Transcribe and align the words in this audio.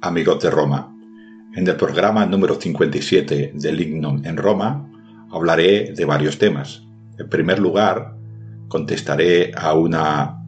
Amigos 0.00 0.42
de 0.42 0.48
Roma. 0.48 0.90
En 1.54 1.68
el 1.68 1.76
programa 1.76 2.24
número 2.24 2.54
57 2.54 3.52
del 3.56 3.76
Lignum 3.76 4.24
en 4.24 4.38
Roma 4.38 4.90
hablaré 5.30 5.92
de 5.92 6.04
varios 6.06 6.38
temas. 6.38 6.82
En 7.18 7.28
primer 7.28 7.58
lugar, 7.58 8.16
contestaré 8.68 9.52
a 9.54 9.74
una 9.74 10.42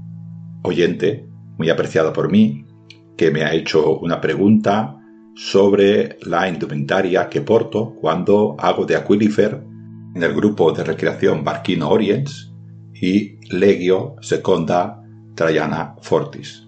oyente 0.62 1.26
muy 1.58 1.68
apreciada 1.68 2.14
por 2.14 2.32
mí 2.32 2.64
que 3.18 3.30
me 3.30 3.44
ha 3.44 3.52
hecho 3.52 3.98
una 3.98 4.18
pregunta 4.18 4.96
sobre 5.34 6.16
la 6.22 6.48
indumentaria 6.48 7.28
que 7.28 7.42
porto 7.42 7.94
cuando 8.00 8.56
hago 8.58 8.86
de 8.86 8.96
Aquilifer 8.96 9.62
en 10.14 10.22
el 10.22 10.32
grupo 10.32 10.72
de 10.72 10.84
recreación 10.84 11.44
Barquino 11.44 11.90
Orients 11.90 12.50
y 12.94 13.36
Legio 13.54 14.16
Seconda 14.22 15.02
Traiana 15.34 15.96
Fortis. 16.00 16.66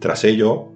Tras 0.00 0.24
ello, 0.24 0.71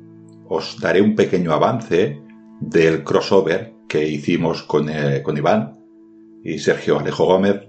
os 0.48 0.80
daré 0.80 1.00
un 1.00 1.14
pequeño 1.14 1.52
avance 1.52 2.20
del 2.60 3.04
crossover 3.04 3.74
que 3.88 4.08
hicimos 4.08 4.62
con, 4.62 4.88
eh, 4.88 5.22
con 5.22 5.36
Iván 5.36 5.78
y 6.42 6.58
Sergio 6.58 6.98
Alejo 6.98 7.26
Gómez 7.26 7.68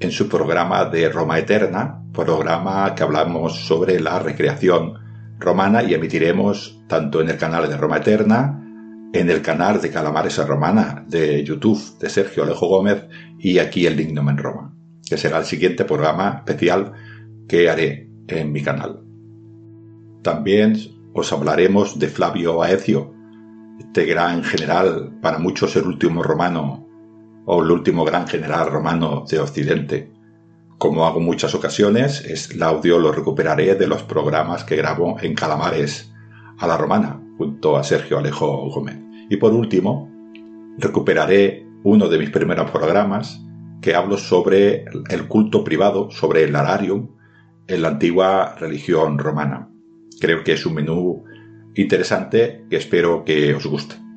en 0.00 0.10
su 0.12 0.28
programa 0.28 0.84
de 0.84 1.08
Roma 1.08 1.38
Eterna, 1.38 2.04
programa 2.12 2.94
que 2.94 3.02
hablamos 3.02 3.66
sobre 3.66 4.00
la 4.00 4.18
recreación 4.20 4.94
romana 5.38 5.82
y 5.82 5.94
emitiremos 5.94 6.80
tanto 6.88 7.20
en 7.20 7.28
el 7.30 7.36
canal 7.36 7.68
de 7.68 7.76
Roma 7.76 7.98
Eterna, 7.98 8.64
en 9.12 9.30
el 9.30 9.42
canal 9.42 9.80
de 9.80 9.90
Calamares 9.90 10.38
a 10.38 10.46
Romana 10.46 11.04
de 11.08 11.42
YouTube 11.42 11.98
de 11.98 12.10
Sergio 12.10 12.42
Alejo 12.42 12.68
Gómez 12.68 13.06
y 13.38 13.58
aquí 13.58 13.86
el 13.86 13.96
Lignum 13.96 14.28
en 14.28 14.38
Roma, 14.38 14.74
que 15.08 15.16
será 15.16 15.38
el 15.38 15.44
siguiente 15.44 15.84
programa 15.84 16.36
especial 16.38 16.92
que 17.48 17.70
haré 17.70 18.10
en 18.28 18.52
mi 18.52 18.62
canal. 18.62 19.00
También 20.22 20.76
os 21.18 21.32
hablaremos 21.32 21.98
de 21.98 22.08
Flavio 22.08 22.62
Aecio, 22.62 23.12
este 23.80 24.04
gran 24.04 24.44
general, 24.44 25.18
para 25.20 25.38
muchos 25.38 25.74
el 25.74 25.86
último 25.86 26.22
romano 26.22 26.86
o 27.44 27.62
el 27.62 27.70
último 27.70 28.04
gran 28.04 28.28
general 28.28 28.70
romano 28.70 29.24
de 29.28 29.40
Occidente. 29.40 30.12
Como 30.78 31.06
hago 31.06 31.18
muchas 31.18 31.56
ocasiones, 31.56 32.24
el 32.50 32.62
audio 32.62 33.00
lo 33.00 33.10
recuperaré 33.10 33.74
de 33.74 33.88
los 33.88 34.04
programas 34.04 34.62
que 34.62 34.76
grabo 34.76 35.16
en 35.20 35.34
Calamares 35.34 36.12
a 36.58 36.68
la 36.68 36.76
Romana, 36.76 37.20
junto 37.36 37.76
a 37.76 37.82
Sergio 37.82 38.18
Alejo 38.18 38.70
Gómez. 38.70 38.98
Y 39.28 39.38
por 39.38 39.52
último, 39.52 40.08
recuperaré 40.78 41.66
uno 41.82 42.08
de 42.08 42.18
mis 42.18 42.30
primeros 42.30 42.70
programas 42.70 43.40
que 43.80 43.96
hablo 43.96 44.18
sobre 44.18 44.84
el 45.10 45.26
culto 45.26 45.64
privado, 45.64 46.12
sobre 46.12 46.44
el 46.44 46.54
ararium 46.54 47.08
en 47.66 47.82
la 47.82 47.88
antigua 47.88 48.54
religión 48.58 49.18
romana 49.18 49.68
creo 50.20 50.44
que 50.44 50.52
es 50.52 50.66
un 50.66 50.74
menú 50.74 51.24
interesante 51.74 52.64
que 52.68 52.76
espero 52.76 53.24
que 53.24 53.54
os 53.54 53.66
guste. 53.66 54.07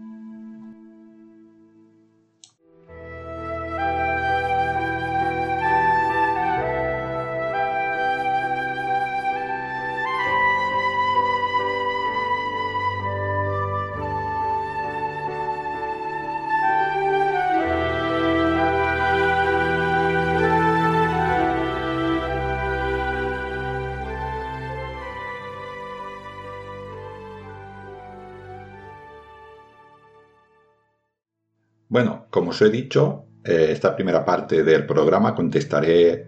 Os 32.52 32.62
he 32.62 32.70
dicho, 32.70 33.26
eh, 33.44 33.70
esta 33.72 33.96
primera 33.96 34.24
parte 34.24 34.64
del 34.64 34.86
programa 34.86 35.34
contestaré 35.34 36.28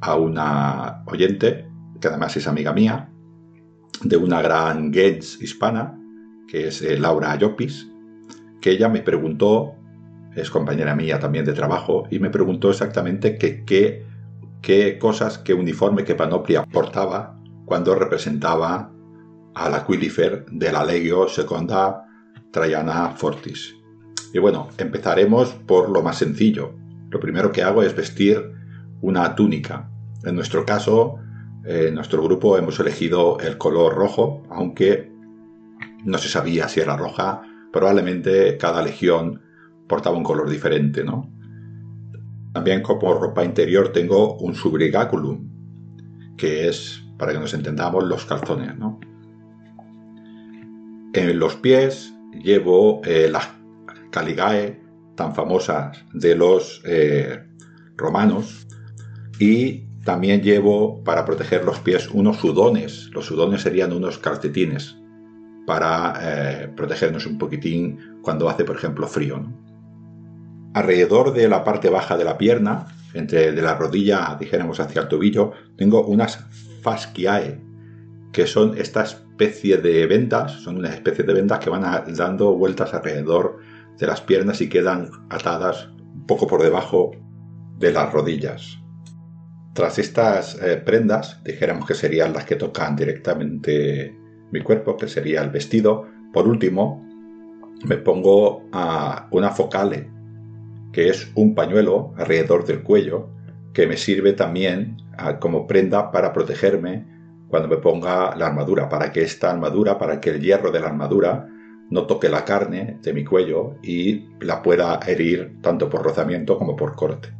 a 0.00 0.14
una 0.16 1.02
oyente, 1.06 1.68
que 2.00 2.08
además 2.08 2.36
es 2.36 2.46
amiga 2.46 2.72
mía, 2.72 3.10
de 4.02 4.16
una 4.16 4.40
gran 4.42 4.92
Gens 4.92 5.40
hispana, 5.42 5.98
que 6.48 6.68
es 6.68 6.82
eh, 6.82 6.98
Laura 6.98 7.32
Ayopis, 7.32 7.88
que 8.60 8.70
ella 8.70 8.88
me 8.88 9.00
preguntó, 9.00 9.74
es 10.34 10.50
compañera 10.50 10.94
mía 10.94 11.18
también 11.18 11.44
de 11.44 11.52
trabajo, 11.52 12.04
y 12.10 12.18
me 12.18 12.30
preguntó 12.30 12.70
exactamente 12.70 13.36
qué 13.38 13.64
qué 14.66 14.98
cosas, 14.98 15.38
qué 15.38 15.54
uniforme, 15.54 16.02
qué 16.02 16.16
panoplia 16.16 16.64
portaba 16.64 17.38
cuando 17.66 17.94
representaba 17.94 18.90
al 19.54 19.74
Aquilifer 19.74 20.44
de 20.46 20.72
la 20.72 20.84
Legio 20.84 21.28
Seconda 21.28 22.04
Traiana 22.50 23.10
Fortis. 23.10 23.75
Y 24.32 24.38
bueno, 24.38 24.68
empezaremos 24.78 25.50
por 25.66 25.90
lo 25.90 26.02
más 26.02 26.18
sencillo. 26.18 26.74
Lo 27.10 27.20
primero 27.20 27.52
que 27.52 27.62
hago 27.62 27.82
es 27.82 27.94
vestir 27.94 28.52
una 29.00 29.34
túnica. 29.34 29.88
En 30.24 30.34
nuestro 30.34 30.64
caso, 30.64 31.18
en 31.64 31.94
nuestro 31.94 32.22
grupo 32.22 32.56
hemos 32.58 32.78
elegido 32.80 33.38
el 33.40 33.58
color 33.58 33.94
rojo, 33.94 34.42
aunque 34.50 35.12
no 36.04 36.18
se 36.18 36.28
sabía 36.28 36.68
si 36.68 36.80
era 36.80 36.96
roja. 36.96 37.42
Probablemente 37.72 38.56
cada 38.56 38.82
legión 38.82 39.42
portaba 39.88 40.16
un 40.16 40.24
color 40.24 40.48
diferente, 40.48 41.04
¿no? 41.04 41.30
También 42.52 42.82
como 42.82 43.14
ropa 43.14 43.44
interior 43.44 43.92
tengo 43.92 44.36
un 44.38 44.54
subrigaculum, 44.54 45.48
que 46.36 46.68
es, 46.68 47.02
para 47.18 47.32
que 47.32 47.38
nos 47.38 47.52
entendamos, 47.54 48.04
los 48.04 48.24
calzones, 48.24 48.76
¿no? 48.78 48.98
En 51.12 51.38
los 51.38 51.56
pies 51.56 52.14
llevo 52.42 53.02
eh, 53.04 53.28
las 53.30 53.48
Caligae, 54.16 54.80
tan 55.14 55.34
famosas 55.34 56.02
de 56.14 56.34
los 56.34 56.80
eh, 56.86 57.44
romanos. 57.98 58.66
Y 59.38 59.84
también 60.06 60.40
llevo 60.40 61.04
para 61.04 61.26
proteger 61.26 61.66
los 61.66 61.80
pies 61.80 62.08
unos 62.08 62.38
sudones. 62.38 63.10
Los 63.12 63.26
sudones 63.26 63.60
serían 63.60 63.92
unos 63.92 64.16
calcetines 64.16 64.96
para 65.66 66.14
eh, 66.22 66.68
protegernos 66.74 67.26
un 67.26 67.36
poquitín 67.36 68.20
cuando 68.22 68.48
hace, 68.48 68.64
por 68.64 68.76
ejemplo, 68.76 69.06
frío. 69.06 69.44
Alrededor 70.72 71.34
de 71.34 71.48
la 71.48 71.62
parte 71.62 71.90
baja 71.90 72.16
de 72.16 72.24
la 72.24 72.38
pierna, 72.38 72.86
entre 73.12 73.52
de 73.52 73.60
la 73.60 73.74
rodilla, 73.74 74.34
dijéramos, 74.40 74.80
hacia 74.80 75.02
el 75.02 75.08
tobillo, 75.08 75.52
tengo 75.76 76.06
unas 76.06 76.38
fasciae, 76.80 77.60
que 78.32 78.46
son 78.46 78.78
esta 78.78 79.02
especie 79.02 79.76
de 79.76 80.06
vendas, 80.06 80.52
son 80.52 80.78
una 80.78 80.94
especie 80.94 81.24
de 81.24 81.34
vendas 81.34 81.58
que 81.58 81.68
van 81.68 81.84
dando 82.14 82.54
vueltas 82.54 82.94
alrededor 82.94 83.58
de 83.98 84.06
las 84.06 84.20
piernas 84.20 84.60
y 84.60 84.68
quedan 84.68 85.10
atadas 85.30 85.88
un 86.14 86.26
poco 86.26 86.46
por 86.46 86.62
debajo 86.62 87.12
de 87.78 87.92
las 87.92 88.12
rodillas. 88.12 88.78
Tras 89.74 89.98
estas 89.98 90.60
eh, 90.62 90.76
prendas, 90.78 91.42
dijéramos 91.44 91.86
que 91.86 91.94
serían 91.94 92.32
las 92.32 92.44
que 92.44 92.56
tocan 92.56 92.96
directamente 92.96 94.16
mi 94.50 94.60
cuerpo, 94.62 94.96
que 94.96 95.08
sería 95.08 95.42
el 95.42 95.50
vestido, 95.50 96.06
por 96.32 96.48
último, 96.48 97.04
me 97.84 97.96
pongo 97.96 98.62
a 98.72 99.28
una 99.30 99.50
focale, 99.50 100.10
que 100.92 101.10
es 101.10 101.30
un 101.34 101.54
pañuelo 101.54 102.14
alrededor 102.16 102.64
del 102.64 102.82
cuello, 102.82 103.28
que 103.74 103.86
me 103.86 103.98
sirve 103.98 104.32
también 104.32 104.96
ah, 105.18 105.38
como 105.38 105.66
prenda 105.66 106.10
para 106.10 106.32
protegerme 106.32 107.06
cuando 107.48 107.68
me 107.68 107.76
ponga 107.76 108.34
la 108.34 108.46
armadura, 108.46 108.88
para 108.88 109.12
que 109.12 109.22
esta 109.22 109.50
armadura, 109.50 109.98
para 109.98 110.20
que 110.20 110.30
el 110.30 110.40
hierro 110.40 110.70
de 110.70 110.80
la 110.80 110.86
armadura 110.86 111.48
no 111.90 112.06
toque 112.06 112.28
la 112.28 112.44
carne 112.44 112.98
de 113.02 113.12
mi 113.12 113.24
cuello 113.24 113.76
y 113.82 114.28
la 114.40 114.62
pueda 114.62 115.00
herir 115.06 115.58
tanto 115.62 115.88
por 115.88 116.02
rozamiento 116.02 116.58
como 116.58 116.74
por 116.76 116.94
corte. 116.94 117.32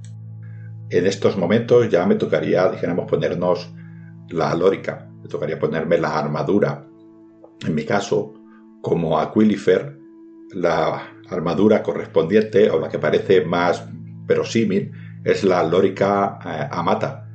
En 0.89 1.07
estos 1.07 1.37
momentos 1.37 1.89
ya 1.89 2.07
me 2.07 2.15
tocaría, 2.15 2.69
dijéramos, 2.69 3.11
ponernos 3.11 3.73
la 4.29 4.55
lórica, 4.55 5.09
me 5.23 5.29
tocaría 5.29 5.59
ponerme 5.59 5.99
la 5.99 6.17
armadura. 6.17 6.87
En 7.67 7.75
mi 7.75 7.85
caso, 7.85 8.35
como 8.83 9.19
Aquilifer, 9.19 9.99
la 10.53 11.03
armadura 11.29 11.83
correspondiente 11.83 12.71
o 12.71 12.79
la 12.79 12.89
que 12.89 13.01
parece 13.01 13.45
más 13.45 13.85
verosímil 14.27 14.93
es 15.25 15.43
la 15.43 15.65
lórica 15.65 16.39
eh, 16.45 16.69
amata, 16.71 17.29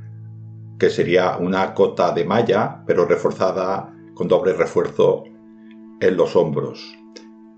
que 0.80 0.90
sería 0.90 1.38
una 1.38 1.74
cota 1.74 2.14
de 2.14 2.24
malla 2.24 2.84
pero 2.88 3.06
reforzada 3.06 3.94
con 4.14 4.30
doble 4.30 4.54
refuerzo 4.54 5.25
en 6.00 6.16
los 6.16 6.36
hombros. 6.36 7.00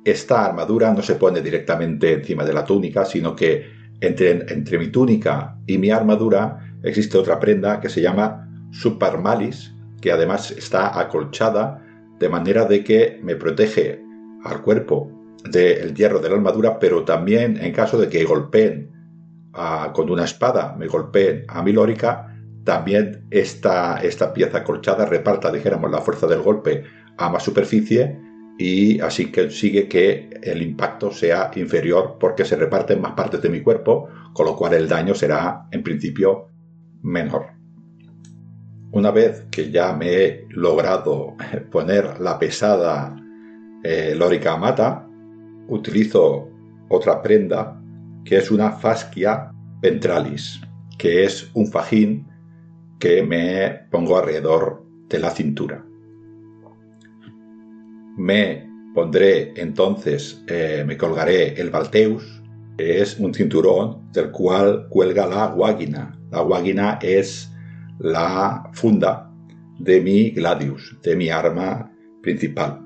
Esta 0.06 0.46
armadura 0.46 0.94
no 0.94 1.02
se 1.02 1.16
pone 1.16 1.42
directamente 1.42 2.14
encima 2.14 2.44
de 2.44 2.54
la 2.54 2.66
túnica, 2.66 3.06
sino 3.06 3.36
que 3.36 3.72
entre, 4.02 4.32
entre 4.54 4.78
mi 4.78 4.88
túnica 4.88 5.58
y 5.66 5.78
mi 5.78 5.92
armadura 5.92 6.78
existe 6.84 7.18
otra 7.18 7.40
prenda 7.40 7.80
que 7.80 7.90
se 7.90 8.02
llama 8.02 8.50
supermalis, 8.72 9.74
que 10.02 10.12
además 10.12 10.52
está 10.52 11.00
acolchada 11.00 11.82
de 12.20 12.30
manera 12.30 12.66
de 12.66 12.84
que 12.84 13.20
me 13.24 13.36
protege 13.36 14.04
al 14.44 14.62
cuerpo 14.62 15.10
del 15.50 15.94
hierro 15.94 16.20
de 16.20 16.30
la 16.30 16.36
armadura, 16.36 16.80
pero 16.80 17.04
también 17.04 17.58
en 17.58 17.74
caso 17.74 17.98
de 17.98 18.10
que 18.10 18.24
golpeen 18.26 18.92
con 19.94 20.10
una 20.10 20.26
espada, 20.26 20.76
me 20.78 20.88
golpeen 20.88 21.46
a 21.48 21.62
mi 21.62 21.72
lórica, 21.72 22.36
también 22.64 23.26
esta, 23.30 23.98
esta 23.98 24.34
pieza 24.34 24.64
colchada 24.64 25.06
reparta, 25.06 25.52
dijéramos, 25.52 25.92
la 25.92 26.02
fuerza 26.02 26.28
del 26.28 26.42
golpe 26.42 26.84
a 27.18 27.30
más 27.30 27.44
superficie 27.44 28.20
y 28.58 29.00
así 29.00 29.32
consigue 29.32 29.88
que 29.88 30.30
el 30.42 30.62
impacto 30.62 31.12
sea 31.12 31.52
inferior 31.56 32.18
porque 32.20 32.46
se 32.46 32.56
reparten 32.56 33.02
más 33.02 33.14
partes 33.14 33.42
de 33.42 33.50
mi 33.50 33.62
cuerpo, 33.62 34.08
con 34.34 34.46
lo 34.46 34.56
cual 34.56 34.74
el 34.74 34.88
daño 34.88 35.16
será 35.16 35.68
en 35.72 35.84
principio 35.84 36.50
menor. 37.02 37.48
Una 38.92 39.12
vez 39.12 39.48
que 39.50 39.72
ya 39.72 39.94
me 39.94 40.14
he 40.14 40.46
logrado 40.50 41.36
poner 41.72 42.20
la 42.20 42.38
pesada 42.38 43.16
eh, 43.84 44.14
lórica 44.16 44.56
mata, 44.56 45.08
utilizo 45.68 46.48
otra 46.90 47.22
prenda 47.22 47.80
que 48.24 48.38
es 48.38 48.52
una 48.52 48.72
fascia 48.74 49.52
ventralis, 49.82 50.62
que 50.98 51.24
es 51.24 51.50
un 51.54 51.68
fajín 51.68 52.28
que 53.00 53.24
me 53.24 53.88
pongo 53.90 54.18
alrededor 54.18 54.86
de 55.10 55.20
la 55.20 55.32
cintura. 55.32 55.84
Me 58.18 58.70
pondré 58.94 59.54
entonces, 59.56 60.44
eh, 60.48 60.84
me 60.86 60.98
colgaré 60.98 61.60
el 61.60 61.70
Balteus, 61.70 62.44
que 62.78 63.02
es 63.02 63.20
un 63.20 63.34
cinturón 63.34 64.12
del 64.12 64.32
cual 64.32 64.88
cuelga 64.90 65.28
la 65.28 65.48
guáguina. 65.48 66.18
La 66.32 66.42
guáguina 66.42 67.00
es 67.02 67.52
la 68.00 68.70
funda 68.74 69.32
de 69.80 70.02
mi 70.02 70.32
gladius, 70.32 70.98
de 71.04 71.16
mi 71.16 71.30
arma 71.30 71.92
principal. 72.22 72.82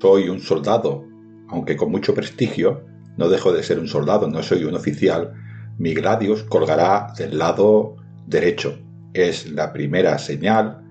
Soy 0.00 0.28
un 0.28 0.40
soldado 0.40 1.12
aunque 1.52 1.76
con 1.76 1.90
mucho 1.90 2.14
prestigio, 2.14 2.84
no 3.18 3.28
dejo 3.28 3.52
de 3.52 3.62
ser 3.62 3.78
un 3.78 3.86
soldado, 3.86 4.26
no 4.26 4.42
soy 4.42 4.64
un 4.64 4.74
oficial, 4.74 5.34
mi 5.78 5.92
gladius 5.92 6.42
colgará 6.44 7.12
del 7.16 7.38
lado 7.38 7.96
derecho. 8.26 8.78
Es 9.12 9.52
la 9.52 9.72
primera 9.72 10.18
señal 10.18 10.81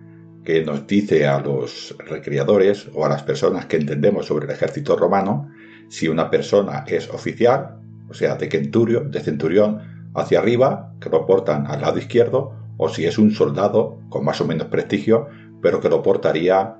que 0.43 0.63
nos 0.63 0.87
dice 0.87 1.27
a 1.27 1.39
los 1.39 1.95
recreadores 2.07 2.89
o 2.93 3.05
a 3.05 3.09
las 3.09 3.23
personas 3.23 3.65
que 3.65 3.77
entendemos 3.77 4.25
sobre 4.25 4.45
el 4.45 4.51
ejército 4.51 4.95
romano 4.95 5.49
si 5.87 6.07
una 6.07 6.29
persona 6.29 6.85
es 6.87 7.09
oficial, 7.09 7.77
o 8.09 8.13
sea, 8.13 8.35
de 8.35 8.49
centurio, 8.49 9.01
de 9.01 9.19
centurión 9.19 9.79
hacia 10.15 10.39
arriba, 10.39 10.93
que 10.99 11.09
lo 11.09 11.25
portan 11.25 11.67
al 11.67 11.81
lado 11.81 11.99
izquierdo, 11.99 12.53
o 12.77 12.89
si 12.89 13.05
es 13.05 13.17
un 13.17 13.31
soldado 13.31 13.99
con 14.09 14.23
más 14.23 14.39
o 14.41 14.47
menos 14.47 14.67
prestigio, 14.67 15.27
pero 15.61 15.79
que 15.79 15.89
lo 15.89 16.01
portaría 16.01 16.77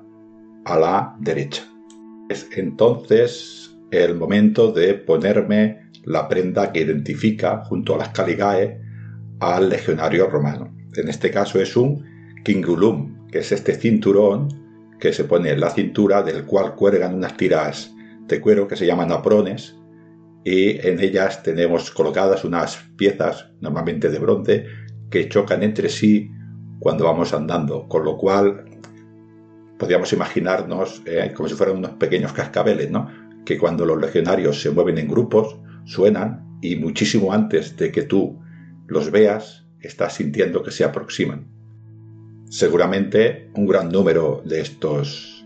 a 0.64 0.78
la 0.78 1.16
derecha. 1.20 1.62
Es 2.28 2.48
entonces 2.56 3.76
el 3.90 4.14
momento 4.14 4.72
de 4.72 4.94
ponerme 4.94 5.90
la 6.04 6.28
prenda 6.28 6.72
que 6.72 6.80
identifica 6.80 7.64
junto 7.64 7.94
a 7.94 7.98
las 7.98 8.08
caligae 8.08 8.80
al 9.40 9.68
legionario 9.68 10.28
romano. 10.28 10.74
En 10.94 11.08
este 11.08 11.30
caso 11.30 11.60
es 11.60 11.76
un 11.76 12.04
kingulum, 12.44 13.11
que 13.32 13.40
es 13.40 13.50
este 13.50 13.74
cinturón 13.74 14.48
que 15.00 15.12
se 15.12 15.24
pone 15.24 15.50
en 15.50 15.60
la 15.60 15.70
cintura 15.70 16.22
del 16.22 16.44
cual 16.44 16.76
cuelgan 16.76 17.14
unas 17.14 17.36
tiras 17.36 17.92
de 18.28 18.40
cuero 18.40 18.68
que 18.68 18.76
se 18.76 18.86
llaman 18.86 19.10
aprones 19.10 19.74
y 20.44 20.86
en 20.86 21.00
ellas 21.00 21.42
tenemos 21.42 21.90
colocadas 21.90 22.44
unas 22.44 22.76
piezas 22.96 23.50
normalmente 23.60 24.08
de 24.10 24.18
bronce 24.18 24.66
que 25.10 25.28
chocan 25.28 25.62
entre 25.62 25.88
sí 25.88 26.30
cuando 26.78 27.04
vamos 27.04 27.32
andando, 27.32 27.88
con 27.88 28.04
lo 28.04 28.16
cual 28.16 28.64
podríamos 29.78 30.12
imaginarnos 30.12 31.02
eh, 31.06 31.32
como 31.34 31.48
si 31.48 31.54
fueran 31.54 31.78
unos 31.78 31.92
pequeños 31.92 32.32
cascabeles, 32.32 32.90
¿no? 32.90 33.08
que 33.44 33.58
cuando 33.58 33.84
los 33.84 34.00
legionarios 34.00 34.60
se 34.60 34.70
mueven 34.70 34.98
en 34.98 35.08
grupos, 35.08 35.58
suenan 35.84 36.58
y 36.60 36.76
muchísimo 36.76 37.32
antes 37.32 37.76
de 37.76 37.90
que 37.90 38.02
tú 38.02 38.40
los 38.86 39.10
veas, 39.10 39.66
estás 39.80 40.14
sintiendo 40.14 40.62
que 40.62 40.70
se 40.70 40.84
aproximan. 40.84 41.51
Seguramente 42.52 43.50
un 43.54 43.66
gran 43.66 43.88
número 43.88 44.42
de 44.44 44.60
estos 44.60 45.42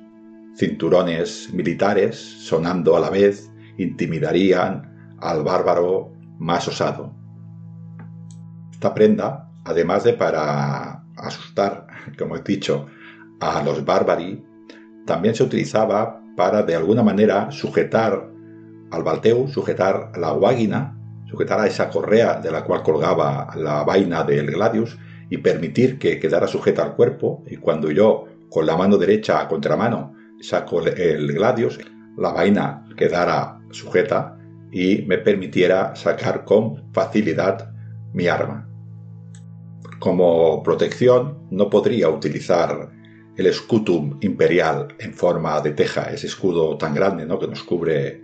cinturones 0.56 1.49
militares, 1.55 2.17
sonando 2.17 2.97
a 2.97 3.00
la 3.00 3.11
vez, 3.11 3.49
intimidarían 3.79 5.14
al 5.20 5.44
bárbaro 5.44 6.11
más 6.41 6.67
osado. 6.67 7.14
Esta 8.72 8.93
prenda, 8.93 9.53
además 9.65 10.03
de 10.03 10.15
para 10.15 11.05
asustar, 11.17 11.86
como 12.19 12.34
he 12.34 12.43
dicho, 12.43 12.89
a 13.39 13.63
los 13.63 13.84
bárbari, 13.84 14.44
también 15.06 15.36
se 15.36 15.44
utilizaba 15.44 16.20
para 16.36 16.65
de 16.65 16.75
alguna 16.75 17.05
manera 17.05 17.53
sujetar 17.53 18.29
al 18.91 19.03
balteu, 19.05 19.46
sujetar 19.46 20.10
la 20.19 20.32
guáguina, 20.32 20.98
sujetar 21.31 21.60
a 21.60 21.69
esa 21.69 21.89
correa 21.89 22.41
de 22.41 22.51
la 22.51 22.65
cual 22.65 22.82
colgaba 22.82 23.55
la 23.55 23.84
vaina 23.84 24.25
del 24.25 24.51
gladius 24.51 24.98
y 25.31 25.39
permitir 25.39 25.99
que 25.99 26.19
quedara 26.19 26.47
sujeta 26.47 26.83
al 26.83 26.95
cuerpo 26.95 27.43
y 27.47 27.56
cuando 27.56 27.91
yo 27.91 28.27
con 28.49 28.67
la 28.67 28.77
mano 28.77 28.97
derecha 28.97 29.41
a 29.41 29.49
contramano 29.49 30.15
saco 30.41 30.83
el 30.83 31.33
gladius, 31.33 31.79
la 32.17 32.33
vaina 32.33 32.85
quedara 32.97 33.61
sujeta 33.71 34.39
y 34.71 35.03
me 35.03 35.19
permitiera 35.19 35.95
sacar 35.97 36.45
con 36.45 36.93
facilidad 36.93 37.73
mi 38.13 38.29
arma. 38.29 38.69
Como 39.99 40.63
protección 40.63 41.39
no 41.51 41.71
podría 41.71 42.09
utilizar 42.09 42.91
el 43.37 43.47
escutum 43.47 44.19
imperial 44.21 44.89
en 44.99 45.13
forma 45.13 45.61
de 45.61 45.73
teja, 45.73 46.11
ese 46.13 46.27
escudo 46.27 46.77
tan 46.79 46.95
grande 46.95 47.27
¿no? 47.27 47.39
que 47.39 47.49
nos 47.49 47.63
cubre 47.63 48.23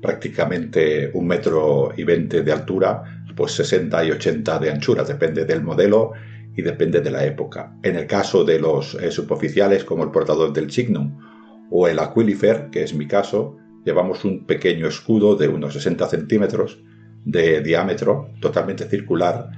prácticamente 0.00 1.10
un 1.14 1.26
metro 1.26 1.92
y 1.96 2.04
veinte 2.04 2.42
de 2.42 2.52
altura, 2.52 3.02
pues 3.36 3.52
60 3.52 4.04
y 4.04 4.10
80 4.12 4.58
de 4.58 4.70
anchura, 4.70 5.02
depende 5.02 5.44
del 5.44 5.62
modelo 5.62 6.12
y 6.56 6.62
depende 6.62 7.00
de 7.00 7.10
la 7.10 7.24
época. 7.24 7.76
En 7.82 7.96
el 7.96 8.06
caso 8.06 8.44
de 8.44 8.58
los 8.58 8.94
eh, 8.94 9.10
suboficiales 9.10 9.84
como 9.84 10.04
el 10.04 10.10
portador 10.10 10.52
del 10.52 10.70
signum 10.70 11.18
o 11.70 11.88
el 11.88 11.98
aquilifer, 11.98 12.70
que 12.70 12.82
es 12.82 12.94
mi 12.94 13.06
caso, 13.06 13.56
llevamos 13.84 14.24
un 14.24 14.46
pequeño 14.46 14.86
escudo 14.86 15.36
de 15.36 15.48
unos 15.48 15.74
60 15.74 16.06
centímetros 16.06 16.82
de 17.24 17.60
diámetro, 17.60 18.30
totalmente 18.40 18.84
circular, 18.88 19.50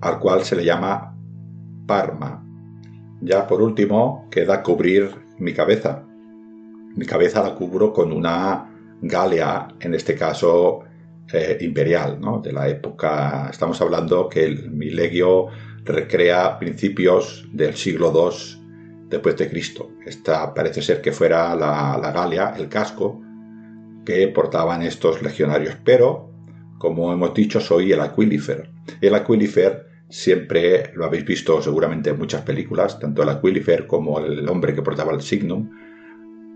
al 0.00 0.18
cual 0.18 0.44
se 0.44 0.56
le 0.56 0.64
llama 0.64 1.16
parma 1.86 2.44
ya 3.24 3.46
por 3.46 3.62
último 3.62 4.28
queda 4.30 4.62
cubrir 4.62 5.10
mi 5.38 5.52
cabeza. 5.54 6.04
Mi 6.94 7.06
cabeza 7.06 7.42
la 7.42 7.54
cubro 7.54 7.92
con 7.92 8.12
una 8.12 8.70
galea, 9.00 9.68
en 9.80 9.94
este 9.94 10.14
caso 10.14 10.80
eh, 11.32 11.58
imperial, 11.60 12.20
de 12.42 12.52
la 12.52 12.68
época. 12.68 13.48
Estamos 13.50 13.80
hablando 13.80 14.28
que 14.28 14.44
el 14.44 14.70
milegio 14.70 15.46
recrea 15.84 16.58
principios 16.58 17.46
del 17.52 17.74
siglo 17.74 18.12
II 18.14 19.08
después 19.08 19.36
de 19.36 19.48
Cristo. 19.48 19.90
Esta 20.06 20.54
parece 20.54 20.82
ser 20.82 21.00
que 21.00 21.12
fuera 21.12 21.54
la, 21.54 21.98
la 22.00 22.12
galea, 22.12 22.54
el 22.56 22.68
casco 22.68 23.20
que 24.04 24.26
portaban 24.28 24.82
estos 24.82 25.22
legionarios. 25.22 25.76
Pero, 25.84 26.30
como 26.78 27.12
hemos 27.12 27.34
dicho, 27.34 27.60
soy 27.60 27.92
el 27.92 28.00
aquilifer. 28.00 28.70
El 29.00 29.14
aquilifer 29.14 29.94
Siempre 30.08 30.92
lo 30.94 31.06
habéis 31.06 31.24
visto 31.24 31.60
seguramente 31.62 32.10
en 32.10 32.18
muchas 32.18 32.42
películas, 32.42 33.00
tanto 33.00 33.22
el 33.22 33.30
Aquilifer 33.30 33.86
como 33.86 34.20
el 34.20 34.48
hombre 34.48 34.74
que 34.74 34.82
portaba 34.82 35.12
el 35.12 35.22
Signum. 35.22 35.70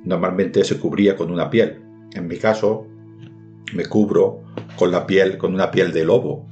Normalmente 0.04 0.62
se 0.64 0.78
cubría 0.78 1.16
con 1.16 1.30
una 1.30 1.50
piel. 1.50 1.80
En 2.14 2.28
mi 2.28 2.36
caso, 2.36 2.86
me 3.74 3.86
cubro 3.86 4.44
con 4.76 4.92
la 4.92 5.06
piel, 5.06 5.38
con 5.38 5.54
una 5.54 5.70
piel 5.70 5.92
de 5.92 6.04
lobo, 6.04 6.46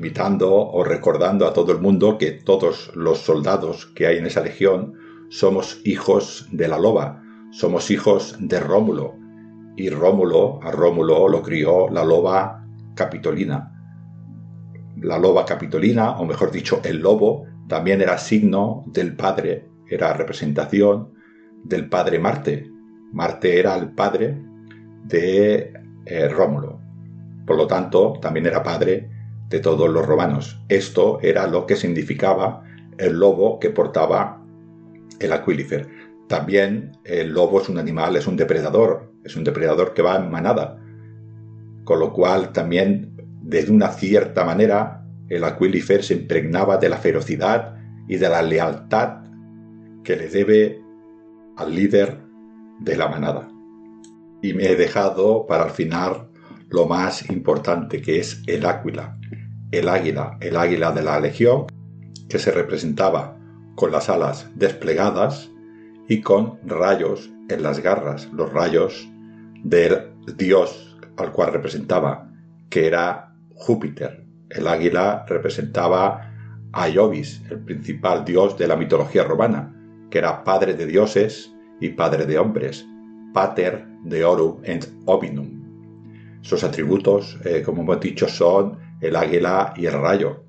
imitando 0.00 0.50
o 0.50 0.82
recordando 0.82 1.46
a 1.46 1.52
todo 1.52 1.72
el 1.72 1.78
mundo 1.78 2.16
que 2.16 2.32
todos 2.32 2.90
los 2.94 3.18
soldados 3.18 3.86
que 3.94 4.06
hay 4.06 4.16
en 4.16 4.26
esa 4.26 4.40
legión 4.40 4.94
somos 5.28 5.80
hijos 5.84 6.48
de 6.50 6.68
la 6.68 6.78
loba, 6.78 7.22
somos 7.52 7.90
hijos 7.90 8.36
de 8.40 8.58
Rómulo, 8.60 9.14
y 9.76 9.88
Rómulo, 9.88 10.60
a 10.62 10.70
Rómulo 10.70 11.28
lo 11.28 11.42
crió 11.42 11.88
la 11.88 12.04
loba 12.04 12.66
capitolina. 12.94 13.72
La 14.96 15.18
loba 15.18 15.44
capitolina, 15.44 16.18
o 16.18 16.24
mejor 16.24 16.50
dicho, 16.50 16.80
el 16.84 16.98
lobo, 16.98 17.46
también 17.68 18.02
era 18.02 18.18
signo 18.18 18.84
del 18.88 19.16
padre, 19.16 19.68
era 19.88 20.12
representación 20.12 21.14
del 21.64 21.88
padre 21.88 22.18
Marte. 22.18 22.70
Marte 23.12 23.58
era 23.58 23.76
el 23.76 23.92
padre 23.92 24.42
de 25.04 25.72
eh, 26.04 26.28
Rómulo. 26.28 26.80
Por 27.46 27.56
lo 27.56 27.66
tanto, 27.66 28.14
también 28.20 28.46
era 28.46 28.62
padre 28.62 29.09
de 29.50 29.58
todos 29.58 29.90
los 29.90 30.06
romanos. 30.06 30.58
Esto 30.68 31.18
era 31.20 31.46
lo 31.46 31.66
que 31.66 31.76
significaba 31.76 32.62
el 32.98 33.18
lobo 33.18 33.58
que 33.58 33.70
portaba 33.70 34.42
el 35.18 35.32
Aquilifer. 35.32 35.88
También 36.28 36.92
el 37.04 37.32
lobo 37.32 37.60
es 37.60 37.68
un 37.68 37.78
animal, 37.78 38.16
es 38.16 38.26
un 38.26 38.36
depredador, 38.36 39.12
es 39.24 39.36
un 39.36 39.44
depredador 39.44 39.92
que 39.92 40.02
va 40.02 40.16
en 40.16 40.30
manada. 40.30 40.78
Con 41.84 41.98
lo 41.98 42.12
cual 42.12 42.52
también, 42.52 43.16
de 43.42 43.68
una 43.70 43.88
cierta 43.88 44.44
manera, 44.44 45.04
el 45.28 45.42
Aquilifer 45.44 46.04
se 46.04 46.14
impregnaba 46.14 46.76
de 46.76 46.88
la 46.88 46.98
ferocidad 46.98 47.76
y 48.06 48.16
de 48.16 48.28
la 48.28 48.42
lealtad 48.42 49.24
que 50.04 50.16
le 50.16 50.28
debe 50.28 50.80
al 51.56 51.74
líder 51.74 52.18
de 52.80 52.96
la 52.96 53.08
manada. 53.08 53.48
Y 54.42 54.54
me 54.54 54.70
he 54.70 54.76
dejado 54.76 55.46
para 55.46 55.64
el 55.64 55.70
final 55.70 56.28
lo 56.68 56.86
más 56.86 57.28
importante 57.28 58.00
que 58.00 58.20
es 58.20 58.42
el 58.46 58.64
águila. 58.64 59.18
El 59.70 59.88
águila, 59.88 60.36
el 60.40 60.56
águila 60.56 60.92
de 60.92 61.02
la 61.02 61.20
legión, 61.20 61.66
que 62.28 62.38
se 62.38 62.50
representaba 62.50 63.36
con 63.76 63.92
las 63.92 64.08
alas 64.08 64.50
desplegadas 64.54 65.50
y 66.08 66.20
con 66.20 66.58
rayos 66.64 67.30
en 67.48 67.62
las 67.62 67.80
garras, 67.80 68.28
los 68.32 68.52
rayos 68.52 69.08
del 69.62 70.12
dios 70.36 70.96
al 71.16 71.32
cual 71.32 71.52
representaba, 71.52 72.30
que 72.68 72.86
era 72.86 73.34
Júpiter. 73.54 74.26
El 74.48 74.66
águila 74.66 75.24
representaba 75.28 76.32
a 76.72 76.88
Iovis, 76.88 77.42
el 77.50 77.60
principal 77.60 78.24
dios 78.24 78.56
de 78.58 78.66
la 78.66 78.76
mitología 78.76 79.24
romana, 79.24 79.74
que 80.10 80.18
era 80.18 80.42
padre 80.44 80.74
de 80.74 80.86
dioses 80.86 81.54
y 81.80 81.90
padre 81.90 82.26
de 82.26 82.38
hombres, 82.38 82.86
pater 83.32 83.86
deorum 84.04 84.60
et 84.64 84.88
ovinum. 85.06 85.60
Sus 86.42 86.64
atributos, 86.64 87.38
eh, 87.44 87.62
como 87.62 87.82
hemos 87.82 88.00
dicho, 88.00 88.28
son 88.28 88.78
el 89.00 89.16
águila 89.16 89.74
y 89.76 89.86
el 89.86 89.94
rayo. 89.94 90.44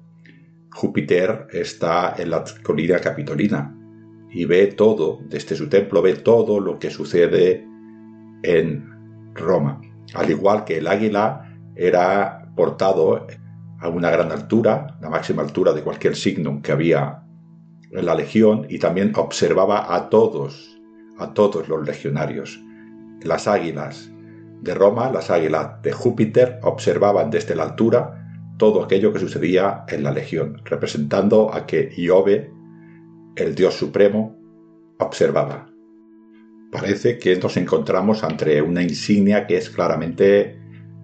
Júpiter 0.73 1.47
está 1.51 2.15
en 2.17 2.29
la 2.29 2.43
colina 2.63 2.99
capitolina 2.99 3.75
y 4.29 4.45
ve 4.45 4.67
todo, 4.67 5.19
desde 5.27 5.55
su 5.55 5.67
templo 5.67 6.01
ve 6.01 6.15
todo 6.15 6.59
lo 6.59 6.79
que 6.79 6.89
sucede 6.89 7.67
en 8.43 9.33
Roma. 9.33 9.81
Al 10.13 10.29
igual 10.29 10.63
que 10.63 10.77
el 10.77 10.87
águila 10.87 11.53
era 11.75 12.49
portado 12.55 13.27
a 13.79 13.89
una 13.89 14.09
gran 14.09 14.31
altura, 14.31 14.97
la 15.01 15.09
máxima 15.09 15.41
altura 15.41 15.73
de 15.73 15.83
cualquier 15.83 16.15
signo 16.15 16.61
que 16.61 16.71
había 16.71 17.23
en 17.91 18.05
la 18.05 18.15
legión, 18.15 18.65
y 18.69 18.79
también 18.79 19.11
observaba 19.15 19.93
a 19.93 20.09
todos, 20.09 20.79
a 21.17 21.33
todos 21.33 21.67
los 21.67 21.85
legionarios. 21.85 22.61
Las 23.23 23.47
águilas 23.47 24.11
de 24.61 24.73
Roma, 24.73 25.11
las 25.11 25.29
águilas 25.29 25.81
de 25.81 25.91
Júpiter, 25.91 26.59
observaban 26.61 27.29
desde 27.29 27.55
la 27.55 27.63
altura 27.63 28.20
todo 28.61 28.83
aquello 28.83 29.11
que 29.11 29.17
sucedía 29.17 29.85
en 29.87 30.03
la 30.03 30.11
legión, 30.11 30.61
representando 30.65 31.51
a 31.51 31.65
que 31.65 31.91
Iove, 31.97 32.51
el 33.35 33.55
dios 33.55 33.73
supremo, 33.73 34.37
observaba. 34.99 35.67
Parece 36.71 37.17
que 37.17 37.37
nos 37.37 37.57
encontramos 37.57 38.23
ante 38.23 38.61
una 38.61 38.83
insignia 38.83 39.47
que 39.47 39.57
es 39.57 39.71
claramente 39.71 40.61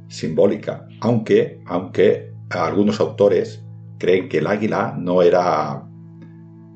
simbólica, 0.07 0.87
aunque, 1.01 1.59
aunque 1.65 2.31
algunos 2.51 2.99
autores 2.99 3.65
creen 3.97 4.29
que 4.29 4.37
el 4.37 4.45
águila 4.45 4.95
no 4.95 5.23
era 5.23 5.83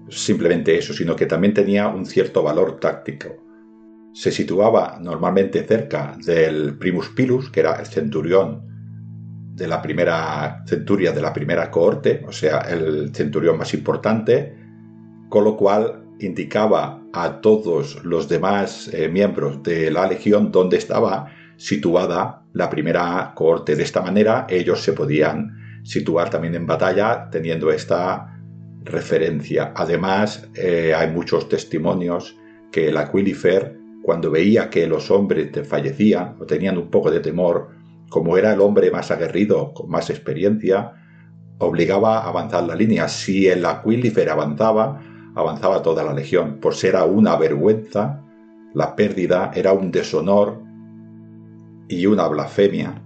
simplemente 0.09 0.75
eso, 0.75 0.95
sino 0.95 1.15
que 1.15 1.27
también 1.27 1.53
tenía 1.53 1.89
un 1.89 2.07
cierto 2.07 2.41
valor 2.41 2.79
táctico. 2.79 3.27
Se 4.13 4.31
situaba 4.31 4.97
normalmente 5.00 5.63
cerca 5.63 6.17
del 6.25 6.75
primus 6.79 7.09
pilus, 7.09 7.51
que 7.51 7.59
era 7.59 7.75
el 7.75 7.85
centurión 7.85 8.70
de 9.62 9.68
la 9.68 9.80
primera 9.80 10.63
centuria 10.65 11.12
de 11.12 11.22
la 11.22 11.32
primera 11.32 11.70
cohorte, 11.70 12.24
o 12.27 12.32
sea, 12.32 12.62
el 12.62 13.13
centurión 13.13 13.60
más 13.60 13.75
importante, 13.75 14.56
con 15.30 15.44
lo 15.44 15.56
cual 15.56 16.03
indicaba 16.20 17.00
a 17.13 17.41
todos 17.41 18.03
los 18.03 18.27
demás 18.27 18.89
eh, 18.91 19.08
miembros 19.08 19.62
de 19.62 19.91
la 19.91 20.08
legión 20.08 20.51
dónde 20.51 20.77
estaba 20.77 21.27
situada 21.58 22.41
la 22.53 22.72
primera 22.72 23.34
cohorte. 23.36 23.75
De 23.75 23.84
esta 23.84 24.01
manera 24.01 24.48
ellos 24.50 24.82
se 24.82 24.94
podían 24.94 25.82
situar 25.84 26.32
también 26.32 26.56
en 26.56 26.65
batalla 26.65 27.30
teniendo 27.30 27.70
esta 27.72 28.41
referencia. 28.84 29.74
Además, 29.75 30.50
eh, 30.56 30.96
hay 30.96 31.12
muchos 31.12 31.48
testimonios 31.50 32.36
que 32.72 32.88
el 32.88 32.98
Aquilifer, 32.98 33.77
cuando 34.01 34.32
veía 34.32 34.72
que 34.72 34.88
los 34.88 35.12
hombres 35.12 35.51
fallecían 35.68 36.36
o 36.39 36.46
tenían 36.48 36.80
un 36.80 36.89
poco 36.89 37.12
de 37.12 37.20
temor, 37.20 37.80
como 38.12 38.38
era 38.38 38.53
el 38.53 38.60
hombre 38.60 38.91
más 38.91 39.10
aguerrido, 39.10 39.74
con 39.74 39.89
más 39.89 40.10
experiencia, 40.10 40.91
obligaba 41.60 42.20
a 42.20 42.27
avanzar 42.27 42.65
la 42.65 42.75
línea. 42.75 43.08
Si 43.08 43.48
el 43.48 43.65
Aquilifer 43.65 44.30
avanzaba, 44.30 45.01
avanzaba 45.34 45.82
toda 45.82 46.03
la 46.03 46.13
legión. 46.13 46.60
Ser 46.72 46.89
era 46.89 47.06
una 47.06 47.38
vergüenza, 47.38 48.22
la 48.74 48.98
pérdida 48.98 49.51
era 49.56 49.72
un 49.72 49.91
deshonor 49.91 50.62
y 51.88 52.06
una 52.06 52.27
blasfemia 52.27 53.01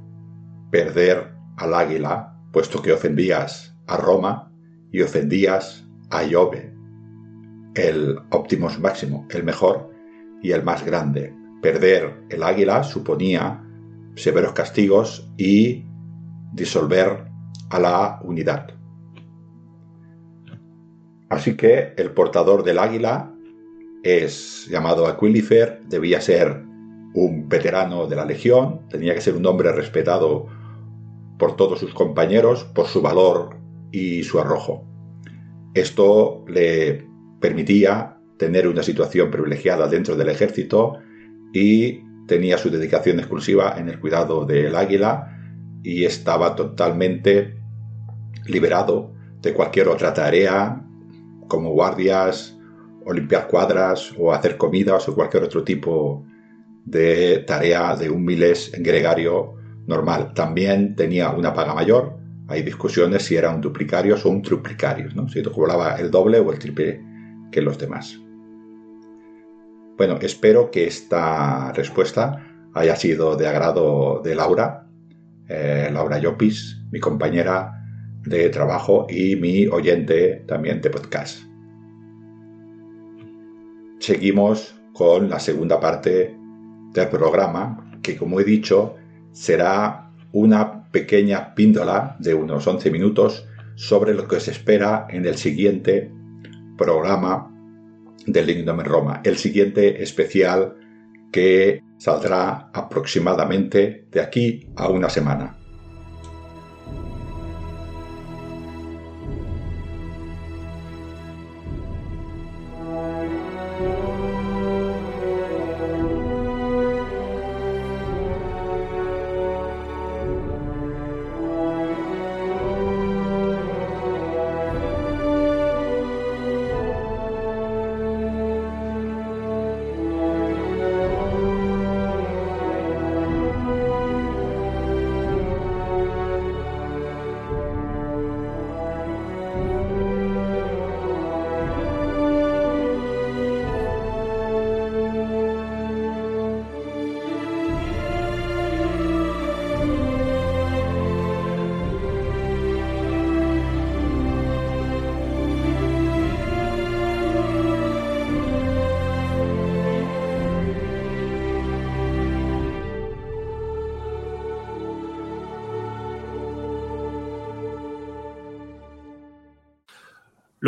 perder 0.71 1.35
al 1.57 1.75
águila, 1.75 2.35
puesto 2.51 2.81
que 2.81 2.91
ofendías 2.91 3.77
a 3.85 3.97
Roma 3.97 4.51
y 4.91 5.03
ofendías 5.03 5.87
a 6.09 6.23
Iove, 6.23 6.73
el 7.75 8.17
Optimus 8.31 8.79
máximo, 8.79 9.27
el 9.29 9.43
mejor 9.43 9.91
y 10.41 10.51
el 10.51 10.63
más 10.63 10.83
grande. 10.83 11.31
Perder 11.61 12.23
el 12.29 12.41
águila 12.41 12.83
suponía 12.83 13.64
severos 14.15 14.53
castigos 14.53 15.29
y 15.37 15.85
disolver 16.53 17.25
a 17.69 17.79
la 17.79 18.19
unidad. 18.23 18.69
Así 21.29 21.57
que 21.57 21.93
el 21.97 22.11
portador 22.11 22.63
del 22.63 22.79
águila 22.79 23.31
es 24.03 24.67
llamado 24.69 25.07
Aquilifer, 25.07 25.81
debía 25.87 26.21
ser 26.21 26.63
un 27.13 27.49
veterano 27.49 28.07
de 28.07 28.15
la 28.15 28.25
legión, 28.25 28.81
tenía 28.89 29.15
que 29.15 29.21
ser 29.21 29.35
un 29.35 29.45
hombre 29.45 29.71
respetado 29.71 30.47
por 31.39 31.55
todos 31.55 31.79
sus 31.79 31.93
compañeros 31.93 32.63
por 32.63 32.87
su 32.87 33.01
valor 33.01 33.57
y 33.91 34.23
su 34.23 34.39
arrojo. 34.39 34.85
Esto 35.73 36.45
le 36.47 37.07
permitía 37.39 38.17
tener 38.37 38.67
una 38.67 38.83
situación 38.83 39.31
privilegiada 39.31 39.87
dentro 39.87 40.15
del 40.15 40.29
ejército 40.29 40.99
y 41.53 42.01
tenía 42.27 42.57
su 42.57 42.69
dedicación 42.69 43.19
exclusiva 43.19 43.75
en 43.77 43.89
el 43.89 43.99
cuidado 43.99 44.45
del 44.45 44.75
águila 44.75 45.31
y 45.83 46.05
estaba 46.05 46.55
totalmente 46.55 47.55
liberado 48.45 49.13
de 49.41 49.53
cualquier 49.53 49.87
otra 49.87 50.13
tarea 50.13 50.81
como 51.47 51.71
guardias 51.71 52.57
o 53.05 53.13
limpiar 53.13 53.47
cuadras 53.47 54.13
o 54.17 54.33
hacer 54.33 54.57
comidas 54.57 55.07
o 55.07 55.15
cualquier 55.15 55.43
otro 55.43 55.63
tipo 55.63 56.25
de 56.85 57.43
tarea 57.45 57.95
de 57.95 58.09
un 58.09 58.25
miles 58.25 58.71
gregario 58.79 59.53
normal. 59.87 60.33
También 60.33 60.95
tenía 60.95 61.29
una 61.29 61.53
paga 61.53 61.75
mayor. 61.75 62.17
Hay 62.47 62.63
discusiones 62.63 63.23
si 63.23 63.35
era 63.35 63.51
un 63.51 63.61
duplicario 63.61 64.15
o 64.23 64.29
un 64.29 64.41
triplicario, 64.41 65.09
¿no? 65.13 65.27
si 65.29 65.41
cobraba 65.43 65.95
el 65.95 66.09
doble 66.09 66.39
o 66.39 66.51
el 66.51 66.59
triple 66.59 67.01
que 67.51 67.61
los 67.61 67.77
demás. 67.77 68.19
Bueno, 69.97 70.17
espero 70.21 70.71
que 70.71 70.87
esta 70.87 71.71
respuesta 71.71 72.45
haya 72.73 72.97
sido 72.97 73.37
de 73.37 73.47
agrado 73.47 74.21
de 74.21 74.35
Laura, 74.35 74.87
eh, 75.47 75.89
Laura 75.91 76.19
Llopis, 76.19 76.81
mi 76.91 76.99
compañera 76.99 77.81
de 78.23 78.49
trabajo 78.49 79.07
y 79.09 79.37
mi 79.37 79.67
oyente 79.67 80.43
también 80.47 80.81
de 80.81 80.89
podcast. 80.89 81.39
Seguimos 83.99 84.75
con 84.91 85.29
la 85.29 85.39
segunda 85.39 85.79
parte 85.79 86.35
del 86.93 87.07
programa, 87.07 87.97
que 88.01 88.17
como 88.17 88.41
he 88.41 88.43
dicho, 88.43 88.95
será 89.31 90.11
una 90.33 90.89
pequeña 90.91 91.55
píndola 91.55 92.17
de 92.19 92.33
unos 92.33 92.67
11 92.67 92.91
minutos 92.91 93.47
sobre 93.75 94.13
lo 94.13 94.27
que 94.27 94.41
se 94.41 94.51
espera 94.51 95.07
en 95.09 95.25
el 95.25 95.35
siguiente 95.35 96.11
programa 96.77 97.54
del 98.25 98.47
Lignum 98.47 98.79
en 98.79 98.85
Roma, 98.85 99.21
el 99.23 99.37
siguiente 99.37 100.01
especial 100.01 100.75
que 101.31 101.81
saldrá 101.97 102.69
aproximadamente 102.73 104.07
de 104.11 104.21
aquí 104.21 104.69
a 104.75 104.89
una 104.89 105.09
semana. 105.09 105.57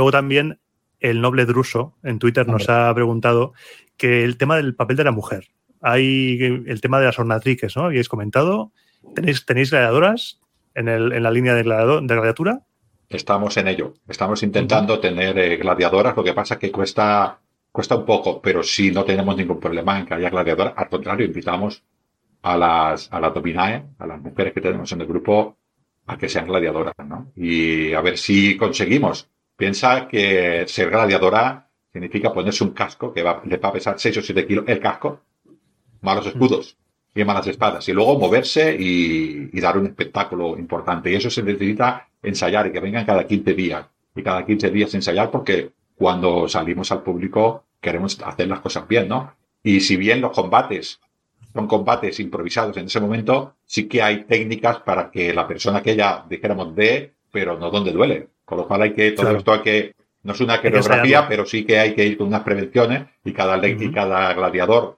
Luego 0.07 0.19
también 0.19 0.61
el 1.01 1.19
noble 1.19 1.45
Druso 1.45 1.97
en 2.01 2.17
Twitter 2.17 2.47
nos 2.47 2.69
ha 2.69 2.93
preguntado 2.95 3.51
que 3.97 4.23
el 4.23 4.37
tema 4.37 4.55
del 4.55 4.73
papel 4.73 4.95
de 4.95 5.03
la 5.03 5.11
mujer. 5.11 5.49
Hay 5.81 6.39
el 6.41 6.79
tema 6.79 6.99
de 6.99 7.07
las 7.07 7.19
ornatrices, 7.19 7.75
¿no? 7.75 7.83
Habéis 7.83 8.07
comentado. 8.07 8.71
¿Tenéis, 9.13 9.45
tenéis 9.45 9.71
gladiadoras 9.71 10.39
en, 10.75 10.87
el, 10.87 11.11
en 11.11 11.23
la 11.23 11.31
línea 11.31 11.55
de, 11.55 11.63
de 11.63 12.15
gladiatura? 12.15 12.61
Estamos 13.09 13.57
en 13.57 13.67
ello. 13.67 13.95
Estamos 14.07 14.43
intentando 14.43 14.97
tener 15.01 15.37
eh, 15.39 15.57
gladiadoras. 15.57 16.15
Lo 16.15 16.23
que 16.23 16.33
pasa 16.33 16.53
es 16.53 16.61
que 16.61 16.71
cuesta, 16.71 17.41
cuesta 17.69 17.97
un 17.97 18.05
poco, 18.05 18.41
pero 18.41 18.63
sí 18.63 18.91
no 18.91 19.03
tenemos 19.03 19.35
ningún 19.35 19.59
problema 19.59 19.99
en 19.99 20.05
que 20.05 20.13
haya 20.13 20.29
gladiadoras. 20.29 20.73
Al 20.77 20.87
contrario, 20.87 21.25
invitamos 21.25 21.83
a 22.43 22.55
las, 22.55 23.11
a 23.11 23.19
las 23.19 23.33
dominae, 23.33 23.83
a 23.99 24.07
las 24.07 24.21
mujeres 24.21 24.53
que 24.53 24.61
tenemos 24.61 24.89
en 24.93 25.01
el 25.01 25.07
grupo, 25.07 25.57
a 26.05 26.17
que 26.17 26.29
sean 26.29 26.47
gladiadoras, 26.47 26.95
¿no? 27.05 27.33
Y 27.35 27.91
a 27.91 27.99
ver 27.99 28.17
si 28.17 28.55
conseguimos. 28.55 29.29
Piensa 29.57 30.07
que 30.07 30.65
ser 30.67 30.91
gladiadora 30.91 31.67
significa 31.91 32.31
ponerse 32.31 32.63
un 32.63 32.71
casco 32.71 33.11
que 33.11 33.23
va, 33.23 33.41
le 33.43 33.57
va 33.57 33.69
a 33.69 33.73
pesar 33.73 33.99
6 33.99 34.17
o 34.17 34.21
7 34.21 34.45
kilos 34.45 34.65
el 34.67 34.79
casco, 34.79 35.21
malos 36.01 36.27
escudos 36.27 36.77
y 37.15 37.23
malas 37.23 37.47
espadas, 37.47 37.89
y 37.89 37.93
luego 37.93 38.19
moverse 38.19 38.77
y, 38.79 39.49
y, 39.51 39.59
dar 39.59 39.75
un 39.79 39.87
espectáculo 39.87 40.55
importante. 40.59 41.11
Y 41.11 41.15
eso 41.15 41.31
se 41.31 41.41
necesita 41.41 42.07
ensayar 42.21 42.67
y 42.67 42.71
que 42.71 42.79
vengan 42.79 43.05
cada 43.05 43.25
15 43.25 43.53
días. 43.55 43.85
Y 44.15 44.21
cada 44.21 44.45
15 44.45 44.69
días 44.69 44.93
ensayar 44.93 45.31
porque 45.31 45.71
cuando 45.95 46.47
salimos 46.47 46.91
al 46.91 47.01
público 47.01 47.65
queremos 47.81 48.21
hacer 48.21 48.47
las 48.47 48.59
cosas 48.59 48.87
bien, 48.87 49.07
¿no? 49.07 49.33
Y 49.63 49.79
si 49.79 49.97
bien 49.97 50.21
los 50.21 50.31
combates 50.31 50.99
son 51.53 51.67
combates 51.67 52.19
improvisados 52.19 52.77
en 52.77 52.85
ese 52.85 52.99
momento, 52.99 53.55
sí 53.65 53.87
que 53.87 54.03
hay 54.03 54.25
técnicas 54.25 54.79
para 54.81 55.09
que 55.09 55.33
la 55.33 55.47
persona 55.47 55.81
que 55.81 55.93
ella, 55.93 56.23
dijéramos, 56.29 56.75
dé, 56.75 57.15
pero 57.31 57.57
no 57.57 57.71
donde 57.71 57.91
duele. 57.91 58.27
Con 58.47 58.59
lo 58.59 58.65
cual 58.65 58.83
hay 58.83 58.93
que, 58.93 59.11
todo 59.11 59.35
esto 59.35 59.51
hay 59.51 59.59
que, 59.59 59.95
no 60.23 60.31
es 60.31 60.39
una 60.39 60.61
coreografía, 60.61 61.27
pero 61.27 61.45
sí 61.45 61.65
que 61.65 61.79
hay 61.79 61.93
que 61.93 62.05
ir 62.05 62.17
con 62.17 62.27
unas 62.27 62.43
prevenciones 62.43 63.03
y 63.25 63.33
cada, 63.33 63.67
y 63.67 63.91
cada 63.91 64.33
gladiador 64.33 64.97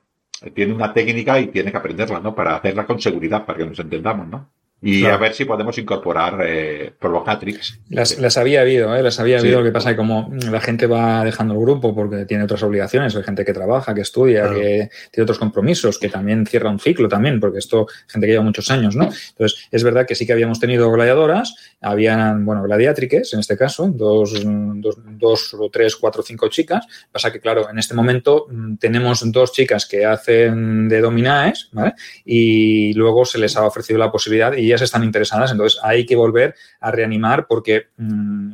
tiene 0.53 0.71
una 0.71 0.93
técnica 0.93 1.39
y 1.39 1.47
tiene 1.47 1.71
que 1.71 1.77
aprenderla, 1.77 2.19
¿no? 2.19 2.35
Para 2.35 2.57
hacerla 2.57 2.85
con 2.85 3.01
seguridad, 3.01 3.47
para 3.47 3.57
que 3.57 3.65
nos 3.65 3.79
entendamos, 3.79 4.27
¿no? 4.27 4.49
Y 4.81 5.05
a 5.05 5.17
ver 5.17 5.33
si 5.33 5.43
podemos 5.43 5.77
incorporar 5.77 6.41
eh, 6.45 6.93
Provocatrix. 6.97 7.79
Las, 7.89 8.17
las, 8.17 8.37
había 8.37 8.61
habido, 8.61 8.95
¿eh? 8.95 9.03
las 9.03 9.19
había 9.19 9.39
habido. 9.39 9.59
Lo 9.59 9.65
que 9.65 9.71
pasa 9.71 9.89
es 9.89 9.93
que 9.93 9.97
como 9.97 10.31
la 10.49 10.61
gente 10.61 10.87
va 10.87 11.23
dejando 11.25 11.53
el 11.53 11.59
grupo 11.59 11.93
porque 11.93 12.25
tiene 12.25 12.45
otras 12.45 12.63
obligaciones, 12.63 13.13
hay 13.15 13.23
gente 13.23 13.43
que 13.43 13.53
trabaja, 13.53 13.93
que 13.93 14.01
estudia, 14.01 14.49
que 14.53 14.89
tiene 15.11 15.23
otros 15.23 15.37
compromisos, 15.37 15.99
que 15.99 16.07
también 16.07 16.45
cierra 16.45 16.69
un 16.69 16.79
ciclo 16.79 17.09
también, 17.09 17.41
porque 17.41 17.59
esto, 17.59 17.87
gente 18.07 18.27
que 18.27 18.33
lleva 18.33 18.43
muchos 18.43 18.71
años, 18.71 18.95
¿no? 18.95 19.05
Entonces, 19.05 19.67
es 19.69 19.83
verdad 19.83 20.05
que 20.07 20.15
sí 20.15 20.25
que 20.25 20.31
habíamos 20.31 20.61
tenido 20.61 20.89
gladiadoras, 20.91 21.55
habían, 21.81 22.45
bueno, 22.45 22.63
gladiátriques 22.63 23.33
en 23.33 23.41
este 23.41 23.57
caso, 23.57 23.89
dos, 23.93 24.41
dos, 24.43 24.95
dos 25.17 25.53
o 25.55 25.69
tres, 25.69 25.97
cuatro, 25.97 26.23
cinco 26.23 26.47
chicas. 26.47 26.85
Pasa 27.11 27.33
que, 27.33 27.41
claro, 27.41 27.69
en 27.69 27.79
este 27.79 27.93
momento 27.93 28.47
mm, 28.49 28.75
tenemos 28.77 29.29
dos 29.29 29.51
chicas 29.51 29.85
que 29.85 30.05
hacen 30.05 30.87
de 30.87 31.01
dominaes, 31.01 31.69
¿vale? 31.73 31.95
Y 32.23 32.93
luego 32.93 33.25
se 33.25 33.39
les 33.39 33.57
ha 33.57 33.65
ofrecido 33.65 33.99
la 33.99 34.11
posibilidad 34.11 34.53
y 34.55 34.68
están 34.75 35.03
interesadas, 35.03 35.51
entonces 35.51 35.79
hay 35.84 36.05
que 36.05 36.15
volver 36.15 36.55
a 36.79 36.91
reanimar 36.91 37.47
porque 37.47 37.88
mmm, 37.97 38.53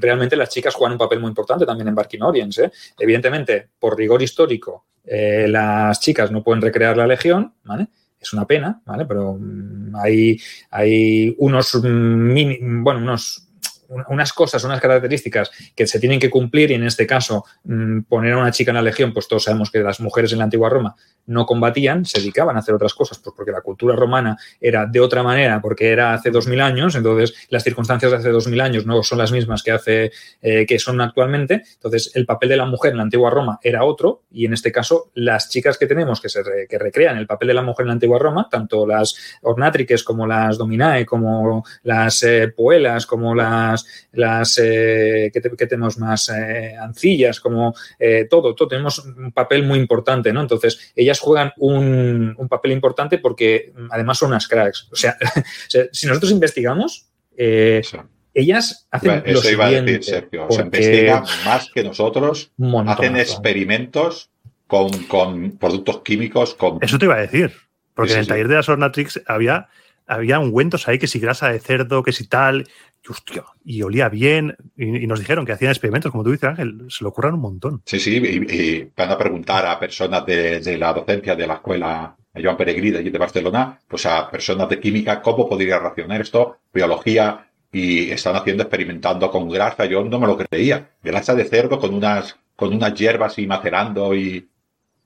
realmente 0.00 0.36
las 0.36 0.48
chicas 0.48 0.74
juegan 0.74 0.92
un 0.92 0.98
papel 0.98 1.20
muy 1.20 1.28
importante 1.28 1.66
también 1.66 1.88
en 1.88 1.94
Barking 1.94 2.22
Orients. 2.22 2.58
¿eh? 2.58 2.72
Evidentemente, 2.98 3.68
por 3.78 3.96
rigor 3.96 4.22
histórico, 4.22 4.86
eh, 5.04 5.46
las 5.48 6.00
chicas 6.00 6.30
no 6.30 6.42
pueden 6.42 6.62
recrear 6.62 6.96
la 6.96 7.06
legión, 7.06 7.54
¿vale? 7.64 7.88
Es 8.20 8.32
una 8.32 8.46
pena, 8.46 8.80
¿vale? 8.84 9.06
Pero 9.06 9.34
mmm, 9.38 9.94
hay, 9.96 10.38
hay 10.70 11.34
unos, 11.38 11.82
mini, 11.82 12.58
bueno, 12.60 13.00
unos 13.00 13.47
unas 13.88 14.32
cosas, 14.32 14.62
unas 14.64 14.80
características 14.80 15.50
que 15.74 15.86
se 15.86 15.98
tienen 15.98 16.20
que 16.20 16.30
cumplir 16.30 16.70
y 16.70 16.74
en 16.74 16.84
este 16.84 17.06
caso 17.06 17.44
mmm, 17.64 18.00
poner 18.02 18.34
a 18.34 18.38
una 18.38 18.52
chica 18.52 18.70
en 18.70 18.76
la 18.76 18.82
legión, 18.82 19.12
pues 19.12 19.28
todos 19.28 19.44
sabemos 19.44 19.70
que 19.70 19.80
las 19.80 20.00
mujeres 20.00 20.32
en 20.32 20.38
la 20.38 20.44
antigua 20.44 20.68
Roma 20.68 20.94
no 21.26 21.46
combatían, 21.46 22.04
se 22.04 22.20
dedicaban 22.20 22.56
a 22.56 22.60
hacer 22.60 22.74
otras 22.74 22.94
cosas, 22.94 23.18
pues 23.18 23.34
porque 23.36 23.52
la 23.52 23.60
cultura 23.60 23.94
romana 23.94 24.36
era 24.60 24.86
de 24.86 25.00
otra 25.00 25.22
manera, 25.22 25.60
porque 25.60 25.90
era 25.90 26.14
hace 26.14 26.30
dos 26.30 26.46
mil 26.46 26.60
años, 26.60 26.94
entonces 26.94 27.34
las 27.50 27.64
circunstancias 27.64 28.10
de 28.10 28.18
hace 28.18 28.30
dos 28.30 28.46
mil 28.46 28.60
años 28.60 28.86
no 28.86 29.02
son 29.02 29.18
las 29.18 29.32
mismas 29.32 29.62
que 29.62 29.70
hace 29.70 30.12
eh, 30.40 30.66
que 30.66 30.78
son 30.78 31.00
actualmente, 31.00 31.62
entonces 31.74 32.12
el 32.14 32.26
papel 32.26 32.50
de 32.50 32.56
la 32.56 32.66
mujer 32.66 32.92
en 32.92 32.98
la 32.98 33.02
antigua 33.04 33.30
Roma 33.30 33.58
era 33.62 33.84
otro 33.84 34.22
y 34.30 34.46
en 34.46 34.54
este 34.54 34.72
caso 34.72 35.10
las 35.14 35.48
chicas 35.50 35.78
que 35.78 35.86
tenemos 35.86 36.20
que 36.20 36.28
se 36.28 36.42
que 36.68 36.78
recrean 36.78 37.18
el 37.18 37.26
papel 37.26 37.48
de 37.48 37.54
la 37.54 37.62
mujer 37.62 37.84
en 37.84 37.88
la 37.88 37.92
antigua 37.94 38.18
Roma, 38.18 38.48
tanto 38.50 38.86
las 38.86 39.38
ornátriques 39.42 40.04
como 40.04 40.26
las 40.26 40.58
dominae, 40.58 41.04
como 41.04 41.64
las 41.82 42.22
eh, 42.22 42.48
poelas, 42.48 43.06
como 43.06 43.34
las 43.34 43.77
las, 44.12 44.58
eh, 44.62 45.30
¿qué, 45.32 45.40
te, 45.40 45.50
¿qué, 45.56 45.66
tenemos 45.66 45.98
más? 45.98 46.30
Eh, 46.30 46.74
ancillas, 46.80 47.40
como 47.40 47.74
eh, 47.98 48.26
todo, 48.28 48.54
todo, 48.54 48.68
tenemos 48.68 48.98
un 48.98 49.32
papel 49.32 49.64
muy 49.64 49.78
importante, 49.78 50.32
¿no? 50.32 50.40
Entonces, 50.40 50.92
ellas 50.94 51.20
juegan 51.20 51.52
un, 51.58 52.34
un 52.36 52.48
papel 52.48 52.72
importante 52.72 53.18
porque 53.18 53.72
mm, 53.74 53.88
además 53.90 54.18
son 54.18 54.30
unas 54.30 54.48
cracks. 54.48 54.88
O 54.92 54.96
sea, 54.96 55.16
si 55.92 56.06
nosotros 56.06 56.32
investigamos, 56.32 57.06
eh, 57.36 57.82
sí 57.84 57.98
ellas 58.38 58.86
hacen 58.90 59.10
bueno, 59.10 59.32
lo 59.32 59.40
eso 59.40 59.50
iba 59.50 59.66
siguiente, 59.66 59.90
a 59.90 59.96
decir, 59.98 60.14
Sergio. 60.14 60.46
O 60.46 60.52
sea, 60.52 60.64
investigan 60.64 61.24
más 61.44 61.70
que 61.74 61.82
nosotros, 61.82 62.52
montón, 62.56 62.88
hacen 62.88 63.16
experimentos 63.16 64.30
con, 64.66 64.90
con, 65.04 65.58
productos 65.58 66.02
químicos. 66.02 66.54
Con... 66.54 66.78
Eso 66.80 66.98
te 66.98 67.06
iba 67.06 67.16
a 67.16 67.20
decir, 67.20 67.52
porque 67.94 68.10
sí, 68.10 68.14
en 68.14 68.20
el 68.20 68.24
sí, 68.26 68.28
taller 68.28 68.48
de 68.48 68.54
las 68.54 68.68
Ornatrix 68.68 69.20
había, 69.26 69.68
había 70.08 70.40
ungüentos 70.40 70.88
ahí 70.88 70.98
que 70.98 71.06
si 71.06 71.20
grasa 71.20 71.50
de 71.50 71.60
cerdo, 71.60 72.02
que 72.02 72.12
si 72.12 72.26
tal, 72.26 72.66
y, 73.04 73.12
hostia, 73.12 73.44
y 73.64 73.82
olía 73.82 74.08
bien, 74.08 74.56
y, 74.76 75.06
nos 75.06 75.20
dijeron 75.20 75.46
que 75.46 75.52
hacían 75.52 75.70
experimentos, 75.70 76.10
como 76.10 76.24
tú 76.24 76.32
dices, 76.32 76.48
Ángel, 76.48 76.86
se 76.88 77.04
lo 77.04 77.10
ocurran 77.10 77.34
un 77.34 77.40
montón. 77.40 77.82
Sí, 77.84 78.00
sí, 78.00 78.16
y, 78.16 78.54
y 78.54 78.90
van 78.96 79.10
a 79.10 79.18
preguntar 79.18 79.66
a 79.66 79.78
personas 79.78 80.26
de, 80.26 80.60
de 80.60 80.78
la 80.78 80.92
docencia 80.92 81.36
de 81.36 81.46
la 81.46 81.54
escuela 81.54 82.16
Joan 82.34 82.56
Peregrí 82.56 82.90
de, 82.90 83.02
de 83.02 83.18
Barcelona, 83.18 83.78
pues 83.86 84.06
a 84.06 84.30
personas 84.30 84.68
de 84.68 84.80
química, 84.80 85.22
cómo 85.22 85.48
podría 85.48 85.78
racionar 85.78 86.20
esto, 86.20 86.58
biología, 86.72 87.48
y 87.70 88.10
están 88.10 88.36
haciendo, 88.36 88.62
experimentando 88.62 89.30
con 89.30 89.48
grasa. 89.48 89.84
Yo 89.86 90.04
no 90.04 90.18
me 90.18 90.26
lo 90.26 90.36
creía. 90.36 90.90
Grasa 91.02 91.34
de 91.34 91.44
cerdo 91.44 91.78
con 91.78 91.94
unas, 91.94 92.36
con 92.56 92.72
unas 92.72 92.94
hierbas 92.94 93.38
y 93.38 93.46
macerando 93.46 94.14
y, 94.14 94.48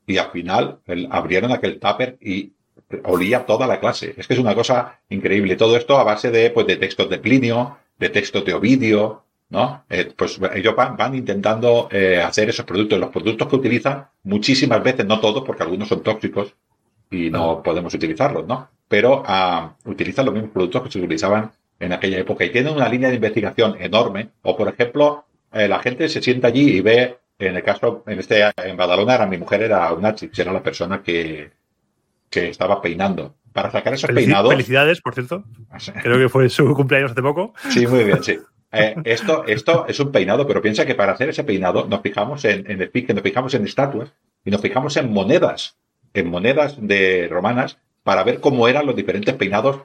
y 0.07 0.17
al 0.19 0.31
final 0.31 0.79
el, 0.87 1.09
abrieron 1.11 1.53
aquel 1.53 1.79
tupper 1.79 2.19
y 2.21 2.53
olía 3.05 3.47
toda 3.47 3.67
la 3.67 3.81
clase. 3.81 4.15
Es 4.17 4.27
que 4.27 4.35
es 4.35 4.41
una 4.41 4.55
cosa 4.55 5.01
increíble. 5.09 5.57
Todo 5.57 5.77
esto 5.77 5.99
a 5.99 6.05
base 6.05 6.31
de, 6.31 6.51
pues, 6.51 6.67
de 6.67 6.77
textos 6.77 7.09
de 7.09 7.19
Plinio, 7.19 7.79
de 7.99 8.09
textos 8.11 8.45
de 8.45 8.55
Ovidio, 8.55 9.23
¿no? 9.51 9.85
Eh, 9.89 10.13
pues 10.17 10.41
ellos 10.55 10.75
van, 10.75 10.97
van 10.97 11.15
intentando 11.15 11.89
eh, 11.91 12.21
hacer 12.21 12.49
esos 12.49 12.65
productos. 12.65 12.99
Los 12.99 13.11
productos 13.11 13.49
que 13.49 13.57
utilizan 13.57 14.07
muchísimas 14.25 14.83
veces, 14.83 15.07
no 15.07 15.21
todos, 15.21 15.45
porque 15.45 15.63
algunos 15.63 15.89
son 15.89 16.03
tóxicos 16.03 16.55
y 17.11 17.31
no 17.31 17.63
podemos 17.63 17.93
utilizarlos, 17.95 18.47
¿no? 18.47 18.69
Pero 18.89 19.23
uh, 19.23 19.91
utilizan 19.91 20.25
los 20.25 20.35
mismos 20.35 20.53
productos 20.53 20.83
que 20.83 20.91
se 20.91 20.99
utilizaban 20.99 21.53
en 21.79 21.93
aquella 21.93 22.19
época 22.19 22.45
y 22.45 22.51
tienen 22.51 22.75
una 22.75 22.89
línea 22.89 23.11
de 23.11 23.17
investigación 23.17 23.77
enorme. 23.79 24.31
O, 24.43 24.57
por 24.57 24.69
ejemplo, 24.69 25.27
eh, 25.53 25.69
la 25.69 25.81
gente 25.81 26.09
se 26.09 26.23
sienta 26.23 26.49
allí 26.49 26.79
y 26.79 26.81
ve, 26.81 27.19
en 27.39 27.57
el 27.57 27.63
caso, 27.63 28.05
en 28.07 28.19
este, 28.19 28.43
en 28.57 28.77
Badalona, 28.77 29.15
era 29.15 29.27
mi 29.27 29.37
mujer 29.37 29.63
era 29.63 29.93
una 29.93 30.15
era 30.37 30.53
la 30.53 30.63
persona 30.63 31.03
que, 31.03 31.51
que 32.33 32.49
estaba 32.49 32.81
peinando. 32.81 33.37
Para 33.53 33.71
sacar 33.71 33.92
esos 33.92 34.09
Felici 34.09 34.27
peinados. 34.27 34.51
Felicidades, 34.51 35.01
por 35.03 35.14
cierto. 35.14 35.45
Creo 36.03 36.18
que 36.18 36.29
fue 36.31 36.49
su 36.49 36.75
cumpleaños 36.75 37.12
hace 37.12 37.21
poco. 37.21 37.53
Sí, 37.68 37.87
muy 37.87 38.05
bien, 38.05 38.25
sí. 38.25 38.38
Eh, 38.73 38.95
esto, 39.05 39.45
esto 39.47 39.85
es 39.87 40.01
un 40.01 40.11
peinado, 40.11 40.47
pero 40.47 40.62
piensa 40.62 40.87
que 40.87 40.95
para 40.95 41.12
hacer 41.12 41.29
ese 41.29 41.45
peinado 41.45 41.87
nos 41.87 42.01
fijamos 42.01 42.47
en, 42.47 42.68
en 42.71 42.81
el 42.81 42.88
pique, 42.88 43.12
nos 43.12 43.23
fijamos 43.23 43.53
en 43.53 43.66
estatuas 43.66 44.11
y 44.42 44.51
nos 44.51 44.62
fijamos 44.62 44.97
en 44.97 45.12
monedas, 45.12 45.77
en 46.14 46.31
monedas 46.31 46.77
de 46.81 47.29
romanas 47.31 47.77
para 48.03 48.25
ver 48.25 48.40
cómo 48.40 48.66
eran 48.66 48.87
los 48.87 48.97
diferentes 48.97 49.35
peinados 49.35 49.83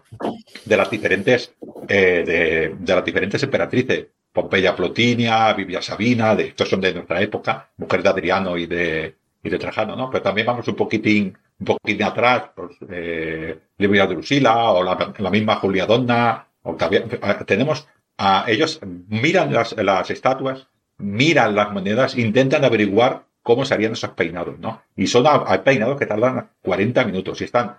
de 0.64 0.78
las 0.78 0.90
diferentes, 0.90 1.54
eh, 1.90 2.24
de, 2.26 2.76
de, 2.80 2.96
las 2.96 3.04
diferentes 3.04 3.44
emperatrices. 3.44 4.08
Pompeya 4.32 4.76
Plotinia, 4.76 5.52
Biblia 5.54 5.82
Sabina, 5.82 6.36
de, 6.36 6.48
estos 6.48 6.70
son 6.70 6.80
de 6.80 6.94
nuestra 6.94 7.22
época, 7.22 7.72
mujer 7.78 8.04
de 8.04 8.10
Adriano 8.10 8.58
y 8.58 8.68
de, 8.68 9.16
y 9.44 9.50
de 9.50 9.58
Trajano, 9.58 9.96
¿no? 9.96 10.10
Pero 10.12 10.22
también 10.22 10.46
vamos 10.46 10.68
un 10.68 10.76
poquitín, 10.76 11.36
un 11.60 11.66
poquitín 11.66 12.04
atrás, 12.04 12.52
pues, 12.56 12.78
eh, 12.90 13.60
Livia 13.78 14.06
Drusila, 14.06 14.72
o 14.72 14.84
la, 14.84 15.14
la, 15.18 15.30
misma 15.30 15.56
Julia 15.56 15.86
Donna, 15.86 16.48
o 16.64 16.76
también, 16.76 17.10
tenemos 17.46 17.88
a 18.18 18.46
ellos 18.48 18.80
miran 18.84 19.54
las, 19.54 19.76
las 19.78 20.10
estatuas, 20.10 20.68
miran 20.98 21.56
las 21.56 21.72
monedas, 21.72 22.18
intentan 22.18 22.66
averiguar 22.66 23.26
cómo 23.44 23.66
serían 23.66 23.94
esos 23.94 24.12
peinados, 24.12 24.60
¿no? 24.60 24.82
Y 24.96 25.08
son, 25.08 25.26
hay 25.28 25.60
peinados 25.60 25.98
que 25.98 26.06
tardan 26.06 26.50
40 26.64 27.06
minutos 27.06 27.40
y 27.42 27.46
están 27.46 27.78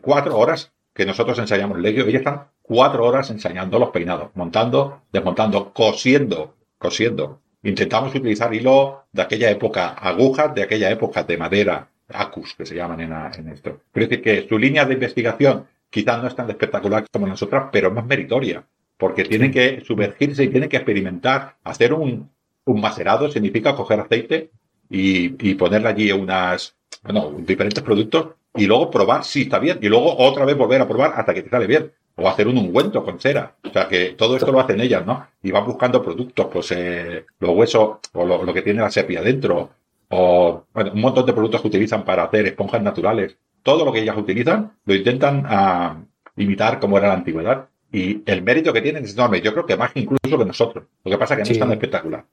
cuatro 0.00 0.38
horas 0.38 0.72
que 0.94 1.06
nosotros 1.06 1.38
ensayamos 1.38 1.78
legio, 1.78 2.04
ellos 2.04 2.20
están 2.20 2.48
cuatro 2.60 3.04
horas 3.04 3.30
ensayando 3.30 3.78
los 3.78 3.90
peinados, 3.90 4.30
montando, 4.34 5.02
desmontando, 5.12 5.72
cosiendo, 5.72 6.54
cosiendo. 6.76 7.40
Intentamos 7.62 8.14
utilizar 8.14 8.52
hilo 8.54 9.04
de 9.12 9.22
aquella 9.22 9.50
época, 9.50 9.88
agujas 9.88 10.54
de 10.54 10.62
aquella 10.62 10.90
época 10.90 11.22
de 11.24 11.36
madera, 11.36 11.88
acus, 12.08 12.54
que 12.54 12.66
se 12.66 12.74
llaman 12.74 13.00
en, 13.00 13.12
en 13.12 13.48
esto. 13.52 13.80
Quiero 13.92 14.08
decir 14.08 14.22
que 14.22 14.48
su 14.48 14.58
línea 14.58 14.84
de 14.84 14.94
investigación 14.94 15.66
quizás 15.90 16.20
no 16.20 16.28
es 16.28 16.34
tan 16.34 16.48
espectacular 16.50 17.06
como 17.10 17.26
nosotras, 17.26 17.68
pero 17.72 17.88
es 17.88 17.94
más 17.94 18.06
meritoria, 18.06 18.64
porque 18.96 19.24
tienen 19.24 19.50
que 19.50 19.82
sumergirse 19.84 20.44
y 20.44 20.48
tienen 20.48 20.68
que 20.68 20.76
experimentar, 20.76 21.56
hacer 21.64 21.92
un, 21.92 22.30
un 22.64 22.80
macerado 22.80 23.30
significa 23.30 23.74
coger 23.74 24.00
aceite 24.00 24.50
y, 24.90 25.50
y 25.50 25.54
ponerle 25.54 25.88
allí 25.88 26.12
unas, 26.12 26.76
bueno, 27.02 27.34
diferentes 27.38 27.82
productos 27.82 28.34
y 28.54 28.66
luego 28.66 28.90
probar 28.90 29.24
si 29.24 29.42
está 29.42 29.58
bien 29.58 29.78
y 29.80 29.88
luego 29.88 30.16
otra 30.18 30.44
vez 30.44 30.56
volver 30.56 30.80
a 30.80 30.88
probar 30.88 31.12
hasta 31.16 31.34
que 31.34 31.42
te 31.42 31.50
sale 31.50 31.66
bien. 31.66 31.92
O 32.20 32.28
hacer 32.28 32.48
un 32.48 32.58
ungüento 32.58 33.04
con 33.04 33.20
cera. 33.20 33.54
O 33.62 33.70
sea 33.70 33.86
que 33.86 34.06
todo 34.18 34.34
esto 34.36 34.50
lo 34.50 34.58
hacen 34.58 34.80
ellas, 34.80 35.06
¿no? 35.06 35.24
Y 35.40 35.52
van 35.52 35.64
buscando 35.64 36.02
productos, 36.02 36.48
pues 36.52 36.72
eh, 36.72 37.24
los 37.38 37.50
huesos 37.50 37.98
o 38.12 38.24
lo, 38.24 38.52
que 38.52 38.62
tiene 38.62 38.80
la 38.80 38.90
sepia 38.90 39.22
dentro. 39.22 39.70
O 40.08 40.64
bueno, 40.72 40.92
un 40.92 41.00
montón 41.00 41.26
de 41.26 41.32
productos 41.32 41.60
que 41.60 41.68
utilizan 41.68 42.04
para 42.04 42.24
hacer 42.24 42.46
esponjas 42.46 42.82
naturales. 42.82 43.36
Todo 43.62 43.84
lo 43.84 43.92
que 43.92 44.00
ellas 44.00 44.16
utilizan 44.16 44.72
lo 44.84 44.94
intentan 44.94 45.44
ah, 45.46 46.02
imitar 46.36 46.80
como 46.80 46.98
era 46.98 47.08
la 47.08 47.14
antigüedad. 47.14 47.68
Y 47.90 48.22
el 48.26 48.42
mérito 48.42 48.72
que 48.72 48.82
tienen 48.82 49.04
es 49.04 49.14
enorme. 49.14 49.40
Yo 49.40 49.52
creo 49.52 49.66
que 49.66 49.76
más 49.76 49.90
incluso 49.94 50.38
que 50.38 50.44
nosotros. 50.44 50.84
Lo 51.04 51.10
que 51.10 51.18
pasa 51.18 51.34
es 51.34 51.38
que 51.38 51.44
no 51.44 51.52
es 51.52 51.58
tan 51.58 51.72
espectacular. 51.72 52.24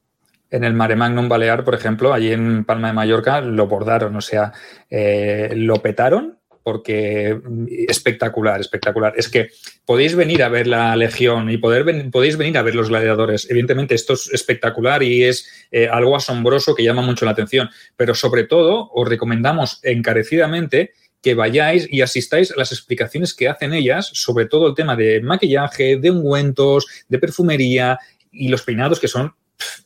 En 0.51 0.63
el 0.63 0.73
Mare 0.73 0.95
Magnum 0.95 1.27
Balear, 1.27 1.63
por 1.63 1.73
ejemplo, 1.73 2.13
allí 2.13 2.31
en 2.31 2.65
Palma 2.65 2.89
de 2.89 2.93
Mallorca 2.93 3.41
lo 3.41 3.67
bordaron, 3.67 4.15
o 4.15 4.21
sea, 4.21 4.53
eh, 4.89 5.51
lo 5.55 5.81
petaron 5.81 6.37
porque 6.65 7.35
mm, 7.35 7.67
espectacular, 7.87 8.59
espectacular. 8.59 9.13
Es 9.15 9.29
que 9.29 9.51
podéis 9.85 10.15
venir 10.15 10.41
a 10.41 10.49
ver 10.49 10.65
la 10.65 10.95
Legión 10.95 11.51
y 11.51 11.57
poder 11.57 12.09
podéis 12.09 12.37
venir 12.37 12.57
a 12.57 12.63
ver 12.63 12.73
los 12.73 12.89
gladiadores. 12.89 13.47
Evidentemente, 13.51 13.93
esto 13.93 14.13
es 14.13 14.31
espectacular 14.33 15.03
y 15.03 15.25
es 15.25 15.47
eh, 15.71 15.87
algo 15.87 16.15
asombroso 16.15 16.73
que 16.73 16.83
llama 16.83 17.03
mucho 17.03 17.23
la 17.23 17.31
atención. 17.31 17.69
Pero 17.95 18.15
sobre 18.15 18.45
todo, 18.45 18.89
os 18.91 19.07
recomendamos 19.07 19.79
encarecidamente 19.83 20.93
que 21.21 21.35
vayáis 21.35 21.87
y 21.91 22.01
asistáis 22.01 22.51
a 22.51 22.55
las 22.57 22.71
explicaciones 22.71 23.35
que 23.35 23.47
hacen 23.47 23.71
ellas 23.73 24.09
sobre 24.13 24.47
todo 24.47 24.67
el 24.67 24.73
tema 24.73 24.95
de 24.95 25.21
maquillaje, 25.21 25.97
de 25.97 26.09
ungüentos, 26.09 26.87
de 27.07 27.19
perfumería 27.19 27.99
y 28.31 28.47
los 28.47 28.63
peinados 28.63 28.99
que 28.99 29.07
son 29.07 29.35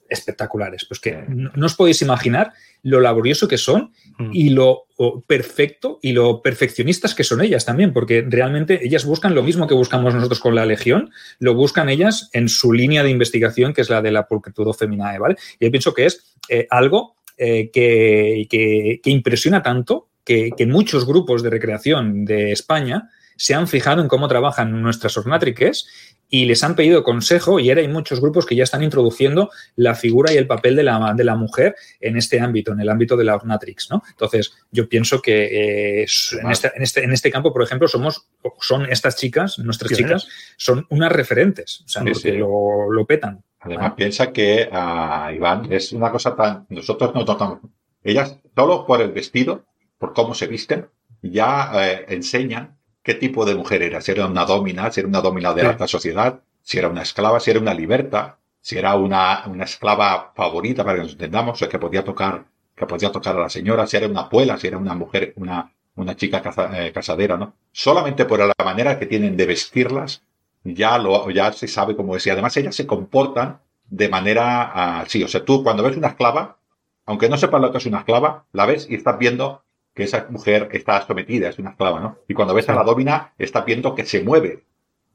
espectaculares. 0.10 0.86
Pues 0.86 1.00
que 1.00 1.24
no, 1.28 1.66
os 1.66 1.76
podéis 1.76 2.02
imaginar 2.02 2.54
lo 2.84 3.00
laborioso 3.00 3.48
que 3.48 3.58
son 3.58 3.92
mm. 4.18 4.32
y 4.34 4.50
lo 4.50 4.86
perfecto 5.28 6.00
y 6.02 6.14
lo 6.14 6.42
perfeccionistas 6.42 7.16
que 7.16 7.24
son 7.24 7.42
ellas 7.42 7.66
también, 7.66 7.94
porque 7.94 8.26
realmente 8.28 8.80
ellas 8.84 9.06
buscan 9.06 9.36
lo 9.36 9.44
mismo 9.44 9.68
que 9.68 9.74
buscamos 9.74 10.14
nosotros 10.14 10.40
con 10.40 10.56
la 10.56 10.66
Legión, 10.66 11.12
lo 11.40 11.54
buscan 11.54 11.90
ellas 11.90 12.30
en 12.34 12.50
su 12.50 12.74
línea 12.74 13.04
de 13.04 13.10
investigación, 13.10 13.74
que 13.74 13.82
es 13.82 13.90
la 13.90 14.02
de 14.02 14.12
la 14.12 14.28
pulcritudo 14.28 14.74
feminae, 14.74 15.20
¿vale? 15.20 15.36
Y 15.60 15.66
yo 15.66 15.72
pienso 15.72 15.94
que 15.94 16.06
es 16.06 16.36
eh, 16.50 16.68
algo 16.70 17.16
eh, 17.38 17.70
que, 17.72 18.48
que, 18.50 19.10
impresiona 19.10 19.64
tanto 19.64 20.10
que, 20.26 20.52
que 20.58 20.66
muchos 20.66 21.06
grupos 21.06 21.44
de 21.44 21.50
recreación 21.50 22.26
de 22.26 22.52
España 22.52 23.10
se 23.40 23.56
han 23.56 23.70
fijado 23.70 24.02
en 24.02 24.10
cómo 24.10 24.28
trabajan 24.28 24.82
nuestras 24.82 25.16
ornatriques 25.18 25.88
y 26.30 26.46
les 26.46 26.64
han 26.64 26.76
pedido 26.76 27.04
consejo 27.04 27.60
y 27.60 27.70
ahora 27.70 27.82
hay 27.82 27.88
muchos 27.88 28.22
grupos 28.22 28.46
que 28.46 28.56
ya 28.56 28.64
están 28.64 28.84
introduciendo 28.84 29.50
la 29.76 29.96
figura 29.96 30.32
y 30.32 30.38
el 30.38 30.46
papel 30.46 30.76
de 30.76 30.84
la, 30.84 31.14
de 31.16 31.24
la 31.24 31.36
mujer 31.36 31.76
en 32.00 32.18
este 32.18 32.40
ámbito, 32.40 32.72
en 32.72 32.82
el 32.82 32.90
ámbito 32.90 33.18
de 33.18 33.24
la 33.24 33.36
Ornatrix, 33.36 33.90
¿no? 33.90 34.04
Entonces, 34.10 34.54
yo 34.72 34.88
pienso 34.88 35.22
que 35.22 36.02
eh, 36.02 36.04
este, 36.04 36.38
en, 36.40 36.82
este, 36.82 37.04
en, 37.04 37.12
este, 37.12 37.32
campo, 37.32 37.52
por 37.52 37.64
ejemplo, 37.64 37.88
somos, 37.88 38.28
son 38.60 38.90
estas 38.92 39.16
chicas, 39.16 39.58
nuestras 39.60 39.92
chicas, 39.92 40.28
son 40.56 40.86
unas 40.90 41.12
referentes, 41.12 41.82
o 41.86 41.90
sea, 41.90 42.04
porque 42.04 42.34
Lo, 42.34 43.06
petan. 43.08 43.44
Además, 43.62 43.94
piensa 43.98 44.32
que, 44.32 44.70
uh, 44.72 45.34
Iván, 45.34 45.72
es 45.72 45.92
una 45.92 46.12
cosa 46.12 46.36
tan, 46.36 46.66
nosotros 46.70 47.14
no 47.16 47.26
tratamos, 47.26 47.60
ellas, 48.04 48.38
solo 48.56 48.86
por 48.86 49.02
el 49.02 49.12
vestido, 49.12 49.66
por 49.98 50.14
cómo 50.14 50.34
se 50.34 50.48
visten, 50.48 50.88
ya 51.22 51.72
eh, 51.74 52.06
enseñan 52.10 52.79
qué 53.04 53.14
tipo 53.14 53.46
de 53.46 53.56
mujer 53.56 53.82
era, 53.82 54.02
si 54.02 54.12
era 54.12 54.26
una 54.26 54.46
domina, 54.46 54.92
si 54.92 55.00
era 55.00 55.10
una 55.10 55.22
domina 55.22 55.54
de 55.54 55.64
la 55.64 55.70
alta 55.70 55.88
sociedad, 55.88 56.42
si 56.62 56.78
era 56.78 56.88
una 56.88 57.02
esclava, 57.02 57.40
si 57.40 57.52
era 57.52 57.60
una 57.60 57.74
liberta, 57.74 58.38
si 58.62 58.78
era 58.78 58.96
una, 58.96 59.44
una 59.48 59.64
esclava 59.64 60.34
favorita, 60.36 60.84
para 60.84 60.98
que 60.98 61.04
nos 61.04 61.12
entendamos, 61.14 61.62
o 61.62 61.70
que 61.70 61.80
podía 61.80 62.04
tocar, 62.04 62.46
que 62.76 62.86
podía 62.86 63.12
tocar 63.12 63.36
a 63.36 63.42
la 63.42 63.50
señora, 63.50 63.88
si 63.88 63.98
era 63.98 64.08
una 64.08 64.22
abuela, 64.22 64.58
si 64.58 64.68
era 64.68 64.78
una 64.78 64.94
mujer, 64.94 65.34
una, 65.38 65.72
una 65.96 66.16
chica 66.16 66.42
eh, 66.74 66.92
casadera, 66.94 67.38
¿no? 67.38 67.54
Solamente 67.72 68.26
por 68.26 68.40
la 68.40 68.54
manera 68.64 69.00
que 69.00 69.06
tienen 69.06 69.38
de 69.38 69.46
vestirlas, 69.46 70.24
ya 70.64 70.98
lo, 70.98 71.30
ya 71.30 71.52
se 71.54 71.68
sabe 71.68 71.96
cómo 71.96 72.16
es. 72.16 72.26
Y 72.28 72.30
además 72.30 72.56
ellas 72.58 72.76
se 72.76 72.86
comportan 72.86 73.62
de 73.86 74.10
manera 74.10 75.00
así. 75.02 75.24
O 75.24 75.28
sea, 75.28 75.44
tú 75.44 75.64
cuando 75.64 75.84
ves 75.84 75.98
una 75.98 76.10
esclava, 76.10 76.58
aunque 77.06 77.30
no 77.30 77.38
sepas 77.38 77.62
lo 77.62 77.72
que 77.72 77.80
es 77.80 77.86
una 77.86 78.00
esclava, 78.00 78.46
la 78.54 78.66
ves 78.66 78.88
y 78.90 78.96
estás 78.96 79.18
viendo 79.18 79.64
que 80.00 80.06
esa 80.06 80.28
mujer 80.30 80.70
está 80.72 81.06
sometida, 81.06 81.50
es 81.50 81.60
una 81.60 81.72
esclava, 81.72 82.00
¿no? 82.00 82.20
Y 82.28 82.34
cuando 82.34 82.54
ves 82.54 82.70
a 82.70 82.74
la 82.74 82.84
domina, 82.84 83.34
está 83.38 83.62
viendo 83.62 83.94
que 83.94 84.06
se 84.06 84.24
mueve 84.24 84.64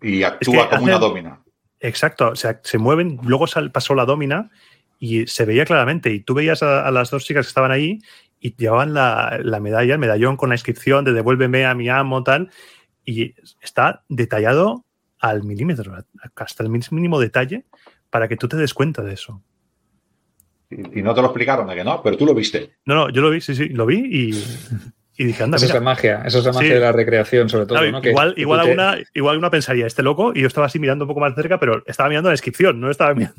y 0.02 0.22
actúa 0.22 0.68
como 0.68 0.84
una 0.84 0.98
domina. 0.98 1.40
Exacto, 1.80 2.28
o 2.28 2.36
sea, 2.36 2.60
se 2.62 2.76
mueven, 2.76 3.18
luego 3.22 3.46
pasó 3.72 3.94
la 3.94 4.04
domina 4.04 4.50
y 4.98 5.26
se 5.26 5.46
veía 5.46 5.64
claramente. 5.64 6.12
Y 6.12 6.20
tú 6.20 6.34
veías 6.34 6.62
a, 6.62 6.90
las 6.90 7.10
dos 7.10 7.24
chicas 7.24 7.46
que 7.46 7.48
estaban 7.48 7.72
ahí 7.72 8.00
y 8.40 8.54
llevaban 8.56 8.92
la, 8.92 9.58
medalla, 9.60 9.94
el 9.94 9.98
medallón 9.98 10.36
con 10.36 10.50
la 10.50 10.54
inscripción 10.54 11.04
de 11.06 11.14
devuélveme 11.14 11.64
a 11.64 11.74
mi 11.74 11.88
amo, 11.88 12.22
tal. 12.22 12.50
Y 13.06 13.34
está 13.62 14.04
detallado 14.10 14.84
al 15.18 15.44
milímetro, 15.44 15.96
hasta 16.36 16.62
el 16.62 16.68
mínimo 16.68 17.18
detalle, 17.18 17.64
para 18.10 18.28
que 18.28 18.36
tú 18.36 18.48
te 18.48 18.58
des 18.58 18.74
cuenta 18.74 19.02
de 19.02 19.14
eso. 19.14 19.42
Y, 20.94 21.02
no 21.02 21.14
te 21.14 21.20
lo 21.20 21.28
explicaron 21.28 21.66
de 21.68 21.74
que 21.74 21.84
no, 21.84 22.02
pero 22.02 22.16
tú 22.16 22.26
lo 22.26 22.34
viste. 22.34 22.72
No, 22.84 22.94
no, 22.94 23.10
yo 23.10 23.22
lo 23.22 23.30
vi, 23.30 23.40
sí, 23.40 23.54
sí, 23.54 23.68
lo 23.68 23.86
vi 23.86 23.98
y, 23.98 24.44
y 25.16 25.26
dije, 25.26 25.44
anda, 25.44 25.56
Eso 25.56 25.66
es 25.66 25.74
la 25.74 25.80
magia, 25.80 26.22
eso 26.24 26.40
es 26.40 26.44
la 26.44 26.52
magia 26.52 26.74
de 26.74 26.80
la 26.80 26.92
recreación, 26.92 27.48
sobre 27.48 27.66
todo. 27.66 27.84
igual, 27.84 28.34
igual, 28.36 28.60
alguna, 28.60 28.98
igual 29.14 29.38
una 29.38 29.50
pensaría, 29.50 29.86
este 29.86 30.02
loco, 30.02 30.32
y 30.34 30.40
yo 30.40 30.48
estaba 30.48 30.66
así 30.66 30.78
mirando 30.78 31.04
un 31.04 31.08
poco 31.08 31.20
más 31.20 31.34
cerca, 31.34 31.60
pero 31.60 31.82
estaba 31.86 32.08
mirando 32.08 32.30
la 32.30 32.34
descripción, 32.34 32.80
no 32.80 32.90
estaba 32.90 33.14
mirando 33.14 33.36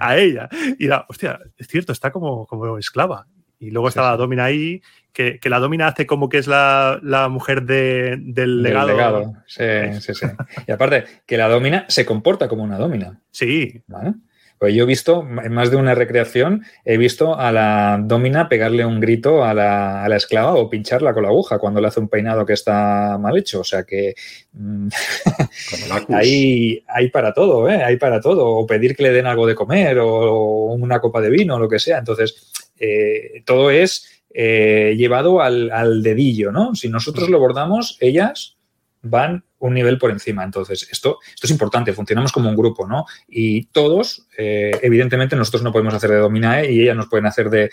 a 0.00 0.16
ella. 0.18 0.48
Y 0.78 0.86
era, 0.86 1.06
hostia, 1.08 1.40
es 1.56 1.66
cierto, 1.66 1.92
está 1.92 2.10
como, 2.10 2.46
como 2.46 2.78
esclava. 2.78 3.26
Y 3.60 3.70
luego 3.70 3.88
estaba 3.88 4.10
la 4.10 4.16
Domina 4.16 4.44
ahí, 4.44 4.82
que, 5.12 5.40
que, 5.40 5.48
la 5.48 5.58
Domina 5.58 5.88
hace 5.88 6.06
como 6.06 6.28
que 6.28 6.38
es 6.38 6.46
la, 6.46 7.00
la 7.02 7.28
mujer 7.28 7.64
de, 7.64 8.16
del 8.20 8.62
legado. 8.62 8.86
Del 8.86 8.96
legado. 8.96 9.32
Sí, 9.46 9.64
sí, 10.00 10.14
sí. 10.14 10.26
y 10.66 10.70
aparte, 10.70 11.04
que 11.26 11.36
la 11.36 11.48
Domina 11.48 11.84
se 11.88 12.06
comporta 12.06 12.46
como 12.48 12.62
una 12.62 12.78
Domina. 12.78 13.20
Sí. 13.32 13.82
¿Vale? 13.88 14.14
Pues 14.58 14.74
yo 14.74 14.82
he 14.82 14.86
visto, 14.86 15.20
en 15.20 15.52
más 15.52 15.70
de 15.70 15.76
una 15.76 15.94
recreación, 15.94 16.64
he 16.84 16.96
visto 16.96 17.38
a 17.38 17.52
la 17.52 18.00
domina 18.02 18.48
pegarle 18.48 18.84
un 18.84 18.98
grito 18.98 19.44
a 19.44 19.54
la, 19.54 20.04
a 20.04 20.08
la 20.08 20.16
esclava 20.16 20.54
o 20.54 20.68
pincharla 20.68 21.14
con 21.14 21.22
la 21.22 21.28
aguja 21.28 21.58
cuando 21.58 21.80
le 21.80 21.86
hace 21.86 22.00
un 22.00 22.08
peinado 22.08 22.44
que 22.44 22.54
está 22.54 23.16
mal 23.18 23.38
hecho. 23.38 23.60
O 23.60 23.64
sea 23.64 23.84
que 23.84 24.14
mm, 24.52 24.88
hay, 26.08 26.84
hay 26.88 27.10
para 27.10 27.32
todo, 27.32 27.68
¿eh? 27.68 27.82
Hay 27.84 27.96
para 27.98 28.20
todo. 28.20 28.46
O 28.46 28.66
pedir 28.66 28.96
que 28.96 29.04
le 29.04 29.12
den 29.12 29.26
algo 29.26 29.46
de 29.46 29.54
comer 29.54 29.98
o, 30.00 30.72
una 30.72 31.00
copa 31.00 31.20
de 31.20 31.30
vino 31.30 31.54
o 31.54 31.58
lo 31.60 31.68
que 31.68 31.78
sea. 31.78 31.98
Entonces, 31.98 32.50
eh, 32.80 33.42
todo 33.46 33.70
es 33.70 34.22
eh, 34.34 34.94
llevado 34.98 35.40
al, 35.40 35.70
al 35.70 36.02
dedillo, 36.02 36.50
¿no? 36.50 36.74
Si 36.74 36.88
nosotros 36.88 37.30
lo 37.30 37.38
bordamos, 37.38 37.96
ellas 38.00 38.57
van 39.02 39.44
un 39.60 39.74
nivel 39.74 39.98
por 39.98 40.10
encima. 40.10 40.44
Entonces, 40.44 40.88
esto, 40.90 41.18
esto 41.34 41.46
es 41.46 41.50
importante, 41.50 41.92
funcionamos 41.92 42.32
como 42.32 42.48
un 42.48 42.56
grupo, 42.56 42.86
¿no? 42.86 43.06
Y 43.28 43.66
todos, 43.66 44.26
eh, 44.36 44.70
evidentemente, 44.82 45.36
nosotros 45.36 45.62
no 45.62 45.72
podemos 45.72 45.94
hacer 45.94 46.10
de 46.10 46.18
Dominae 46.18 46.70
y 46.70 46.82
ellas 46.82 46.96
nos 46.96 47.08
pueden 47.08 47.26
hacer 47.26 47.50
de, 47.50 47.70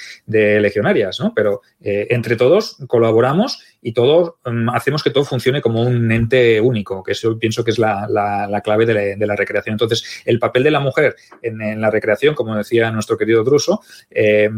legionarias, 0.60 1.20
¿no? 1.20 1.34
Pero 1.36 1.62
eh, 1.82 2.08
entre 2.10 2.36
todos 2.36 2.78
colaboramos 2.88 3.64
y 3.82 3.94
todos 3.94 4.34
mm, 4.46 4.70
hacemos 4.70 5.04
que 5.04 5.12
todo 5.12 5.26
funcione 5.26 5.62
como 5.62 5.82
un 5.82 6.12
ente 6.12 6.60
único, 6.60 7.04
que 7.04 7.12
eso 7.12 7.38
pienso 7.38 7.64
que 7.64 7.72
es 7.72 7.80
la, 7.80 8.62
clave 8.64 8.86
de 8.86 9.28
la, 9.28 9.36
recreación. 9.36 9.74
Entonces, 9.74 10.24
el 10.26 10.40
papel 10.40 10.64
de 10.64 10.72
la 10.72 10.80
mujer 10.80 11.16
en, 11.42 11.80
la 11.80 11.92
recreación, 11.92 12.34
como 12.36 12.56
decía 12.56 12.92
nuestro 12.92 13.18
querido 13.18 13.44
Druso, 13.44 13.82
eh, 14.10 14.50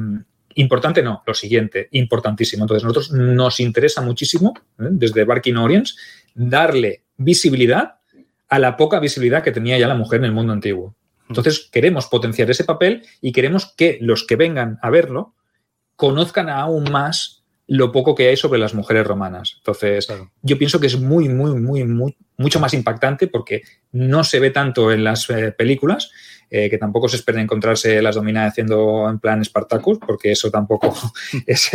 Importante 0.57 1.03
no, 1.03 1.23
lo 1.25 1.33
siguiente, 1.33 1.87
importantísimo. 1.91 2.63
Entonces, 2.63 2.83
nosotros 2.83 3.11
nos 3.11 3.59
interesa 3.59 4.01
muchísimo, 4.01 4.53
desde 4.77 5.23
Barking 5.23 5.55
Orients, 5.55 5.95
darle 6.33 7.03
visibilidad 7.15 7.99
a 8.49 8.59
la 8.59 8.75
poca 8.75 8.99
visibilidad 8.99 9.43
que 9.43 9.51
tenía 9.51 9.77
ya 9.77 9.87
la 9.87 9.95
mujer 9.95 10.19
en 10.19 10.25
el 10.25 10.31
mundo 10.31 10.53
antiguo. 10.53 10.95
Entonces, 11.29 11.69
queremos 11.71 12.07
potenciar 12.07 12.49
ese 12.49 12.63
papel 12.63 13.03
y 13.21 13.33
queremos 13.33 13.73
que 13.77 13.99
los 14.01 14.25
que 14.25 14.35
vengan 14.35 14.79
a 14.81 14.89
verlo 14.89 15.35
conozcan 15.95 16.49
aún 16.49 16.91
más 16.91 17.43
lo 17.67 17.91
poco 17.91 18.15
que 18.15 18.29
hay 18.29 18.37
sobre 18.37 18.59
las 18.59 18.73
mujeres 18.73 19.05
romanas. 19.05 19.55
Entonces, 19.57 20.07
yo 20.41 20.57
pienso 20.57 20.79
que 20.79 20.87
es 20.87 20.99
muy, 20.99 21.27
muy, 21.27 21.59
muy, 21.59 21.83
muy, 21.83 22.15
mucho 22.37 22.59
más 22.59 22.73
impactante 22.73 23.27
porque 23.27 23.63
no 23.91 24.23
se 24.23 24.39
ve 24.39 24.51
tanto 24.51 24.91
en 24.91 25.03
las 25.03 25.29
eh, 25.29 25.51
películas 25.51 26.09
eh, 26.49 26.69
que 26.69 26.77
tampoco 26.77 27.09
se 27.09 27.17
espera 27.17 27.41
encontrarse 27.41 28.01
las 28.01 28.15
dominadas 28.15 28.53
haciendo 28.53 29.09
en 29.09 29.19
plan 29.19 29.43
Spartacus, 29.43 29.99
porque 29.99 30.31
eso 30.31 30.49
tampoco 30.49 30.95
es 31.45 31.71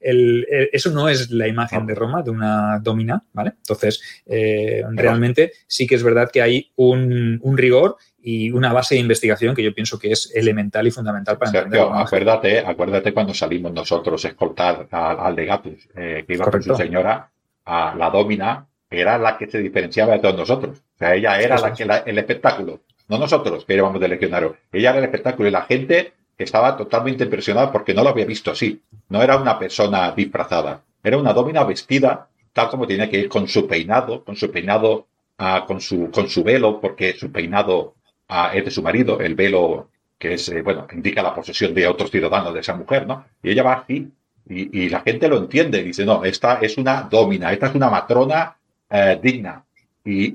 el, 0.00 0.46
eso 0.72 0.92
no 0.92 1.08
es 1.08 1.30
la 1.32 1.48
imagen 1.48 1.86
de 1.86 1.94
Roma 1.96 2.22
de 2.22 2.30
una 2.30 2.78
domina, 2.78 3.24
¿vale? 3.32 3.54
Entonces, 3.58 4.00
eh, 4.26 4.84
realmente 4.92 5.52
sí 5.66 5.88
que 5.88 5.96
es 5.96 6.04
verdad 6.04 6.30
que 6.32 6.40
hay 6.40 6.70
un, 6.76 7.40
rigor 7.56 7.96
y 8.22 8.50
una 8.50 8.72
base 8.72 8.94
de 8.94 9.00
investigación 9.00 9.54
que 9.54 9.62
yo 9.62 9.74
pienso 9.74 9.98
que 9.98 10.12
es 10.12 10.32
elemental 10.34 10.86
y 10.86 10.90
fundamental 10.90 11.38
para 11.38 11.50
entender. 11.50 11.86
acuérdate, 11.92 12.60
acuérdate 12.60 13.12
cuando 13.12 13.34
salimos 13.34 13.72
nosotros 13.72 14.24
a 14.24 14.28
escoltar 14.28 14.88
al, 14.90 15.34
Legatus, 15.34 15.88
eh, 15.96 16.24
que 16.26 16.34
iba 16.34 16.46
con 16.46 16.62
su 16.62 16.74
señora, 16.74 17.28
a 17.64 17.94
la 17.94 18.10
domina, 18.10 18.66
era 18.90 19.18
la 19.18 19.38
que 19.38 19.46
se 19.46 19.58
diferenciaba 19.58 20.14
de 20.14 20.18
todos 20.20 20.36
nosotros. 20.36 20.78
O 20.78 20.98
sea, 20.98 21.14
ella 21.14 21.40
era 21.40 21.58
la 21.58 21.72
que 21.72 21.84
el 21.84 22.18
espectáculo 22.18 22.80
no 23.08 23.18
nosotros 23.18 23.64
que 23.64 23.74
llevamos 23.74 24.00
de 24.00 24.08
legionario. 24.08 24.56
Ella 24.72 24.90
era 24.90 24.98
el 24.98 25.04
espectáculo 25.04 25.48
y 25.48 25.52
la 25.52 25.62
gente 25.62 26.12
estaba 26.38 26.76
totalmente 26.76 27.24
impresionado 27.24 27.70
porque 27.70 27.94
no 27.94 28.02
lo 28.02 28.10
había 28.10 28.24
visto 28.24 28.50
así. 28.50 28.80
No 29.08 29.22
era 29.22 29.36
una 29.36 29.58
persona 29.58 30.12
disfrazada, 30.12 30.82
era 31.02 31.18
una 31.18 31.32
domina 31.32 31.64
vestida 31.64 32.28
tal 32.52 32.68
como 32.68 32.86
tenía 32.86 33.08
que 33.08 33.18
ir 33.18 33.28
con 33.28 33.48
su 33.48 33.66
peinado, 33.66 34.24
con 34.24 34.36
su 34.36 34.50
peinado, 34.50 35.06
ah, 35.38 35.64
con, 35.66 35.80
su, 35.80 36.10
con 36.10 36.28
su 36.28 36.44
velo, 36.44 36.80
porque 36.80 37.14
su 37.14 37.32
peinado 37.32 37.94
ah, 38.32 38.50
es 38.54 38.64
de 38.64 38.70
su 38.70 38.82
marido, 38.82 39.20
el 39.20 39.34
velo 39.34 39.90
que 40.18 40.34
es, 40.34 40.48
eh, 40.48 40.62
bueno, 40.62 40.86
indica 40.92 41.22
la 41.22 41.34
posesión 41.34 41.74
de 41.74 41.86
otros 41.86 42.10
ciudadanos 42.10 42.54
de 42.54 42.60
esa 42.60 42.74
mujer, 42.74 43.06
¿no? 43.06 43.24
Y 43.42 43.50
ella 43.50 43.64
va 43.64 43.72
así, 43.74 44.08
y, 44.48 44.88
la 44.88 45.00
gente 45.00 45.28
lo 45.28 45.38
entiende, 45.38 45.80
y 45.80 45.84
dice, 45.84 46.04
no, 46.04 46.24
esta 46.24 46.60
es 46.60 46.76
una 46.78 47.02
domina, 47.02 47.52
esta 47.52 47.66
es 47.66 47.74
una 47.74 47.90
matrona 47.90 48.56
eh, 48.90 49.18
digna. 49.22 49.64
Y 50.04 50.32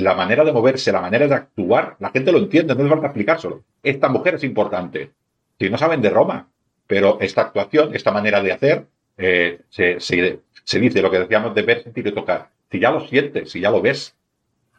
la 0.00 0.14
manera 0.14 0.44
de 0.44 0.52
moverse, 0.52 0.90
la 0.92 1.00
manera 1.00 1.26
de 1.28 1.34
actuar, 1.34 1.96
la 2.00 2.10
gente 2.10 2.32
lo 2.32 2.38
entiende, 2.38 2.74
no 2.74 2.82
es 2.84 2.90
falta 2.90 3.06
explicárselo. 3.06 3.62
Esta 3.82 4.08
mujer 4.08 4.34
es 4.34 4.44
importante. 4.44 5.10
Si 5.58 5.70
no 5.70 5.78
saben 5.78 6.02
de 6.02 6.10
Roma, 6.10 6.48
pero 6.86 7.18
esta 7.20 7.42
actuación, 7.42 7.94
esta 7.94 8.10
manera 8.10 8.42
de 8.42 8.52
hacer, 8.52 8.86
eh, 9.16 9.60
se, 9.68 10.00
se, 10.00 10.80
dice 10.80 11.00
lo 11.00 11.10
que 11.10 11.20
decíamos 11.20 11.54
de 11.54 11.62
ver, 11.62 11.82
sentir 11.82 12.06
y 12.06 12.12
tocar. 12.12 12.50
Si 12.70 12.80
ya 12.80 12.90
lo 12.90 13.06
sientes, 13.06 13.50
si 13.50 13.60
ya 13.60 13.70
lo 13.70 13.80
ves. 13.80 14.14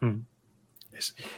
Hmm. 0.00 0.20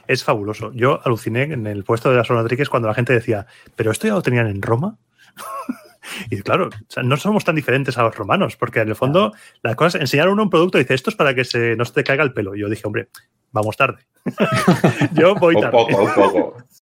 Es, 0.07 0.25
fabuloso. 0.25 0.73
Yo 0.73 1.01
aluciné 1.05 1.43
en 1.45 1.67
el 1.67 1.85
puesto 1.85 2.11
de 2.11 2.17
las 2.17 2.27
Sonatriques 2.27 2.69
cuando 2.69 2.89
la 2.89 2.95
gente 2.95 3.13
decía, 3.13 3.47
¿pero 3.77 3.91
esto 3.91 4.07
ya 4.07 4.15
lo 4.15 4.23
tenían 4.23 4.47
en 4.47 4.63
Roma? 4.63 4.99
y 6.31 6.41
claro, 6.43 6.71
no 7.03 7.17
somos 7.17 7.45
tan 7.45 7.57
diferentes 7.57 7.99
a 7.99 8.03
los 8.03 8.17
romanos, 8.17 8.57
porque 8.57 8.81
en 8.81 8.89
el 8.89 8.97
fondo 8.97 9.33
las 9.63 9.77
cosas, 9.77 10.01
enseñar 10.01 10.29
uno 10.29 10.43
un 10.43 10.51
producto 10.51 10.79
y 10.79 10.83
dice, 10.83 10.95
esto 10.95 11.11
es 11.11 11.17
para 11.17 11.35
que 11.35 11.45
se, 11.45 11.77
no 11.77 11.85
se 11.85 11.93
te 11.93 12.05
caiga 12.05 12.25
el 12.25 12.33
pelo. 12.33 12.55
yo 12.55 12.69
dije, 12.69 12.87
hombre, 12.87 13.09
vamos 13.53 13.77
tarde. 13.77 14.07
Yo 15.15 15.35
voy 15.35 15.55
tarde. 15.55 15.77
Un 15.77 15.89
poco, 15.89 16.03
un 16.03 16.15
poco. 16.15 16.57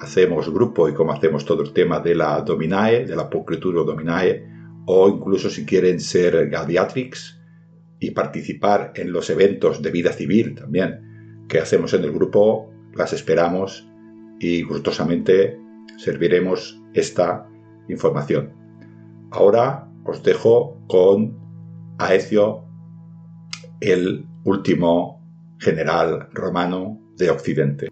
hacemos 0.00 0.52
grupo 0.52 0.88
y 0.88 0.94
cómo 0.94 1.12
hacemos 1.12 1.44
todo 1.44 1.62
el 1.62 1.72
tema 1.72 2.00
de 2.00 2.16
la 2.16 2.40
Dominae, 2.40 3.06
de 3.06 3.14
la 3.14 3.30
Pulcritura 3.30 3.84
Dominae, 3.84 4.44
o 4.86 5.08
incluso 5.08 5.48
si 5.50 5.64
quieren 5.64 6.00
ser 6.00 6.48
Gadiatrix 6.48 7.38
y 8.00 8.10
participar 8.10 8.92
en 8.96 9.12
los 9.12 9.30
eventos 9.30 9.80
de 9.82 9.92
vida 9.92 10.12
civil 10.12 10.56
también 10.56 11.46
que 11.48 11.60
hacemos 11.60 11.94
en 11.94 12.02
el 12.04 12.12
grupo, 12.12 12.72
las 12.94 13.12
esperamos 13.12 13.88
y 14.40 14.62
gustosamente 14.62 15.60
serviremos 15.96 16.77
esta 16.94 17.46
información. 17.88 18.52
Ahora 19.30 19.88
os 20.04 20.22
dejo 20.22 20.78
con 20.88 21.36
Aecio, 21.98 22.64
el 23.80 24.26
último 24.44 25.20
general 25.58 26.28
romano 26.32 26.98
de 27.16 27.30
Occidente. 27.30 27.87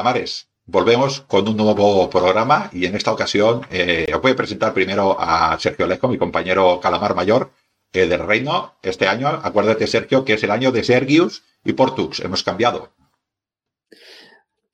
Calamares. 0.00 0.48
volvemos 0.64 1.20
con 1.22 1.46
un 1.46 1.56
nuevo 1.56 2.08
programa 2.08 2.70
y 2.72 2.86
en 2.86 2.94
esta 2.94 3.12
ocasión 3.12 3.62
eh, 3.70 4.10
os 4.14 4.22
voy 4.22 4.32
a 4.32 4.36
presentar 4.36 4.72
primero 4.72 5.16
a 5.18 5.58
Sergio 5.58 5.86
Lesco, 5.86 6.08
mi 6.08 6.16
compañero 6.16 6.80
Calamar 6.80 7.14
Mayor 7.14 7.50
eh, 7.92 8.06
del 8.06 8.20
Reino. 8.20 8.76
Este 8.82 9.06
año, 9.06 9.28
acuérdate 9.28 9.86
Sergio, 9.86 10.24
que 10.24 10.34
es 10.34 10.42
el 10.42 10.52
año 10.52 10.72
de 10.72 10.84
Sergius 10.84 11.42
y 11.64 11.74
Portux. 11.74 12.20
Hemos 12.20 12.42
cambiado. 12.42 12.92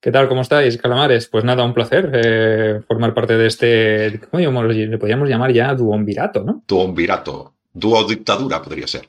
¿Qué 0.00 0.12
tal? 0.12 0.28
¿Cómo 0.28 0.42
estáis, 0.42 0.78
calamares? 0.78 1.26
Pues 1.26 1.42
nada, 1.42 1.64
un 1.64 1.74
placer 1.74 2.08
eh, 2.14 2.80
formar 2.86 3.12
parte 3.12 3.36
de 3.36 3.46
este, 3.48 4.20
¿cómo 4.30 4.62
le 4.62 4.98
podríamos 4.98 5.28
llamar 5.28 5.52
ya 5.52 5.74
duomvirato, 5.74 6.44
¿no? 6.44 6.62
Duomvirato, 6.68 7.54
duodictadura 7.72 8.62
podría 8.62 8.86
ser. 8.86 9.08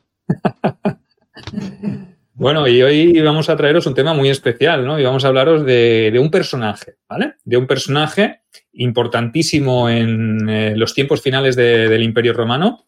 Bueno, 2.37 2.67
y 2.67 2.83
hoy 2.83 3.19
vamos 3.21 3.49
a 3.49 3.57
traeros 3.57 3.87
un 3.87 3.95
tema 3.95 4.13
muy 4.13 4.29
especial, 4.29 4.85
¿no? 4.85 4.99
Y 4.99 5.03
vamos 5.03 5.25
a 5.25 5.29
hablaros 5.29 5.65
de, 5.65 6.15
un 6.21 6.29
personaje, 6.29 6.97
¿vale? 7.09 7.33
De 7.43 7.57
un 7.57 7.65
personaje 7.65 8.41
importantísimo 8.73 9.89
en 9.89 10.47
eh, 10.47 10.75
los 10.75 10.93
tiempos 10.93 11.23
finales 11.23 11.55
del 11.55 12.03
Imperio 12.03 12.33
Romano, 12.33 12.85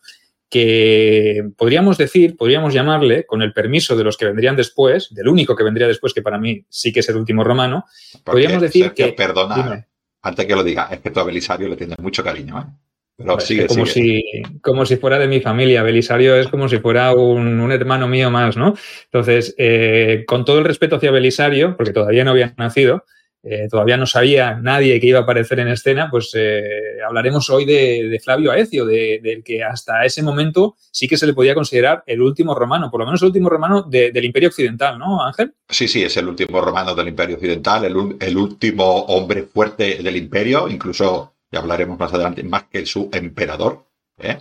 que 0.51 1.49
podríamos 1.57 1.97
decir, 1.97 2.37
podríamos 2.37 2.75
llamarle, 2.75 3.25
con 3.25 3.41
el 3.41 3.51
permiso 3.51 3.95
de 3.95 4.03
los 4.03 4.17
que 4.17 4.25
vendrían 4.25 4.55
después, 4.55 5.11
del 5.15 5.27
único 5.27 5.55
que 5.55 5.63
vendría 5.63 5.87
después, 5.87 6.13
que 6.13 6.21
para 6.21 6.37
mí 6.37 6.63
sí 6.69 6.93
que 6.93 6.99
es 6.99 7.09
el 7.09 7.15
último 7.15 7.43
romano, 7.43 7.85
podríamos 8.23 8.61
decir 8.61 8.91
que... 8.93 9.13
Perdona, 9.13 9.87
antes 10.21 10.45
que 10.45 10.55
lo 10.55 10.63
diga, 10.63 10.89
es 10.91 10.99
que 10.99 11.09
tú 11.09 11.21
a 11.21 11.23
Belisario 11.23 11.67
le 11.67 11.75
tienes 11.75 11.97
mucho 11.97 12.23
cariño, 12.23 12.59
¿eh? 12.59 12.88
Como, 13.25 13.85
Si, 13.85 14.21
como 14.61 14.85
si 14.85 14.97
fuera 14.97 15.19
de 15.19 15.27
mi 15.27 15.41
familia. 15.41 15.83
Belisario 15.83 16.35
es 16.35 16.47
como 16.47 16.69
si 16.69 16.79
fuera 16.79 17.13
un, 17.13 17.71
hermano 17.71 18.07
mío 18.07 18.31
más, 18.31 18.57
¿no? 18.57 18.73
Entonces, 19.05 19.53
eh, 19.57 20.23
con 20.27 20.45
todo 20.45 20.59
el 20.59 20.65
respeto 20.65 20.95
hacia 20.95 21.11
Belisario, 21.11 21.75
porque 21.75 21.93
todavía 21.93 22.23
no 22.23 22.31
había 22.31 22.53
nacido, 22.57 23.03
eh, 23.41 23.67
todavía 23.69 23.95
no 23.95 24.05
sabía 24.05 24.55
nadie 24.55 24.99
que 24.99 25.07
iba 25.07 25.19
a 25.19 25.21
aparecer 25.21 25.59
en 25.59 25.69
escena, 25.69 26.09
pues 26.11 26.31
eh, 26.35 26.61
hablaremos 27.07 27.49
hoy 27.49 27.63
de, 27.63 28.19
Flavio 28.21 28.51
Aecio, 28.51 28.85
del 28.85 29.43
que 29.45 29.63
hasta 29.63 30.03
ese 30.03 30.21
momento 30.21 30.75
sí 30.91 31.07
que 31.07 31.15
se 31.15 31.25
le 31.25 31.33
podía 31.33 31.55
considerar 31.55 32.03
el 32.05 32.21
último 32.21 32.53
romano, 32.53 32.91
por 32.91 32.99
lo 32.99 33.05
menos 33.05 33.21
el 33.21 33.27
último 33.27 33.49
romano 33.49 33.83
del 33.83 34.25
Imperio 34.25 34.49
Occidental, 34.49 34.99
¿no, 34.99 35.23
Ángel? 35.23 35.53
Sí, 35.69 35.87
sí, 35.87 36.03
es 36.03 36.17
el 36.17 36.27
último 36.27 36.59
romano 36.59 36.93
del 36.93 37.07
Imperio 37.07 37.37
Occidental, 37.37 37.85
el, 37.85 38.17
el 38.19 38.37
último 38.37 39.05
hombre 39.05 39.43
fuerte 39.43 39.99
del 40.03 40.17
imperio, 40.17 40.67
incluso 40.67 41.35
y 41.51 41.57
hablaremos 41.57 41.97
más 41.99 42.13
adelante, 42.13 42.43
más 42.43 42.63
que 42.63 42.85
su 42.85 43.09
emperador, 43.11 43.85
¿eh? 44.17 44.37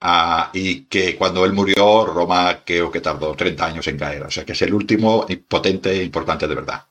Ah, 0.00 0.50
y 0.52 0.84
que 0.84 1.16
cuando 1.16 1.44
él 1.44 1.52
murió, 1.52 2.04
Roma 2.04 2.62
creo 2.64 2.90
que 2.90 3.00
tardó 3.00 3.34
30 3.34 3.66
años 3.66 3.86
en 3.88 3.98
caer. 3.98 4.22
O 4.24 4.30
sea 4.30 4.44
que 4.44 4.52
es 4.52 4.62
el 4.62 4.74
último 4.74 5.26
potente 5.48 5.90
e 5.90 6.02
importante 6.04 6.46
de 6.46 6.54
verdad. 6.54 6.84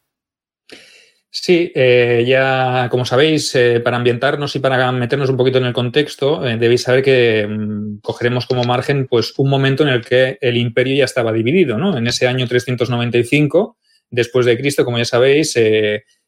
Sí, 1.30 1.72
eh, 1.76 2.24
ya 2.26 2.88
como 2.90 3.06
sabéis, 3.06 3.54
eh, 3.56 3.82
para 3.82 3.98
ambientarnos 3.98 4.56
y 4.56 4.60
para 4.60 4.92
meternos 4.92 5.30
un 5.30 5.38
poquito 5.38 5.58
en 5.58 5.66
el 5.66 5.74
contexto, 5.74 6.40
debéis 6.40 6.84
saber 6.84 7.04
que 7.04 7.46
mm, 7.48 8.00
cogeremos 8.00 8.46
como 8.48 8.64
margen 8.64 9.06
pues, 9.08 9.34
un 9.38 9.50
momento 9.50 9.84
en 9.84 9.90
el 9.90 10.04
que 10.04 10.38
el 10.42 10.58
imperio 10.58 10.96
ya 10.96 11.06
estaba 11.06 11.34
dividido. 11.34 11.78
¿no? 11.78 11.98
En 11.98 12.08
ese 12.08 12.26
año 12.28 12.48
395, 12.48 13.78
después 14.10 14.46
de 14.46 14.58
Cristo, 14.58 14.86
como 14.86 14.98
ya 14.98 15.06
sabéis, 15.06 15.56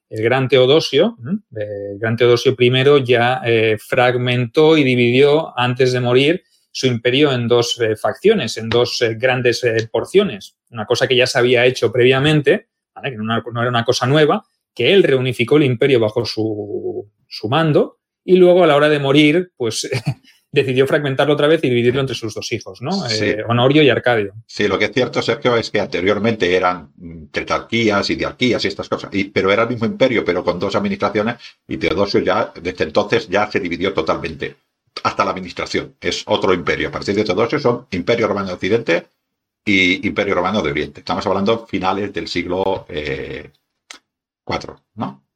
el 0.10 0.24
gran 0.24 0.48
Teodosio, 0.48 1.17
el 1.54 2.00
gran 2.00 2.15
Teodosio 2.15 2.56
I 2.58 3.04
ya 3.04 3.41
eh, 3.46 3.78
fragmentó 3.78 4.78
y 4.78 4.84
dividió 4.84 5.58
antes 5.58 5.91
de 5.91 6.00
morir 6.00 6.43
su 6.72 6.88
imperio 6.88 7.32
en 7.32 7.48
dos 7.48 7.80
eh, 7.82 7.96
facciones, 7.96 8.58
en 8.58 8.70
dos 8.70 9.02
eh, 9.02 9.15
grandes 9.15 9.65
porciones. 9.91 10.58
Una 10.70 10.86
cosa 10.86 11.08
que 11.08 11.15
ya 11.15 11.28
se 11.28 11.39
había 11.39 11.65
hecho 11.65 11.91
previamente, 11.91 12.70
que 13.04 13.12
no, 13.17 13.36
era 13.38 13.70
una 13.70 13.84
cosa 13.84 14.06
nueva, 14.06 14.46
que 14.74 14.93
él 14.93 15.04
reunificó 15.04 15.58
el 15.58 15.63
imperio 15.63 16.00
bajo 16.00 16.26
su, 16.26 17.12
su 17.28 17.50
mando 17.50 18.00
y 18.24 18.38
luego 18.38 18.63
a 18.63 18.67
la 18.67 18.76
hora 18.76 18.89
de 18.89 19.00
morir, 19.00 19.52
pues 19.58 19.89
decidió 20.58 20.86
fragmentarlo 20.86 21.34
otra 21.34 21.48
vez 21.48 21.63
y 21.63 21.70
dividirlo 21.70 22.02
entre 22.02 22.15
sus 22.15 22.34
dos 22.34 22.52
hijos, 22.52 22.82
¿no? 22.82 23.08
Eh, 23.10 23.43
Honorio 23.48 23.82
y 23.84 23.89
Arcadio. 23.89 24.34
Sí, 24.46 24.67
lo 24.67 24.78
que 24.78 24.86
es 24.86 24.91
cierto, 24.91 25.22
Sergio, 25.22 25.56
es 25.56 25.72
que 25.72 25.80
anteriormente 25.80 26.56
eran 26.56 26.91
tetrarquías 27.32 28.10
y 28.10 28.15
diarquías 28.15 28.63
y 28.65 28.67
estas 28.67 28.89
cosas, 28.89 29.10
y, 29.13 29.26
pero 29.26 29.52
era 29.52 29.63
el 29.63 29.70
mismo 29.70 29.86
imperio, 29.86 30.26
pero 30.26 30.43
con 30.43 30.60
dos 30.60 30.76
administraciones, 30.76 31.36
y 31.67 31.78
Teodosio 31.78 32.20
ya, 32.22 32.52
desde 32.62 32.84
entonces, 32.84 33.28
ya 33.28 33.50
se 33.50 33.60
dividió 33.60 33.93
totalmente. 33.93 34.56
Hasta 35.04 35.24
la 35.24 35.32
administración. 35.32 35.96
Es 36.02 36.24
otro 36.26 36.54
imperio. 36.54 36.88
A 36.88 36.91
partir 36.91 37.13
de 37.13 37.24
Teodosio 37.24 37.60
son 37.60 37.86
Imperio 37.91 38.28
Romano 38.28 38.48
de 38.48 38.54
Occidente 38.54 39.06
y 39.63 40.08
Imperio 40.08 40.34
Romano 40.34 40.62
de 40.62 40.72
Oriente. 40.72 41.02
Estamos 41.02 41.26
hablando 41.28 41.67
finales 41.67 42.12
del 42.12 42.28
siglo 42.28 42.88
IV, 42.89 42.96
eh, 42.98 43.52
¿no? 44.96 45.27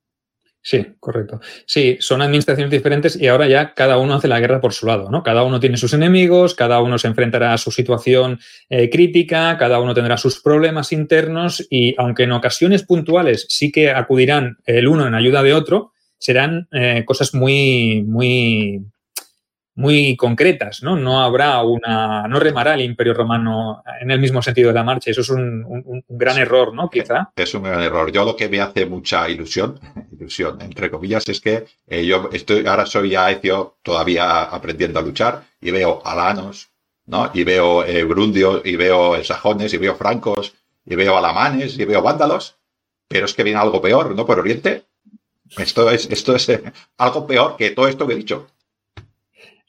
Sí, 0.63 0.86
correcto. 1.00 1.39
Sí, 1.65 1.97
son 2.00 2.21
administraciones 2.21 2.69
diferentes 2.69 3.19
y 3.19 3.28
ahora 3.28 3.47
ya 3.47 3.74
cada 3.74 3.97
uno 3.97 4.13
hace 4.13 4.28
la 4.28 4.39
guerra 4.39 4.62
por 4.62 4.74
su 4.74 4.86
lado, 4.86 5.10
¿no? 5.10 5.24
Cada 5.24 5.43
uno 5.43 5.60
tiene 5.60 5.76
sus 5.76 5.93
enemigos, 5.93 6.54
cada 6.54 6.82
uno 6.82 7.00
se 7.00 7.08
enfrentará 7.08 7.54
a 7.54 7.58
su 7.58 7.71
situación 7.71 8.39
eh, 8.69 8.89
crítica, 8.91 9.58
cada 9.58 9.80
uno 9.80 9.95
tendrá 9.95 10.17
sus 10.17 10.39
problemas 10.39 10.91
internos 10.91 11.65
y 11.67 11.95
aunque 11.97 12.24
en 12.24 12.34
ocasiones 12.34 12.84
puntuales 12.84 13.47
sí 13.50 13.71
que 13.71 13.89
acudirán 13.89 14.58
el 14.65 14.88
uno 14.88 15.08
en 15.08 15.15
ayuda 15.15 15.41
de 15.41 15.56
otro, 15.56 15.93
serán 16.19 16.67
eh, 16.71 17.04
cosas 17.06 17.34
muy, 17.34 18.04
muy 18.04 18.86
muy 19.76 20.18
concretas, 20.18 20.84
¿no? 20.84 20.96
No 20.96 21.22
habrá 21.22 21.62
una, 21.64 22.28
no 22.28 22.40
remará 22.40 22.74
el 22.74 22.82
Imperio 22.82 23.14
Romano 23.14 23.84
en 24.02 24.12
el 24.12 24.20
mismo 24.20 24.42
sentido 24.42 24.68
de 24.68 24.74
la 24.74 24.84
marcha. 24.84 25.12
Eso 25.12 25.22
es 25.22 25.30
un, 25.30 26.04
gran 26.10 26.38
error, 26.38 26.74
¿no? 26.74 26.89
Quizá. 26.89 27.32
Es 27.36 27.54
un 27.54 27.64
gran 27.64 27.82
error. 27.82 28.12
Yo 28.12 28.26
lo 28.26 28.36
que 28.36 28.50
me 28.50 28.60
hace 28.60 28.86
mucha 28.86 29.30
ilusión, 29.30 29.80
ilusión, 30.12 30.62
entre 30.62 30.91
comillas, 30.91 31.28
es 31.30 31.39
que 31.39 31.66
eh, 31.88 32.06
yo 32.06 32.30
estoy, 32.34 32.66
ahora 32.66 32.86
soy 32.86 33.12
ya 33.12 33.32
Ecio, 33.32 33.78
todavía 33.82 34.43
aprendiendo 34.43 35.00
a 35.00 35.04
luchar, 35.04 35.43
y 35.62 35.72
veo 35.72 36.02
alanos, 36.06 36.70
¿no? 37.06 37.32
Y 37.34 37.43
veo 37.43 37.84
eh, 37.86 38.04
brundios, 38.04 38.62
y 38.66 38.76
veo 38.76 39.24
sajones, 39.24 39.74
y 39.74 39.78
veo 39.78 39.95
francos, 39.95 40.54
y 40.86 40.95
veo 40.95 41.18
alamanes, 41.18 41.78
y 41.78 41.86
veo 41.86 42.02
vándalos, 42.02 42.58
pero 43.08 43.26
es 43.26 43.34
que 43.34 43.43
viene 43.43 43.60
algo 43.60 43.82
peor, 43.82 44.16
¿no? 44.16 44.26
Por 44.26 44.39
Oriente. 44.39 44.86
Esto 45.58 45.89
es, 45.91 46.10
esto 46.10 46.36
es 46.36 46.48
eh, 46.50 46.64
algo 46.98 47.28
peor 47.28 47.58
que 47.58 47.72
todo 47.72 47.88
esto 47.88 48.08
que 48.08 48.14
he 48.14 48.18
dicho. 48.18 48.48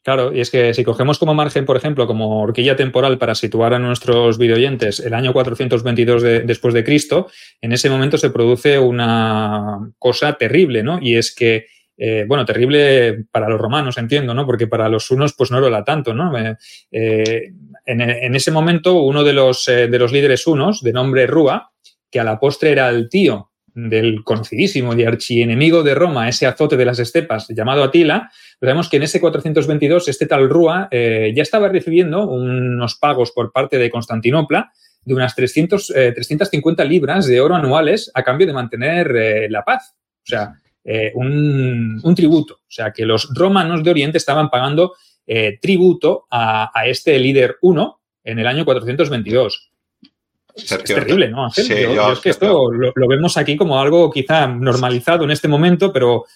Claro, 0.02 0.34
y 0.34 0.40
es 0.40 0.50
que 0.50 0.74
si 0.74 0.82
cogemos 0.82 1.20
como 1.20 1.32
margen, 1.32 1.64
por 1.64 1.76
ejemplo, 1.76 2.08
como 2.08 2.42
horquilla 2.42 2.74
temporal 2.74 3.18
para 3.18 3.36
situar 3.36 3.72
a 3.72 3.78
nuestros 3.78 4.36
videoyentes 4.36 4.98
el 4.98 5.14
año 5.14 5.32
422 5.32 6.22
después 6.44 6.74
de 6.74 6.82
Cristo, 6.82 7.28
en 7.60 7.72
ese 7.72 7.88
momento 7.88 8.18
se 8.18 8.30
produce 8.30 8.80
una 8.80 9.92
cosa 10.00 10.32
terrible, 10.32 10.82
¿no? 10.82 10.98
Y 11.00 11.14
es 11.14 11.32
que, 11.32 11.66
eh, 11.96 12.24
bueno, 12.26 12.44
terrible 12.44 13.26
para 13.30 13.48
los 13.48 13.60
romanos, 13.60 13.96
entiendo, 13.96 14.34
¿no? 14.34 14.44
Porque 14.44 14.66
para 14.66 14.88
los 14.88 15.08
unos, 15.12 15.34
pues 15.34 15.52
no 15.52 15.60
lo 15.60 15.68
era 15.68 15.84
tanto, 15.84 16.12
¿no? 16.12 16.36
Eh, 16.36 16.56
eh, 16.90 17.52
en, 17.86 18.34
ese 18.34 18.50
momento, 18.50 19.04
uno 19.04 19.22
de 19.22 19.32
los, 19.32 19.66
de 19.66 19.98
los 19.98 20.10
líderes 20.10 20.48
unos, 20.48 20.82
de 20.82 20.92
nombre 20.92 21.28
Rúa, 21.28 21.70
que 22.10 22.18
a 22.18 22.24
la 22.24 22.40
postre 22.40 22.72
era 22.72 22.88
el 22.88 23.08
tío 23.08 23.51
del 23.74 24.22
conocidísimo 24.24 24.94
y 24.94 25.04
archienemigo 25.04 25.82
de 25.82 25.94
Roma, 25.94 26.28
ese 26.28 26.46
azote 26.46 26.76
de 26.76 26.84
las 26.84 26.98
estepas 26.98 27.48
llamado 27.48 27.82
Atila, 27.82 28.30
vemos 28.60 28.88
que 28.88 28.98
en 28.98 29.04
ese 29.04 29.20
422 29.20 30.08
este 30.08 30.26
tal 30.26 30.48
Rúa 30.48 30.88
eh, 30.90 31.32
ya 31.34 31.42
estaba 31.42 31.68
recibiendo 31.68 32.28
unos 32.28 32.96
pagos 32.96 33.32
por 33.32 33.52
parte 33.52 33.78
de 33.78 33.90
Constantinopla 33.90 34.72
de 35.04 35.14
unas 35.14 35.34
300, 35.34 35.86
350 35.86 36.82
eh, 36.82 36.86
libras 36.86 37.26
de 37.26 37.40
oro 37.40 37.54
anuales 37.54 38.10
a 38.14 38.22
cambio 38.22 38.46
de 38.46 38.52
mantener 38.52 39.16
eh, 39.16 39.50
la 39.50 39.64
paz. 39.64 39.94
O 40.18 40.26
sea, 40.26 40.54
un, 41.14 42.12
tributo. 42.14 42.54
O 42.54 42.70
sea, 42.70 42.92
que 42.92 43.06
los 43.06 43.28
romanos 43.34 43.82
de 43.82 43.90
Oriente 43.90 44.18
estaban 44.18 44.50
pagando 44.50 44.94
tributo 45.60 46.26
a, 46.30 46.70
a 46.74 46.86
este 46.86 47.18
líder 47.18 47.56
1 47.62 48.00
en 48.24 48.38
el 48.38 48.46
año 48.46 48.64
422 48.64 49.71
es 50.54 50.84
terrible, 50.84 51.28
¿no, 51.28 51.50
Sí, 51.50 51.72
es 51.72 52.18
que 52.20 52.30
esto 52.30 52.70
lo, 52.70 53.08
vemos 53.08 53.36
aquí 53.36 53.56
como 53.56 53.78
algo 53.78 54.10
quizá 54.10 54.46
normalizado 54.46 55.24
en 55.24 55.30
este 55.30 55.48
momento, 55.48 55.92
pero. 55.92 56.26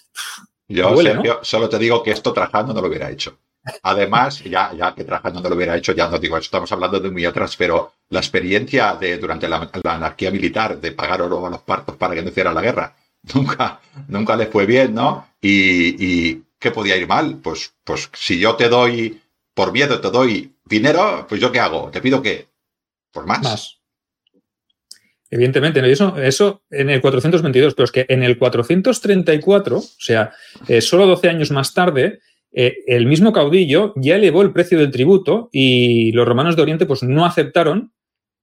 Yo, 0.67 0.97
Sergio, 0.97 1.39
solo 1.43 1.69
te 1.69 1.79
digo 1.79 2.03
que 2.03 2.11
esto 2.11 2.33
Trajano 2.33 2.73
no 2.73 2.81
lo 2.81 2.87
hubiera 2.87 3.09
hecho. 3.09 3.37
Además, 3.83 4.43
ya, 4.43 4.73
ya 4.73 4.93
que 4.95 5.03
Trajano 5.03 5.41
no 5.41 5.49
lo 5.49 5.55
hubiera 5.55 5.75
hecho, 5.75 5.93
ya 5.93 6.07
no 6.09 6.17
digo, 6.17 6.37
estamos 6.37 6.71
hablando 6.71 6.99
de 6.99 7.11
muy 7.11 7.25
otras, 7.25 7.55
pero 7.55 7.93
la 8.09 8.19
experiencia 8.19 8.95
de 8.95 9.17
durante 9.17 9.47
la, 9.47 9.69
anarquía 9.83 10.31
militar 10.31 10.79
de 10.79 10.91
pagar 10.93 11.21
oro 11.21 11.45
a 11.45 11.49
los 11.49 11.61
partos 11.61 11.95
para 11.95 12.15
que 12.15 12.21
no 12.21 12.29
hiciera 12.29 12.53
la 12.53 12.61
guerra, 12.61 12.95
nunca, 13.33 13.79
nunca 14.07 14.35
le 14.35 14.47
fue 14.47 14.65
bien, 14.65 14.93
¿no? 14.93 15.27
Y, 15.41 16.03
y 16.03 16.43
¿qué 16.59 16.71
podía 16.71 16.97
ir 16.97 17.07
mal? 17.07 17.37
Pues, 17.41 17.73
pues 17.83 18.09
si 18.13 18.39
yo 18.39 18.55
te 18.55 18.69
doy, 18.69 19.21
por 19.53 19.71
miedo 19.71 19.99
te 19.99 20.09
doy 20.09 20.53
dinero, 20.65 21.25
pues 21.27 21.41
yo 21.41 21.51
qué 21.51 21.59
hago? 21.59 21.89
¿Te 21.91 22.01
pido 22.01 22.21
qué? 22.21 22.47
Por 23.11 23.25
más. 23.25 23.41
Más. 23.41 23.76
Evidentemente, 25.29 25.79
eso, 25.91 26.17
eso 26.17 26.63
en 26.69 26.89
el 26.89 27.01
422, 27.01 27.75
pero 27.75 27.85
es 27.85 27.91
que 27.91 28.05
en 28.07 28.23
el 28.23 28.37
434, 28.37 29.77
o 29.77 29.81
sea, 29.81 30.31
eh, 30.67 30.79
solo 30.79 31.05
12 31.05 31.29
años 31.29 31.51
más 31.51 31.73
tarde, 31.73 32.19
eh, 32.53 32.77
el 32.87 33.05
mismo 33.05 33.33
caudillo 33.33 33.93
ya 33.97 34.15
elevó 34.15 34.41
el 34.41 34.53
precio 34.53 34.79
del 34.79 34.91
tributo 34.91 35.49
y 35.51 36.13
los 36.13 36.25
romanos 36.27 36.55
de 36.55 36.61
Oriente 36.61 36.85
pues 36.85 37.03
no 37.03 37.25
aceptaron 37.25 37.93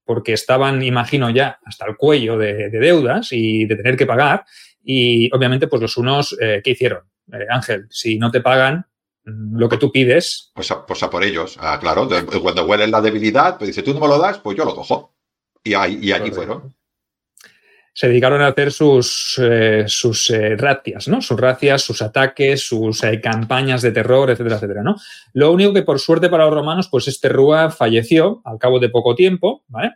porque 0.04 0.34
estaban, 0.34 0.82
imagino 0.82 1.30
ya, 1.30 1.58
hasta 1.64 1.86
el 1.86 1.96
cuello 1.96 2.36
de, 2.36 2.68
deudas 2.68 3.28
y 3.32 3.64
de 3.64 3.76
tener 3.76 3.96
que 3.96 4.04
pagar 4.04 4.44
Y 4.82 5.34
obviamente, 5.34 5.66
pues 5.66 5.80
los 5.80 5.96
unos, 5.96 6.36
¿qué 6.38 6.70
hicieron? 6.70 7.04
Ángel, 7.48 7.86
si 7.88 8.18
no 8.18 8.30
te 8.30 8.42
pagan, 8.42 8.86
mm, 9.24 9.56
lo 9.56 9.68
que 9.70 9.78
tú 9.78 9.90
pides. 9.90 10.52
Pues 10.54 10.70
a, 10.70 10.84
pues 10.84 11.02
a 11.02 11.08
por 11.08 11.24
ellos, 11.24 11.56
ah, 11.58 11.78
claro. 11.80 12.06
Cuando 12.42 12.66
huelen 12.66 12.90
la 12.90 13.00
debilidad, 13.00 13.56
pues 13.56 13.68
dice, 13.68 13.82
tú 13.82 13.94
no 13.94 14.00
me 14.00 14.08
lo 14.08 14.18
das, 14.18 14.38
pues 14.38 14.56
yo 14.58 14.66
lo 14.66 14.74
cojo. 14.74 15.14
Y, 15.64 15.74
ahí, 15.74 15.98
y 16.00 16.12
allí 16.12 16.30
fueron 16.30 16.74
se 17.94 18.08
dedicaron 18.08 18.42
a 18.42 18.48
hacer 18.48 18.72
sus, 18.72 19.40
eh, 19.40 19.84
sus 19.86 20.28
eh, 20.30 20.56
racias, 20.56 21.06
¿no? 21.06 21.22
Sus 21.22 21.38
racias, 21.38 21.82
sus 21.82 22.02
ataques, 22.02 22.66
sus 22.66 23.04
eh, 23.04 23.20
campañas 23.20 23.82
de 23.82 23.92
terror, 23.92 24.30
etcétera, 24.30 24.56
etcétera, 24.56 24.82
¿no? 24.82 24.96
Lo 25.32 25.52
único 25.52 25.72
que 25.72 25.82
por 25.82 26.00
suerte 26.00 26.28
para 26.28 26.44
los 26.44 26.54
romanos, 26.54 26.88
pues 26.90 27.06
este 27.06 27.28
Rúa 27.28 27.70
falleció 27.70 28.42
al 28.44 28.58
cabo 28.58 28.80
de 28.80 28.88
poco 28.88 29.14
tiempo, 29.14 29.62
¿vale? 29.68 29.92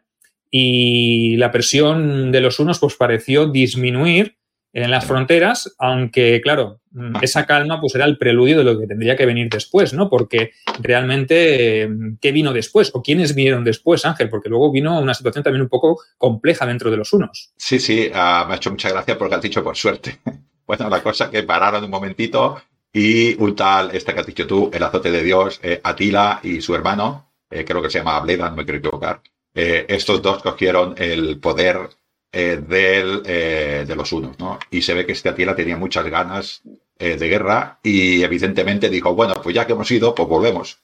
Y 0.48 1.36
la 1.38 1.50
presión 1.50 2.30
de 2.30 2.40
los 2.40 2.60
unos, 2.60 2.78
pues 2.78 2.94
pareció 2.94 3.46
disminuir 3.46 4.38
en 4.82 4.90
las 4.90 5.04
fronteras, 5.04 5.74
aunque, 5.78 6.40
claro, 6.42 6.80
mm, 6.92 7.16
esa 7.22 7.46
calma 7.46 7.80
pues 7.80 7.94
era 7.94 8.04
el 8.04 8.18
preludio 8.18 8.58
de 8.58 8.64
lo 8.64 8.78
que 8.78 8.86
tendría 8.86 9.16
que 9.16 9.26
venir 9.26 9.48
después, 9.48 9.92
¿no? 9.94 10.08
Porque 10.08 10.52
realmente, 10.80 11.88
¿qué 12.20 12.32
vino 12.32 12.52
después? 12.52 12.90
¿O 12.94 13.02
quiénes 13.02 13.34
vinieron 13.34 13.64
después, 13.64 14.04
Ángel? 14.04 14.28
Porque 14.28 14.48
luego 14.48 14.70
vino 14.70 14.98
una 15.00 15.14
situación 15.14 15.44
también 15.44 15.62
un 15.62 15.68
poco 15.68 16.00
compleja 16.16 16.66
dentro 16.66 16.90
de 16.90 16.96
los 16.96 17.12
unos. 17.12 17.52
Sí, 17.56 17.78
sí, 17.78 18.10
ah, 18.14 18.44
me 18.46 18.54
ha 18.54 18.56
hecho 18.56 18.70
mucha 18.70 18.90
gracia 18.90 19.18
porque 19.18 19.34
has 19.34 19.42
dicho 19.42 19.62
por 19.64 19.76
suerte. 19.76 20.18
bueno, 20.66 20.88
la 20.88 21.02
cosa 21.02 21.30
que 21.30 21.42
pararon 21.42 21.84
un 21.84 21.90
momentito 21.90 22.60
y 22.92 23.34
un 23.42 23.54
tal, 23.54 23.90
este 23.94 24.14
que 24.14 24.20
has 24.20 24.26
dicho 24.26 24.46
tú, 24.46 24.70
el 24.72 24.82
azote 24.82 25.10
de 25.10 25.22
Dios, 25.22 25.60
eh, 25.62 25.80
Atila 25.82 26.40
y 26.42 26.60
su 26.60 26.74
hermano, 26.74 27.30
eh, 27.50 27.64
creo 27.64 27.82
que 27.82 27.90
se 27.90 27.98
llama 27.98 28.20
Bleda, 28.20 28.50
no 28.50 28.56
me 28.56 28.64
quiero 28.64 28.78
equivocar, 28.78 29.20
eh, 29.54 29.86
estos 29.88 30.22
dos 30.22 30.42
cogieron 30.42 30.94
el 30.98 31.38
poder 31.40 31.88
eh, 32.30 32.62
eh, 32.70 33.84
de 33.88 33.96
los 33.96 34.12
unos, 34.12 34.38
¿no? 34.38 34.58
Y 34.70 34.82
se 34.82 34.92
ve 34.92 35.06
que 35.06 35.12
este 35.12 35.30
Atila 35.30 35.56
tenía 35.56 35.78
muchas 35.78 36.04
ganas 36.06 36.62
eh, 36.98 37.16
de 37.16 37.28
guerra 37.28 37.78
y 37.82 38.22
evidentemente 38.22 38.90
dijo, 38.90 39.14
bueno, 39.14 39.40
pues 39.42 39.54
ya 39.54 39.66
que 39.66 39.72
hemos 39.72 39.90
ido, 39.90 40.14
pues 40.14 40.28
volvemos. 40.28 40.78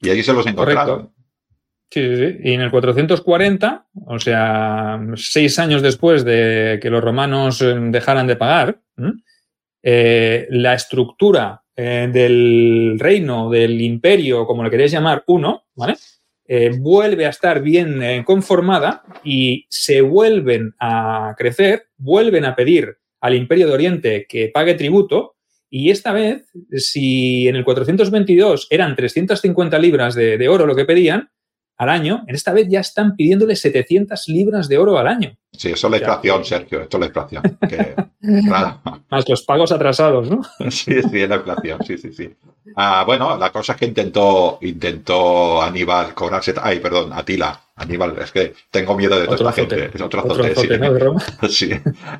Y 0.00 0.08
allí 0.08 0.22
se 0.22 0.32
los 0.32 0.46
encontraron. 0.46 1.12
Sí, 1.90 2.00
sí, 2.00 2.16
sí. 2.16 2.36
Y 2.44 2.52
en 2.54 2.62
el 2.62 2.70
440, 2.70 3.88
o 4.06 4.18
sea, 4.18 5.00
seis 5.16 5.58
años 5.58 5.82
después 5.82 6.24
de 6.24 6.78
que 6.80 6.90
los 6.90 7.04
romanos 7.04 7.58
dejaran 7.60 8.26
de 8.26 8.36
pagar, 8.36 8.80
la 9.82 10.74
estructura 10.74 11.62
del 11.76 12.96
reino, 12.98 13.50
del 13.50 13.80
imperio, 13.80 14.46
como 14.46 14.62
lo 14.62 14.70
queréis 14.70 14.92
llamar, 14.92 15.24
uno, 15.26 15.64
¿vale? 15.74 15.94
Eh, 16.46 16.70
vuelve 16.78 17.26
a 17.26 17.30
estar 17.30 17.62
bien 17.62 18.02
eh, 18.02 18.22
conformada 18.24 19.02
y 19.24 19.66
se 19.70 20.02
vuelven 20.02 20.74
a 20.78 21.34
crecer, 21.38 21.88
vuelven 21.96 22.44
a 22.44 22.54
pedir 22.54 22.98
al 23.20 23.34
Imperio 23.34 23.66
de 23.66 23.72
Oriente 23.72 24.26
que 24.28 24.50
pague 24.52 24.74
tributo 24.74 25.36
y 25.70 25.90
esta 25.90 26.12
vez, 26.12 26.46
si 26.72 27.48
en 27.48 27.56
el 27.56 27.64
422 27.64 28.68
eran 28.70 28.94
350 28.94 29.78
libras 29.78 30.14
de 30.14 30.48
oro 30.48 30.66
lo 30.66 30.76
que 30.76 30.84
pedían, 30.84 31.30
al 31.76 31.88
año, 31.88 32.24
en 32.26 32.34
esta 32.34 32.52
vez 32.52 32.68
ya 32.68 32.80
están 32.80 33.16
pidiéndole 33.16 33.56
700 33.56 34.28
libras 34.28 34.68
de 34.68 34.78
oro 34.78 34.98
al 34.98 35.08
año. 35.08 35.36
Sí, 35.52 35.70
eso 35.70 35.86
es 35.86 35.90
la 35.90 35.98
inflación, 35.98 36.44
Sergio, 36.44 36.82
esto 36.82 36.96
es 36.96 37.00
la 37.00 37.06
inflación. 37.06 37.58
Más 39.10 39.28
los 39.28 39.42
pagos 39.42 39.72
atrasados, 39.72 40.30
¿no? 40.30 40.42
sí, 40.70 41.02
sí, 41.02 41.20
es 41.20 41.28
la 41.28 41.36
inflación, 41.36 41.78
sí, 41.84 41.98
sí, 41.98 42.12
sí. 42.12 42.34
Ah, 42.76 43.04
bueno, 43.06 43.36
la 43.36 43.50
cosa 43.50 43.72
es 43.72 43.78
que 43.78 43.86
intentó, 43.86 44.58
intentó 44.62 45.62
Aníbal 45.62 46.14
cobrarse, 46.14 46.54
ay, 46.60 46.80
perdón, 46.80 47.12
Atila, 47.12 47.60
Aníbal, 47.76 48.16
es 48.18 48.32
que 48.32 48.54
tengo 48.70 48.96
miedo 48.96 49.18
de 49.18 49.26
toda 49.26 49.50
esta 49.50 49.52
gente. 49.52 49.90
Es 49.94 50.00
otro 50.00 50.20
azote, 50.20 50.54
sí. 50.54 50.68
¿no? 50.78 51.18
sí. 51.48 51.70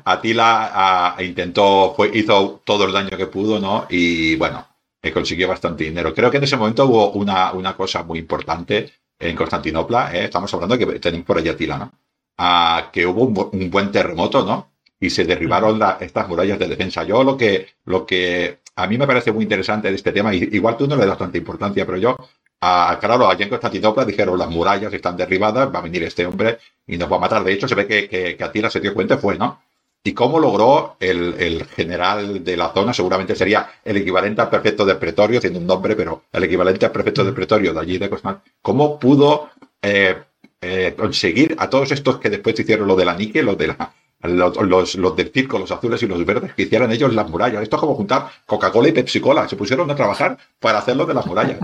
Atila 0.03 0.71
ah, 0.73 1.23
intentó, 1.23 1.93
fue, 1.95 2.11
hizo 2.13 2.61
todo 2.65 2.85
el 2.85 2.93
daño 2.93 3.17
que 3.17 3.27
pudo, 3.27 3.59
¿no? 3.59 3.85
Y 3.89 4.35
bueno, 4.35 4.65
consiguió 5.11 5.47
bastante 5.47 5.83
dinero. 5.83 6.13
Creo 6.13 6.31
que 6.31 6.37
en 6.37 6.43
ese 6.43 6.57
momento 6.57 6.85
hubo 6.85 7.11
una, 7.11 7.53
una 7.53 7.75
cosa 7.75 8.03
muy 8.03 8.19
importante 8.19 8.91
en 9.19 9.35
Constantinopla, 9.35 10.15
¿eh? 10.15 10.25
estamos 10.25 10.53
hablando 10.53 10.77
que 10.77 10.99
tenemos 10.99 11.25
por 11.25 11.37
allá 11.37 11.51
Atila, 11.51 11.77
¿no? 11.77 11.91
A 12.37 12.89
que 12.91 13.05
hubo 13.05 13.49
un, 13.51 13.69
buen 13.69 13.91
terremoto, 13.91 14.45
¿no? 14.45 14.71
Y 14.99 15.09
se 15.09 15.23
derribaron 15.23 15.81
estas 15.99 16.27
murallas 16.27 16.59
de 16.59 16.67
defensa. 16.67 17.03
Yo 17.03 17.23
lo 17.23 17.37
que, 17.37 17.67
lo 17.85 18.05
que 18.05 18.59
a 18.75 18.87
mí 18.87 18.97
me 18.97 19.07
parece 19.07 19.31
muy 19.31 19.43
interesante 19.43 19.89
de 19.89 19.95
este 19.95 20.11
tema, 20.11 20.33
y 20.33 20.49
igual 20.51 20.77
tú 20.77 20.87
no 20.87 20.95
le 20.95 21.05
das 21.05 21.17
tanta 21.17 21.37
importancia, 21.37 21.85
pero 21.85 21.97
yo, 21.97 22.17
a, 22.61 22.97
claro, 22.99 23.29
allá 23.29 23.43
en 23.43 23.49
Constantinopla 23.49 24.05
dijeron 24.05 24.37
las 24.37 24.49
murallas 24.49 24.93
están 24.93 25.15
derribadas, 25.15 25.73
va 25.73 25.79
a 25.79 25.83
venir 25.83 26.03
este 26.03 26.25
hombre 26.25 26.57
y 26.85 26.97
nos 26.97 27.11
va 27.11 27.17
a 27.17 27.21
matar. 27.21 27.43
De 27.43 27.53
hecho, 27.53 27.67
se 27.67 27.75
ve 27.75 27.87
que, 27.87 28.09
que, 28.09 28.35
que 28.35 28.43
Atila 28.43 28.69
se 28.69 28.79
dio 28.81 28.93
cuenta, 28.93 29.17
fue, 29.17 29.37
¿no? 29.37 29.61
¿Y 30.07 30.13
cómo 30.13 30.39
logró 30.39 30.97
el, 30.99 31.65
general 31.75 32.43
de 32.43 32.55
la 32.55 32.69
zona? 32.69 32.93
Seguramente 32.93 33.35
sería 33.35 33.67
el 33.83 33.97
equivalente 33.97 34.39
al 34.39 34.51
prefecto 34.51 34.85
del 34.85 34.97
pretorio, 34.97 35.41
siendo 35.41 35.57
un 35.57 35.65
nombre, 35.65 35.95
pero 35.95 36.25
el 36.31 36.43
equivalente 36.43 36.85
al 36.85 36.91
prefecto 36.91 37.25
del 37.25 37.33
pretorio 37.33 37.73
de 37.73 37.79
allí 37.79 37.97
de 37.97 38.07
Cosman. 38.07 38.39
¿Cómo 38.61 38.99
pudo 38.99 39.49
eh, 39.81 40.15
eh, 40.61 40.93
conseguir 40.95 41.55
a 41.57 41.71
todos 41.71 41.91
estos 41.91 42.19
que 42.19 42.29
después 42.29 42.59
hicieron 42.59 42.87
lo 42.87 42.95
de 42.95 43.03
la 43.03 43.15
Nike, 43.15 43.41
de 43.41 43.67
la, 43.67 43.93
los, 44.21 44.93
los, 44.93 45.15
del 45.15 45.31
circo, 45.31 45.57
los 45.57 45.71
azules 45.71 46.03
y 46.03 46.05
los 46.05 46.23
verdes, 46.23 46.53
que 46.53 46.61
hicieran 46.61 46.91
ellos 46.91 47.11
las 47.11 47.27
murallas? 47.27 47.63
Esto 47.63 47.77
es 47.77 47.79
como 47.79 47.95
juntar 47.95 48.27
Coca-Cola 48.45 48.89
y 48.89 48.91
Pepsi-Cola. 48.91 49.49
Se 49.49 49.55
pusieron 49.55 49.89
a 49.89 49.95
trabajar 49.95 50.37
para 50.59 50.77
hacerlo 50.77 51.07
de 51.07 51.13
las 51.15 51.25
murallas. 51.25 51.59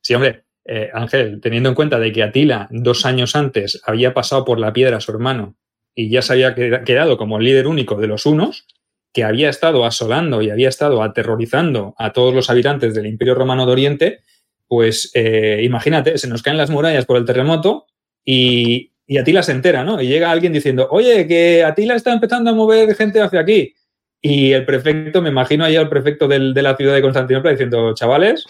Sí, 0.00 0.14
hombre. 0.14 0.46
Eh, 0.64 0.90
Ángel, 0.92 1.40
teniendo 1.40 1.68
en 1.68 1.76
cuenta 1.76 2.00
de 2.00 2.10
que 2.10 2.24
Atila 2.24 2.66
dos 2.72 3.06
años 3.06 3.36
antes 3.36 3.80
había 3.86 4.12
pasado 4.12 4.44
por 4.44 4.58
la 4.58 4.72
piedra 4.72 4.96
a 4.96 5.00
su 5.00 5.12
hermano 5.12 5.54
y 5.94 6.10
ya 6.10 6.22
se 6.22 6.32
había 6.32 6.54
quedado 6.54 7.16
como 7.16 7.38
el 7.38 7.44
líder 7.44 7.66
único 7.66 7.96
de 7.96 8.06
los 8.06 8.26
unos, 8.26 8.66
que 9.12 9.24
había 9.24 9.50
estado 9.50 9.84
asolando 9.84 10.40
y 10.40 10.50
había 10.50 10.68
estado 10.68 11.02
aterrorizando 11.02 11.94
a 11.98 12.12
todos 12.12 12.34
los 12.34 12.48
habitantes 12.48 12.94
del 12.94 13.06
Imperio 13.06 13.34
Romano 13.34 13.66
de 13.66 13.72
Oriente, 13.72 14.20
pues 14.66 15.10
eh, 15.14 15.60
imagínate, 15.62 16.16
se 16.16 16.28
nos 16.28 16.42
caen 16.42 16.56
las 16.56 16.70
murallas 16.70 17.04
por 17.04 17.18
el 17.18 17.26
terremoto 17.26 17.86
y, 18.24 18.92
y 19.06 19.18
Atila 19.18 19.42
se 19.42 19.52
entera, 19.52 19.84
¿no? 19.84 20.00
Y 20.00 20.08
llega 20.08 20.30
alguien 20.30 20.52
diciendo, 20.52 20.88
oye, 20.90 21.26
que 21.26 21.62
Atila 21.62 21.94
está 21.94 22.12
empezando 22.12 22.50
a 22.50 22.54
mover 22.54 22.94
gente 22.94 23.20
hacia 23.20 23.40
aquí. 23.40 23.74
Y 24.22 24.52
el 24.52 24.64
prefecto, 24.64 25.20
me 25.20 25.28
imagino 25.28 25.64
ahí 25.64 25.76
al 25.76 25.88
prefecto 25.88 26.28
de 26.28 26.62
la 26.62 26.76
ciudad 26.76 26.94
de 26.94 27.02
Constantinopla 27.02 27.50
diciendo, 27.50 27.92
chavales, 27.92 28.46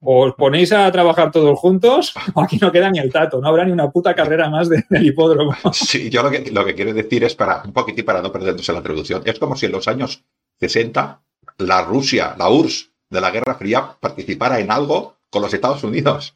os 0.00 0.34
ponéis 0.34 0.72
a 0.72 0.90
trabajar 0.92 1.30
todos 1.30 1.58
juntos 1.58 2.12
o 2.34 2.42
aquí 2.42 2.58
no 2.60 2.70
queda 2.72 2.90
ni 2.90 2.98
el 2.98 3.12
tato, 3.12 3.40
no 3.40 3.48
habrá 3.48 3.64
ni 3.64 3.72
una 3.72 3.90
puta 3.90 4.14
carrera 4.14 4.50
más 4.50 4.68
del 4.68 4.84
hipódromo. 5.06 5.54
Sí, 5.72 6.10
yo 6.10 6.22
lo 6.22 6.30
que, 6.30 6.50
lo 6.50 6.64
que 6.64 6.74
quiero 6.74 6.92
decir 6.92 7.24
es 7.24 7.34
para 7.34 7.62
un 7.64 7.72
poquitín 7.72 8.04
para 8.04 8.22
no 8.22 8.32
perdernos 8.32 8.68
en 8.68 8.74
la 8.74 8.82
traducción. 8.82 9.22
Es 9.24 9.38
como 9.38 9.56
si 9.56 9.66
en 9.66 9.72
los 9.72 9.88
años 9.88 10.22
60 10.60 11.20
la 11.58 11.82
Rusia, 11.82 12.34
la 12.38 12.48
URSS 12.48 12.90
de 13.10 13.20
la 13.20 13.30
Guerra 13.30 13.54
Fría 13.54 13.96
participara 14.00 14.58
en 14.58 14.70
algo 14.70 15.16
con 15.30 15.42
los 15.42 15.54
Estados 15.54 15.82
Unidos. 15.84 16.34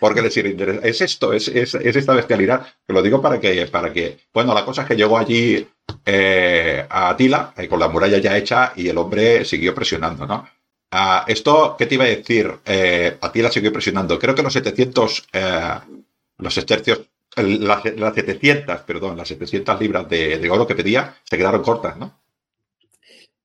Porque 0.00 0.22
les. 0.22 0.34
Es 0.36 1.02
esto, 1.02 1.32
es, 1.34 1.48
es, 1.48 1.74
esta 1.74 2.14
bestialidad. 2.14 2.66
Que 2.86 2.94
lo 2.94 3.02
digo 3.02 3.20
para 3.20 3.38
que, 3.38 3.66
para 3.66 3.92
que. 3.92 4.18
Bueno, 4.32 4.54
la 4.54 4.64
cosa 4.64 4.82
es 4.82 4.88
que 4.88 4.96
llegó 4.96 5.18
allí 5.18 5.68
eh, 6.06 6.86
a 6.88 7.10
Atila, 7.10 7.52
eh, 7.56 7.68
con 7.68 7.78
la 7.78 7.88
muralla 7.88 8.16
ya 8.16 8.36
hecha, 8.36 8.72
y 8.74 8.88
el 8.88 8.96
hombre 8.96 9.44
siguió 9.44 9.74
presionando, 9.74 10.26
¿no? 10.26 10.48
Ah, 10.92 11.24
esto, 11.28 11.76
¿qué 11.78 11.86
te 11.86 11.94
iba 11.94 12.04
a 12.04 12.08
decir? 12.08 12.52
Eh, 12.64 13.16
a 13.20 13.30
ti 13.30 13.42
la 13.42 13.50
siguió 13.50 13.72
presionando. 13.72 14.18
Creo 14.18 14.34
que 14.34 14.42
los 14.42 14.52
700, 14.52 15.28
eh, 15.32 15.78
los 16.38 16.56
estercios, 16.56 17.02
las, 17.36 17.82
700, 17.82 18.80
perdón, 18.80 19.16
las 19.16 19.28
700 19.28 19.80
libras 19.80 20.08
de, 20.08 20.50
oro 20.50 20.66
que 20.66 20.74
pedía 20.74 21.16
se 21.22 21.38
quedaron 21.38 21.62
cortas, 21.62 21.96
¿no? 21.96 22.19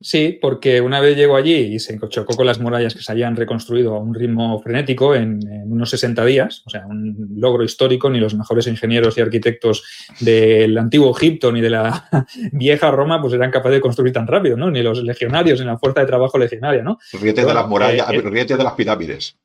Sí, 0.01 0.37
porque 0.41 0.81
una 0.81 0.99
vez 0.99 1.15
llegó 1.15 1.37
allí 1.37 1.55
y 1.55 1.79
se 1.79 1.97
chocó 2.09 2.35
con 2.35 2.45
las 2.45 2.59
murallas 2.59 2.93
que 2.93 3.01
se 3.01 3.11
habían 3.11 3.35
reconstruido 3.35 3.95
a 3.95 3.99
un 3.99 4.13
ritmo 4.13 4.61
frenético 4.61 5.15
en, 5.15 5.39
unos 5.65 5.89
60 5.89 6.25
días, 6.25 6.63
o 6.65 6.69
sea, 6.69 6.85
un 6.85 7.15
logro 7.37 7.63
histórico, 7.63 8.09
ni 8.09 8.19
los 8.19 8.35
mejores 8.35 8.67
ingenieros 8.67 9.17
y 9.17 9.21
arquitectos 9.21 9.83
del 10.19 10.77
antiguo 10.77 11.15
Egipto 11.15 11.51
ni 11.51 11.61
de 11.61 11.69
la 11.69 12.07
vieja 12.51 12.91
Roma 12.91 13.21
pues 13.21 13.33
eran 13.33 13.51
capaces 13.51 13.77
de 13.77 13.81
construir 13.81 14.13
tan 14.13 14.27
rápido, 14.27 14.57
¿no? 14.57 14.69
Ni 14.69 14.83
los 14.83 15.01
legionarios, 15.01 15.59
ni 15.59 15.65
la 15.65 15.77
fuerza 15.77 16.01
de 16.01 16.07
trabajo 16.07 16.37
legionaria, 16.37 16.83
¿no? 16.83 16.99
Ríete 17.13 17.45
de 17.45 17.53
las 17.53 17.67
murallas, 17.67 18.11
eh, 18.11 18.21
ríete 18.21 18.57
de 18.57 18.63
las 18.63 18.73
pirámides. 18.73 19.37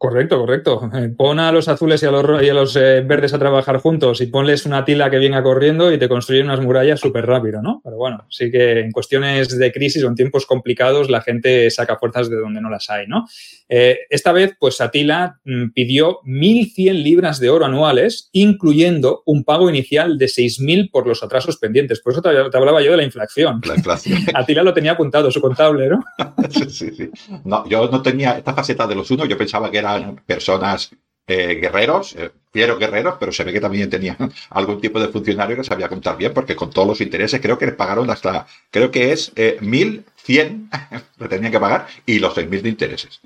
Correcto, 0.00 0.38
correcto. 0.38 0.90
Eh, 0.94 1.10
pon 1.14 1.38
a 1.38 1.52
los 1.52 1.68
azules 1.68 2.02
y 2.02 2.06
a 2.06 2.10
los, 2.10 2.24
a 2.24 2.54
los 2.54 2.74
eh, 2.74 3.02
verdes 3.02 3.34
a 3.34 3.38
trabajar 3.38 3.76
juntos 3.80 4.22
y 4.22 4.28
ponles 4.28 4.64
una 4.64 4.82
tila 4.82 5.10
que 5.10 5.18
venga 5.18 5.42
corriendo 5.42 5.92
y 5.92 5.98
te 5.98 6.08
construyen 6.08 6.46
unas 6.46 6.62
murallas 6.62 7.00
súper 7.00 7.26
rápido, 7.26 7.60
¿no? 7.60 7.82
Pero 7.84 7.98
bueno, 7.98 8.24
sí 8.30 8.50
que 8.50 8.80
en 8.80 8.92
cuestiones 8.92 9.58
de 9.58 9.70
crisis 9.70 10.02
o 10.02 10.08
en 10.08 10.14
tiempos 10.14 10.46
complicados 10.46 11.10
la 11.10 11.20
gente 11.20 11.70
saca 11.70 11.98
fuerzas 11.98 12.30
de 12.30 12.36
donde 12.36 12.62
no 12.62 12.70
las 12.70 12.88
hay, 12.88 13.08
¿no? 13.08 13.26
Eh, 13.68 13.98
esta 14.08 14.32
vez, 14.32 14.56
pues 14.58 14.80
Atila 14.80 15.38
mm, 15.44 15.72
pidió 15.74 16.20
1.100 16.24 17.02
libras 17.02 17.38
de 17.38 17.50
oro 17.50 17.66
anuales, 17.66 18.30
incluyendo 18.32 19.22
un 19.26 19.44
pago 19.44 19.68
inicial 19.68 20.16
de 20.16 20.26
6.000 20.26 20.90
por 20.90 21.06
los 21.06 21.22
atrasos 21.22 21.58
pendientes. 21.58 22.00
Por 22.00 22.14
eso 22.14 22.22
te, 22.22 22.30
hablaba 22.56 22.80
yo 22.80 22.92
de 22.92 22.96
la 22.96 23.04
inflación. 23.04 23.60
La 23.66 23.74
inflación. 23.74 24.18
Atila 24.34 24.62
lo 24.62 24.72
tenía 24.72 24.92
apuntado, 24.92 25.30
su 25.30 25.42
contable, 25.42 25.90
¿no? 25.90 26.02
sí, 26.48 26.70
sí, 26.70 26.90
sí. 26.96 27.10
No, 27.44 27.68
yo 27.68 27.86
no 27.90 28.00
tenía 28.00 28.38
esta 28.38 28.54
faceta 28.54 28.86
de 28.86 28.94
los 28.94 29.10
unos, 29.10 29.28
yo 29.28 29.36
pensaba 29.36 29.70
que 29.70 29.76
era 29.76 29.89
personas 30.26 30.90
eh, 31.26 31.54
guerreros, 31.60 32.16
eh, 32.16 32.30
guerreros, 32.52 33.14
pero 33.20 33.32
se 33.32 33.44
ve 33.44 33.52
que 33.52 33.60
también 33.60 33.88
tenían 33.88 34.16
algún 34.50 34.80
tipo 34.80 35.00
de 35.00 35.08
funcionario 35.08 35.56
que 35.56 35.64
sabía 35.64 35.88
contar 35.88 36.16
bien, 36.16 36.34
porque 36.34 36.56
con 36.56 36.70
todos 36.70 36.88
los 36.88 37.00
intereses 37.00 37.40
creo 37.40 37.56
que 37.56 37.66
les 37.66 37.74
pagaron 37.74 38.10
hasta, 38.10 38.46
creo 38.70 38.90
que 38.90 39.12
es 39.12 39.32
eh, 39.36 39.58
1.100 39.60 41.02
le 41.18 41.28
tenían 41.28 41.52
que 41.52 41.60
pagar 41.60 41.86
y 42.06 42.18
los 42.18 42.36
6.000 42.36 42.62
de 42.62 42.68
intereses. 42.68 43.20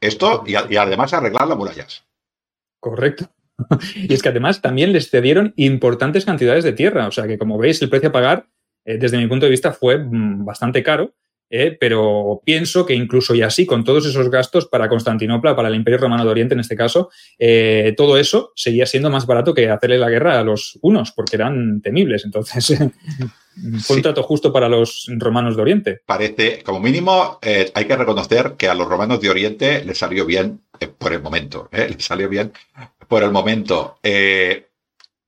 Esto 0.00 0.44
y, 0.46 0.52
y 0.52 0.76
además 0.76 1.12
arreglar 1.12 1.46
las 1.46 1.58
murallas. 1.58 2.04
Correcto. 2.80 3.30
Y 3.94 4.12
es 4.12 4.22
que 4.22 4.28
además 4.28 4.60
también 4.60 4.92
les 4.92 5.10
cedieron 5.10 5.52
importantes 5.56 6.24
cantidades 6.24 6.64
de 6.64 6.72
tierra. 6.72 7.06
O 7.06 7.12
sea 7.12 7.26
que, 7.26 7.38
como 7.38 7.58
veis, 7.58 7.80
el 7.82 7.90
precio 7.90 8.08
a 8.08 8.12
pagar, 8.12 8.46
eh, 8.84 8.98
desde 8.98 9.18
mi 9.18 9.26
punto 9.26 9.46
de 9.46 9.50
vista, 9.50 9.72
fue 9.72 9.98
mm, 9.98 10.44
bastante 10.44 10.82
caro. 10.82 11.12
Eh, 11.54 11.76
pero 11.78 12.40
pienso 12.44 12.86
que 12.86 12.94
incluso 12.94 13.34
y 13.34 13.42
así, 13.42 13.66
con 13.66 13.84
todos 13.84 14.06
esos 14.06 14.30
gastos 14.30 14.66
para 14.66 14.88
Constantinopla, 14.88 15.54
para 15.54 15.68
el 15.68 15.74
Imperio 15.74 15.98
Romano 15.98 16.24
de 16.24 16.30
Oriente 16.30 16.54
en 16.54 16.60
este 16.60 16.76
caso, 16.76 17.10
eh, 17.38 17.92
todo 17.96 18.16
eso 18.16 18.52
seguía 18.56 18.86
siendo 18.86 19.10
más 19.10 19.26
barato 19.26 19.52
que 19.52 19.68
hacerle 19.68 19.98
la 19.98 20.08
guerra 20.08 20.40
a 20.40 20.44
los 20.44 20.78
unos, 20.80 21.12
porque 21.12 21.36
eran 21.36 21.82
temibles. 21.82 22.24
Entonces, 22.24 22.74
fue 23.82 23.96
un 23.96 24.02
trato 24.02 24.22
justo 24.22 24.50
para 24.50 24.68
los 24.68 25.06
romanos 25.18 25.54
de 25.56 25.62
Oriente. 25.62 26.00
Parece, 26.06 26.62
como 26.62 26.80
mínimo, 26.80 27.38
hay 27.42 27.84
que 27.84 27.96
reconocer 27.96 28.54
que 28.56 28.68
a 28.68 28.74
los 28.74 28.88
romanos 28.88 29.20
de 29.20 29.28
Oriente 29.28 29.84
les 29.84 29.98
salió 29.98 30.24
bien 30.24 30.60
por 30.98 31.12
el 31.12 31.20
momento, 31.20 31.68
les 31.70 32.02
salió 32.02 32.30
bien 32.30 32.50
por 33.06 33.22
el 33.22 33.30
momento. 33.30 33.98
Eh, 34.02 34.68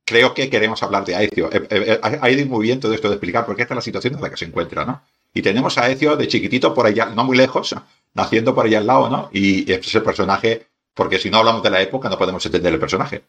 creo 0.04 0.34
que 0.34 0.50
queremos 0.50 0.82
hablar 0.82 1.04
de 1.04 1.16
Aecio. 1.16 1.50
Eh, 1.52 1.66
eh, 1.70 2.00
ha 2.02 2.30
ido 2.30 2.46
muy 2.46 2.64
bien 2.64 2.80
todo 2.80 2.94
esto 2.94 3.08
de 3.08 3.14
explicar 3.14 3.46
porque 3.46 3.62
esta 3.62 3.74
es 3.74 3.76
la 3.76 3.82
situación 3.82 4.14
en 4.14 4.22
la 4.22 4.30
que 4.30 4.36
se 4.36 4.44
encuentra, 4.44 4.84
¿no? 4.84 5.02
Y 5.34 5.42
tenemos 5.42 5.76
a 5.76 5.84
Aecio 5.84 6.16
de 6.16 6.28
chiquitito 6.28 6.72
por 6.72 6.86
allá, 6.86 7.06
no 7.06 7.24
muy 7.24 7.36
lejos, 7.36 7.74
naciendo 8.14 8.54
por 8.54 8.66
allá 8.66 8.78
al 8.78 8.86
lado, 8.86 9.10
¿no? 9.10 9.28
Y 9.32 9.70
es 9.70 9.94
el 9.94 10.02
personaje, 10.02 10.68
porque 10.94 11.18
si 11.18 11.28
no 11.28 11.38
hablamos 11.38 11.62
de 11.62 11.70
la 11.70 11.82
época 11.82 12.08
no 12.08 12.16
podemos 12.16 12.46
entender 12.46 12.72
el 12.72 12.78
personaje. 12.78 13.22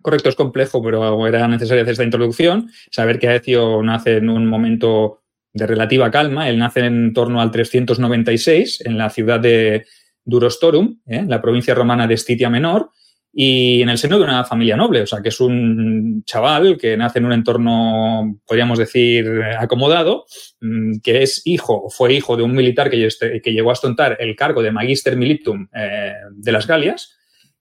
Correcto, 0.00 0.28
es 0.28 0.36
complejo, 0.36 0.82
pero 0.82 1.26
era 1.26 1.46
necesaria 1.48 1.82
hacer 1.82 1.92
esta 1.92 2.04
introducción. 2.04 2.70
Saber 2.90 3.18
que 3.18 3.28
Aecio 3.28 3.82
nace 3.82 4.16
en 4.18 4.30
un 4.30 4.46
momento 4.46 5.22
de 5.52 5.66
relativa 5.66 6.10
calma. 6.10 6.48
Él 6.48 6.58
nace 6.58 6.80
en 6.80 7.12
torno 7.12 7.40
al 7.40 7.50
396 7.50 8.82
en 8.84 8.98
la 8.98 9.10
ciudad 9.10 9.40
de 9.40 9.86
Durostorum, 10.24 11.00
en 11.06 11.28
la 11.28 11.42
provincia 11.42 11.74
romana 11.74 12.06
de 12.06 12.14
Estitia 12.14 12.48
Menor, 12.48 12.90
y 13.32 13.80
en 13.80 13.88
el 13.88 13.96
seno 13.96 14.18
de 14.18 14.24
una 14.24 14.44
familia 14.44 14.76
noble, 14.76 15.02
o 15.02 15.06
sea, 15.06 15.22
que 15.22 15.30
es 15.30 15.40
un 15.40 16.22
chaval 16.24 16.76
que 16.76 16.96
nace 16.98 17.18
en 17.18 17.24
un 17.24 17.32
entorno, 17.32 18.38
podríamos 18.46 18.78
decir, 18.78 19.42
acomodado, 19.58 20.26
mm, 20.60 20.98
que 21.02 21.22
es 21.22 21.40
hijo, 21.46 21.88
fue 21.88 22.12
hijo 22.12 22.36
de 22.36 22.42
un 22.42 22.52
militar 22.52 22.90
que, 22.90 23.08
que 23.42 23.52
llegó 23.52 23.70
a 23.70 23.72
ostentar 23.72 24.18
el 24.20 24.36
cargo 24.36 24.62
de 24.62 24.70
Magister 24.70 25.16
Militum 25.16 25.66
eh, 25.74 26.12
de 26.30 26.52
las 26.52 26.66
Galias, 26.66 27.16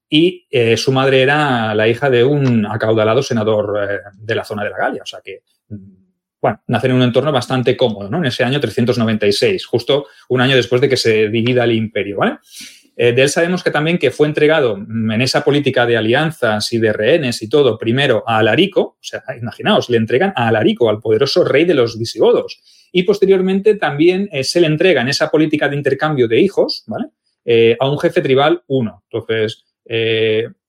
y 0.09 0.45
eh, 0.51 0.75
su 0.75 0.91
madre 0.91 1.21
era 1.21 1.73
la 1.73 1.87
hija 1.87 2.09
de 2.09 2.25
un 2.25 2.65
acaudalado 2.65 3.23
senador 3.23 3.79
eh, 3.81 3.99
de 4.13 4.35
la 4.35 4.43
zona 4.43 4.65
de 4.65 4.71
la 4.71 4.77
Galia, 4.77 5.03
o 5.03 5.05
sea 5.05 5.21
que 5.23 5.43
mm, 5.69 6.01
bueno, 6.41 6.59
nace 6.67 6.87
en 6.87 6.93
un 6.93 7.03
entorno 7.03 7.31
bastante 7.31 7.77
cómodo, 7.77 8.09
¿no? 8.09 8.17
En 8.17 8.25
ese 8.25 8.43
año 8.43 8.59
396, 8.59 9.63
justo 9.65 10.07
un 10.27 10.41
año 10.41 10.55
después 10.55 10.81
de 10.81 10.89
que 10.89 10.97
se 10.97 11.29
divida 11.29 11.63
el 11.63 11.73
imperio, 11.73 12.17
¿vale? 12.17 12.39
Eh, 12.97 13.13
de 13.13 13.21
él 13.21 13.29
sabemos 13.29 13.63
que 13.63 13.71
también 13.71 13.97
que 13.97 14.11
fue 14.11 14.27
entregado 14.27 14.75
en 14.75 15.21
esa 15.21 15.43
política 15.43 15.85
de 15.85 15.97
alianzas 15.97 16.71
y 16.73 16.77
de 16.77 16.91
rehenes 16.91 17.41
y 17.41 17.49
todo, 17.49 17.77
primero 17.77 18.23
a 18.27 18.39
Alarico, 18.39 18.81
o 18.81 18.97
sea, 18.99 19.23
imaginaos, 19.39 19.89
le 19.89 19.97
entregan 19.97 20.33
a 20.35 20.47
Alarico, 20.47 20.89
al 20.89 20.99
poderoso 20.99 21.43
rey 21.43 21.65
de 21.65 21.73
los 21.73 21.97
visigodos, 21.97 22.61
y 22.91 23.03
posteriormente 23.03 23.75
también 23.75 24.29
eh, 24.31 24.43
se 24.43 24.59
le 24.59 24.67
entrega 24.67 25.01
en 25.01 25.07
esa 25.07 25.29
política 25.29 25.69
de 25.69 25.77
intercambio 25.77 26.27
de 26.27 26.41
hijos, 26.41 26.83
¿vale? 26.87 27.07
Eh, 27.45 27.77
a 27.79 27.89
un 27.89 27.97
jefe 27.97 28.21
tribal 28.21 28.61
uno. 28.67 29.03
Entonces, 29.09 29.63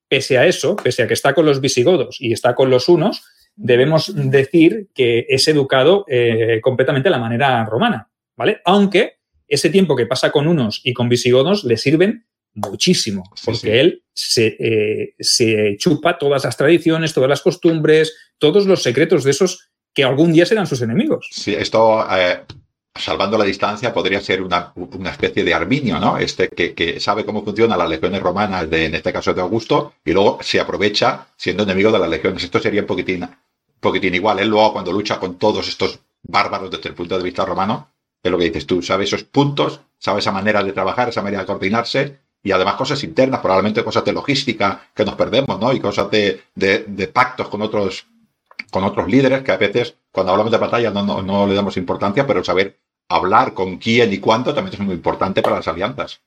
pese 0.08 0.38
a 0.38 0.46
eso, 0.46 0.74
pese 0.76 1.02
a 1.02 1.06
que 1.06 1.14
está 1.14 1.34
con 1.34 1.44
los 1.44 1.60
visigodos 1.60 2.16
y 2.18 2.32
está 2.32 2.54
con 2.54 2.70
los 2.70 2.88
unos, 2.88 3.22
debemos 3.54 4.10
decir 4.14 4.88
que 4.94 5.26
es 5.28 5.46
educado 5.48 6.06
completamente 6.62 7.08
a 7.08 7.12
la 7.12 7.18
manera 7.18 7.64
romana, 7.66 8.10
¿vale? 8.36 8.62
Aunque 8.64 9.21
ese 9.52 9.68
tiempo 9.68 9.94
que 9.94 10.06
pasa 10.06 10.30
con 10.30 10.48
unos 10.48 10.80
y 10.82 10.94
con 10.94 11.10
visigodos 11.10 11.64
le 11.64 11.76
sirven 11.76 12.24
muchísimo, 12.54 13.22
porque 13.44 13.80
él 13.80 14.02
eh, 14.36 15.14
se, 15.18 15.76
chupa 15.78 16.16
todas 16.18 16.44
las 16.44 16.56
tradiciones, 16.56 17.12
todas 17.12 17.28
las 17.28 17.42
costumbres, 17.42 18.14
todos 18.38 18.66
los 18.66 18.82
secretos 18.82 19.24
de 19.24 19.30
esos 19.30 19.68
que 19.92 20.04
algún 20.04 20.32
día 20.32 20.46
serán 20.46 20.66
sus 20.66 20.80
enemigos. 20.80 21.28
Sí, 21.30 21.54
esto, 21.54 22.06
eh, 22.10 22.40
salvando 22.94 23.36
la 23.36 23.44
distancia, 23.44 23.92
podría 23.92 24.20
ser 24.20 24.40
una, 24.40 24.72
especie 25.10 25.44
de 25.44 25.52
Arminio, 25.52 25.98
¿no? 25.98 26.16
Este 26.16 26.48
que, 26.48 26.98
sabe 26.98 27.26
cómo 27.26 27.44
funcionan 27.44 27.78
las 27.78 27.90
legiones 27.90 28.22
romanas, 28.22 28.70
de, 28.70 28.86
en 28.86 28.94
este 28.94 29.12
caso 29.12 29.34
de 29.34 29.42
Augusto, 29.42 29.94
y 30.02 30.12
luego 30.12 30.38
se 30.40 30.60
aprovecha 30.60 31.26
siendo 31.36 31.64
enemigo 31.64 31.92
de 31.92 31.98
las 31.98 32.08
legiones. 32.08 32.42
Esto 32.42 32.58
sería 32.58 32.80
un 32.80 32.86
poquitín, 32.86 33.22
un 33.24 33.36
poquitín 33.80 34.14
igual. 34.14 34.38
Él 34.38 34.48
luego, 34.48 34.72
cuando 34.72 34.92
lucha 34.92 35.20
con 35.20 35.38
todos 35.38 35.68
estos 35.68 35.98
bárbaros 36.22 36.70
desde 36.70 36.88
el 36.88 36.94
punto 36.94 37.18
de 37.18 37.24
vista 37.24 37.44
romano, 37.44 37.91
es 38.22 38.30
lo 38.30 38.38
que 38.38 38.44
dices 38.44 38.66
tú, 38.66 38.82
sabe 38.82 39.04
esos 39.04 39.24
puntos, 39.24 39.80
sabe 39.98 40.20
esa 40.20 40.32
manera 40.32 40.62
de 40.62 40.72
trabajar, 40.72 41.08
esa 41.08 41.22
manera 41.22 41.40
de 41.40 41.46
coordinarse 41.46 42.18
y 42.42 42.52
además 42.52 42.74
cosas 42.74 43.02
internas, 43.04 43.40
probablemente 43.40 43.84
cosas 43.84 44.04
de 44.04 44.12
logística 44.12 44.88
que 44.94 45.04
nos 45.04 45.14
perdemos, 45.14 45.60
¿no? 45.60 45.72
Y 45.72 45.80
cosas 45.80 46.10
de, 46.10 46.42
de, 46.54 47.08
pactos 47.08 47.48
con 47.48 47.62
otros, 47.62 48.06
con 48.70 48.84
otros 48.84 49.08
líderes 49.08 49.42
que 49.42 49.52
a 49.52 49.56
veces 49.56 49.96
cuando 50.10 50.32
hablamos 50.32 50.52
de 50.52 50.58
batalla 50.58 50.90
no, 50.90 51.22
no, 51.22 51.46
le 51.46 51.54
damos 51.54 51.76
importancia, 51.76 52.26
pero 52.26 52.42
saber 52.42 52.78
hablar 53.08 53.54
con 53.54 53.78
quién 53.78 54.12
y 54.12 54.18
cuánto 54.18 54.54
también 54.54 54.74
es 54.74 54.80
muy 54.80 54.94
importante 54.94 55.42
para 55.42 55.56
las 55.56 55.68
alianzas. 55.68 56.20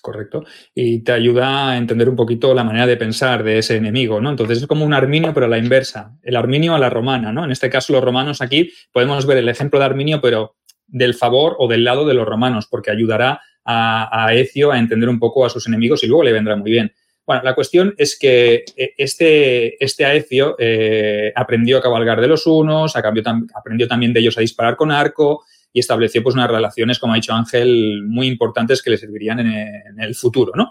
Correcto. 0.00 0.44
Y 0.74 1.00
te 1.00 1.12
ayuda 1.12 1.70
a 1.70 1.76
entender 1.76 2.08
un 2.08 2.16
poquito 2.16 2.54
la 2.54 2.64
manera 2.64 2.86
de 2.86 2.96
pensar 2.96 3.42
de 3.42 3.58
ese 3.58 3.76
enemigo, 3.76 4.20
¿no? 4.20 4.30
Entonces 4.30 4.58
es 4.58 4.66
como 4.66 4.84
un 4.84 4.94
arminio, 4.94 5.34
pero 5.34 5.46
a 5.46 5.48
la 5.48 5.58
inversa. 5.58 6.16
El 6.22 6.36
arminio 6.36 6.74
a 6.74 6.78
la 6.78 6.90
romana, 6.90 7.32
¿no? 7.32 7.44
En 7.44 7.50
este 7.50 7.70
caso, 7.70 7.92
los 7.92 8.04
romanos 8.04 8.40
aquí 8.40 8.72
podemos 8.92 9.26
ver 9.26 9.38
el 9.38 9.48
ejemplo 9.48 9.80
de 9.80 9.84
arminio, 9.84 10.20
pero 10.20 10.54
del 10.86 11.14
favor 11.14 11.56
o 11.58 11.68
del 11.68 11.84
lado 11.84 12.06
de 12.06 12.14
los 12.14 12.26
romanos, 12.26 12.66
porque 12.70 12.90
ayudará 12.90 13.40
a, 13.64 14.26
a 14.26 14.34
Ecio 14.34 14.72
a 14.72 14.78
entender 14.78 15.08
un 15.08 15.18
poco 15.18 15.44
a 15.44 15.50
sus 15.50 15.66
enemigos 15.66 16.02
y 16.04 16.06
luego 16.06 16.22
le 16.22 16.32
vendrá 16.32 16.56
muy 16.56 16.70
bien. 16.70 16.92
Bueno, 17.26 17.42
la 17.42 17.56
cuestión 17.56 17.92
es 17.98 18.16
que 18.16 18.64
eh, 18.76 18.94
este, 18.96 19.84
este 19.84 20.04
Aecio 20.04 20.54
eh, 20.58 21.32
aprendió 21.34 21.78
a 21.78 21.82
cabalgar 21.82 22.20
de 22.20 22.28
los 22.28 22.46
unos, 22.46 22.94
aprendió 22.94 23.88
también 23.88 24.12
de 24.12 24.20
ellos 24.20 24.38
a 24.38 24.42
disparar 24.42 24.76
con 24.76 24.92
arco 24.92 25.44
y 25.72 25.80
estableció 25.80 26.22
pues, 26.22 26.36
unas 26.36 26.48
relaciones, 26.48 27.00
como 27.00 27.12
ha 27.12 27.16
dicho 27.16 27.32
Ángel, 27.32 28.04
muy 28.04 28.28
importantes 28.28 28.80
que 28.80 28.90
le 28.90 28.96
servirían 28.96 29.40
en, 29.40 30.00
el 30.00 30.14
futuro, 30.14 30.52
¿no? 30.54 30.70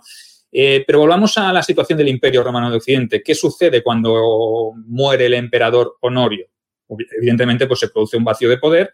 Eh, 0.49 0.85
pero 0.87 0.99
volvamos 0.99 1.37
a 1.37 1.51
la 1.51 1.61
situación 1.61 1.97
del 1.97 2.07
Imperio 2.07 2.41
Romano 2.41 2.71
de 2.71 2.77
Occidente. 2.77 3.21
¿Qué 3.21 3.35
sucede 3.35 3.83
cuando 3.83 4.71
muere 4.87 5.25
el 5.25 5.33
emperador 5.33 5.97
Honorio? 5.99 6.47
Evidentemente, 7.17 7.67
pues 7.67 7.81
se 7.81 7.89
produce 7.89 8.15
un 8.15 8.23
vacío 8.23 8.47
de 8.47 8.57
poder 8.57 8.93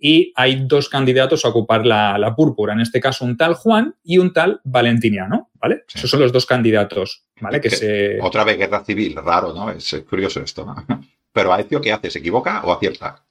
y 0.00 0.32
hay 0.34 0.64
dos 0.66 0.88
candidatos 0.88 1.44
a 1.44 1.48
ocupar 1.48 1.84
la, 1.84 2.34
púrpura, 2.34 2.72
en 2.72 2.80
este 2.80 3.00
caso 3.00 3.24
un 3.24 3.36
tal 3.36 3.54
Juan 3.54 3.94
y 4.02 4.18
un 4.18 4.32
tal 4.32 4.60
Valentiniano, 4.64 5.50
¿vale? 5.54 5.84
Esos 5.92 6.08
son 6.08 6.20
los 6.20 6.32
dos 6.32 6.46
candidatos, 6.46 7.24
¿vale? 7.40 7.60
Que, 7.60 7.70
se... 7.70 8.18
Otra 8.20 8.44
vez 8.44 8.56
guerra 8.56 8.82
civil, 8.82 9.14
raro, 9.16 9.52
¿no? 9.52 9.70
Es 9.70 9.94
curioso 10.08 10.40
esto, 10.40 10.64
¿no? 10.64 10.74
Pero 11.32 11.52
Aecio, 11.52 11.80
¿qué 11.80 11.92
hace? 11.92 12.10
¿Se 12.10 12.18
equivoca 12.18 12.62
o 12.64 12.72
acierta? 12.72 13.22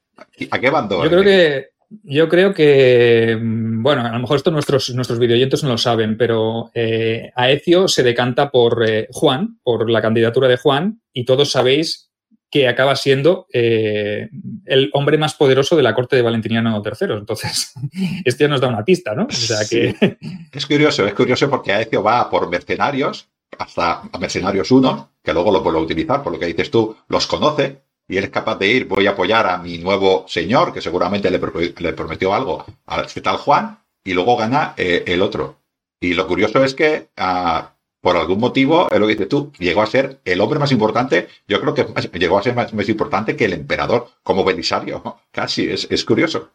¿A 0.52 0.60
qué 0.60 0.70
bando? 0.70 1.04
Yo 1.04 1.10
creo 1.10 1.24
que, 1.24 1.70
yo 2.04 2.30
creo 2.30 2.54
que, 2.54 3.38
mm, 3.40 3.82
bueno, 3.82 4.06
a 4.06 4.12
lo 4.12 4.20
mejor 4.20 4.38
esto 4.38 4.52
nuestros, 4.52 4.90
nuestros 4.92 5.20
videoyentes 5.20 5.64
no 5.64 5.70
lo 5.70 5.78
saben, 5.78 6.18
pero 6.18 6.70
eh, 6.74 7.32
Aecio 7.36 7.88
se 7.88 8.04
decanta 8.04 8.52
por 8.52 8.88
eh, 8.88 9.08
Juan, 9.12 9.60
por 9.64 9.90
la 9.90 10.02
candidatura 10.02 10.48
de 10.48 10.58
Juan, 10.58 11.02
y 11.14 11.26
todos 11.26 11.52
sabéis 11.52 12.09
que 12.52 12.68
acaba 12.68 12.96
siendo 12.96 13.48
eh, 13.54 14.30
el 14.66 14.90
hombre 14.94 15.18
más 15.18 15.36
poderoso 15.36 15.76
de 15.76 15.84
la 15.84 15.94
corte 15.94 16.16
de 16.16 16.22
Valentiniano 16.22 16.82
III. 16.84 17.14
Entonces, 17.14 17.74
esto 18.26 18.44
ya 18.44 18.48
nos 18.48 18.62
da 18.62 18.68
una 18.68 18.84
pista, 18.84 19.14
¿no? 19.14 19.26
O 19.26 19.32
sea 19.32 19.68
que... 19.70 20.18
Es 20.52 20.66
curioso, 20.66 21.06
es 21.06 21.14
curioso 21.14 21.50
porque 21.50 21.72
Aecio 21.72 22.02
va 22.02 22.30
por 22.30 22.50
mercenarios, 22.50 23.30
hasta 23.58 24.02
a 24.12 24.18
mercenarios 24.20 24.72
1, 24.72 25.12
que 25.24 25.34
luego 25.34 25.52
lo 25.52 25.64
puede 25.64 25.78
utilizar, 25.78 26.24
por 26.24 26.34
lo 26.34 26.40
que 26.40 26.48
dices 26.48 26.72
tú, 26.72 26.96
los 27.08 27.28
conoce 27.28 27.82
y 28.08 28.18
eres 28.18 28.32
capaz 28.32 28.58
de 28.58 28.68
ir, 28.68 28.88
voy 28.88 29.06
a 29.06 29.12
apoyar 29.12 29.48
a 29.48 29.60
mi 29.60 29.78
nuevo 29.78 30.26
señor, 30.28 30.74
que 30.74 30.82
seguramente 30.82 31.30
le, 31.30 31.94
prometió 31.94 32.34
algo 32.34 32.66
a 32.88 33.02
este 33.02 33.22
tal 33.22 33.38
Juan, 33.38 33.78
y 34.04 34.14
luego 34.14 34.36
gana 34.36 34.74
eh, 34.76 35.04
el 35.06 35.22
otro. 35.22 35.60
Y 36.02 36.16
lo 36.16 36.26
curioso 36.26 36.64
es 36.64 36.74
que 36.74 37.10
ah, 37.18 37.76
por 38.02 38.16
algún 38.16 38.40
motivo, 38.40 38.90
es 38.92 39.00
lo 39.00 39.08
que 39.08 39.14
dices 39.14 39.30
tú, 39.30 39.52
llegó 39.60 39.82
a 39.82 39.88
ser 39.88 40.20
el 40.24 40.40
hombre 40.42 40.60
más 40.60 40.72
importante, 40.72 41.28
yo 41.48 41.60
creo 41.60 41.74
que 41.74 41.86
llegó 42.18 42.38
a 42.38 42.44
ser 42.44 42.56
más, 42.56 42.72
importante 42.90 43.36
que 43.36 43.46
el 43.46 43.54
emperador, 43.54 44.08
como 44.24 44.46
Belisario, 44.46 45.18
casi, 45.32 45.70
es, 45.70 46.06
curioso. 46.06 46.52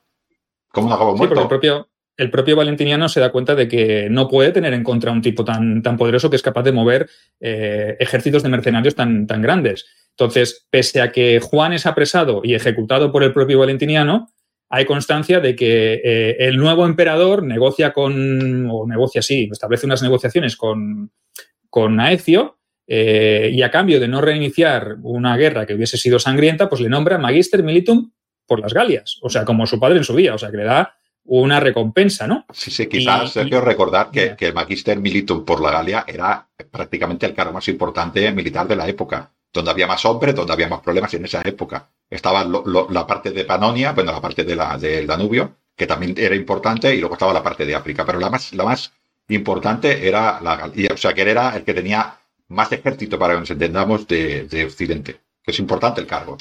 Como 0.72 0.88
un 0.88 0.92
acabó 0.92 1.16
muerto. 1.16 1.40
el 1.40 1.49
propio, 1.49 1.88
el 2.16 2.30
propio 2.30 2.57
Valentiniano 2.57 3.09
se 3.09 3.20
da 3.20 3.30
cuenta 3.30 3.55
de 3.55 3.68
que 3.68 4.09
no 4.11 4.28
puede 4.28 4.53
tener 4.53 4.72
en 4.72 4.82
contra 4.82 5.12
un 5.12 5.22
tipo 5.22 5.45
tan, 5.45 5.82
tan 5.82 5.97
poderoso 5.97 6.30
que 6.30 6.36
es 6.36 6.42
capaz 6.42 6.62
de 6.62 6.72
mover 6.72 7.09
eh, 7.40 7.97
ejércitos 8.01 8.42
de 8.42 8.49
mercenarios 8.49 8.95
tan, 8.95 9.26
tan 9.26 9.42
grandes. 9.42 9.86
Entonces, 10.11 10.66
pese 10.70 11.01
a 11.01 11.11
que 11.11 11.40
Juan 11.40 11.72
es 11.72 11.86
apresado 11.86 12.40
y 12.45 12.55
ejecutado 12.55 13.11
por 13.11 13.24
el 13.24 13.32
propio 13.32 13.59
Valentiniano, 13.59 14.30
hay 14.68 14.84
constancia 14.84 15.40
de 15.40 15.54
que 15.54 16.00
eh, 16.04 16.36
el 16.40 16.56
nuevo 16.56 16.86
emperador 16.86 17.42
negocia 17.42 17.92
con, 17.92 18.68
o 18.70 18.86
negocia, 18.86 19.22
sí, 19.22 19.48
establece 19.50 19.86
unas 19.86 20.02
negociaciones 20.02 20.56
con, 20.56 21.12
con 21.70 22.00
Aecio 22.00 22.58
eh, 22.86 23.50
y 23.52 23.62
a 23.62 23.70
cambio 23.70 24.00
de 24.00 24.08
no 24.08 24.20
reiniciar 24.20 24.96
una 25.02 25.36
guerra 25.36 25.66
que 25.66 25.74
hubiese 25.74 25.96
sido 25.96 26.18
sangrienta, 26.18 26.68
pues 26.68 26.80
le 26.80 26.88
nombra 26.88 27.18
Magister 27.18 27.62
Militum 27.62 28.12
por 28.46 28.60
las 28.60 28.74
Galias, 28.74 29.18
o 29.22 29.30
sea, 29.30 29.44
como 29.44 29.66
su 29.66 29.80
padre 29.80 29.98
en 29.98 30.04
su 30.04 30.14
día, 30.14 30.34
o 30.34 30.38
sea, 30.38 30.50
que 30.50 30.58
le 30.58 30.64
da 30.64 30.94
una 31.26 31.58
recompensa, 31.58 32.26
¿no? 32.26 32.44
Sí, 32.52 32.70
sí, 32.70 32.86
quizás, 32.86 33.32
Sergio, 33.32 33.62
recordar 33.62 34.10
que, 34.10 34.36
que, 34.36 34.48
el 34.48 34.54
Magister 34.54 34.98
Militum 34.98 35.44
por 35.44 35.60
la 35.60 35.70
Galia 35.70 36.04
era 36.06 36.46
prácticamente 36.70 37.24
el 37.24 37.34
cargo 37.34 37.54
más 37.54 37.66
importante 37.68 38.30
militar 38.32 38.68
de 38.68 38.76
la 38.76 38.86
época, 38.86 39.32
donde 39.55 39.70
había 39.70 39.86
más 39.86 40.05
hombres, 40.05 40.34
donde 40.34 40.52
había 40.52 40.68
más 40.68 40.80
problemas 40.80 41.14
en 41.14 41.24
esa 41.24 41.40
época. 41.42 41.88
Estaba 42.11 42.44
la 42.44 43.07
parte 43.07 43.30
de 43.30 43.44
Panonia, 43.44 43.92
bueno, 43.92 44.12
la 44.12 44.20
parte 44.20 44.44
de 44.44 44.57
del 44.78 45.07
Danubio, 45.07 45.57
que 45.76 45.86
también 45.86 46.14
era 46.18 46.34
importante, 46.34 46.94
y 46.94 46.98
luego 46.98 47.14
estaba 47.14 47.32
la 47.32 47.42
parte 47.42 47.64
de 47.64 47.74
África, 47.74 48.05
pero 48.05 48.18
la 48.18 48.30
más, 48.30 48.52
la 48.52 48.64
más 48.64 48.92
importante 49.28 50.07
era 50.07 50.40
la 50.42 50.57
Galia, 50.57 50.90
o 50.92 50.96
sea, 50.96 51.14
que 51.14 51.22
era 51.22 51.57
el 51.57 51.64
que 51.64 51.72
tenía 51.72 52.18
más 52.48 52.72
ejército, 52.72 53.18
para 53.18 53.34
que 53.34 53.40
nos 53.40 53.50
entendamos, 53.50 54.07
de, 54.09 54.44
de 54.44 54.64
Occidente, 54.64 55.20
que 55.42 55.52
es 55.52 55.59
importante 55.61 56.00
el 56.00 56.07
cargo. 56.07 56.36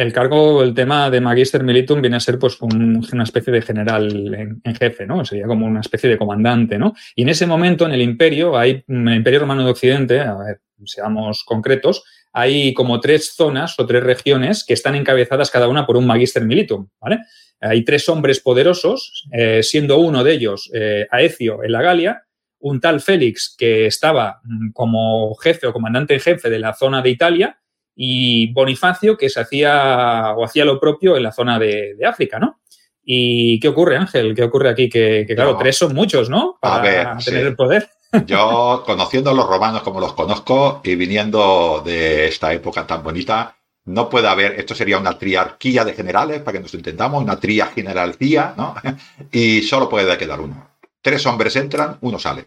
El 0.00 0.14
cargo, 0.14 0.62
el 0.62 0.72
tema 0.72 1.10
de 1.10 1.20
Magister 1.20 1.62
Militum 1.62 2.00
viene 2.00 2.16
a 2.16 2.20
ser 2.20 2.38
pues 2.38 2.58
una 2.62 3.22
especie 3.22 3.52
de 3.52 3.60
general 3.60 4.34
en, 4.64 4.74
jefe, 4.74 5.06
¿no? 5.06 5.26
Sería 5.26 5.46
como 5.46 5.66
una 5.66 5.80
especie 5.80 6.08
de 6.08 6.16
comandante, 6.16 6.78
¿no? 6.78 6.94
Y 7.14 7.20
en 7.20 7.28
ese 7.28 7.46
momento 7.46 7.84
en 7.84 7.92
el 7.92 8.00
imperio, 8.00 8.56
hay, 8.56 8.82
en 8.88 9.06
el 9.06 9.16
imperio 9.16 9.40
romano 9.40 9.62
de 9.62 9.72
Occidente, 9.72 10.20
a 10.20 10.36
ver, 10.36 10.60
seamos 10.86 11.44
concretos, 11.44 12.02
hay 12.32 12.72
como 12.72 12.98
tres 12.98 13.34
zonas 13.34 13.78
o 13.78 13.84
tres 13.84 14.02
regiones 14.02 14.64
que 14.64 14.72
están 14.72 14.94
encabezadas 14.94 15.50
cada 15.50 15.68
una 15.68 15.84
por 15.84 15.98
un 15.98 16.06
Magister 16.06 16.46
Militum, 16.46 16.88
¿vale? 16.98 17.18
Hay 17.60 17.84
tres 17.84 18.08
hombres 18.08 18.40
poderosos, 18.40 19.28
eh, 19.32 19.62
siendo 19.62 19.98
uno 19.98 20.24
de 20.24 20.32
ellos 20.32 20.70
eh, 20.72 21.08
Aecio 21.10 21.62
en 21.62 21.72
la 21.72 21.82
Galia, 21.82 22.24
un 22.60 22.80
tal 22.80 23.02
Félix 23.02 23.54
que 23.54 23.84
estaba 23.84 24.40
mm, 24.44 24.70
como 24.70 25.34
jefe 25.34 25.66
o 25.66 25.74
comandante 25.74 26.14
en 26.14 26.20
jefe 26.20 26.48
de 26.48 26.58
la 26.58 26.72
zona 26.72 27.02
de 27.02 27.10
Italia 27.10 27.60
y 28.02 28.50
Bonifacio 28.54 29.14
que 29.14 29.28
se 29.28 29.40
hacía 29.40 30.32
o 30.34 30.42
hacía 30.42 30.64
lo 30.64 30.80
propio 30.80 31.18
en 31.18 31.22
la 31.22 31.32
zona 31.32 31.58
de, 31.58 31.98
África, 32.02 32.38
¿no? 32.38 32.60
¿Y 33.04 33.60
qué 33.60 33.68
ocurre, 33.68 33.98
Ángel? 33.98 34.34
¿Qué 34.34 34.42
ocurre 34.42 34.70
aquí? 34.70 34.88
Que, 34.88 35.26
claro, 35.34 35.58
tres 35.58 35.76
son 35.76 35.94
muchos, 35.94 36.30
¿no? 36.30 36.56
Para 36.62 37.18
tener 37.18 37.48
el 37.48 37.54
poder. 37.54 37.90
Yo, 38.26 38.84
conociendo 38.86 39.28
a 39.28 39.34
los 39.34 39.46
romanos 39.46 39.82
como 39.82 40.00
los 40.00 40.14
conozco 40.14 40.80
y 40.82 40.94
viniendo 40.94 41.82
de 41.84 42.28
esta 42.28 42.54
época 42.54 42.86
tan 42.86 43.02
bonita, 43.02 43.54
no 43.84 44.08
puede 44.08 44.28
haber, 44.28 44.52
esto 44.52 44.74
sería 44.74 44.96
una 44.96 45.18
triarquía 45.18 45.84
de 45.84 45.92
generales, 45.92 46.40
para 46.40 46.56
que 46.56 46.62
nos 46.62 46.72
entendamos, 46.72 47.22
una 47.22 47.38
tria 47.38 47.66
generalcía, 47.66 48.54
¿no? 48.56 48.76
Y 49.30 49.60
solo 49.60 49.90
puede 49.90 50.16
quedar 50.16 50.40
uno. 50.40 50.70
Tres 51.02 51.26
hombres 51.26 51.54
entran, 51.56 51.98
uno 52.00 52.18
sale, 52.18 52.46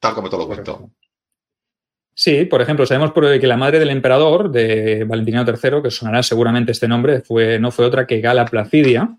tal 0.00 0.14
como 0.14 0.30
te 0.30 0.38
lo 0.38 0.46
cuento. 0.46 0.88
Sí, 2.18 2.46
por 2.46 2.62
ejemplo, 2.62 2.86
sabemos 2.86 3.12
que 3.12 3.46
la 3.46 3.58
madre 3.58 3.78
del 3.78 3.90
emperador, 3.90 4.50
de 4.50 5.04
Valentiniano 5.04 5.46
III, 5.46 5.82
que 5.82 5.90
sonará 5.90 6.22
seguramente 6.22 6.72
este 6.72 6.88
nombre, 6.88 7.20
fue, 7.20 7.58
no 7.58 7.70
fue 7.70 7.84
otra 7.84 8.06
que 8.06 8.22
Gala 8.22 8.46
Placidia, 8.46 9.18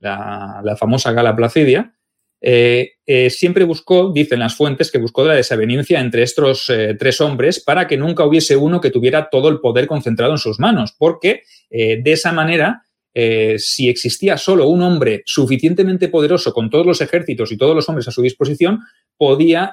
la, 0.00 0.60
la 0.62 0.76
famosa 0.76 1.12
Gala 1.12 1.34
Placidia, 1.34 1.94
eh, 2.42 2.92
eh, 3.06 3.30
siempre 3.30 3.64
buscó, 3.64 4.12
dicen 4.12 4.40
las 4.40 4.54
fuentes, 4.54 4.90
que 4.90 4.98
buscó 4.98 5.24
la 5.24 5.34
desaveniencia 5.34 5.98
entre 5.98 6.22
estos 6.22 6.68
eh, 6.68 6.94
tres 6.98 7.20
hombres 7.22 7.62
para 7.64 7.86
que 7.86 7.96
nunca 7.96 8.26
hubiese 8.26 8.56
uno 8.56 8.80
que 8.80 8.90
tuviera 8.90 9.30
todo 9.30 9.48
el 9.48 9.60
poder 9.60 9.86
concentrado 9.86 10.32
en 10.32 10.38
sus 10.38 10.60
manos, 10.60 10.94
porque 10.96 11.42
de 11.70 12.12
esa 12.12 12.32
manera, 12.32 12.84
si 13.58 13.88
existía 13.88 14.36
solo 14.36 14.68
un 14.68 14.82
hombre 14.82 15.22
suficientemente 15.24 16.08
poderoso 16.08 16.52
con 16.52 16.68
todos 16.68 16.84
los 16.84 17.00
ejércitos 17.00 17.50
y 17.50 17.56
todos 17.56 17.74
los 17.74 17.88
hombres 17.88 18.06
a 18.08 18.10
su 18.10 18.20
disposición, 18.20 18.80
podía 19.16 19.72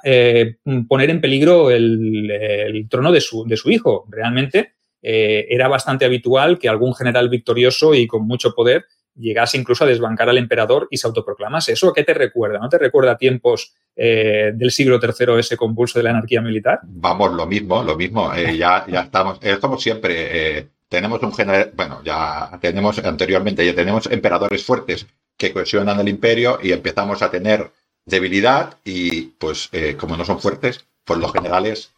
poner 0.87 1.09
en 1.09 1.19
peligro 1.19 1.69
el, 1.69 2.87
trono 2.89 3.11
de 3.11 3.19
su, 3.19 3.45
hijo. 3.69 4.05
Realmente 4.09 4.75
era 5.01 5.67
bastante 5.67 6.05
habitual 6.05 6.57
que 6.57 6.69
algún 6.69 6.95
general 6.95 7.27
victorioso 7.27 7.93
y 7.93 8.07
con 8.07 8.25
mucho 8.25 8.53
poder 8.55 8.85
llegase 9.15 9.57
incluso 9.57 9.83
a 9.83 9.87
desbancar 9.87 10.29
al 10.29 10.37
emperador 10.37 10.87
y 10.89 10.97
se 10.97 11.07
autoproclamase. 11.07 11.73
¿Eso 11.73 11.93
qué 11.93 12.03
te 12.03 12.13
recuerda? 12.13 12.59
¿No 12.59 12.69
te 12.69 12.77
recuerda 12.77 13.17
tiempos 13.17 13.73
eh, 13.95 14.51
del 14.55 14.71
siglo 14.71 14.99
III 15.01 15.39
ese 15.39 15.57
convulso 15.57 15.99
de 15.99 16.03
la 16.03 16.11
anarquía 16.11 16.41
militar? 16.41 16.79
Vamos, 16.83 17.33
lo 17.33 17.45
mismo, 17.45 17.83
lo 17.83 17.95
mismo. 17.95 18.33
Eh, 18.33 18.57
ya, 18.57 18.85
ya 18.87 19.01
estamos, 19.01 19.39
es 19.41 19.57
como 19.57 19.77
siempre. 19.77 20.57
Eh, 20.57 20.67
tenemos 20.93 21.21
un 21.23 21.33
general, 21.33 21.71
bueno, 21.75 22.01
ya 22.05 22.59
tenemos 22.61 22.99
anteriormente, 22.99 23.65
ya 23.65 23.73
tenemos 23.73 24.05
emperadores 24.07 24.63
fuertes 24.63 25.07
que 25.37 25.51
cohesionan 25.51 25.99
el 25.99 26.07
imperio 26.07 26.59
y 26.61 26.71
empezamos 26.71 27.21
a 27.21 27.31
tener 27.31 27.71
debilidad 28.05 28.77
y 28.85 29.21
pues 29.39 29.69
como 29.97 30.15
no 30.15 30.23
son 30.23 30.39
fuertes, 30.39 30.85
pues 31.03 31.19
los 31.19 31.33
generales 31.33 31.91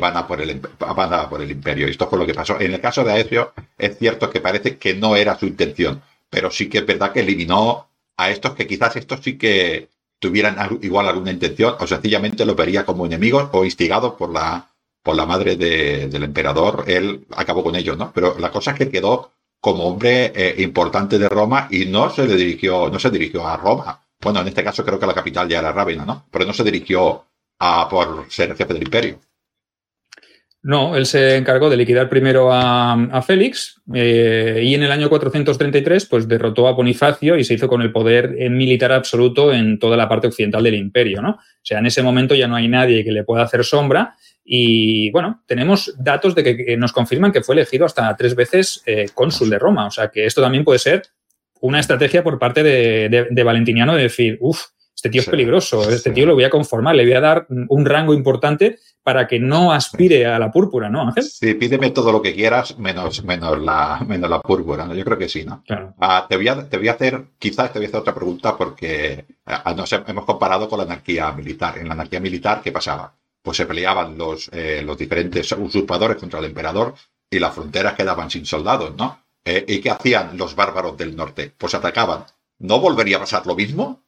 van, 0.00 0.16
a 0.16 0.26
por 0.26 0.40
el, 0.40 0.60
van 0.78 1.12
a 1.12 1.28
por 1.28 1.42
el 1.42 1.50
imperio. 1.50 1.86
Y 1.86 1.90
esto 1.90 2.08
fue 2.08 2.18
lo 2.18 2.26
que 2.26 2.34
pasó. 2.34 2.58
En 2.58 2.72
el 2.72 2.80
caso 2.80 3.04
de 3.04 3.12
Aecio, 3.12 3.52
es 3.76 3.98
cierto 3.98 4.30
que 4.30 4.40
parece 4.40 4.78
que 4.78 4.94
no 4.94 5.14
era 5.14 5.38
su 5.38 5.46
intención 5.46 6.00
pero 6.30 6.50
sí 6.50 6.68
que 6.68 6.78
es 6.78 6.86
verdad 6.86 7.12
que 7.12 7.20
eliminó 7.20 7.88
a 8.16 8.30
estos 8.30 8.54
que 8.54 8.66
quizás 8.66 8.96
estos 8.96 9.20
sí 9.22 9.38
que 9.38 9.88
tuvieran 10.18 10.56
igual 10.82 11.06
alguna 11.06 11.30
intención 11.30 11.76
o 11.78 11.86
sencillamente 11.86 12.44
lo 12.44 12.54
vería 12.54 12.84
como 12.84 13.06
enemigos 13.06 13.48
o 13.52 13.64
instigados 13.64 14.14
por 14.14 14.32
la, 14.32 14.67
por 15.08 15.16
la 15.16 15.24
madre 15.24 15.56
del 15.56 16.22
emperador. 16.22 16.84
Él 16.86 17.24
acabó 17.34 17.64
con 17.64 17.74
ellos, 17.74 17.96
¿no? 17.96 18.12
Pero 18.14 18.36
la 18.38 18.50
cosa 18.50 18.72
es 18.72 18.76
que 18.76 18.90
quedó 18.90 19.32
como 19.58 19.84
hombre 19.84 20.32
eh, 20.34 20.56
importante 20.58 21.18
de 21.18 21.30
Roma 21.30 21.66
y 21.70 21.86
no 21.86 22.10
se 22.10 22.26
le 22.26 22.36
dirigió, 22.36 22.90
no 22.90 22.98
se 22.98 23.08
dirigió 23.08 23.48
a 23.48 23.56
Roma. 23.56 24.02
Bueno, 24.20 24.42
en 24.42 24.48
este 24.48 24.62
caso 24.62 24.84
creo 24.84 25.00
que 25.00 25.06
la 25.06 25.14
capital 25.14 25.48
ya 25.48 25.60
era 25.60 25.72
Rávena, 25.72 26.04
¿no? 26.04 26.26
Pero 26.30 26.44
no 26.44 26.52
se 26.52 26.62
dirigió 26.62 27.24
a 27.58 27.88
por 27.88 28.26
ser 28.28 28.54
jefe 28.54 28.74
del 28.74 28.82
imperio. 28.82 29.18
No, 30.60 30.94
él 30.94 31.06
se 31.06 31.36
encargó 31.36 31.70
de 31.70 31.78
liquidar 31.78 32.10
primero 32.10 32.50
a, 32.52 33.22
Félix 33.26 33.80
eh, 33.94 34.60
y 34.62 34.74
en 34.74 34.82
el 34.82 34.92
año 34.92 35.08
433 35.08 36.04
pues 36.04 36.28
derrotó 36.28 36.68
a 36.68 36.72
Bonifacio 36.72 37.38
y 37.38 37.44
se 37.44 37.54
hizo 37.54 37.66
con 37.66 37.80
el 37.80 37.92
poder 37.92 38.50
militar 38.50 38.92
absoluto 38.92 39.54
en 39.54 39.78
toda 39.78 39.96
la 39.96 40.06
parte 40.06 40.26
occidental 40.26 40.62
del 40.62 40.74
imperio, 40.74 41.22
¿no? 41.22 41.30
O 41.30 41.62
sea, 41.62 41.78
en 41.78 41.86
ese 41.86 42.02
momento 42.02 42.34
ya 42.34 42.46
no 42.46 42.56
hay 42.56 42.68
nadie 42.68 43.04
que 43.04 43.12
le 43.12 43.24
pueda 43.24 43.44
hacer 43.44 43.64
sombra 43.64 44.14
y 44.50 45.10
bueno, 45.10 45.42
tenemos 45.44 45.94
datos 45.98 46.34
de 46.34 46.42
que, 46.42 46.76
nos 46.78 46.94
confirman 46.94 47.32
que 47.32 47.42
fue 47.42 47.54
elegido 47.54 47.84
hasta 47.84 48.16
tres 48.16 48.34
veces 48.34 48.82
eh, 48.86 49.06
cónsul 49.12 49.50
de 49.50 49.58
Roma, 49.58 49.86
o 49.86 49.90
sea 49.90 50.08
que 50.08 50.24
esto 50.24 50.40
también 50.40 50.64
puede 50.64 50.78
ser 50.78 51.02
una 51.60 51.80
estrategia 51.80 52.24
por 52.24 52.38
parte 52.38 52.62
de, 52.62 53.42
Valentiniano 53.44 53.94
de 53.94 54.04
decir, 54.04 54.38
uff, 54.40 54.62
este 54.94 55.10
tío 55.10 55.20
es 55.20 55.28
peligroso, 55.28 55.90
este 55.90 56.12
tío 56.12 56.24
lo 56.24 56.34
voy 56.34 56.44
a 56.44 56.50
conformar, 56.50 56.94
le 56.94 57.04
voy 57.04 57.12
a 57.12 57.20
dar 57.20 57.46
un 57.68 57.84
rango 57.84 58.14
importante 58.14 58.78
para 59.02 59.26
que 59.26 59.38
no 59.38 59.70
aspire 59.70 60.24
a 60.24 60.38
la 60.38 60.50
púrpura, 60.50 60.88
¿no, 60.88 61.02
Ángel? 61.02 61.24
Sí, 61.24 61.52
pídeme 61.54 61.90
todo 61.90 62.10
lo 62.10 62.22
que 62.22 62.34
quieras, 62.34 62.78
menos, 62.78 63.22
menos, 63.24 63.60
la, 63.60 64.00
menos 64.06 64.30
la 64.30 64.40
púrpura, 64.40 64.86
¿no? 64.86 64.94
Yo 64.94 65.04
creo 65.04 65.18
que 65.18 65.28
sí, 65.28 65.44
¿no? 65.44 65.62
Claro. 65.66 65.94
Ah, 66.00 66.26
te, 66.28 66.36
voy 66.36 66.48
a, 66.48 66.68
te 66.68 66.78
voy 66.78 66.88
a 66.88 66.92
hacer, 66.92 67.22
quizás 67.38 67.70
te 67.70 67.78
voy 67.78 67.86
a 67.86 67.88
hacer 67.88 68.00
otra 68.00 68.14
pregunta 68.14 68.56
porque 68.56 69.26
ah, 69.44 69.74
nos 69.76 69.92
hemos 69.92 70.24
comparado 70.24 70.68
con 70.68 70.78
la 70.78 70.84
anarquía 70.84 71.32
militar. 71.32 71.78
En 71.78 71.88
la 71.88 71.94
anarquía 71.94 72.20
militar, 72.20 72.60
¿qué 72.62 72.72
pasaba? 72.72 73.17
Pues 73.48 73.56
se 73.56 73.64
peleaban 73.64 74.18
los, 74.18 74.50
eh, 74.52 74.82
los 74.84 74.98
diferentes 74.98 75.50
usurpadores 75.52 76.18
contra 76.18 76.38
el 76.38 76.44
emperador 76.44 76.94
y 77.30 77.38
las 77.38 77.54
fronteras 77.54 77.94
quedaban 77.94 78.30
sin 78.30 78.44
soldados, 78.44 78.94
¿no? 78.94 79.24
Eh, 79.42 79.64
¿Y 79.66 79.80
qué 79.80 79.88
hacían 79.88 80.36
los 80.36 80.54
bárbaros 80.54 80.98
del 80.98 81.16
norte? 81.16 81.50
Pues 81.56 81.74
atacaban. 81.74 82.24
¿No 82.58 82.78
volvería 82.78 83.16
a 83.16 83.20
pasar 83.20 83.46
lo 83.46 83.56
mismo? 83.56 84.04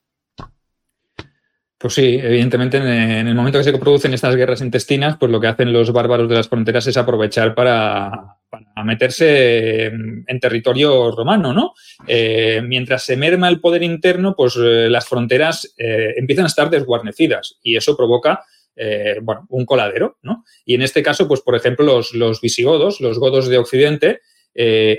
Pues 1.78 1.95
sí, 1.95 2.20
evidentemente 2.22 2.76
en 2.76 3.28
el 3.28 3.34
momento 3.34 3.57
que 3.57 3.64
se 3.64 3.78
producen 3.78 4.12
estas 4.12 4.36
guerras 4.36 4.61
intestinas, 4.61 5.16
pues 5.18 5.32
lo 5.32 5.41
que 5.41 5.47
hacen 5.47 5.72
los 5.72 5.91
bárbaros 5.91 6.28
de 6.28 6.34
las 6.34 6.49
fronteras 6.49 6.86
es 6.86 6.99
aprovechar 6.99 7.55
para, 7.55 8.36
meterse 8.84 9.86
en 9.86 10.38
territorio 10.38 11.12
romano, 11.12 11.55
¿no? 11.55 11.72
Eh, 12.07 12.61
mientras 12.62 13.05
se 13.05 13.16
merma 13.16 13.49
el 13.49 13.59
poder 13.59 13.82
interno, 13.82 14.36
pues 14.36 14.57
las 14.57 15.09
fronteras 15.09 15.72
empiezan 15.78 16.45
a 16.45 16.49
estar 16.49 16.68
desguarnecidas 16.68 17.57
y 17.62 17.76
eso 17.76 17.97
provoca 17.97 18.45
bueno, 19.22 19.46
un 19.48 19.66
coladero, 19.66 20.18
¿no? 20.22 20.44
Y 20.64 20.74
en 20.74 20.82
este 20.82 21.02
caso, 21.02 21.28
pues 21.28 21.40
por 21.40 21.54
ejemplo, 21.54 21.84
los, 21.84 22.14
los 22.14 22.40
visigodos, 22.40 23.00
los 23.00 23.18
godos 23.18 23.48
de 23.48 23.58
Occidente, 23.58 24.20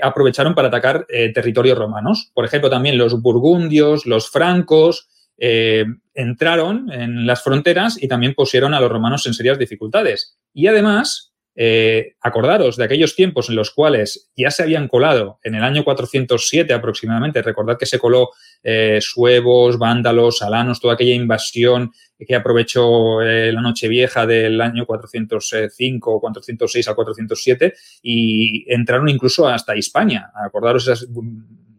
aprovecharon 0.02 0.54
para 0.54 0.68
atacar 0.68 1.06
territorios 1.34 1.78
romanos. 1.78 2.30
Por 2.34 2.44
ejemplo, 2.44 2.70
también 2.70 2.98
los 2.98 3.20
burgundios, 3.20 4.06
los 4.06 4.30
francos, 4.30 5.08
eh, 5.44 5.84
entraron 6.14 6.92
en 6.92 7.26
las 7.26 7.42
fronteras 7.42 8.00
y 8.00 8.06
también 8.06 8.34
pusieron 8.34 8.74
a 8.74 8.80
los 8.80 8.92
romanos 8.92 9.26
en 9.26 9.34
serias 9.34 9.58
dificultades. 9.58 10.38
Y 10.52 10.68
además, 10.68 11.31
eh, 11.54 12.14
acordaros 12.20 12.76
de 12.76 12.84
aquellos 12.84 13.14
tiempos 13.14 13.48
en 13.48 13.56
los 13.56 13.70
cuales 13.70 14.30
ya 14.36 14.50
se 14.50 14.62
habían 14.62 14.88
colado 14.88 15.38
en 15.42 15.54
el 15.54 15.62
año 15.62 15.84
407 15.84 16.72
aproximadamente, 16.72 17.42
recordad 17.42 17.76
que 17.78 17.86
se 17.86 17.98
coló 17.98 18.30
eh, 18.62 18.98
suevos, 19.00 19.78
vándalos, 19.78 20.42
alanos, 20.42 20.80
toda 20.80 20.94
aquella 20.94 21.14
invasión 21.14 21.92
que 22.18 22.36
aprovechó 22.36 23.20
la 23.20 23.60
noche 23.60 23.88
vieja 23.88 24.26
del 24.26 24.60
año 24.60 24.86
405, 24.86 26.20
406 26.20 26.88
al 26.88 26.94
407 26.94 27.74
y 28.00 28.64
entraron 28.72 29.08
incluso 29.08 29.48
hasta 29.48 29.74
España. 29.74 30.30
Acordaros 30.32 30.84
esas 30.84 31.08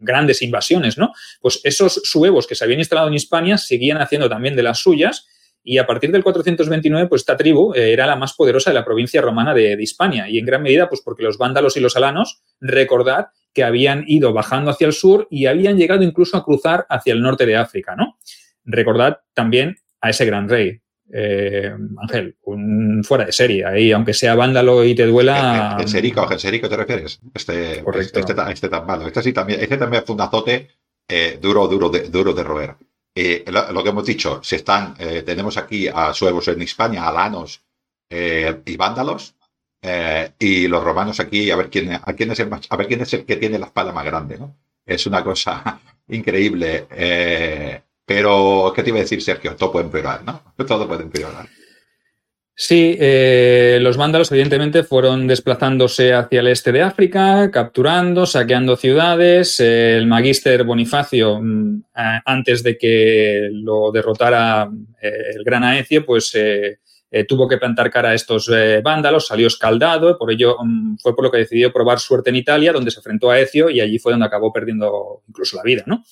grandes 0.04 0.42
invasiones, 0.42 0.98
¿no? 0.98 1.12
Pues 1.40 1.60
esos 1.64 2.00
suevos 2.04 2.46
que 2.46 2.54
se 2.54 2.64
habían 2.64 2.78
instalado 2.78 3.08
en 3.08 3.14
Hispania 3.14 3.58
seguían 3.58 4.00
haciendo 4.00 4.28
también 4.28 4.54
de 4.54 4.62
las 4.62 4.78
suyas 4.78 5.26
y 5.64 5.78
a 5.78 5.86
partir 5.86 6.12
del 6.12 6.22
429, 6.22 7.08
pues 7.08 7.22
esta 7.22 7.36
tribu 7.36 7.72
eh, 7.74 7.92
era 7.92 8.06
la 8.06 8.16
más 8.16 8.34
poderosa 8.34 8.70
de 8.70 8.74
la 8.74 8.84
provincia 8.84 9.22
romana 9.22 9.54
de, 9.54 9.76
Hispania 9.80 10.28
y 10.28 10.38
en 10.38 10.44
gran 10.44 10.62
medida, 10.62 10.88
pues 10.88 11.00
porque 11.00 11.22
los 11.22 11.38
vándalos 11.38 11.76
y 11.76 11.80
los 11.80 11.96
alanos, 11.96 12.42
recordad 12.60 13.28
que 13.52 13.64
habían 13.64 14.04
ido 14.06 14.32
bajando 14.32 14.70
hacia 14.70 14.86
el 14.86 14.92
sur 14.92 15.26
y 15.30 15.46
habían 15.46 15.78
llegado 15.78 16.02
incluso 16.02 16.36
a 16.36 16.44
cruzar 16.44 16.86
hacia 16.90 17.14
el 17.14 17.22
norte 17.22 17.46
de 17.46 17.56
África, 17.56 17.96
¿no? 17.96 18.18
Recordad 18.64 19.20
también 19.32 19.78
a 20.00 20.10
ese 20.10 20.26
gran 20.26 20.48
rey, 20.48 20.80
eh, 21.12 21.72
Ángel, 22.02 22.36
un 22.42 23.02
fuera 23.04 23.24
de 23.24 23.32
serie. 23.32 23.64
Ahí, 23.64 23.92
aunque 23.92 24.12
sea 24.12 24.34
vándalo 24.34 24.84
y 24.84 24.94
te 24.94 25.06
duela. 25.06 25.76
Genserico, 25.78 26.26
Genserico 26.26 26.68
te 26.68 26.76
refieres. 26.76 27.20
Este, 27.32 27.82
Correcto. 27.82 28.20
Este, 28.20 28.32
este, 28.50 28.68
tan 28.68 28.86
malo. 28.86 29.06
Este 29.06 29.22
sí 29.22 29.32
también, 29.32 29.60
este 29.60 29.76
también 29.76 30.02
fue 30.04 30.14
un 30.14 30.20
azote 30.20 30.68
eh, 31.08 31.38
duro, 31.40 31.68
duro 31.68 31.88
de, 31.88 32.08
duro 32.08 32.32
de 32.32 32.42
roer. 32.42 32.76
Eh, 33.16 33.44
lo, 33.46 33.82
que 33.82 33.90
hemos 33.90 34.04
dicho, 34.04 34.40
si 34.42 34.56
están, 34.56 34.96
eh, 34.98 35.22
tenemos 35.22 35.56
aquí 35.56 35.86
a 35.86 36.12
suevos 36.12 36.48
en 36.48 36.62
España, 36.62 37.06
alanos 37.06 37.62
eh, 38.10 38.60
y 38.64 38.76
vándalos, 38.76 39.34
y 40.38 40.66
los 40.66 40.82
romanos 40.82 41.20
aquí, 41.20 41.50
a 41.50 41.56
ver 41.56 41.68
quién, 41.68 41.92
a 41.92 42.12
quién 42.14 42.30
es 42.30 42.40
el 42.40 42.50
a 42.52 42.76
ver 42.76 42.86
quién 42.86 43.02
es 43.02 43.12
el 43.12 43.26
que 43.26 43.36
tiene 43.36 43.58
la 43.58 43.66
espada 43.66 43.92
más 43.92 44.06
grande, 44.06 44.38
¿no? 44.38 44.56
Es 44.86 45.06
una 45.06 45.22
cosa 45.22 45.78
increíble. 46.08 46.86
pero, 48.06 48.72
¿qué 48.74 48.82
te 48.82 48.88
iba 48.88 48.98
a 48.98 49.02
decir, 49.02 49.22
Sergio? 49.22 49.54
Todo 49.56 49.72
puede 49.72 49.84
empeorar, 49.84 50.24
¿no? 50.24 50.40
Todo 50.66 50.88
puede 50.88 51.02
empeorar. 51.02 51.46
Sí, 52.56 52.96
eh, 53.00 53.78
los 53.80 53.96
vándalos 53.96 54.30
evidentemente 54.30 54.84
fueron 54.84 55.26
desplazándose 55.26 56.14
hacia 56.14 56.38
el 56.38 56.46
este 56.46 56.70
de 56.70 56.82
África, 56.82 57.50
capturando, 57.50 58.26
saqueando 58.26 58.76
ciudades. 58.76 59.58
el 59.58 60.06
magister 60.06 60.62
Bonifacio, 60.62 61.40
mm, 61.42 61.82
antes 62.24 62.62
de 62.62 62.78
que 62.78 63.48
lo 63.50 63.90
derrotara 63.90 64.70
eh, 65.02 65.10
el 65.34 65.42
gran 65.42 65.64
Aecio, 65.64 66.06
pues 66.06 66.32
eh, 66.36 66.78
tuvo 67.26 67.48
que 67.48 67.58
plantar 67.58 67.90
cara 67.90 68.10
a 68.10 68.14
estos 68.14 68.48
vándalos, 68.84 69.26
salió 69.26 69.48
escaldado, 69.48 70.16
por 70.16 70.30
ello 70.30 70.56
mm, 70.62 70.98
fue 70.98 71.14
por 71.16 71.24
lo 71.24 71.32
que 71.32 71.38
decidió 71.38 71.72
probar 71.72 71.98
suerte 71.98 72.30
en 72.30 72.36
Italia, 72.36 72.72
donde 72.72 72.92
se 72.92 73.00
enfrentó 73.00 73.32
a 73.32 73.34
Aecio 73.34 73.68
y 73.68 73.80
allí 73.80 73.98
fue 73.98 74.12
donde 74.12 74.26
acabó 74.26 74.52
perdiendo 74.52 75.22
incluso 75.28 75.56
la 75.56 75.64
vida, 75.64 75.82
¿no? 75.86 76.04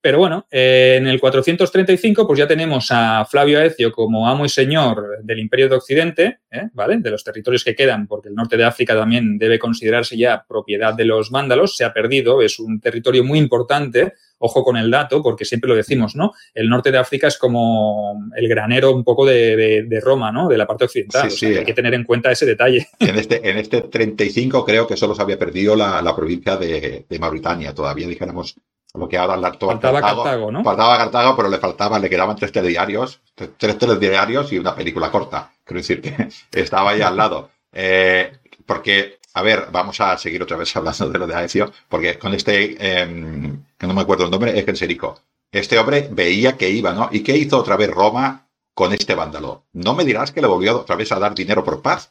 Pero 0.00 0.18
bueno, 0.18 0.46
eh, 0.50 0.96
en 0.98 1.08
el 1.08 1.20
435 1.20 2.24
pues 2.26 2.38
ya 2.38 2.46
tenemos 2.46 2.86
a 2.90 3.24
Flavio 3.24 3.58
Aecio 3.58 3.90
como 3.90 4.28
amo 4.28 4.44
y 4.44 4.48
señor 4.48 5.18
del 5.24 5.40
Imperio 5.40 5.68
de 5.68 5.74
Occidente, 5.74 6.38
¿eh? 6.52 6.68
¿vale? 6.72 6.98
De 6.98 7.10
los 7.10 7.24
territorios 7.24 7.64
que 7.64 7.74
quedan, 7.74 8.06
porque 8.06 8.28
el 8.28 8.36
norte 8.36 8.56
de 8.56 8.64
África 8.64 8.94
también 8.94 9.38
debe 9.38 9.58
considerarse 9.58 10.16
ya 10.16 10.44
propiedad 10.48 10.94
de 10.94 11.04
los 11.04 11.30
vándalos, 11.30 11.76
se 11.76 11.84
ha 11.84 11.92
perdido, 11.92 12.42
es 12.42 12.60
un 12.60 12.80
territorio 12.80 13.24
muy 13.24 13.40
importante, 13.40 14.12
ojo 14.38 14.62
con 14.62 14.76
el 14.76 14.88
dato, 14.88 15.20
porque 15.20 15.44
siempre 15.44 15.68
lo 15.68 15.74
decimos, 15.74 16.14
¿no? 16.14 16.32
El 16.54 16.68
norte 16.68 16.92
de 16.92 16.98
África 16.98 17.26
es 17.26 17.36
como 17.36 18.30
el 18.36 18.48
granero 18.48 18.94
un 18.94 19.02
poco 19.02 19.26
de, 19.26 20.00
Roma, 20.00 20.30
¿no? 20.30 20.48
De 20.48 20.56
la 20.56 20.66
parte 20.66 20.84
occidental. 20.84 21.28
Sí, 21.28 21.46
hay 21.46 21.64
que 21.64 21.74
tener 21.74 21.92
en 21.94 22.04
cuenta 22.04 22.30
ese 22.30 22.46
detalle. 22.46 22.86
En 23.00 23.16
este, 23.16 23.48
en 23.48 23.56
este 23.56 23.80
35 23.82 24.64
creo 24.64 24.86
que 24.86 24.96
solo 24.96 25.14
se 25.14 25.22
había 25.22 25.38
perdido 25.38 25.74
la, 25.74 26.14
provincia 26.14 26.56
de, 26.56 27.06
de 27.08 27.18
Mauritania, 27.18 27.74
todavía 27.74 28.06
dijéramos 28.06 28.54
lo 28.98 29.08
que 29.08 29.18
ahora 29.18 29.36
la 29.36 29.52
Faltaba 29.52 30.00
Cartago, 30.00 30.50
¿no? 30.50 30.64
Faltaba 30.64 30.98
Cartago, 30.98 31.36
pero 31.36 31.48
le 31.48 31.58
faltaba, 31.58 31.98
le 31.98 32.10
quedaban 32.10 32.36
tres 32.36 32.52
telediarios, 32.52 33.20
tres 33.56 33.78
telediarios 33.78 34.52
y 34.52 34.58
una 34.58 34.74
película 34.74 35.10
corta. 35.10 35.50
Quiero 35.64 35.80
decir 35.80 36.00
que 36.00 36.28
estaba 36.52 36.90
ahí 36.90 37.02
al 37.02 37.16
lado. 37.16 37.50
Eh, 37.70 38.32
porque, 38.64 39.18
a 39.34 39.42
ver, 39.42 39.66
vamos 39.70 40.00
a 40.00 40.16
seguir 40.16 40.42
otra 40.42 40.56
vez 40.56 40.74
hablando 40.76 41.10
de 41.10 41.18
lo 41.18 41.26
de 41.26 41.34
Aecio, 41.34 41.70
porque 41.86 42.18
con 42.18 42.32
este, 42.32 42.76
em, 42.80 43.62
que 43.76 43.86
no 43.86 43.92
me 43.92 44.00
acuerdo 44.00 44.24
el 44.24 44.30
nombre, 44.30 44.58
es 44.58 44.64
Genserico. 44.64 45.20
Este 45.52 45.78
hombre 45.78 46.08
veía 46.10 46.56
que 46.56 46.70
iba, 46.70 46.94
¿no? 46.94 47.10
¿Y 47.12 47.22
qué 47.22 47.36
hizo 47.36 47.58
otra 47.58 47.76
vez 47.76 47.90
Roma 47.90 48.48
con 48.74 48.94
este 48.94 49.14
vándalo? 49.14 49.66
¿No 49.74 49.94
me 49.94 50.04
dirás 50.04 50.32
que 50.32 50.40
le 50.40 50.48
volvió 50.48 50.80
otra 50.80 50.96
vez 50.96 51.12
a 51.12 51.18
dar 51.18 51.34
dinero 51.34 51.62
por 51.62 51.82
paz? 51.82 52.10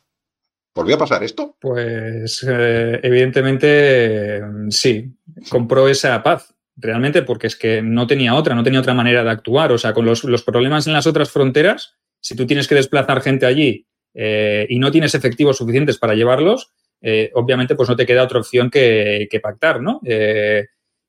¿Volvió 0.78 0.96
a 0.96 1.00
pasar 1.00 1.24
esto? 1.24 1.56
Pues 1.60 2.46
eh, 2.48 3.00
evidentemente 3.02 4.44
sí, 4.70 5.12
compró 5.50 5.88
esa 5.88 6.22
paz 6.22 6.54
realmente 6.78 7.24
porque 7.24 7.48
es 7.48 7.56
que 7.56 7.82
no 7.82 8.08
tenía 8.08 8.36
otra, 8.36 8.56
no 8.56 8.64
tenía 8.64 8.80
otra 8.80 8.94
manera 8.94 9.24
de 9.24 9.32
actuar. 9.32 9.72
O 9.72 9.78
sea, 9.78 9.94
con 9.94 10.06
los, 10.06 10.22
problemas 10.44 10.88
en 10.88 10.94
las 10.94 11.08
otras 11.08 11.30
fronteras, 11.32 11.96
si 12.22 12.36
tú 12.36 12.46
tienes 12.46 12.68
que 12.68 12.76
desplazar 12.76 13.22
gente 13.22 13.46
allí 13.46 13.88
eh, 14.14 14.66
y 14.70 14.80
no 14.80 14.92
tienes 14.92 15.16
efectivos 15.16 15.58
suficientes 15.58 15.98
para 15.98 16.14
llevarlos, 16.14 16.72
eh, 17.02 17.32
obviamente 17.34 17.76
pues 17.76 17.90
no 17.90 17.96
te 17.96 18.06
queda 18.06 18.24
otra 18.24 18.40
opción 18.40 18.70
que, 18.70 19.28
pactar, 19.42 19.82
¿no? 19.82 20.00
Eh, 20.06 20.66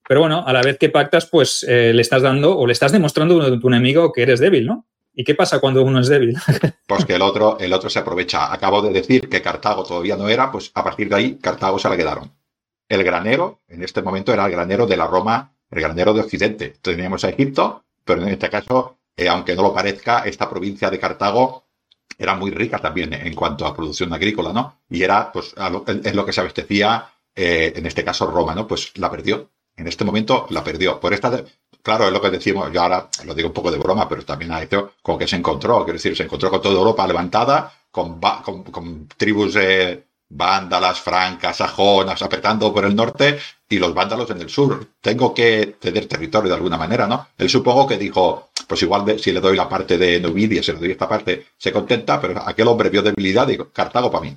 pero 0.07 0.21
bueno, 0.21 0.43
a 0.47 0.53
la 0.55 0.63
vez 0.63 0.79
que 0.79 0.89
pactas, 0.89 1.27
pues 1.27 1.67
le 1.69 2.01
estás 2.01 2.23
dando 2.23 2.59
o 2.59 2.67
le 2.67 2.73
estás 2.73 2.93
demostrando 2.93 3.43
a 3.43 3.61
tu 3.61 3.69
enemigo 3.69 4.11
que 4.11 4.23
eres 4.23 4.41
débil, 4.41 4.67
¿no? 4.67 4.87
¿Y 5.13 5.25
qué 5.25 5.35
pasa 5.35 5.59
cuando 5.59 5.83
uno 5.83 6.01
es 6.01 6.09
débil? 6.09 6.37
Pues 6.87 7.05
que 7.05 7.17
el 7.17 7.23
otro, 7.23 7.59
el 7.61 7.75
otro 7.75 7.91
se 7.91 7.99
aprovecha. 7.99 8.51
Acabo 8.51 8.81
de 8.81 8.91
decir 8.91 9.29
que 9.29 9.43
Cartago 9.43 9.85
todavía 9.85 10.17
no 10.17 10.27
era, 10.27 10.51
pues 10.51 10.71
a 10.75 10.83
partir 10.83 11.11
de 11.11 11.17
ahí 11.17 11.39
Cartago 11.39 11.79
se 11.79 11.91
la 11.91 11.99
quedaron. 11.99 12.33
El 12.89 13.05
granero, 13.05 13.61
en 13.69 13.83
este 13.83 14.01
momento, 14.01 14.33
era 14.33 14.47
el 14.47 14.53
granero 14.53 14.87
de 14.87 14.97
la 14.97 15.07
Roma 15.07 15.58
el 15.71 15.81
granero 15.81 16.15
de 16.15 16.21
Occidente. 16.21 16.75
Teníamos 16.81 17.25
a 17.25 17.31
Egipto, 17.31 17.85
pero 18.05 18.23
en 18.23 18.29
este 18.29 18.49
caso, 18.49 18.99
eh, 19.17 19.29
aunque 19.29 19.55
no 19.55 19.63
lo 19.63 19.75
parezca, 19.75 20.21
esta 20.21 20.49
provincia 20.49 20.91
de 20.91 20.99
Cartago 20.99 21.65
era 22.17 22.35
muy 22.35 22.51
rica 22.51 22.79
también 22.79 23.13
en 23.13 23.35
cuanto 23.35 23.67
a 23.67 23.75
producción 23.75 24.13
agrícola, 24.13 24.53
¿no? 24.53 24.81
Y 24.91 25.03
era, 25.03 25.31
pues, 25.31 25.55
es 26.05 26.15
lo 26.15 26.27
que 26.27 26.33
se 26.33 26.41
abastecía, 26.41 27.09
eh, 27.35 27.73
en 27.77 27.87
este 27.87 28.05
caso, 28.05 28.27
Roma, 28.27 28.55
¿no? 28.55 28.67
Pues 28.67 28.97
la 28.99 29.11
perdió. 29.11 29.51
En 29.77 29.87
este 29.87 30.05
momento 30.05 30.47
la 30.51 30.65
perdió. 30.65 30.99
Por 30.99 31.15
esta, 31.15 31.45
claro, 31.83 32.07
es 32.07 32.13
lo 32.13 32.21
que 32.21 32.31
decimos, 32.31 32.73
yo 32.73 32.83
ahora 32.83 33.09
lo 33.25 33.35
digo 33.35 33.49
un 33.49 33.55
poco 33.55 33.71
de 33.71 33.79
broma, 33.79 34.09
pero 34.09 34.25
también 34.25 34.51
ha 34.51 34.63
hecho 34.63 34.95
como 35.03 35.19
que 35.19 35.29
se 35.29 35.37
encontró, 35.37 35.85
quiero 35.85 35.93
decir, 35.99 36.17
se 36.17 36.25
encontró 36.25 36.51
con 36.51 36.61
toda 36.61 36.75
Europa 36.77 37.07
levantada, 37.07 37.73
con, 37.91 38.21
con, 38.21 39.09
tribus 39.17 39.57
eh, 39.57 40.08
vándalas, 40.31 41.01
francas, 41.01 41.57
sajonas, 41.57 42.21
apretando 42.23 42.73
por 42.73 42.85
el 42.85 42.95
norte 42.95 43.39
y 43.69 43.79
los 43.79 43.95
vándalos 43.95 44.31
en 44.31 44.41
el 44.41 44.49
sur. 44.49 44.87
Tengo 45.01 45.33
que 45.33 45.77
ceder 45.81 46.07
territorio 46.07 46.49
de 46.49 46.57
alguna 46.57 46.77
manera, 46.77 47.07
¿no? 47.07 47.29
Él 47.37 47.49
supongo 47.49 47.87
que 47.87 47.97
dijo, 47.97 48.51
pues 48.67 48.83
igual 48.83 49.19
si 49.19 49.33
le 49.33 49.41
doy 49.41 49.57
la 49.57 49.69
parte 49.69 49.97
de 49.97 50.21
Nubidia, 50.21 50.63
si 50.63 50.73
le 50.73 50.79
doy 50.79 50.91
esta 50.91 51.09
parte, 51.09 51.47
se 51.57 51.73
contenta, 51.73 52.21
pero 52.21 52.41
aquel 52.47 52.69
hombre 52.69 52.91
vio 52.91 53.03
debilidad 53.03 53.49
y 53.49 53.53
dijo, 53.53 53.71
Cartago 53.73 54.11
para 54.11 54.25
mí. 54.25 54.37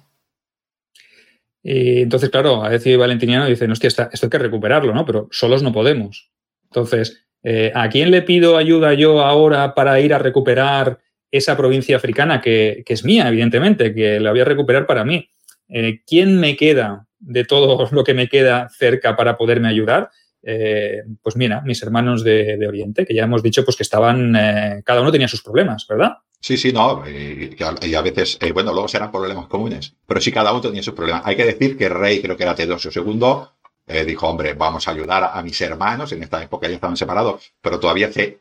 Y 1.64 2.02
entonces, 2.02 2.30
claro, 2.30 2.64
a 2.64 2.70
decir 2.70 2.98
Valentiniano 2.98 3.46
dice, 3.46 3.66
hostia, 3.66 3.88
esto 3.88 4.26
hay 4.26 4.30
que 4.30 4.38
recuperarlo, 4.39 4.94
¿no? 4.94 5.06
Pero 5.06 5.28
solos 5.32 5.62
no 5.62 5.72
podemos. 5.72 6.32
Entonces, 6.64 7.26
eh, 7.44 7.72
¿a 7.76 7.89
quién 7.89 8.10
le 8.10 8.24
pido 8.24 8.58
ayuda 8.58 8.94
yo 8.94 9.22
ahora 9.22 9.76
para 9.76 10.00
ir 10.00 10.14
a 10.14 10.18
recuperar 10.18 11.00
esa 11.30 11.56
provincia 11.56 11.96
africana 11.96 12.42
que, 12.42 12.84
que 12.86 12.94
es 12.94 13.06
mía, 13.06 13.28
evidentemente, 13.28 13.94
que 13.94 14.20
la 14.20 14.32
voy 14.32 14.39
a 14.39 14.46
recuperar 14.46 14.88
para 14.88 15.06
mí? 15.06 15.30
Eh, 15.72 16.02
¿quién 16.06 16.40
me 16.40 16.56
queda 16.56 17.08
de 17.20 17.46
todo 17.46 17.88
lo 17.92 18.04
que 18.04 18.14
me 18.14 18.28
queda 18.28 18.70
cerca 18.70 19.16
para 19.16 19.38
poderme 19.38 19.70
ayudar? 19.70 20.10
Eh, 20.44 21.04
pues 21.22 21.36
mira, 21.36 21.62
mis 21.62 21.82
hermanos 21.84 22.24
de, 22.24 22.66
Oriente, 22.68 23.06
que 23.06 23.14
ya 23.14 23.24
hemos 23.24 23.44
dicho 23.44 23.64
pues 23.64 23.78
que 23.78 23.84
estaban, 23.84 24.36
eh, 24.36 24.82
cada 24.84 25.02
uno 25.02 25.12
tenía 25.12 25.28
sus 25.28 25.44
problemas, 25.44 25.86
¿verdad? 25.88 26.18
Sí, 26.40 26.58
sí, 26.58 26.74
no, 26.74 27.04
y, 27.08 27.56
a 27.94 28.02
veces, 28.02 28.40
bueno, 28.52 28.74
luego 28.74 28.88
serán 28.88 29.12
problemas 29.12 29.46
comunes, 29.46 29.94
pero 30.08 30.20
sí 30.20 30.32
cada 30.32 30.52
uno 30.52 30.62
tenía 30.62 30.82
sus 30.82 30.96
problemas. 30.96 31.22
Hay 31.24 31.36
que 31.36 31.46
decir 31.46 31.78
que 31.78 31.88
rey, 31.88 32.20
creo 32.20 32.36
que 32.36 32.42
era 32.42 32.56
Teodosio 32.56 32.90
II, 32.92 34.04
dijo, 34.08 34.28
hombre, 34.28 34.56
vamos 34.56 34.88
a 34.88 34.92
ayudar 34.92 35.30
a, 35.32 35.44
mis 35.44 35.62
hermanos, 35.62 36.12
en 36.14 36.24
esta 36.24 36.42
época 36.42 36.68
ya 36.68 36.74
estaban 36.74 36.98
separados, 36.98 37.54
pero 37.62 37.80
todavía 37.80 38.12
se, 38.12 38.40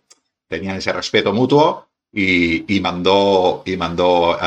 tenían 0.49 0.77
ese 0.77 0.95
respeto 0.95 1.35
mutuo 1.35 1.89
y, 2.11 2.81
mandó, 2.81 3.63
y 3.67 3.77
mandó 3.77 4.39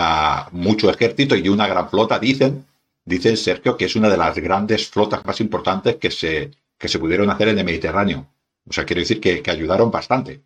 mucho 0.54 0.90
ejército 0.90 1.36
y 1.36 1.48
una 1.48 1.68
gran 1.68 1.92
flota, 1.92 2.18
dicen, 2.18 2.66
dice 3.06 3.36
Sergio 3.36 3.78
que 3.78 3.86
es 3.86 3.96
una 3.96 4.10
de 4.10 4.18
las 4.18 4.38
grandes 4.38 4.90
flotas 4.90 5.26
más 5.26 5.40
importantes 5.42 5.98
que 5.98 6.12
se, 6.12 6.52
que 6.78 6.88
se 6.88 7.00
pudieron 7.00 7.30
hacer 7.30 7.50
en 7.50 7.60
el 7.60 7.66
Mediterráneo. 7.66 8.28
O 8.68 8.74
sea, 8.74 8.86
quiero 8.86 9.02
decir 9.02 9.20
que, 9.20 9.42
que 9.42 9.52
ayudaron 9.52 9.92
bastante. 9.92 10.42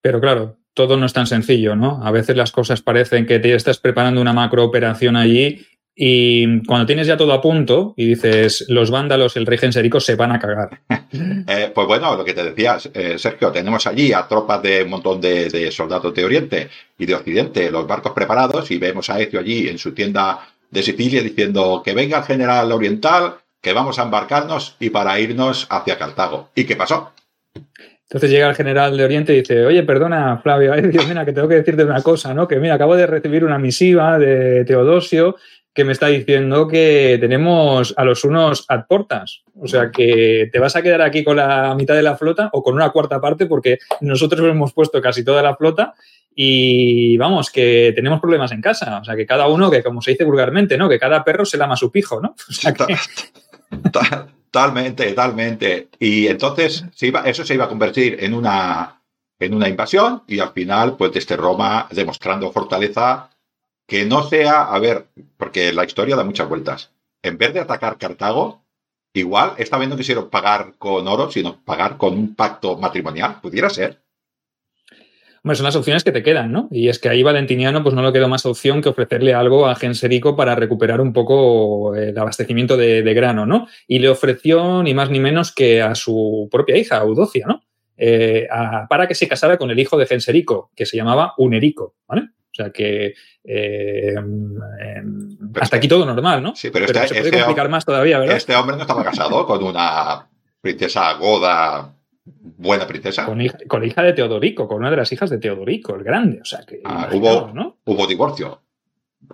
Pero 0.00 0.20
claro, 0.20 0.56
todo 0.74 0.96
no 0.96 1.06
es 1.06 1.12
tan 1.12 1.26
sencillo, 1.26 1.76
¿no? 1.76 2.00
A 2.04 2.10
veces 2.10 2.36
las 2.36 2.52
cosas 2.52 2.82
parecen 2.82 3.26
que 3.26 3.38
te 3.38 3.54
estás 3.54 3.78
preparando 3.78 4.20
una 4.20 4.32
macro 4.32 4.64
operación 4.64 5.16
allí 5.16 5.66
y 6.00 6.62
cuando 6.64 6.86
tienes 6.86 7.08
ya 7.08 7.16
todo 7.16 7.32
a 7.32 7.40
punto 7.40 7.92
y 7.96 8.06
dices, 8.06 8.64
los 8.68 8.88
vándalos, 8.88 9.36
el 9.36 9.44
rey 9.44 9.58
Genserico 9.58 9.98
se 9.98 10.14
van 10.14 10.30
a 10.30 10.38
cagar. 10.38 10.80
Eh, 11.10 11.72
pues 11.74 11.86
bueno, 11.86 12.14
lo 12.14 12.22
que 12.22 12.34
te 12.34 12.44
decía, 12.44 12.76
eh, 12.92 13.18
Sergio, 13.18 13.50
tenemos 13.50 13.86
allí 13.86 14.12
a 14.12 14.28
tropas 14.28 14.62
de 14.62 14.82
un 14.82 14.90
montón 14.90 15.18
de, 15.22 15.70
soldados 15.72 16.12
de 16.12 16.22
Oriente 16.22 16.68
y 16.98 17.06
de 17.06 17.14
Occidente, 17.14 17.70
los 17.70 17.86
barcos 17.86 18.12
preparados, 18.12 18.70
y 18.70 18.76
vemos 18.76 19.08
a 19.08 19.18
Ezio 19.18 19.40
allí 19.40 19.68
en 19.68 19.78
su 19.78 19.92
tienda 19.94 20.38
de 20.70 20.82
Sicilia 20.82 21.22
diciendo 21.22 21.82
que 21.84 21.94
venga 21.94 22.18
el 22.18 22.24
general 22.24 22.70
oriental, 22.72 23.36
que 23.60 23.72
vamos 23.72 23.98
a 23.98 24.02
embarcarnos 24.02 24.76
y 24.78 24.90
para 24.90 25.18
irnos 25.18 25.66
hacia 25.70 25.98
Cartago. 25.98 26.50
¿Y 26.54 26.64
qué 26.64 26.76
pasó? 26.76 27.12
Entonces 28.02 28.30
llega 28.30 28.48
el 28.48 28.54
general 28.54 28.96
de 28.96 29.04
Oriente 29.04 29.34
y 29.34 29.40
dice, 29.40 29.66
oye, 29.66 29.82
perdona, 29.82 30.38
Flavio, 30.38 30.74
Dios, 30.88 31.06
mira, 31.06 31.26
que 31.26 31.32
tengo 31.32 31.48
que 31.48 31.56
decirte 31.56 31.84
una 31.84 32.02
cosa, 32.02 32.32
¿no? 32.32 32.48
Que 32.48 32.56
mira, 32.56 32.74
acabo 32.74 32.96
de 32.96 33.06
recibir 33.06 33.44
una 33.44 33.58
misiva 33.58 34.18
de 34.18 34.64
Teodosio 34.64 35.36
que 35.74 35.84
me 35.84 35.92
está 35.92 36.08
diciendo 36.08 36.66
que 36.66 37.18
tenemos 37.20 37.94
a 37.96 38.04
los 38.04 38.24
unos 38.24 38.64
ad 38.66 38.86
portas. 38.88 39.42
O 39.60 39.68
sea, 39.68 39.90
que 39.92 40.48
te 40.50 40.58
vas 40.58 40.74
a 40.74 40.82
quedar 40.82 41.02
aquí 41.02 41.22
con 41.22 41.36
la 41.36 41.74
mitad 41.76 41.94
de 41.94 42.02
la 42.02 42.16
flota 42.16 42.50
o 42.52 42.62
con 42.62 42.74
una 42.74 42.90
cuarta 42.90 43.20
parte 43.20 43.46
porque 43.46 43.78
nosotros 44.00 44.40
hemos 44.40 44.72
puesto 44.72 45.00
casi 45.00 45.22
toda 45.22 45.42
la 45.42 45.54
flota 45.54 45.94
y 46.40 47.16
vamos, 47.16 47.50
que 47.50 47.92
tenemos 47.96 48.20
problemas 48.20 48.52
en 48.52 48.60
casa. 48.60 49.00
O 49.00 49.04
sea, 49.04 49.16
que 49.16 49.26
cada 49.26 49.48
uno, 49.48 49.72
que 49.72 49.82
como 49.82 50.00
se 50.00 50.12
dice 50.12 50.22
vulgarmente, 50.22 50.78
¿no? 50.78 50.88
Que 50.88 50.96
cada 50.96 51.24
perro 51.24 51.44
se 51.44 51.58
lama 51.58 51.74
su 51.74 51.90
pijo, 51.90 52.20
¿no? 52.20 52.36
Totalmente, 54.50 55.08
totalmente. 55.08 55.88
Y 55.98 56.28
entonces 56.28 56.84
eso 57.24 57.44
se 57.44 57.54
iba 57.54 57.64
a 57.64 57.68
convertir 57.68 58.18
en 58.20 58.34
una, 58.34 59.02
en 59.40 59.52
una 59.52 59.68
invasión 59.68 60.22
y 60.28 60.38
al 60.38 60.52
final, 60.52 60.96
pues 60.96 61.12
desde 61.12 61.36
Roma 61.36 61.88
demostrando 61.90 62.52
fortaleza 62.52 63.30
que 63.88 64.04
no 64.04 64.22
sea, 64.22 64.62
a 64.62 64.78
ver, 64.78 65.08
porque 65.36 65.72
la 65.72 65.84
historia 65.84 66.14
da 66.14 66.22
muchas 66.22 66.48
vueltas. 66.48 66.92
En 67.20 67.36
vez 67.36 67.52
de 67.52 67.60
atacar 67.60 67.98
Cartago, 67.98 68.62
igual 69.12 69.54
esta 69.58 69.76
vez 69.76 69.88
no 69.88 69.96
quisieron 69.96 70.30
pagar 70.30 70.74
con 70.78 71.08
oro, 71.08 71.32
sino 71.32 71.60
pagar 71.64 71.96
con 71.96 72.14
un 72.14 72.36
pacto 72.36 72.78
matrimonial. 72.78 73.40
Pudiera 73.42 73.68
ser. 73.68 74.04
Bueno, 75.42 75.56
son 75.56 75.64
las 75.64 75.76
opciones 75.76 76.04
que 76.04 76.12
te 76.12 76.22
quedan, 76.22 76.52
¿no? 76.52 76.68
Y 76.70 76.88
es 76.88 76.98
que 76.98 77.08
ahí 77.08 77.22
Valentiniano 77.22 77.82
pues 77.82 77.94
no 77.94 78.02
le 78.02 78.12
quedó 78.12 78.28
más 78.28 78.44
opción 78.46 78.82
que 78.82 78.88
ofrecerle 78.88 79.34
algo 79.34 79.66
a 79.66 79.74
Genserico 79.74 80.36
para 80.36 80.54
recuperar 80.54 81.00
un 81.00 81.12
poco 81.12 81.94
el 81.94 82.16
abastecimiento 82.18 82.76
de, 82.76 83.02
grano, 83.14 83.46
¿no? 83.46 83.68
Y 83.86 83.98
le 83.98 84.08
ofreció 84.08 84.82
ni 84.82 84.94
más 84.94 85.10
ni 85.10 85.20
menos 85.20 85.52
que 85.52 85.82
a 85.82 85.94
su 85.94 86.48
propia 86.50 86.76
hija, 86.76 86.98
Eudocia, 86.98 87.46
¿no? 87.46 87.62
Eh, 87.96 88.46
para 88.88 89.08
que 89.08 89.14
se 89.14 89.26
casara 89.26 89.56
con 89.56 89.70
el 89.70 89.78
hijo 89.78 89.96
de 89.96 90.06
Genserico, 90.06 90.70
que 90.74 90.86
se 90.86 90.96
llamaba 90.96 91.34
Unerico, 91.38 91.94
¿vale? 92.06 92.28
O 92.50 92.54
sea 92.54 92.70
que 92.70 93.14
eh, 93.44 94.14
hasta 95.60 95.76
aquí 95.76 95.88
todo 95.88 96.04
normal, 96.04 96.42
¿no? 96.42 96.54
Sí, 96.54 96.70
pero, 96.70 96.86
este, 96.86 97.08
se 97.08 97.14
puede 97.14 97.28
este 97.28 97.38
complicar 97.38 97.68
más 97.68 97.84
todavía, 97.84 98.18
¿verdad? 98.18 98.36
Este 98.36 98.54
hombre 98.54 98.76
no 98.76 98.82
estaba 98.82 99.04
casado 99.04 99.46
con 99.46 99.62
una 99.62 100.28
princesa 100.60 101.12
goda 101.14 101.97
buena 102.56 102.86
princesa. 102.86 103.26
Con 103.26 103.40
hija, 103.40 103.58
con 103.66 103.84
hija, 103.84 104.02
de 104.02 104.12
Teodorico, 104.12 104.66
con 104.68 104.78
una 104.78 104.90
de 104.90 104.96
las 104.96 105.12
hijas 105.12 105.30
de 105.30 105.38
Teodorico, 105.38 105.94
el 105.94 106.04
grande. 106.04 106.40
O 106.40 106.44
sea 106.44 106.60
que. 106.66 106.80
Ah, 106.84 107.08
hubo, 107.12 107.50
¿no? 107.52 107.78
hubo 107.84 108.06
divorcio. 108.06 108.62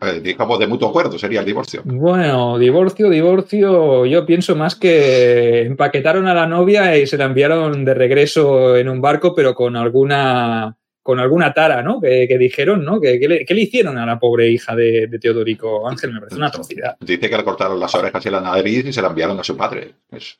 Eh, 0.00 0.20
digamos 0.20 0.58
de 0.58 0.66
mutuo 0.66 0.88
acuerdo 0.88 1.18
sería 1.18 1.40
el 1.40 1.46
divorcio. 1.46 1.82
Bueno, 1.84 2.58
divorcio, 2.58 3.10
divorcio. 3.10 4.06
Yo 4.06 4.26
pienso 4.26 4.56
más 4.56 4.74
que 4.74 5.62
empaquetaron 5.62 6.26
a 6.26 6.34
la 6.34 6.46
novia 6.46 6.96
y 6.96 7.06
se 7.06 7.18
la 7.18 7.26
enviaron 7.26 7.84
de 7.84 7.94
regreso 7.94 8.76
en 8.76 8.88
un 8.88 9.00
barco, 9.00 9.34
pero 9.34 9.54
con 9.54 9.76
alguna 9.76 10.76
con 11.04 11.20
alguna 11.20 11.52
tara, 11.52 11.82
¿no? 11.82 12.00
Que, 12.00 12.26
dijeron, 12.38 12.82
¿no? 12.82 12.98
¿Qué, 12.98 13.18
le, 13.28 13.60
hicieron 13.60 13.98
a 13.98 14.06
la 14.06 14.18
pobre 14.18 14.48
hija 14.48 14.74
de, 14.74 15.06
Teodorico 15.20 15.86
Ángel? 15.86 16.14
Me 16.14 16.20
parece 16.20 16.36
una 16.36 16.46
atrocidad. 16.46 16.96
Dice 16.98 17.28
que 17.28 17.36
le 17.36 17.44
cortaron 17.44 17.78
las 17.78 17.94
orejas 17.94 18.24
y 18.24 18.30
la 18.30 18.40
nariz 18.40 18.86
y 18.86 18.92
se 18.92 19.02
la 19.02 19.08
enviaron 19.08 19.38
a 19.38 19.44
su 19.44 19.54
padre. 19.54 19.96
Pues, 20.08 20.38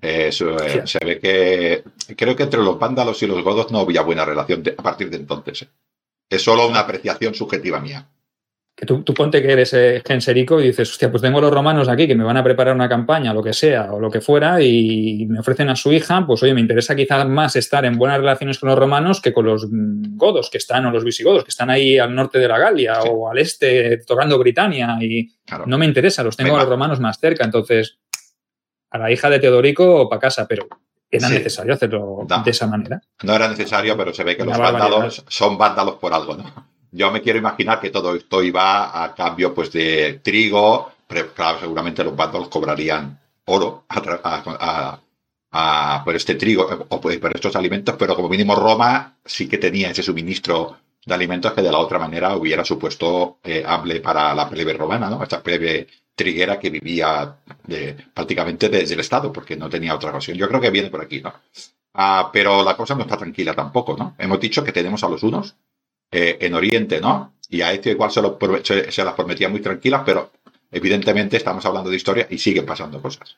eso 0.00 0.62
eh, 0.62 0.82
se 0.84 0.98
ve 1.04 1.18
que 1.18 1.84
creo 2.14 2.36
que 2.36 2.42
entre 2.42 2.62
los 2.62 2.78
vándalos 2.78 3.22
y 3.22 3.26
los 3.26 3.42
godos 3.42 3.70
no 3.70 3.80
había 3.80 4.02
buena 4.02 4.24
relación 4.24 4.62
a 4.76 4.82
partir 4.82 5.10
de 5.10 5.16
entonces. 5.16 5.62
Eh. 5.62 5.68
Es 6.28 6.42
solo 6.42 6.66
una 6.68 6.80
apreciación 6.80 7.34
subjetiva 7.34 7.80
mía. 7.80 8.08
Que 8.74 8.84
tú, 8.84 9.02
ponte 9.02 9.40
que 9.40 9.50
eres 9.50 9.72
eh, 9.72 10.02
genserico 10.06 10.60
y 10.60 10.66
dices, 10.66 10.90
hostia, 10.90 11.10
pues 11.10 11.22
tengo 11.22 11.40
los 11.40 11.50
romanos 11.50 11.88
aquí 11.88 12.06
que 12.06 12.14
me 12.14 12.24
van 12.24 12.36
a 12.36 12.44
preparar 12.44 12.74
una 12.74 12.90
campaña, 12.90 13.32
lo 13.32 13.42
que 13.42 13.54
sea, 13.54 13.90
o 13.90 13.98
lo 13.98 14.10
que 14.10 14.20
fuera, 14.20 14.60
y 14.60 15.24
me 15.30 15.38
ofrecen 15.38 15.70
a 15.70 15.76
su 15.76 15.94
hija, 15.94 16.26
pues 16.26 16.42
oye, 16.42 16.52
me 16.52 16.60
interesa 16.60 16.94
quizás 16.94 17.26
más 17.26 17.56
estar 17.56 17.86
en 17.86 17.96
buenas 17.96 18.18
relaciones 18.18 18.58
con 18.58 18.68
los 18.68 18.78
romanos 18.78 19.22
que 19.22 19.32
con 19.32 19.46
los 19.46 19.66
mm, 19.66 20.18
godos 20.18 20.50
que 20.50 20.58
están, 20.58 20.84
o 20.84 20.90
los 20.90 21.04
visigodos, 21.04 21.42
que 21.42 21.52
están 21.52 21.70
ahí 21.70 21.96
al 21.96 22.14
norte 22.14 22.38
de 22.38 22.48
la 22.48 22.58
Galia 22.58 23.00
o 23.04 23.30
al 23.30 23.38
este 23.38 23.96
tocando 24.06 24.38
Britania, 24.38 24.98
y 25.00 25.26
no 25.64 25.78
me 25.78 25.86
interesa, 25.86 26.22
los 26.22 26.36
tengo 26.36 26.56
a 26.56 26.60
los 26.60 26.68
romanos 26.68 27.00
más 27.00 27.18
cerca, 27.18 27.46
entonces 27.46 27.96
a 28.96 28.98
la 28.98 29.12
hija 29.12 29.30
de 29.30 29.38
Teodorico 29.38 30.08
para 30.08 30.20
casa, 30.20 30.46
pero 30.46 30.66
era 31.10 31.28
necesario 31.28 31.74
hacerlo 31.74 32.26
de 32.44 32.50
esa 32.50 32.66
manera. 32.66 33.00
No 33.22 33.34
era 33.34 33.48
necesario, 33.48 33.96
pero 33.96 34.12
se 34.12 34.24
ve 34.24 34.36
que 34.36 34.44
los 34.44 34.58
vándalos 34.58 35.24
son 35.28 35.56
vándalos 35.56 35.96
por 35.96 36.12
algo, 36.12 36.36
¿no? 36.36 36.44
Yo 36.90 37.10
me 37.10 37.20
quiero 37.20 37.38
imaginar 37.38 37.80
que 37.80 37.90
todo 37.90 38.14
esto 38.14 38.42
iba 38.42 39.04
a 39.04 39.14
cambio 39.14 39.54
pues 39.54 39.70
de 39.72 40.20
trigo, 40.22 40.92
pero 41.06 41.32
claro, 41.32 41.60
seguramente 41.60 42.02
los 42.02 42.16
vándalos 42.16 42.48
cobrarían 42.48 43.18
oro 43.44 43.84
por 46.04 46.16
este 46.16 46.34
trigo 46.34 46.86
o 46.88 47.00
por 47.00 47.12
estos 47.34 47.54
alimentos, 47.54 47.94
pero 47.98 48.16
como 48.16 48.28
mínimo 48.28 48.54
Roma 48.54 49.16
sí 49.24 49.48
que 49.48 49.58
tenía 49.58 49.90
ese 49.90 50.02
suministro 50.02 50.76
de 51.04 51.14
alimentos 51.14 51.52
que 51.52 51.62
de 51.62 51.70
la 51.70 51.78
otra 51.78 51.98
manera 51.98 52.36
hubiera 52.36 52.64
supuesto 52.64 53.38
eh, 53.44 53.62
hambre 53.64 54.00
para 54.00 54.34
la 54.34 54.48
plebe 54.48 54.72
romana, 54.72 55.08
¿no? 55.08 55.22
Esta 55.22 55.42
plebe 55.42 55.86
triguera 56.16 56.58
que 56.58 56.70
vivía 56.70 57.36
prácticamente 58.14 58.68
desde 58.68 58.94
el 58.94 59.00
Estado, 59.00 59.32
porque 59.32 59.54
no 59.54 59.68
tenía 59.68 59.94
otra 59.94 60.10
ocasión. 60.10 60.36
Yo 60.36 60.48
creo 60.48 60.60
que 60.60 60.70
viene 60.70 60.90
por 60.90 61.02
aquí, 61.02 61.20
¿no? 61.20 61.32
Ah, 61.94 62.30
pero 62.32 62.64
la 62.64 62.76
cosa 62.76 62.94
no 62.94 63.02
está 63.02 63.16
tranquila 63.16 63.54
tampoco, 63.54 63.96
¿no? 63.96 64.16
Hemos 64.18 64.40
dicho 64.40 64.64
que 64.64 64.72
tenemos 64.72 65.04
a 65.04 65.08
los 65.08 65.22
unos 65.22 65.54
eh, 66.10 66.38
en 66.40 66.54
Oriente, 66.54 67.00
¿no? 67.00 67.34
Y 67.48 67.60
a 67.60 67.72
este 67.72 67.90
igual 67.90 68.10
se, 68.10 68.90
se, 68.90 69.04
las 69.04 69.14
prometía 69.14 69.48
muy 69.48 69.60
tranquilas, 69.60 70.02
pero 70.04 70.32
evidentemente 70.70 71.36
estamos 71.36 71.64
hablando 71.64 71.90
de 71.90 71.96
historia 71.96 72.26
y 72.28 72.38
siguen 72.38 72.66
pasando 72.66 73.00
cosas. 73.00 73.36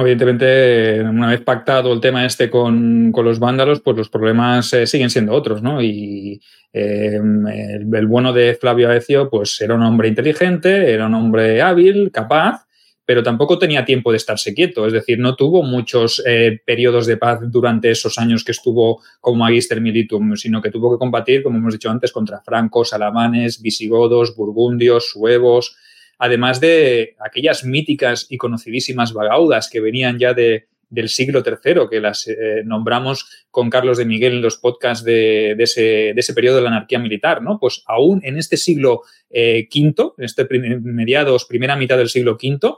Evidentemente, 0.00 1.02
una 1.02 1.28
vez 1.28 1.40
pactado 1.42 1.92
el 1.92 2.00
tema 2.00 2.24
este 2.24 2.48
con, 2.48 3.12
los 3.12 3.38
vándalos, 3.38 3.80
pues 3.80 3.96
los 3.96 4.08
problemas 4.08 4.72
eh, 4.72 4.86
siguen 4.86 5.10
siendo 5.10 5.32
otros, 5.32 5.62
¿no? 5.62 5.82
Y 5.82 6.40
Em, 6.72 7.46
el, 7.46 8.06
bueno 8.06 8.32
de 8.32 8.54
Flavio 8.54 8.88
Aecio, 8.88 9.28
pues 9.28 9.60
era 9.60 9.74
un 9.74 9.82
hombre 9.82 10.08
inteligente, 10.08 10.90
era 10.90 11.06
un 11.06 11.14
hombre 11.14 11.60
hábil, 11.60 12.10
capaz, 12.10 12.66
pero 13.04 13.22
tampoco 13.22 13.58
tenía 13.58 13.84
tiempo 13.84 14.10
de 14.10 14.16
estarse 14.16 14.54
quieto. 14.54 14.86
Es 14.86 14.92
decir, 14.94 15.18
no 15.18 15.36
tuvo 15.36 15.62
muchos 15.62 16.22
eh, 16.26 16.60
periodos 16.64 17.06
de 17.06 17.18
paz 17.18 17.40
durante 17.42 17.90
esos 17.90 18.18
años 18.18 18.42
que 18.42 18.52
estuvo 18.52 19.02
como 19.20 19.44
magister 19.44 19.82
militum, 19.82 20.34
sino 20.36 20.62
que 20.62 20.70
tuvo 20.70 20.92
que 20.92 20.98
combatir, 20.98 21.42
como 21.42 21.58
hemos 21.58 21.74
dicho 21.74 21.90
antes, 21.90 22.10
contra 22.10 22.40
francos, 22.40 22.94
alamanes, 22.94 23.60
visigodos, 23.60 24.34
burgundios, 24.34 25.10
suevos, 25.10 25.76
además 26.22 26.60
de 26.60 27.16
aquellas 27.18 27.64
míticas 27.64 28.28
y 28.30 28.36
conocidísimas 28.36 29.12
vagaudas 29.12 29.68
que 29.68 29.80
venían 29.80 30.20
ya 30.20 30.34
de, 30.34 30.68
del 30.88 31.08
siglo 31.08 31.42
III, 31.44 31.88
que 31.90 32.00
las 32.00 32.28
eh, 32.28 32.62
nombramos 32.64 33.28
con 33.50 33.68
Carlos 33.68 33.98
de 33.98 34.04
Miguel 34.04 34.34
en 34.34 34.42
los 34.42 34.56
podcasts 34.56 35.04
de, 35.04 35.56
ese, 35.58 36.14
periodo 36.32 36.58
de 36.58 36.62
la 36.62 36.68
anarquía 36.68 37.00
militar, 37.00 37.42
¿no? 37.42 37.58
Pues 37.58 37.82
aún 37.88 38.20
en 38.22 38.38
este 38.38 38.56
siglo 38.56 39.00
V, 39.00 39.08
eh, 39.32 39.68
en 39.72 40.24
este 40.24 40.46
mediados, 40.80 41.44
primera 41.46 41.74
mitad 41.74 41.98
del 41.98 42.08
siglo 42.08 42.38
V, 42.40 42.76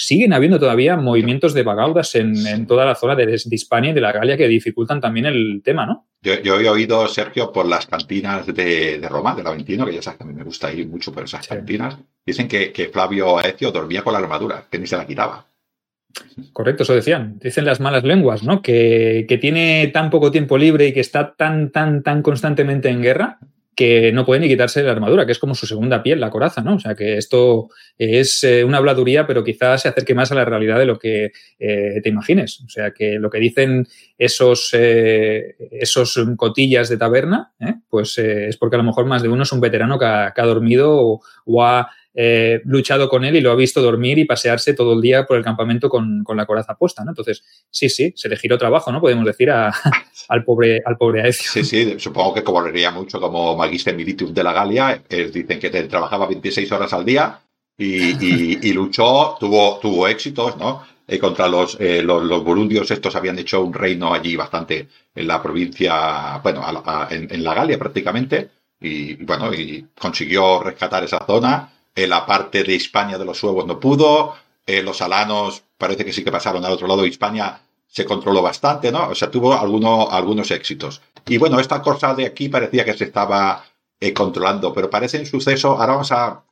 siguen 0.00 0.32
habiendo 0.32 0.60
todavía 0.60 0.96
movimientos 0.96 1.54
de 1.54 1.64
vagaudas 1.64 2.14
en, 2.14 2.66
toda 2.68 2.86
la 2.86 2.94
zona 2.94 3.16
de, 3.16 3.26
de, 3.26 3.34
Hispania 3.50 3.90
y 3.90 3.94
de 3.94 4.00
la 4.00 4.12
Galia 4.12 4.36
que 4.36 4.46
dificultan 4.46 5.00
también 5.00 5.26
el 5.26 5.60
tema, 5.64 5.86
¿no? 5.86 6.06
Yo, 6.22 6.60
he 6.60 6.68
oído, 6.68 7.08
Sergio, 7.08 7.52
por 7.52 7.66
las 7.66 7.86
cantinas 7.86 8.46
de, 8.46 9.04
Roma, 9.10 9.34
del 9.34 9.48
Aventino, 9.48 9.84
que 9.84 9.94
ya 9.94 10.02
sabes 10.02 10.18
que 10.18 10.24
a 10.24 10.26
mí 10.28 10.34
me 10.34 10.44
gusta 10.44 10.72
ir 10.72 10.86
mucho 10.86 11.12
por 11.12 11.24
esas 11.24 11.46
cantinas, 11.48 11.96
dicen 12.24 12.46
que, 12.46 12.72
que 12.72 12.88
Flavio 12.88 13.38
Aecio 13.38 13.72
dormía 13.72 14.02
con 14.02 14.12
la 14.12 14.20
armadura, 14.20 14.66
que 14.70 14.78
ni 14.78 14.86
se 14.86 14.96
la 14.96 15.06
quitaba. 15.06 15.46
Correcto, 16.52 16.84
eso 16.84 16.94
decían. 16.94 17.40
Dicen 17.40 17.64
las 17.64 17.80
malas 17.80 18.04
lenguas, 18.04 18.44
¿no? 18.44 18.62
Que, 18.62 19.26
tiene 19.40 19.88
tan 19.88 20.10
poco 20.10 20.30
tiempo 20.30 20.58
libre 20.58 20.86
y 20.86 20.92
que 20.92 21.00
está 21.00 21.34
tan, 21.34 21.70
tan, 21.72 22.04
tan 22.04 22.22
constantemente 22.22 22.88
en 22.88 23.02
guerra 23.02 23.40
que 23.78 24.10
no 24.10 24.26
puede 24.26 24.40
ni 24.40 24.48
quitarse 24.48 24.82
la 24.82 24.90
armadura, 24.90 25.24
que 25.24 25.30
es 25.30 25.38
como 25.38 25.54
su 25.54 25.64
segunda 25.64 26.02
piel, 26.02 26.18
la 26.18 26.30
coraza, 26.30 26.62
¿no? 26.62 26.74
O 26.74 26.80
sea, 26.80 26.96
que 26.96 27.16
esto 27.16 27.68
es 27.96 28.42
eh, 28.42 28.64
una 28.64 28.78
habladuría, 28.78 29.24
pero 29.24 29.44
quizás 29.44 29.82
se 29.82 29.88
acerque 29.88 30.16
más 30.16 30.32
a 30.32 30.34
la 30.34 30.44
realidad 30.44 30.80
de 30.80 30.84
lo 30.84 30.98
que 30.98 31.30
eh, 31.60 32.00
te 32.02 32.08
imagines. 32.08 32.60
O 32.66 32.68
sea, 32.68 32.90
que 32.90 33.20
lo 33.20 33.30
que 33.30 33.38
dicen 33.38 33.86
esos, 34.18 34.70
eh, 34.72 35.54
esos 35.70 36.18
cotillas 36.36 36.88
de 36.88 36.96
taberna, 36.96 37.52
pues 37.88 38.18
es 38.18 38.56
porque 38.56 38.74
a 38.74 38.78
lo 38.78 38.84
mejor 38.84 39.06
más 39.06 39.22
de 39.22 39.28
uno 39.28 39.44
es 39.44 39.52
un 39.52 39.60
veterano 39.60 39.96
que 39.96 40.06
ha, 40.06 40.32
dormido 40.44 41.20
o 41.46 41.62
ha 41.62 41.88
eh, 42.20 42.62
luchado 42.64 43.08
con 43.08 43.24
él 43.24 43.36
y 43.36 43.40
lo 43.40 43.52
ha 43.52 43.54
visto 43.54 43.80
dormir 43.80 44.18
y 44.18 44.24
pasearse 44.24 44.74
todo 44.74 44.94
el 44.94 45.00
día 45.00 45.24
por 45.24 45.36
el 45.36 45.44
campamento 45.44 45.88
con, 45.88 46.24
la 46.34 46.46
coraza 46.46 46.74
puesta, 46.74 47.04
¿no? 47.04 47.12
Entonces, 47.12 47.44
sí, 47.70 47.88
sí, 47.88 48.12
se 48.16 48.28
le 48.28 48.36
giró 48.36 48.58
trabajo, 48.58 48.90
¿no? 48.90 49.00
Podemos 49.00 49.24
decir 49.24 49.52
al 50.28 50.44
pobre 50.44 50.82
al 50.84 50.96
pobre 50.96 51.22
Aecio. 51.22 51.48
Sí, 51.48 51.62
sí, 51.62 51.94
supongo 52.00 52.34
que 52.34 52.42
cobraría 52.42 52.90
mucho 52.90 53.20
como 53.20 53.56
Magister 53.56 53.94
Militum 53.94 54.34
de 54.34 54.42
la 54.42 54.52
Galia. 54.52 55.00
dicen 55.08 55.60
que 55.60 55.70
trabajaba 55.70 56.26
26 56.26 56.72
horas 56.72 56.92
al 56.92 57.04
día 57.04 57.40
y, 57.76 58.72
luchó, 58.72 59.36
tuvo, 59.38 59.78
tuvo 59.80 60.08
éxitos, 60.08 60.56
¿no? 60.56 60.82
Eh, 61.06 61.20
contra 61.20 61.46
los, 61.46 61.76
eh, 61.78 62.02
los, 62.02 62.42
burundios, 62.42 62.90
estos 62.90 63.14
habían 63.14 63.38
hecho 63.38 63.62
un 63.62 63.72
reino 63.72 64.12
allí 64.12 64.34
bastante 64.34 64.88
en 65.14 65.28
la 65.28 65.40
provincia, 65.40 66.38
bueno, 66.42 66.64
en, 67.10 67.44
la 67.44 67.54
Galia 67.54 67.78
prácticamente, 67.78 68.50
y 68.80 69.14
bueno, 69.24 69.54
y 69.54 69.86
consiguió 69.96 70.60
rescatar 70.64 71.04
esa 71.04 71.24
zona 71.24 71.77
en 71.94 72.10
la 72.10 72.24
parte 72.26 72.62
de 72.62 72.74
Hispania 72.74 73.18
de 73.18 73.24
los 73.24 73.38
suevos 73.38 73.66
no 73.66 73.80
pudo, 73.80 74.34
los 74.66 75.00
alanos 75.00 75.62
parece 75.78 76.04
que 76.04 76.12
sí 76.12 76.22
que 76.22 76.32
pasaron 76.32 76.64
al 76.64 76.72
otro 76.72 76.86
lado, 76.86 77.06
Hispania 77.06 77.60
se 77.86 78.04
controló 78.04 78.42
bastante, 78.42 78.92
¿no? 78.92 79.08
O 79.08 79.14
sea, 79.14 79.30
tuvo 79.30 79.54
algunos 79.54 80.50
éxitos. 80.50 81.00
Y 81.26 81.38
bueno, 81.38 81.58
esta 81.58 81.80
cosa 81.80 82.14
de 82.14 82.26
aquí 82.26 82.48
parecía 82.48 82.84
que 82.84 82.94
se 82.94 83.04
estaba 83.04 83.64
eh, 83.98 84.12
controlando, 84.12 84.72
pero 84.74 84.90
parece 84.90 85.18
un 85.18 85.26
suceso, 85.26 85.70
ahora 85.70 85.92
vamos 85.94 86.12
a... 86.12 86.44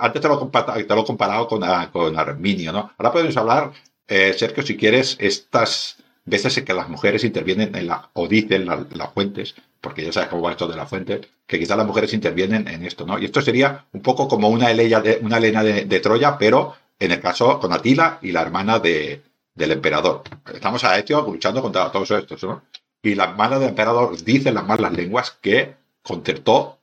antes 0.00 0.20
te 0.20 0.28
lo, 0.28 0.50
te 0.50 0.94
lo 0.94 1.04
comparado 1.04 1.48
con, 1.48 1.62
con 1.90 2.18
Arminio, 2.18 2.72
¿no? 2.72 2.92
Ahora 2.98 3.12
podemos 3.12 3.36
hablar, 3.36 3.72
eh, 4.06 4.34
Sergio, 4.36 4.62
si 4.62 4.76
quieres, 4.76 5.16
estas 5.18 5.96
veces 6.26 6.56
en 6.58 6.64
que 6.64 6.74
las 6.74 6.88
mujeres 6.88 7.24
intervienen 7.24 7.74
en 7.74 7.86
la, 7.86 8.10
o 8.12 8.28
dicen 8.28 8.66
las 8.66 9.12
fuentes, 9.12 9.54
porque 9.84 10.02
ya 10.02 10.12
sabes 10.12 10.30
cómo 10.30 10.42
va 10.42 10.52
esto 10.52 10.66
de 10.66 10.76
la 10.76 10.86
fuente, 10.86 11.20
que 11.46 11.58
quizás 11.58 11.76
las 11.76 11.86
mujeres 11.86 12.14
intervienen 12.14 12.66
en 12.66 12.84
esto, 12.84 13.06
¿no? 13.06 13.18
Y 13.18 13.26
esto 13.26 13.42
sería 13.42 13.84
un 13.92 14.00
poco 14.00 14.26
como 14.26 14.48
una 14.48 14.70
Elena 14.70 15.00
de, 15.00 15.20
una 15.22 15.38
de, 15.38 16.00
Troya, 16.00 16.38
pero 16.38 16.74
en 16.98 17.12
el 17.12 17.20
caso 17.20 17.60
con 17.60 17.72
Atila 17.72 18.18
y 18.22 18.32
la 18.32 18.40
hermana 18.40 18.78
de, 18.78 19.22
del 19.54 19.72
emperador. 19.72 20.22
Estamos 20.52 20.82
a 20.84 20.98
Etio 20.98 21.20
luchando 21.20 21.60
contra 21.60 21.92
todos 21.92 22.10
estos, 22.12 22.42
¿no? 22.44 22.62
Y 23.02 23.14
la 23.14 23.24
hermana 23.24 23.58
del 23.58 23.68
emperador 23.68 24.16
dice 24.24 24.50
las 24.50 24.66
malas 24.66 24.92
lenguas 24.94 25.36
que 25.42 25.74
concertó 26.02 26.78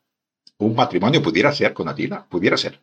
un 0.59 0.75
matrimonio, 0.75 1.23
pudiera 1.23 1.51
ser 1.51 1.73
con 1.73 1.89
Atila, 1.89 2.23
pudiera 2.29 2.55
ser. 2.55 2.79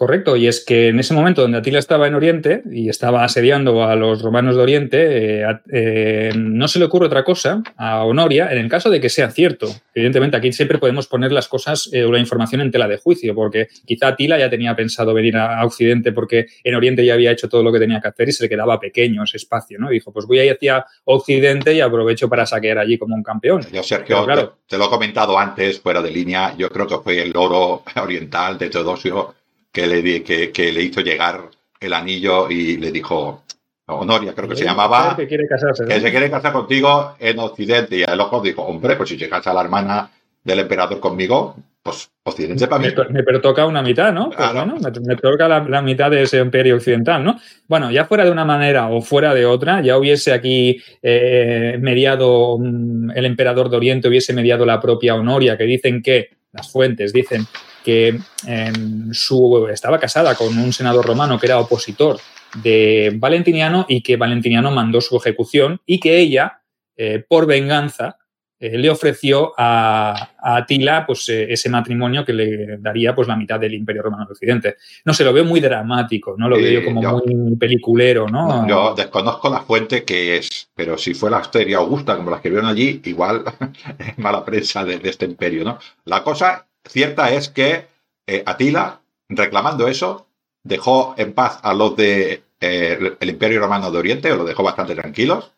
Correcto, 0.00 0.34
y 0.34 0.46
es 0.46 0.64
que 0.64 0.88
en 0.88 0.98
ese 0.98 1.12
momento 1.12 1.42
donde 1.42 1.58
Atila 1.58 1.78
estaba 1.78 2.06
en 2.06 2.14
Oriente 2.14 2.62
y 2.72 2.88
estaba 2.88 3.22
asediando 3.22 3.84
a 3.84 3.94
los 3.96 4.22
romanos 4.22 4.56
de 4.56 4.62
Oriente, 4.62 5.42
eh, 5.42 5.60
eh, 5.70 6.32
no 6.34 6.68
se 6.68 6.78
le 6.78 6.86
ocurre 6.86 7.04
otra 7.04 7.22
cosa 7.22 7.62
a 7.76 8.04
Honoria 8.04 8.50
en 8.50 8.56
el 8.56 8.70
caso 8.70 8.88
de 8.88 8.98
que 8.98 9.10
sea 9.10 9.30
cierto. 9.30 9.68
Evidentemente, 9.94 10.38
aquí 10.38 10.54
siempre 10.54 10.78
podemos 10.78 11.06
poner 11.06 11.32
las 11.32 11.48
cosas 11.48 11.90
eh, 11.92 12.02
o 12.04 12.12
la 12.12 12.18
información 12.18 12.62
en 12.62 12.70
tela 12.70 12.88
de 12.88 12.96
juicio, 12.96 13.34
porque 13.34 13.68
quizá 13.84 14.08
Atila 14.08 14.38
ya 14.38 14.48
tenía 14.48 14.74
pensado 14.74 15.12
venir 15.12 15.36
a, 15.36 15.62
Occidente 15.66 16.12
porque 16.12 16.46
en 16.64 16.74
Oriente 16.76 17.04
ya 17.04 17.12
había 17.12 17.32
hecho 17.32 17.50
todo 17.50 17.62
lo 17.62 17.70
que 17.70 17.78
tenía 17.78 18.00
que 18.00 18.08
hacer 18.08 18.26
y 18.30 18.32
se 18.32 18.44
le 18.44 18.48
quedaba 18.48 18.80
pequeño 18.80 19.24
ese 19.24 19.36
espacio, 19.36 19.78
¿no? 19.78 19.90
dijo, 19.90 20.14
pues 20.14 20.24
voy 20.24 20.38
a 20.38 20.46
ir 20.46 20.52
hacia 20.52 20.86
Occidente 21.04 21.74
y 21.74 21.82
aprovecho 21.82 22.26
para 22.26 22.46
saquear 22.46 22.78
allí 22.78 22.96
como 22.96 23.14
un 23.14 23.22
campeón. 23.22 23.66
Yo, 23.70 23.82
Sergio, 23.82 24.24
claro, 24.24 24.48
te, 24.66 24.76
te, 24.76 24.78
lo 24.78 24.86
he 24.86 24.88
comentado 24.88 25.38
antes, 25.38 25.78
fuera 25.78 26.00
de 26.00 26.10
línea, 26.10 26.54
yo 26.56 26.70
creo 26.70 26.86
que 26.86 26.96
fue 26.96 27.20
el 27.20 27.36
oro 27.36 27.82
oriental 27.96 28.56
de 28.56 28.70
Teodosio 28.70 29.34
que 29.72 29.86
le, 29.86 30.22
que, 30.22 30.50
que 30.50 30.72
le 30.72 30.82
hizo 30.82 31.00
llegar 31.00 31.48
el 31.80 31.92
anillo 31.92 32.50
y 32.50 32.76
le 32.76 32.92
dijo, 32.92 33.44
Honoria 33.86 34.32
creo 34.34 34.48
que 34.48 34.56
se 34.56 34.64
llamaba, 34.64 35.16
que, 35.16 35.26
quiere 35.26 35.46
casarse, 35.46 35.84
que 35.84 36.00
se 36.00 36.10
quiere 36.10 36.30
casar 36.30 36.52
contigo 36.52 37.14
en 37.18 37.38
Occidente. 37.38 37.96
Y 37.96 38.02
el 38.02 38.20
ojo 38.20 38.40
dijo, 38.40 38.62
hombre, 38.62 38.96
pues 38.96 39.08
si 39.08 39.16
llegas 39.16 39.46
a 39.46 39.54
la 39.54 39.62
hermana 39.62 40.10
del 40.44 40.60
emperador 40.60 41.00
conmigo, 41.00 41.56
pues 41.82 42.10
Occidente 42.22 42.68
para 42.68 42.82
mí. 42.82 42.92
Me, 43.10 43.22
pertoca 43.22 43.66
una 43.66 43.82
mitad, 43.82 44.12
¿no? 44.12 44.30
Pues 44.30 44.52
bueno, 44.52 44.76
me, 44.76 45.16
toca 45.16 45.48
la, 45.48 45.82
mitad 45.82 46.10
de 46.10 46.22
ese 46.22 46.38
imperio 46.38 46.76
occidental, 46.76 47.24
¿no? 47.24 47.40
Bueno, 47.66 47.90
ya 47.90 48.04
fuera 48.04 48.24
de 48.24 48.30
una 48.30 48.44
manera 48.44 48.88
o 48.88 49.00
fuera 49.00 49.32
de 49.34 49.46
otra, 49.46 49.80
ya 49.80 49.96
hubiese 49.96 50.32
aquí 50.32 50.80
eh, 51.02 51.78
mediado 51.80 52.58
mm, 52.58 53.12
el 53.14 53.24
emperador 53.24 53.70
de 53.70 53.76
Oriente, 53.78 54.08
hubiese 54.08 54.34
mediado 54.34 54.66
la 54.66 54.80
propia 54.80 55.14
Honoria, 55.14 55.56
que 55.56 55.64
dicen 55.64 56.02
que, 56.02 56.30
las 56.52 56.70
fuentes 56.70 57.12
dicen 57.12 57.46
que 57.84 58.18
em, 58.46 59.12
su, 59.12 59.68
estaba 59.72 59.98
casada 59.98 60.34
con 60.34 60.56
un 60.58 60.72
senador 60.72 61.06
romano 61.06 61.38
que 61.38 61.46
era 61.46 61.58
opositor 61.58 62.18
de 62.62 63.12
Valentiniano 63.16 63.86
y 63.88 64.02
que 64.02 64.16
Valentiniano 64.16 64.70
mandó 64.70 65.00
su 65.00 65.16
ejecución 65.16 65.80
y 65.86 66.00
que 66.00 66.18
ella, 66.18 66.62
eh, 66.96 67.24
por 67.26 67.46
venganza, 67.46 68.16
eh, 68.62 68.76
le 68.76 68.90
ofreció 68.90 69.54
a, 69.56 70.32
Atila 70.38 71.06
pues, 71.06 71.26
eh, 71.30 71.50
ese 71.50 71.70
matrimonio 71.70 72.26
que 72.26 72.34
le 72.34 72.76
daría 72.78 73.14
pues, 73.14 73.26
la 73.26 73.34
mitad 73.34 73.58
del 73.58 73.72
Imperio 73.72 74.02
Romano 74.02 74.26
de 74.26 74.32
Occidente. 74.32 74.76
No 75.06 75.14
sé, 75.14 75.24
lo 75.24 75.32
veo 75.32 75.46
muy 75.46 75.60
dramático, 75.60 76.34
¿no? 76.36 76.46
Lo 76.46 76.56
veo 76.56 76.84
como 76.84 77.00
muy 77.00 77.56
peliculero, 77.56 78.28
¿no? 78.28 78.68
Yo 78.68 78.94
desconozco 78.94 79.48
la 79.48 79.60
fuente 79.60 80.04
que 80.04 80.36
es, 80.36 80.68
pero 80.74 80.98
si 80.98 81.14
fue 81.14 81.30
la 81.30 81.40
historia 81.40 81.78
Augusta, 81.78 82.16
como 82.16 82.28
la 82.28 82.36
escribieron 82.36 82.68
allí, 82.68 83.00
igual 83.04 83.44
es 83.98 84.18
mala 84.18 84.44
prensa 84.44 84.84
de, 84.84 84.98
de, 84.98 85.08
este 85.08 85.24
imperio, 85.24 85.64
¿no? 85.64 85.78
La 86.04 86.22
cosa 86.22 86.66
cierta 86.84 87.32
es 87.32 87.48
que 87.48 87.86
eh, 88.26 88.42
Atila, 88.46 89.00
reclamando 89.28 89.88
eso, 89.88 90.26
dejó 90.62 91.14
en 91.16 91.32
paz 91.32 91.58
a 91.62 91.74
los 91.74 91.96
de 91.96 92.42
eh, 92.60 93.16
el 93.18 93.28
Imperio 93.30 93.60
Romano 93.60 93.90
de 93.90 93.98
Oriente, 93.98 94.32
o 94.32 94.36
lo 94.36 94.44
dejó 94.44 94.62
bastante 94.62 94.94
tranquilos, 94.94 95.52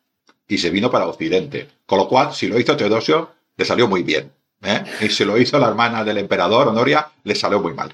y 0.46 0.58
se 0.58 0.70
vino 0.70 0.90
para 0.90 1.06
Occidente. 1.06 1.68
Con 1.86 1.98
lo 1.98 2.08
cual, 2.08 2.34
si 2.34 2.46
lo 2.46 2.58
hizo 2.58 2.76
Teodosio, 2.76 3.30
le 3.56 3.64
salió 3.64 3.88
muy 3.88 4.02
bien. 4.02 4.32
¿eh? 4.62 4.84
Y 5.00 5.08
si 5.08 5.24
lo 5.24 5.38
hizo 5.38 5.58
la 5.58 5.68
hermana 5.68 6.04
del 6.04 6.18
emperador, 6.18 6.68
Honoria, 6.68 7.08
le 7.24 7.34
salió 7.34 7.60
muy 7.60 7.74
mal. 7.74 7.92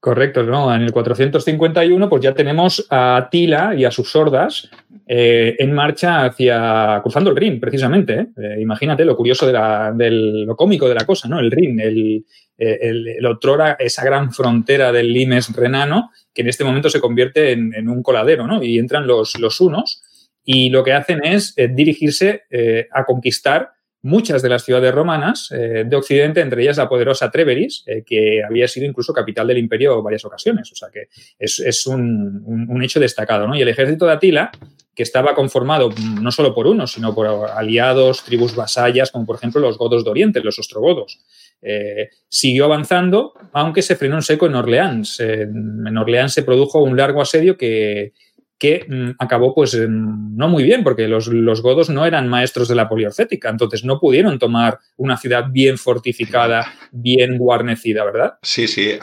Correcto, 0.00 0.42
¿no? 0.42 0.74
En 0.74 0.80
el 0.80 0.92
451, 0.92 2.08
pues 2.08 2.22
ya 2.22 2.32
tenemos 2.32 2.86
a 2.88 3.18
Atila 3.18 3.74
y 3.76 3.84
a 3.84 3.90
sus 3.90 4.10
sordas 4.10 4.70
eh, 5.06 5.56
en 5.58 5.74
marcha 5.74 6.24
hacia, 6.24 7.00
cruzando 7.02 7.28
el 7.28 7.36
Rin, 7.36 7.60
precisamente. 7.60 8.28
¿eh? 8.34 8.56
imagínate 8.60 9.04
lo 9.04 9.14
curioso 9.14 9.46
de, 9.46 9.52
la, 9.52 9.94
lo 9.94 10.56
cómico 10.56 10.88
de 10.88 10.94
la 10.94 11.04
cosa, 11.04 11.28
¿no? 11.28 11.38
El 11.38 11.50
Rin, 11.50 11.78
el, 11.80 12.24
el, 12.56 13.08
el, 13.08 13.26
otrora, 13.26 13.76
esa 13.78 14.02
gran 14.02 14.32
frontera 14.32 14.90
del 14.90 15.12
limes 15.12 15.54
renano, 15.54 16.12
que 16.32 16.40
en 16.40 16.48
este 16.48 16.64
momento 16.64 16.88
se 16.88 17.00
convierte 17.00 17.52
en, 17.52 17.86
un 17.86 18.02
coladero, 18.02 18.46
¿no? 18.46 18.62
Y 18.62 18.78
entran 18.78 19.06
los, 19.06 19.38
los 19.38 19.60
unos 19.60 20.02
y 20.42 20.70
lo 20.70 20.82
que 20.82 20.94
hacen 20.94 21.22
es 21.22 21.52
eh, 21.58 21.68
dirigirse 21.68 22.44
a 22.90 23.04
conquistar 23.04 23.72
muchas 24.02 24.42
de 24.42 24.48
las 24.48 24.64
ciudades 24.64 24.94
romanas 24.94 25.50
eh, 25.52 25.84
de 25.86 25.96
Occidente, 25.96 26.40
entre 26.40 26.62
ellas 26.62 26.78
la 26.78 26.88
poderosa 26.88 27.30
Treveris, 27.30 27.84
eh, 27.86 28.02
que 28.04 28.42
había 28.42 28.66
sido 28.66 28.86
incluso 28.86 29.12
capital 29.12 29.46
del 29.46 29.58
imperio 29.58 30.02
varias 30.02 30.24
ocasiones. 30.24 30.70
O 30.72 30.74
sea 30.74 30.88
que 30.90 31.08
es, 31.38 31.86
un, 31.86 32.80
hecho 32.82 33.00
destacado. 33.00 33.54
Y 33.54 33.62
el 33.62 33.68
ejército 33.68 34.06
de 34.06 34.12
Atila, 34.12 34.50
que 34.94 35.02
estaba 35.02 35.34
conformado 35.34 35.90
no 36.20 36.30
solo 36.30 36.54
por 36.54 36.66
unos, 36.66 36.92
sino 36.92 37.14
por 37.14 37.26
aliados, 37.26 38.24
tribus 38.24 38.54
vasallas, 38.54 39.10
como 39.10 39.26
por 39.26 39.36
ejemplo 39.36 39.60
los 39.60 39.78
godos 39.78 40.04
de 40.04 40.10
Oriente, 40.10 40.40
los 40.40 40.58
ostrogodos. 40.58 41.20
Eh, 41.62 42.08
siguió 42.28 42.64
avanzando, 42.64 43.34
aunque 43.52 43.82
se 43.82 43.96
frenó 43.96 44.16
en 44.16 44.22
seco 44.22 44.46
en 44.46 44.54
Orleans. 44.54 45.20
en 45.20 45.96
Orleans 45.96 46.32
se 46.32 46.42
produjo 46.42 46.82
un 46.82 46.96
largo 46.96 47.20
asedio 47.20 47.56
que, 47.56 48.12
que 48.60 48.84
mm, 48.86 49.12
acabó 49.18 49.54
pues 49.54 49.74
no 49.88 50.48
muy 50.48 50.62
bien, 50.62 50.84
porque 50.84 51.08
los, 51.08 51.28
godos 51.62 51.88
no 51.88 52.04
eran 52.04 52.28
maestros 52.28 52.68
de 52.68 52.74
la 52.74 52.88
poliorcética, 52.88 53.48
entonces 53.48 53.84
no 53.84 53.98
pudieron 53.98 54.38
tomar 54.38 54.78
una 54.98 55.16
ciudad 55.16 55.46
bien 55.50 55.78
fortificada, 55.78 56.72
bien 56.92 57.38
guarnecida, 57.38 58.04
¿verdad? 58.04 58.34
Sí, 58.42 58.68
sí, 58.68 58.98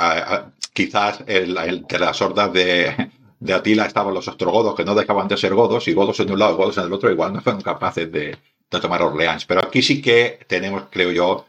quizás 0.71 1.23
el, 1.25 1.57
entre 1.57 1.99
las 1.99 2.21
hordas 2.21 2.53
de, 2.53 3.09
Atila 3.51 3.87
estaban 3.87 4.13
los 4.13 4.27
ostrogodos 4.27 4.75
que 4.75 4.85
no 4.85 4.93
dejaban 4.93 5.27
de 5.27 5.37
ser 5.37 5.55
godos, 5.55 5.87
y 5.87 5.93
godos 5.93 6.19
en 6.19 6.31
un 6.31 6.39
lado 6.39 6.53
y 6.53 6.57
godos 6.57 6.77
en 6.77 6.83
el 6.85 6.93
otro, 6.93 7.11
igual 7.11 7.33
no 7.33 7.41
fueron 7.41 7.61
capaces 7.61 8.11
de, 8.11 8.37
tomar 8.69 9.01
Orleans. 9.01 9.45
Pero 9.45 9.61
aquí 9.61 9.81
sí 9.81 10.01
que 10.01 10.39
tenemos, 10.47 10.83
creo 10.91 11.11
yo, 11.11 11.47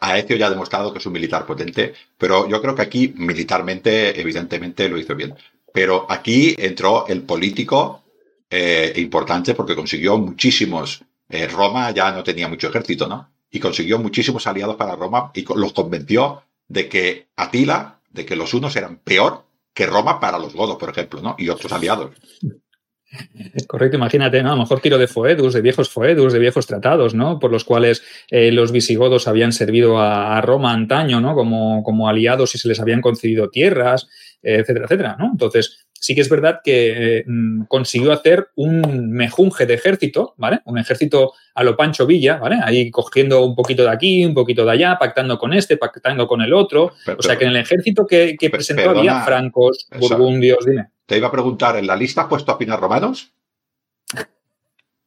Aecio 0.00 0.36
ya 0.36 0.48
ha 0.48 0.50
demostrado 0.50 0.92
que 0.92 0.98
es 0.98 1.06
un 1.06 1.12
militar 1.12 1.46
potente, 1.46 1.94
pero 2.18 2.48
yo 2.48 2.60
creo 2.60 2.74
que 2.74 2.82
aquí 2.82 3.14
militarmente, 3.16 4.20
evidentemente, 4.20 4.88
lo 4.88 4.98
hizo 4.98 5.14
bien. 5.14 5.34
Pero 5.74 6.06
aquí 6.08 6.54
entró 6.56 7.04
el 7.08 7.22
político 7.22 8.04
eh, 8.48 8.92
importante 8.94 9.54
porque 9.54 9.74
consiguió 9.74 10.16
muchísimos. 10.16 11.02
Eh, 11.28 11.48
Roma 11.48 11.90
ya 11.90 12.12
no 12.12 12.22
tenía 12.22 12.46
mucho 12.46 12.68
ejército, 12.68 13.08
¿no? 13.08 13.32
Y 13.50 13.58
consiguió 13.58 13.98
muchísimos 13.98 14.46
aliados 14.46 14.76
para 14.76 14.94
Roma 14.94 15.32
y 15.34 15.44
los 15.56 15.72
convenció 15.72 16.44
de 16.68 16.88
que 16.88 17.26
Atila, 17.34 17.98
de 18.08 18.24
que 18.24 18.36
los 18.36 18.54
unos 18.54 18.76
eran 18.76 18.98
peor 18.98 19.46
que 19.72 19.86
Roma 19.86 20.20
para 20.20 20.38
los 20.38 20.54
godos, 20.54 20.76
por 20.76 20.90
ejemplo, 20.90 21.20
¿no? 21.20 21.34
Y 21.38 21.48
otros 21.48 21.72
aliados. 21.72 22.12
Correcto, 23.66 23.96
imagínate, 23.96 24.42
¿no? 24.42 24.50
A 24.52 24.54
lo 24.54 24.62
mejor 24.62 24.80
tiro 24.80 24.98
de 24.98 25.06
foedus, 25.06 25.54
de 25.54 25.60
viejos 25.60 25.88
foedus, 25.88 26.32
de 26.32 26.38
viejos 26.38 26.66
tratados, 26.66 27.14
¿no? 27.14 27.38
Por 27.38 27.50
los 27.50 27.64
cuales 27.64 28.02
eh, 28.30 28.52
los 28.52 28.72
visigodos 28.72 29.28
habían 29.28 29.52
servido 29.52 30.00
a, 30.00 30.40
Roma 30.40 30.72
antaño, 30.72 31.20
¿no? 31.20 31.34
Como, 31.34 31.82
como, 31.82 32.08
aliados 32.08 32.54
y 32.54 32.58
se 32.58 32.68
les 32.68 32.80
habían 32.80 33.00
concedido 33.00 33.50
tierras, 33.50 34.08
etcétera, 34.44 34.84
etcétera, 34.84 35.16
¿no? 35.18 35.30
Entonces, 35.32 35.86
sí 35.92 36.14
que 36.14 36.20
es 36.20 36.28
verdad 36.28 36.60
que 36.62 37.18
eh, 37.18 37.24
mm, 37.26 37.64
consiguió 37.64 38.12
hacer 38.12 38.48
un 38.56 39.10
mejunje 39.10 39.64
de 39.66 39.74
ejército, 39.74 40.34
¿vale? 40.36 40.60
Un 40.66 40.78
ejército 40.78 41.32
a 41.54 41.64
lo 41.64 41.76
Pancho 41.76 42.06
Villa, 42.06 42.36
¿vale? 42.36 42.58
Ahí 42.62 42.90
cogiendo 42.90 43.44
un 43.44 43.54
poquito 43.54 43.84
de 43.84 43.90
aquí, 43.90 44.24
un 44.24 44.34
poquito 44.34 44.64
de 44.64 44.72
allá, 44.72 44.98
pactando 44.98 45.38
con 45.38 45.54
este, 45.54 45.76
pactando 45.76 46.26
con 46.26 46.42
el 46.42 46.52
otro. 46.52 46.92
o 47.16 47.22
sea 47.22 47.38
que 47.38 47.44
en 47.44 47.50
el 47.50 47.56
ejército 47.56 48.06
que, 48.06 48.36
presentó 48.52 48.90
había 48.90 49.22
francos, 49.22 49.88
burgundios, 49.98 50.64
dime. 50.66 50.88
Te 51.06 51.16
iba 51.18 51.28
a 51.28 51.32
preguntar, 51.32 51.76
¿en 51.76 51.86
la 51.86 51.96
lista 51.96 52.22
has 52.22 52.28
puesto 52.28 52.52
a 52.52 52.58
finar 52.58 52.80
romanos? 52.80 53.32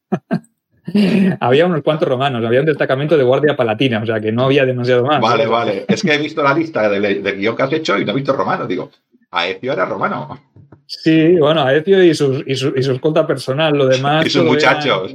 había 1.39 1.65
unos 1.65 1.81
cuantos 1.83 2.07
romanos, 2.07 2.43
había 2.45 2.61
un 2.61 2.65
destacamento 2.65 3.17
de 3.17 3.23
guardia 3.23 3.55
palatina, 3.55 4.01
o 4.01 4.05
sea 4.05 4.19
que 4.19 4.31
no 4.31 4.45
había 4.45 4.65
demasiado 4.65 5.05
más. 5.05 5.21
Vale, 5.21 5.45
vale. 5.47 5.85
Es 5.88 6.01
que 6.01 6.13
he 6.13 6.17
visto 6.17 6.41
la 6.41 6.53
lista 6.53 6.89
del 6.89 7.23
de 7.23 7.31
guion 7.33 7.55
que 7.55 7.63
has 7.63 7.73
hecho 7.73 7.97
y 7.97 8.05
no 8.05 8.11
he 8.11 8.15
visto 8.15 8.33
romanos. 8.33 8.67
Digo, 8.67 8.91
Aecio 9.38 9.73
era 9.73 9.85
romano. 9.85 10.39
Sí, 10.89 11.35
bueno, 11.38 11.63
Aecio 11.63 12.01
y 12.01 12.15
sus, 12.15 12.43
y 12.47 12.55
su, 12.55 12.73
y 12.73 12.81
su 12.81 12.93
escolta 12.93 13.27
personal, 13.27 13.77
lo 13.77 13.88
demás. 13.88 14.25
y 14.25 14.29
sus 14.29 14.45
muchachos. 14.45 15.13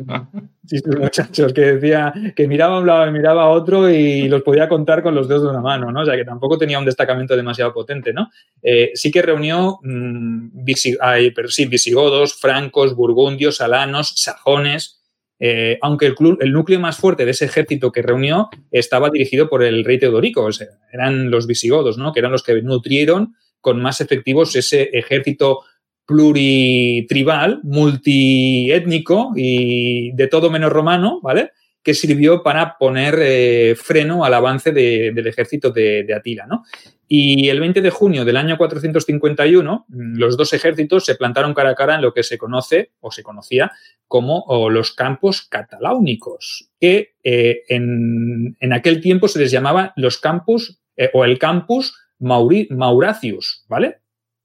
sí, 0.67 0.79
sus 0.79 0.97
muchachos, 0.99 1.53
que 1.55 1.61
decía 1.63 2.13
que 2.37 2.47
miraba 2.47 2.77
a 2.77 2.81
un 2.81 2.87
lado 2.87 3.09
y 3.09 3.11
miraba 3.11 3.45
a 3.45 3.49
otro 3.49 3.89
y 3.89 4.29
los 4.29 4.43
podía 4.43 4.69
contar 4.69 5.03
con 5.03 5.15
los 5.15 5.29
dedos 5.29 5.45
de 5.45 5.49
una 5.49 5.63
mano, 5.63 5.91
¿no? 5.91 6.03
O 6.03 6.05
sea, 6.05 6.15
que 6.15 6.27
tampoco 6.27 6.59
tenía 6.59 6.79
un 6.79 6.85
destacamento 6.85 7.35
demasiado 7.37 7.73
potente, 7.73 8.13
¿no? 8.13 8.29
Eh, 8.63 8.91
sí 8.95 9.11
que 9.11 9.23
reunió 9.23 9.79
mm, 9.83 10.51
sí, 10.75 11.67
visigodos, 11.67 12.35
francos, 12.35 12.95
burgundios, 12.95 13.63
alanos, 13.63 14.13
sajones. 14.17 14.99
Eh, 15.45 15.79
aunque 15.81 16.07
el, 16.07 16.15
el, 16.39 16.53
núcleo 16.53 16.79
más 16.79 16.99
fuerte 16.99 17.25
de 17.25 17.33
ese 17.33 17.47
ejército 17.47 17.91
que 17.91 18.03
reunió 18.03 18.49
estaba 18.71 19.11
dirigido 19.11 19.49
por 19.49 19.65
el 19.65 19.85
rey 19.85 19.99
Teodorico, 19.99 20.45
o 20.45 20.53
sea, 20.53 20.69
eran 20.93 21.33
los 21.33 21.49
visigodos, 21.49 21.99
¿no? 21.99 22.13
que 22.13 22.21
eran 22.21 22.31
los 22.31 22.45
que 22.45 22.63
nutrieron 22.63 23.35
con 23.63 23.81
más 23.81 24.03
efectivos 24.03 24.55
ese 24.55 24.91
ejército 24.93 25.63
pluritribal, 26.05 27.61
multiétnico 27.63 29.33
y 29.35 30.13
de 30.13 30.27
todo 30.27 30.51
menos 30.51 30.71
romano, 30.71 31.21
¿vale? 31.23 31.53
que 31.83 31.95
sirvió 31.95 32.43
para 32.43 32.77
poner 32.79 33.19
eh, 33.21 33.75
freno 33.77 34.25
al 34.25 34.35
avance 34.35 34.73
del 34.73 35.27
ejército 35.27 35.71
de, 35.71 36.07
Atila. 36.15 36.47
¿no? 36.47 36.65
Y 37.09 37.49
el 37.49 37.61
20 37.61 37.81
de 37.81 37.91
junio 37.91 38.25
del 38.25 38.37
año 38.37 38.57
451, 38.57 39.87
mm, 39.89 40.17
los 40.17 40.37
dos 40.37 40.53
ejércitos 40.53 41.05
se 41.05 41.17
plantaron 41.17 41.55
cara 41.55 41.71
a 41.71 41.75
cara 41.75 41.97
en 41.97 42.03
lo 42.03 42.15
que 42.15 42.23
se 42.23 42.39
conoce 42.39 42.93
o 43.01 43.11
se 43.11 43.23
conocía 43.23 43.73
como 44.07 44.45
los 44.69 44.93
campos 44.93 45.43
cataláunicos, 45.49 46.71
que 46.79 47.15
eh, 47.25 47.63
en, 47.69 48.57
aquel 48.73 49.01
tiempo 49.01 49.27
se 49.27 49.39
les 49.39 49.51
llamaba 49.51 49.95
los 49.97 50.19
campus 50.19 50.81
eh, 50.97 51.11
o 51.15 51.25
el 51.25 51.39
campus 51.39 51.97
Mauracius, 52.23 53.65
¿vale? 53.69 53.99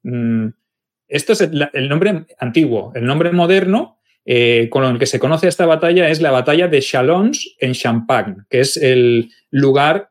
Mm, 0.04 0.48
esto 1.08 1.34
es 1.34 1.42
el, 1.42 1.90
nombre 1.90 2.26
antiguo. 2.40 2.92
El 2.94 3.06
nombre 3.06 3.32
moderno 3.32 4.00
eh, 4.26 4.68
con 4.70 4.84
el 4.84 5.00
que 5.00 5.06
se 5.06 5.20
conoce 5.20 5.48
esta 5.48 5.66
batalla 5.66 6.10
es 6.10 6.20
la 6.20 6.32
batalla 6.32 6.68
de 6.68 6.82
Chalons 6.82 7.56
en 7.60 7.74
Champagne, 7.74 8.36
que 8.50 8.60
es 8.60 8.76
el 8.78 9.32
lugar 9.52 10.10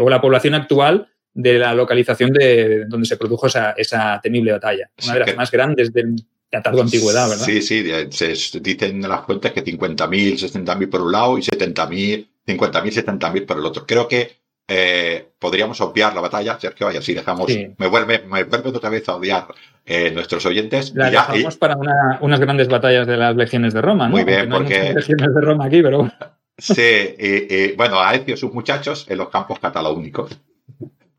o 0.00 0.08
la 0.08 0.22
población 0.22 0.54
actual 0.54 1.12
de 1.34 1.58
la 1.58 1.74
localización 1.74 2.32
de 2.32 2.84
donde 2.86 3.06
se 3.06 3.16
produjo 3.16 3.46
esa, 3.46 4.20
temible 4.22 4.52
batalla. 4.52 4.90
Una 5.04 5.14
de 5.14 5.20
las 5.20 5.36
más 5.36 5.50
grandes 5.50 5.92
de 5.92 6.04
la 6.50 6.62
tarde 6.62 6.82
antigüedad, 6.82 7.28
¿verdad? 7.28 7.44
Sí, 7.44 7.62
sí, 7.62 7.84
se 8.10 8.60
dicen 8.60 9.02
en 9.02 9.08
las 9.08 9.24
fuentes 9.24 9.52
que 9.52 9.64
50.000, 9.64 10.34
60.000 10.34 10.90
por 10.90 11.02
un 11.02 11.12
lado 11.12 11.38
y 11.38 11.42
70.000, 11.42 12.28
50.000, 12.46 13.18
70.000 13.18 13.46
por 13.46 13.58
el 13.58 13.64
otro. 13.64 13.86
Creo 13.86 14.06
que 14.06 14.41
eh, 14.68 15.28
podríamos 15.38 15.80
obviar 15.80 16.14
la 16.14 16.20
batalla, 16.20 16.58
Sergio, 16.58 16.90
y 16.92 16.96
así 16.96 17.14
dejamos, 17.14 17.50
me 17.78 17.86
vuelve, 17.86 18.20
me 18.20 18.44
vuelve 18.44 18.70
otra 18.70 18.90
vez 18.90 19.08
a 19.08 19.16
odiar 19.16 19.46
eh, 19.84 20.10
nuestros 20.10 20.44
oyentes. 20.46 20.92
La 20.94 21.10
dejamos 21.10 21.56
para 21.56 21.76
unas 22.20 22.40
grandes 22.40 22.68
batallas 22.68 23.06
de 23.06 23.16
las 23.16 23.36
legiones 23.36 23.74
de 23.74 23.82
Roma, 23.82 24.08
¿no? 24.08 24.12
Muy 24.16 24.24
bien, 24.24 24.48
porque... 24.48 24.94
legiones 24.94 25.34
de 25.34 25.40
Roma 25.40 25.66
aquí, 25.66 25.82
pero... 25.82 26.10
Sí, 26.58 27.74
bueno, 27.76 27.98
a 27.98 28.14
y 28.14 28.36
sus 28.36 28.52
muchachos 28.52 29.06
en 29.08 29.18
los 29.18 29.30
campos 29.30 29.58
cataláunicos. 29.58 30.38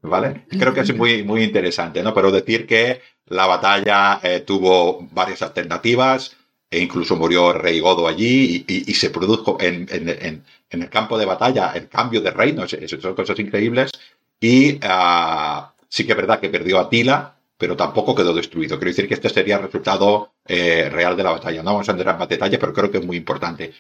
¿vale? 0.04 0.46
Creo 0.50 0.74
que 0.74 0.82
es 0.82 0.96
muy, 0.96 1.24
muy 1.24 1.44
interesante, 1.44 2.04
¿no? 2.04 2.14
Pero 2.14 2.32
decir 2.32 2.68
que 2.68 3.02
la 3.28 3.48
batalla 3.48 4.20
eh, 4.22 4.42
tuvo 4.42 5.08
varias 5.12 5.42
alternativas 5.42 6.36
e 6.70 6.80
incluso 6.80 7.16
murió 7.16 7.52
el 7.52 7.60
rey 7.60 7.80
Godo 7.80 8.08
allí 8.08 8.66
y, 8.68 8.94
se 8.94 9.10
produjo 9.10 9.58
en, 9.62 10.44
el 10.82 10.90
campo 10.90 11.18
de 11.18 11.26
batalla 11.26 11.72
el 11.76 11.88
cambio 11.88 12.22
de 12.22 12.32
reino, 12.32 12.64
eso 12.64 13.02
son 13.02 13.16
cosas 13.16 13.38
increíbles. 13.40 13.92
Y 14.40 14.80
ah, 14.82 15.74
sí 15.88 16.06
que 16.06 16.12
es 16.12 16.18
verdad 16.18 16.40
que 16.40 16.50
perdió 16.50 16.80
a 16.80 16.90
Tila, 16.90 17.36
pero 17.58 17.78
tampoco 17.78 18.16
quedó 18.16 18.34
destruido. 18.34 18.78
Quiero 18.78 18.90
decir 18.90 19.08
que 19.08 19.14
este 19.14 19.30
sería 19.30 19.56
el 19.58 19.64
resultado 19.64 20.34
eh, 20.46 20.90
real 20.92 21.16
de 21.16 21.24
la 21.24 21.32
batalla. 21.32 21.64
No 21.64 21.72
vamos 21.72 21.88
a 21.88 21.92
entrar 21.94 22.16
en 22.16 22.20
más 22.20 22.28
detalles, 22.28 22.60
pero 22.60 22.74
creo 22.74 22.92
que 22.92 22.98
es 22.98 23.06
muy 23.06 23.18
importante. 23.18 23.74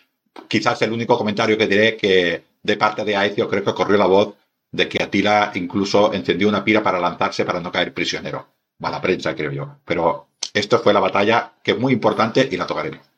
Quizás 0.47 0.81
el 0.83 0.93
único 0.93 1.17
comentario 1.17 1.57
que 1.57 1.67
diré 1.67 1.97
que 1.97 2.43
de 2.61 2.77
parte 2.77 3.03
de 3.03 3.15
Aecio 3.15 3.49
creo 3.49 3.63
que 3.63 3.73
corrió 3.73 3.97
la 3.97 4.05
voz 4.05 4.35
de 4.71 4.87
que 4.87 5.03
Atila 5.03 5.51
incluso 5.55 6.13
encendió 6.13 6.47
una 6.47 6.63
pira 6.63 6.81
para 6.81 6.99
lanzarse 6.99 7.45
para 7.45 7.59
no 7.59 7.71
caer 7.71 7.93
prisionero. 7.93 8.47
Va 8.83 8.89
la 8.89 9.01
prensa, 9.01 9.35
creo 9.35 9.51
yo. 9.51 9.77
Pero 9.85 10.27
esto 10.53 10.79
fue 10.79 10.93
la 10.93 10.99
batalla 10.99 11.53
que 11.63 11.71
es 11.71 11.79
muy 11.79 11.93
importante 11.93 12.47
y 12.49 12.57
la 12.57 12.65
tocaremos. 12.65 13.12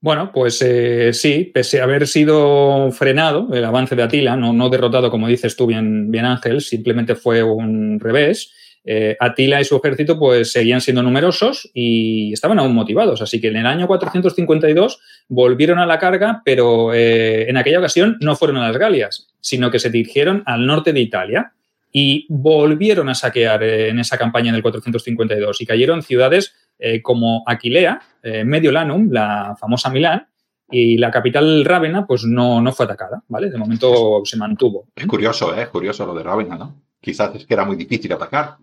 Bueno, 0.00 0.30
pues 0.32 0.60
eh, 0.62 1.12
sí, 1.12 1.50
pese 1.52 1.80
a 1.80 1.84
haber 1.84 2.06
sido 2.06 2.90
frenado 2.92 3.48
el 3.52 3.64
avance 3.64 3.96
de 3.96 4.02
Atila, 4.02 4.36
no, 4.36 4.52
no 4.52 4.68
derrotado 4.68 5.10
como 5.10 5.26
dices 5.26 5.56
tú 5.56 5.66
bien, 5.66 6.10
bien 6.10 6.26
Ángel, 6.26 6.60
simplemente 6.60 7.14
fue 7.14 7.42
un 7.42 7.98
revés, 7.98 8.52
eh, 8.88 9.16
Atila 9.18 9.60
y 9.60 9.64
su 9.64 9.76
ejército 9.76 10.16
pues 10.16 10.52
seguían 10.52 10.80
siendo 10.80 11.02
numerosos 11.02 11.68
y 11.74 12.32
estaban 12.32 12.60
aún 12.60 12.72
motivados. 12.72 13.20
Así 13.20 13.40
que 13.40 13.48
en 13.48 13.56
el 13.56 13.66
año 13.66 13.88
452 13.88 15.00
volvieron 15.28 15.80
a 15.80 15.86
la 15.86 15.98
carga, 15.98 16.40
pero 16.44 16.94
eh, 16.94 17.50
en 17.50 17.56
aquella 17.56 17.80
ocasión 17.80 18.16
no 18.20 18.36
fueron 18.36 18.58
a 18.58 18.68
las 18.68 18.78
Galias, 18.78 19.26
sino 19.40 19.72
que 19.72 19.80
se 19.80 19.90
dirigieron 19.90 20.44
al 20.46 20.66
norte 20.66 20.92
de 20.92 21.00
Italia 21.00 21.52
y 21.90 22.26
volvieron 22.28 23.08
a 23.08 23.16
saquear 23.16 23.64
eh, 23.64 23.88
en 23.88 23.98
esa 23.98 24.16
campaña 24.16 24.52
del 24.52 24.62
452 24.62 25.60
y 25.60 25.66
cayeron 25.66 26.02
ciudades 26.02 26.54
como 27.02 27.42
Aquilea, 27.46 28.00
Mediolanum, 28.44 29.10
la 29.10 29.56
famosa 29.58 29.90
Milán, 29.90 30.26
y 30.70 30.98
la 30.98 31.10
capital 31.10 31.64
Rávena 31.64 32.06
pues 32.06 32.24
no, 32.24 32.60
no 32.60 32.72
fue 32.72 32.86
atacada, 32.86 33.22
¿vale? 33.28 33.50
De 33.50 33.58
momento 33.58 34.22
se 34.24 34.36
mantuvo. 34.36 34.88
Es 34.94 35.06
curioso, 35.06 35.56
¿eh? 35.56 35.68
curioso 35.68 36.04
lo 36.04 36.14
de 36.14 36.22
Rávena, 36.22 36.56
¿no? 36.56 36.82
Quizás 37.00 37.34
es 37.36 37.46
que 37.46 37.54
era 37.54 37.64
muy 37.64 37.76
difícil 37.76 38.12
atacar, 38.12 38.56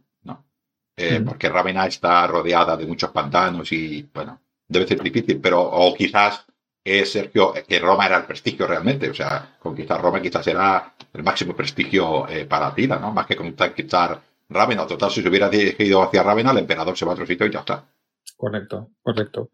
eh, 0.96 1.22
porque 1.26 1.50
Rávena 1.50 1.88
está 1.88 2.28
rodeada 2.28 2.78
de 2.78 2.86
muchos 2.86 3.10
pantanos 3.10 3.72
y, 3.72 4.08
bueno, 4.14 4.40
debe 4.68 4.88
ser 4.88 5.02
difícil, 5.02 5.40
pero, 5.42 5.62
o 5.62 5.94
quizás 5.94 6.46
es 6.84 7.12
Sergio, 7.12 7.54
que 7.68 7.80
Roma 7.80 8.06
era 8.06 8.18
el 8.18 8.26
prestigio 8.26 8.68
realmente, 8.68 9.10
o 9.10 9.14
sea, 9.14 9.56
conquistar 9.60 10.00
Roma 10.00 10.22
quizás 10.22 10.46
era 10.46 10.94
el 11.12 11.24
máximo 11.24 11.56
prestigio 11.56 12.28
eh, 12.28 12.46
para 12.46 12.68
Atila, 12.68 13.00
¿no? 13.00 13.12
Más 13.12 13.26
que 13.26 13.36
conquistar 13.36 14.22
Rávena, 14.50 14.86
total, 14.86 15.10
si 15.10 15.24
se 15.24 15.30
hubiera 15.30 15.50
dirigido 15.50 16.04
hacia 16.04 16.22
Rávena, 16.22 16.52
el 16.52 16.60
emperador 16.60 16.96
se 16.96 17.06
va 17.06 17.12
a 17.12 17.14
otro 17.14 17.26
sitio 17.26 17.48
y 17.48 17.52
ya 17.52 17.60
está. 17.60 17.84
Correcto, 18.44 18.90
correcto. 19.02 19.52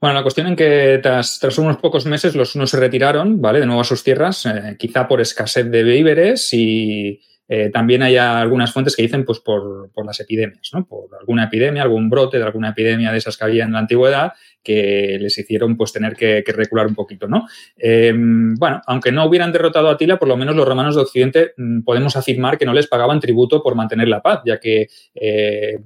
Bueno, 0.00 0.14
la 0.14 0.22
cuestión 0.22 0.46
en 0.46 0.56
que 0.56 1.00
tras, 1.02 1.58
unos 1.58 1.76
pocos 1.76 2.06
meses 2.06 2.34
los 2.34 2.54
unos 2.54 2.70
se 2.70 2.80
retiraron, 2.80 3.42
¿vale? 3.42 3.60
De 3.60 3.66
nuevo 3.66 3.82
a 3.82 3.84
sus 3.84 4.02
tierras, 4.02 4.46
eh, 4.46 4.74
quizá 4.78 5.06
por 5.06 5.20
escasez 5.20 5.70
de 5.70 5.82
víveres 5.82 6.48
y, 6.54 7.20
eh, 7.48 7.70
también 7.72 8.02
hay 8.02 8.16
algunas 8.16 8.72
fuentes 8.72 8.96
que 8.96 9.02
dicen 9.02 9.24
pues, 9.24 9.40
por, 9.40 9.90
por, 9.92 10.04
las 10.04 10.18
epidemias, 10.20 10.70
¿no? 10.72 10.84
por 10.84 11.08
alguna 11.18 11.44
epidemia, 11.44 11.82
algún 11.82 12.10
brote 12.10 12.38
de 12.38 12.44
alguna 12.44 12.70
epidemia 12.70 13.12
de 13.12 13.18
esas 13.18 13.36
que 13.36 13.44
había 13.44 13.64
en 13.64 13.72
la 13.72 13.78
antigüedad 13.78 14.32
que 14.64 15.16
les 15.20 15.38
hicieron 15.38 15.76
pues, 15.76 15.92
tener 15.92 16.16
que, 16.16 16.42
recular 16.44 16.88
un 16.88 16.96
poquito. 16.96 17.28
¿no? 17.28 17.46
Em, 17.76 18.56
bueno, 18.56 18.82
aunque 18.86 19.12
no 19.12 19.24
hubieran 19.24 19.52
derrotado 19.52 19.88
a 19.88 19.92
Atila, 19.92 20.18
por 20.18 20.26
lo 20.26 20.36
menos 20.36 20.56
los 20.56 20.66
romanos 20.66 20.96
de 20.96 21.02
Occidente 21.02 21.52
mm, 21.56 21.82
podemos 21.82 22.16
afirmar 22.16 22.58
que 22.58 22.66
no 22.66 22.72
les 22.72 22.88
pagaban 22.88 23.20
tributo 23.20 23.62
por 23.62 23.76
mantener 23.76 24.08
la 24.08 24.22
paz, 24.22 24.40
ya 24.44 24.58
que 24.58 24.88
eh, 25.14 25.78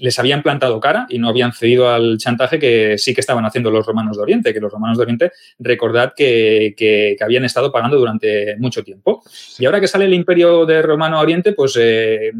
les 0.00 0.18
habían 0.18 0.42
plantado 0.42 0.80
cara 0.80 1.06
y 1.08 1.20
no 1.20 1.28
habían 1.28 1.52
cedido 1.52 1.88
al 1.88 2.18
chantaje 2.18 2.58
que 2.58 2.98
sí 2.98 3.14
que 3.14 3.20
estaban 3.20 3.44
haciendo 3.44 3.70
los 3.70 3.86
romanos 3.86 4.16
de 4.16 4.24
Oriente, 4.24 4.52
que 4.52 4.60
los 4.60 4.72
romanos 4.72 4.98
de 4.98 5.02
Oriente, 5.04 5.32
recordad 5.60 6.12
que, 6.16 6.74
que, 6.76 7.14
que 7.16 7.24
habían 7.24 7.44
estado 7.44 7.70
pagando 7.70 7.96
durante 7.96 8.56
mucho 8.56 8.82
tiempo. 8.82 9.22
Y 9.60 9.66
ahora 9.66 9.80
que 9.80 9.86
sale 9.86 10.06
el 10.06 10.14
imperio 10.14 10.66
de 10.66 10.82
Roma 10.82 11.03
a 11.12 11.20
Oriente, 11.20 11.52
pues, 11.52 11.76
eh, 11.80 12.32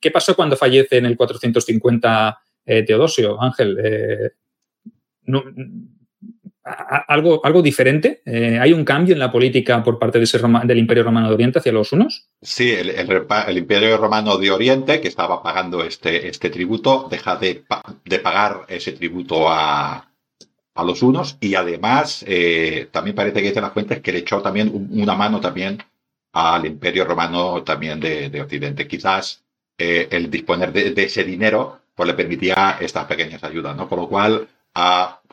¿qué 0.00 0.10
pasó 0.10 0.36
cuando 0.36 0.56
fallece 0.56 0.98
en 0.98 1.06
el 1.06 1.16
450 1.16 2.38
eh, 2.66 2.82
Teodosio, 2.82 3.40
Ángel? 3.40 3.78
Eh, 3.82 4.30
algo, 7.08 7.44
algo 7.44 7.62
diferente? 7.62 8.22
¿Hay 8.60 8.72
un 8.72 8.84
cambio 8.84 9.14
en 9.14 9.18
la 9.18 9.30
política 9.30 9.82
por 9.82 9.98
parte 9.98 10.18
de 10.18 10.24
ese 10.24 10.38
del 10.38 10.78
Imperio 10.78 11.04
Romano 11.04 11.28
de 11.28 11.34
Oriente 11.34 11.58
hacia 11.58 11.72
los 11.72 11.92
unos? 11.92 12.26
Sí, 12.40 12.70
el, 12.70 13.56
Imperio 13.56 13.96
Romano 13.96 14.36
de 14.38 14.50
Oriente, 14.50 15.00
que 15.00 15.08
estaba 15.08 15.42
pagando 15.42 15.84
este, 15.84 16.28
este 16.28 16.50
tributo, 16.50 17.06
deja 17.10 17.36
de, 17.36 17.64
pagar 18.22 18.62
ese 18.68 18.92
tributo 18.92 19.48
a, 19.48 20.10
a 20.74 20.84
los 20.84 21.02
unos 21.02 21.36
y 21.40 21.54
además 21.54 22.24
también 22.90 23.16
parece 23.16 23.40
que 23.40 23.48
dice 23.48 23.60
las 23.60 23.72
cuentas 23.72 24.00
que 24.00 24.12
le 24.12 24.20
echó 24.20 24.40
también 24.40 24.88
una 24.90 25.14
mano 25.14 25.40
también 25.40 25.78
al 26.34 26.66
imperio 26.66 27.04
romano 27.04 27.62
también 27.62 28.00
de, 28.00 28.40
Occidente. 28.40 28.88
Quizás 28.88 29.42
eh, 29.78 30.08
el 30.10 30.30
disponer 30.30 30.72
de, 30.72 30.92
ese 31.02 31.24
dinero 31.24 31.80
pues 31.94 32.08
le 32.08 32.14
permitía 32.14 32.76
estas 32.80 33.06
pequeñas 33.06 33.42
ayudas, 33.44 33.76
¿no? 33.76 33.88
Con 33.88 34.00
lo 34.00 34.08
cual, 34.08 34.48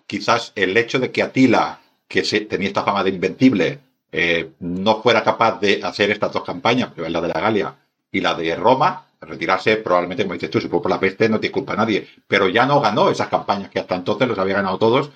quizás 0.06 0.52
el 0.56 0.78
hecho 0.78 1.00
de 1.00 1.12
que 1.12 1.24
Atila, 1.24 1.80
que 2.08 2.22
tenía 2.22 2.68
esta 2.68 2.84
fama 2.84 3.04
de 3.04 3.10
invencible, 3.10 3.80
eh, 4.12 4.52
no 4.60 5.02
fuera 5.02 5.24
capaz 5.24 5.60
de 5.60 5.82
hacer 5.84 6.12
estas 6.12 6.34
dos 6.34 6.44
campañas, 6.44 6.92
la 6.96 7.22
de 7.22 7.28
la 7.28 7.42
Galia 7.42 7.76
y 8.12 8.22
la 8.22 8.36
de 8.36 8.56
Roma, 8.56 9.08
retirarse 9.22 9.78
probablemente, 9.78 10.24
como 10.24 10.36
dices 10.36 10.52
tú, 10.52 10.62
si 10.62 10.68
fue 10.68 10.84
por 10.84 10.92
la 10.92 11.00
peste, 11.00 11.28
no 11.28 11.40
te 11.40 11.50
culpa 11.50 11.74
a 11.74 11.78
nadie, 11.78 12.08
pero 12.28 12.48
ya 12.48 12.68
no 12.68 12.80
ganó 12.80 13.10
esas 13.10 13.30
campañas 13.30 13.72
que 13.72 13.80
hasta 13.80 13.96
entonces 13.96 14.28
los 14.28 14.38
había 14.38 14.56
ganado 14.56 14.78
todos 14.78 15.10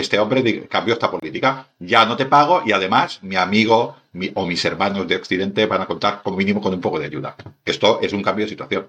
este 0.00 0.18
hombre 0.18 0.66
cambió 0.68 0.94
esta 0.94 1.10
política. 1.10 1.68
Ya 1.78 2.04
no 2.04 2.16
te 2.16 2.26
pago 2.26 2.62
y 2.64 2.72
además 2.72 3.20
mi 3.22 3.36
amigo 3.36 3.96
o 4.34 4.46
mis 4.46 4.64
hermanos 4.64 5.06
de 5.08 5.16
Occidente 5.16 5.66
van 5.66 5.82
a 5.82 5.86
contar 5.86 6.20
como 6.22 6.36
mínimo 6.36 6.60
con 6.60 6.74
un 6.74 6.80
poco 6.80 6.98
de 6.98 7.06
ayuda. 7.06 7.36
Esto 7.64 8.00
es 8.00 8.12
un 8.12 8.22
cambio 8.22 8.44
de 8.44 8.50
situación. 8.50 8.86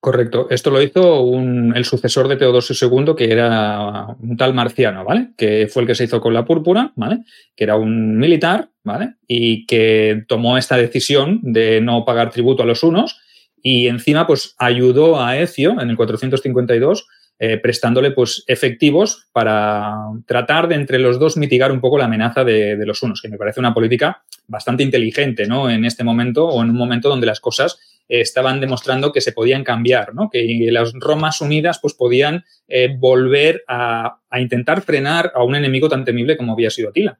Correcto. 0.00 0.48
Esto 0.50 0.70
lo 0.70 0.82
hizo 0.82 1.32
el 1.74 1.84
sucesor 1.86 2.28
de 2.28 2.36
Teodosio 2.36 2.76
II, 2.78 3.14
que 3.16 3.32
era 3.32 4.06
un 4.20 4.36
tal 4.36 4.52
Marciano, 4.52 5.02
¿vale? 5.02 5.30
Que 5.34 5.66
fue 5.66 5.82
el 5.82 5.86
que 5.88 5.94
se 5.94 6.04
hizo 6.04 6.20
con 6.20 6.34
la 6.34 6.44
púrpura, 6.44 6.92
¿vale? 6.94 7.20
Que 7.56 7.64
era 7.64 7.76
un 7.76 8.18
militar, 8.18 8.68
¿vale? 8.82 9.14
Y 9.26 9.64
que 9.64 10.24
tomó 10.28 10.58
esta 10.58 10.76
decisión 10.76 11.40
de 11.42 11.80
no 11.80 12.04
pagar 12.04 12.30
tributo 12.30 12.62
a 12.62 12.66
los 12.66 12.82
unos 12.82 13.18
y 13.62 13.86
encima, 13.86 14.26
pues, 14.26 14.54
ayudó 14.58 15.22
a 15.22 15.38
Ecio 15.38 15.80
en 15.80 15.88
el 15.88 15.96
452 15.96 17.08
eh, 17.40 17.58
prestándole 17.58 18.12
pues, 18.12 18.44
efectivos 18.46 19.26
para 19.32 19.96
tratar 20.24 20.68
de 20.68 20.76
entre 20.76 21.00
los 21.00 21.18
dos 21.18 21.36
mitigar 21.36 21.72
un 21.72 21.80
poco 21.80 21.98
la 21.98 22.04
amenaza 22.04 22.44
de, 22.44 22.76
los 22.86 23.02
unos, 23.02 23.20
que 23.20 23.28
me 23.28 23.36
parece 23.36 23.58
una 23.58 23.74
política 23.74 24.22
bastante 24.46 24.84
inteligente 24.84 25.46
¿no? 25.46 25.68
en 25.68 25.84
este 25.84 26.04
momento 26.04 26.46
o 26.46 26.62
en 26.62 26.70
un 26.70 26.76
momento 26.76 27.08
donde 27.08 27.26
las 27.26 27.40
cosas 27.40 27.80
eh, 28.08 28.20
estaban 28.20 28.60
demostrando 28.60 29.10
que 29.10 29.20
se 29.20 29.32
podían 29.32 29.64
cambiar, 29.64 30.14
¿no? 30.14 30.30
que 30.30 30.68
las 30.70 30.92
Romas 30.92 31.40
unidas 31.40 31.80
pues, 31.82 31.94
podían 31.94 32.44
eh, 32.68 32.94
volver 32.96 33.64
a, 33.66 34.20
intentar 34.38 34.82
frenar 34.82 35.32
a 35.34 35.42
un 35.42 35.56
enemigo 35.56 35.88
tan 35.88 36.04
temible 36.04 36.36
como 36.36 36.52
había 36.52 36.70
sido 36.70 36.90
Atila. 36.90 37.18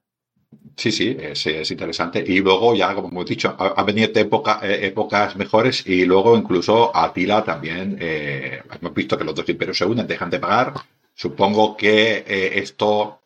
Sí, 0.77 0.91
sí, 0.91 1.17
es, 1.21 1.71
interesante. 1.71 2.25
Y 2.27 2.41
luego 2.41 2.75
ya, 2.75 2.95
como 2.95 3.09
hemos 3.09 3.27
dicho, 3.27 3.55
ha, 3.59 3.83
venido 3.85 4.09
eh, 4.15 4.87
épocas 4.87 5.37
mejores 5.37 5.87
y 5.87 6.05
luego 6.05 6.37
incluso 6.37 6.95
a 6.95 7.05
Atila 7.05 7.45
también, 7.45 7.97
eh, 8.01 8.63
hemos 8.81 8.95
visto 8.95 9.17
que 9.17 9.25
los 9.25 9.35
dos 9.35 9.49
imperios 9.49 9.79
se 9.79 9.85
unen, 9.85 10.07
dejan 10.07 10.31
de 10.31 10.41
pagar. 10.41 10.75
Supongo 11.15 11.77
que 11.77 12.25
eh, 12.27 12.59
esto, 12.59 13.21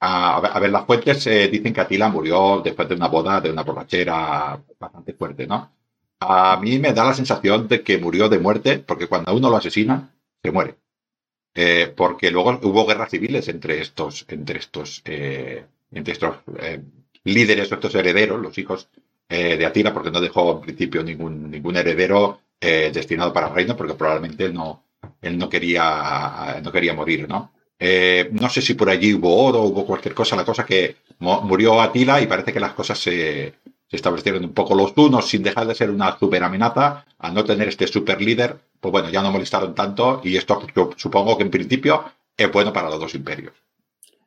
a, 0.00 0.58
ver, 0.60 0.70
las 0.70 0.84
fuentes 0.86 1.24
dicen 1.50 1.72
que 1.72 1.80
Atila 1.80 2.08
murió 2.08 2.60
después 2.62 2.88
de 2.88 2.94
una 2.96 3.08
boda, 3.08 3.40
de 3.40 3.50
una 3.50 3.62
borrachera 3.62 4.60
bastante 4.78 5.14
fuerte, 5.14 5.46
¿no? 5.46 5.72
A 6.20 6.58
mí 6.60 6.78
me 6.78 6.92
da 6.92 7.04
la 7.04 7.14
sensación 7.14 7.68
de 7.68 7.82
que 7.82 7.98
murió 7.98 8.28
de 8.28 8.38
muerte, 8.38 8.78
porque 8.78 9.06
cuando 9.08 9.34
uno 9.34 9.50
lo 9.50 9.56
asesina, 9.56 10.10
se 10.42 10.50
muere. 10.52 10.76
porque 11.96 12.30
luego 12.30 12.58
hubo 12.62 12.86
guerras 12.86 13.10
civiles 13.10 13.48
entre 13.48 13.80
estos, 13.80 14.26
entre 14.28 14.58
estos 14.58 15.02
entre 15.94 16.12
estos 16.12 16.36
eh, 16.60 16.82
líderes 17.24 17.70
o 17.70 17.74
estos 17.74 17.94
herederos, 17.94 18.40
los 18.40 18.56
hijos 18.58 18.88
eh, 19.28 19.56
de 19.56 19.66
Atila, 19.66 19.92
porque 19.94 20.10
no 20.10 20.20
dejó 20.20 20.52
en 20.52 20.60
principio 20.60 21.02
ningún, 21.02 21.50
ningún 21.50 21.76
heredero 21.76 22.40
eh, 22.60 22.90
destinado 22.92 23.32
para 23.32 23.48
el 23.48 23.54
reino, 23.54 23.76
porque 23.76 23.94
probablemente 23.94 24.44
él 24.44 24.54
no, 24.54 24.84
él 25.22 25.38
no, 25.38 25.48
quería, 25.48 26.60
no 26.62 26.72
quería 26.72 26.94
morir, 26.94 27.28
¿no? 27.28 27.52
no 28.30 28.48
sé 28.48 28.62
si 28.62 28.72
por 28.72 28.88
allí 28.88 29.12
hubo 29.12 29.44
oro, 29.44 29.60
hubo 29.62 29.84
cualquier 29.84 30.14
cosa, 30.14 30.36
la 30.36 30.44
cosa 30.44 30.64
que 30.64 30.96
murió 31.18 31.82
Atila 31.82 32.18
y 32.18 32.26
parece 32.26 32.50
que 32.50 32.60
las 32.60 32.72
cosas 32.72 32.98
se, 32.98 33.52
se 33.88 33.96
establecieron 33.96 34.44
un 34.44 34.54
poco 34.54 34.74
los 34.74 34.92
unos 34.96 35.28
sin 35.28 35.42
dejar 35.42 35.66
de 35.66 35.74
ser 35.74 35.90
una 35.90 36.18
super 36.18 36.42
amenaza, 36.42 37.04
al 37.18 37.34
no 37.34 37.44
tener 37.44 37.68
este 37.68 37.86
super 37.86 38.20
líder, 38.22 38.56
pues 38.80 38.90
bueno, 38.90 39.10
ya 39.10 39.22
no 39.22 39.30
molestaron 39.30 39.74
tanto 39.74 40.20
y 40.24 40.36
esto 40.36 40.66
yo 40.74 40.90
supongo 40.96 41.36
que 41.36 41.44
en 41.44 41.50
principio 41.50 42.04
es 42.36 42.50
bueno 42.50 42.72
para 42.72 42.90
los 42.90 43.00
dos 43.00 43.14
imperios. 43.14 43.52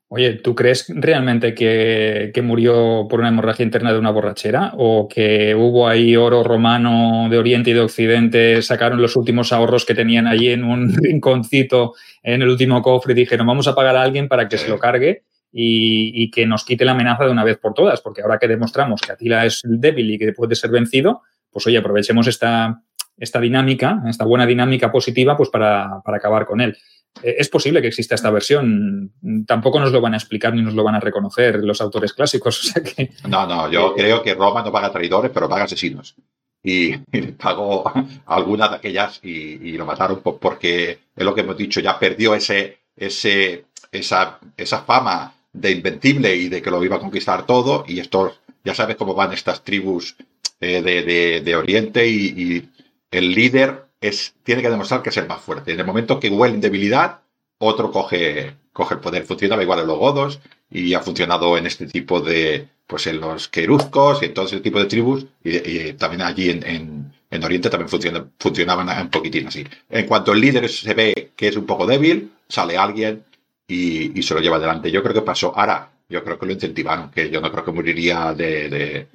Oye, 0.10 0.36
¿tú 0.36 0.56
crees 0.56 0.86
realmente 0.88 1.54
que, 1.54 2.32
murió 2.42 3.08
por 3.10 3.20
una 3.20 3.28
hemorragia 3.28 3.64
interna 3.64 3.92
de 3.92 4.00
una 4.00 4.12
borrachera? 4.12 4.72
¿O 4.78 5.10
que 5.10 5.54
hubo 5.54 5.90
ahí 5.90 6.16
oro 6.16 6.44
romano 6.44 7.28
de 7.30 7.38
Oriente 7.38 7.72
y 7.72 7.74
de 7.74 7.82
Occidente, 7.82 8.62
sacaron 8.62 9.02
los 9.02 9.18
últimos 9.18 9.52
ahorros 9.52 9.86
que 9.86 9.94
tenían 9.94 10.26
allí 10.26 10.50
en 10.50 10.64
un 10.64 10.94
rinconcito 11.04 11.94
en 12.24 12.42
el 12.42 12.48
último 12.48 12.82
cofre 12.82 13.12
y 13.12 13.16
dijeron, 13.18 13.48
vamos 13.48 13.68
a 13.68 13.76
pagar 13.76 13.98
a 13.98 14.02
alguien 14.02 14.30
para 14.30 14.48
que 14.48 14.58
se 14.58 14.70
lo 14.70 14.80
cargue 14.80 15.24
y, 15.52 16.32
que 16.32 16.46
nos 16.46 16.64
quite 16.64 16.86
la 16.86 16.94
amenaza 16.94 17.26
de 17.26 17.32
una 17.32 17.44
vez 17.44 17.58
por 17.58 17.74
todas? 17.74 18.00
Porque 18.00 18.22
ahora 18.22 18.40
que 18.40 18.48
demostramos 18.48 19.02
que 19.02 19.12
Atila 19.12 19.46
es 19.46 19.62
débil 19.66 20.12
y 20.12 20.18
que 20.18 20.32
puede 20.32 20.56
ser 20.56 20.72
vencido, 20.72 21.24
pues 21.52 21.68
oye, 21.68 21.80
aprovechemos 21.80 22.28
esta, 22.28 22.82
esta 23.18 23.40
dinámica, 23.40 24.02
esta 24.08 24.26
buena 24.26 24.46
dinámica 24.46 24.92
positiva, 24.92 25.36
pues 25.36 25.50
para, 25.50 26.02
para 26.04 26.18
acabar 26.18 26.46
con 26.46 26.62
él. 26.62 26.78
Eh, 27.24 27.36
es 27.40 27.50
posible 27.50 27.82
que 27.82 27.88
exista 27.88 28.16
esta 28.16 28.32
versión. 28.32 29.12
Tampoco 29.46 29.80
nos 29.80 29.92
lo 29.92 30.02
van 30.02 30.14
a 30.14 30.18
explicar 30.18 30.54
ni 30.54 30.62
nos 30.62 30.74
lo 30.74 30.84
van 30.84 30.96
a 30.96 31.00
reconocer 31.00 31.64
los 31.64 31.82
autores 31.82 32.14
clásicos. 32.14 32.74
No, 33.28 33.46
no, 33.46 33.70
yo 33.70 33.94
creo 33.96 34.22
que 34.22 34.34
Roma 34.34 34.64
no 34.64 34.72
paga 34.72 34.92
traidores, 34.92 35.32
pero 35.34 35.50
paga 35.50 35.66
asesinos. 35.66 36.16
Y, 36.64 36.98
pagó 37.38 37.92
algunas 38.26 38.72
de 38.72 38.76
aquellas 38.78 39.20
y, 39.24 39.78
lo 39.78 39.86
mataron 39.86 40.22
porque 40.22 41.00
es 41.16 41.26
lo 41.26 41.34
que 41.34 41.42
hemos 41.42 41.58
dicho, 41.58 41.80
ya 41.80 42.00
perdió 42.00 42.36
ese, 42.36 42.80
ese, 42.96 43.66
esa, 43.92 44.40
esa 44.56 44.82
fama 44.82 45.34
de 45.54 45.72
invencible 45.72 46.36
y 46.36 46.50
de 46.50 46.62
que 46.62 46.72
lo 46.72 46.84
iba 46.84 46.98
a 46.98 47.00
conquistar 47.00 47.46
todo. 47.46 47.84
Y 47.88 48.00
esto, 48.00 48.36
ya 48.64 48.74
sabes 48.74 48.96
cómo 48.96 49.14
van 49.14 49.34
estas 49.34 49.64
tribus 49.64 50.16
eh, 50.60 51.42
de, 51.44 51.56
Oriente 51.56 52.08
y 52.08 52.68
el 53.12 53.32
líder 53.34 53.86
es, 54.02 54.36
tiene 54.44 54.62
que 54.62 54.70
demostrar 54.70 55.02
que 55.02 55.10
es 55.10 55.18
el 55.18 55.28
más 55.28 55.42
fuerte. 55.42 55.72
En 55.74 55.80
el 55.80 55.86
momento 55.86 56.20
que 56.20 56.30
huele 56.30 56.56
en 56.56 56.62
debilidad, 56.62 57.22
otro 57.58 57.92
coge, 57.92 58.56
coge 58.74 58.96
el 58.96 59.00
poder. 59.00 59.26
Funcionaba 59.26 59.64
igual 59.64 59.80
en 59.80 59.88
los 59.88 59.98
godos 59.98 60.40
y 60.70 60.94
ha 60.94 61.02
funcionado 61.02 61.58
en 61.58 61.66
este 61.66 61.88
tipo 61.88 62.20
de, 62.22 62.68
pues 62.86 63.08
en 63.08 63.20
los 63.20 63.48
queruzcos 63.48 64.22
y 64.22 64.26
en 64.26 64.34
todo 64.34 64.46
ese 64.46 64.60
tipo 64.60 64.80
de 64.80 64.86
tribus 64.86 65.26
y, 65.44 65.94
también 65.94 66.22
allí 66.22 66.50
en, 66.50 67.14
en, 67.30 67.44
Oriente 67.44 67.70
también 67.70 67.90
funciona, 67.90 68.26
funcionaban 68.40 68.90
un 69.02 69.10
poquitín 69.10 69.48
así. 69.48 69.66
En 69.90 70.08
cuanto 70.08 70.34
el 70.34 70.42
líder 70.42 70.68
se 70.70 70.94
ve 70.94 71.32
que 71.36 71.50
es 71.50 71.56
un 71.56 71.66
poco 71.66 71.86
débil, 71.86 72.32
sale 72.48 72.78
alguien 72.78 73.24
y, 73.68 74.22
se 74.24 74.34
lo 74.34 74.40
lleva 74.40 74.58
adelante. 74.58 74.92
Yo 74.92 75.04
creo 75.04 75.14
que 75.14 75.22
pasó. 75.22 75.54
Ahora, 75.56 75.92
yo 76.10 76.24
creo 76.24 76.40
que 76.40 76.46
lo 76.46 76.54
incentivaron, 76.54 77.12
que 77.12 77.30
yo 77.30 77.42
no 77.42 77.52
creo 77.52 77.66
que 77.66 77.72
moriría 77.72 78.34
de, 78.34 78.70
de, 78.70 79.08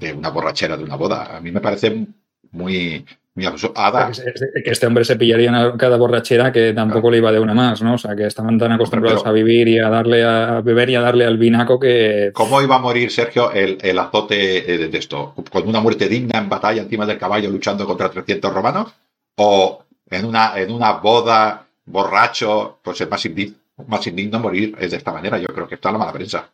de 0.00 0.12
una 0.12 0.30
borrachera 0.30 0.76
de 0.76 0.84
una 0.84 0.96
boda. 0.96 1.36
A 1.36 1.40
mí 1.40 1.52
me 1.52 1.60
parece 1.60 2.06
muy, 2.52 3.04
que 3.40 4.70
este 4.70 4.86
hombre 4.86 5.04
se 5.04 5.16
pillaría 5.16 5.50
en 5.50 5.78
cada 5.78 5.96
borrachera 5.96 6.52
que 6.52 6.72
tampoco 6.72 7.10
le 7.10 7.18
iba 7.18 7.32
de 7.32 7.40
una 7.40 7.54
más, 7.54 7.82
¿no? 7.82 7.94
O 7.94 7.98
sea, 7.98 8.14
que 8.14 8.26
estaban 8.26 8.58
tan 8.58 8.72
acostumbrados 8.72 9.24
a 9.26 9.32
vivir 9.32 9.68
y 9.68 9.78
a 9.78 9.88
darle 9.88 10.24
a 10.24 10.60
beber 10.60 10.90
y 10.90 10.94
a 10.96 11.00
darle 11.00 11.24
al 11.24 11.38
vinaco 11.38 11.78
que. 11.78 12.30
¿Cómo 12.32 12.60
iba 12.62 12.76
a 12.76 12.80
morir, 12.80 13.10
Sergio, 13.10 13.50
el, 13.52 13.98
azote 13.98 14.74
eh, 14.74 14.88
de 14.88 14.98
esto? 14.98 15.34
¿Con 15.50 15.68
una 15.68 15.80
muerte 15.80 16.08
digna 16.08 16.38
en 16.38 16.48
batalla 16.48 16.82
encima 16.82 17.06
del 17.06 17.18
caballo 17.18 17.50
luchando 17.50 17.86
contra 17.86 18.10
300 18.10 18.52
romanos? 18.52 18.92
¿O 19.36 19.84
en 20.10 20.24
una, 20.24 20.58
en 20.58 20.70
una 20.70 20.92
boda 20.92 21.66
borracho? 21.86 22.78
Pues 22.82 23.00
es 23.00 23.10
más 23.10 23.24
indigno, 23.24 23.56
más 23.86 24.06
indigno 24.06 24.38
morir 24.38 24.76
de 24.76 24.96
esta 24.96 25.12
manera. 25.12 25.38
Yo 25.38 25.48
creo 25.48 25.66
que 25.66 25.76
está 25.76 25.90
la 25.90 25.98
mala 25.98 26.12
prensa. 26.12 26.50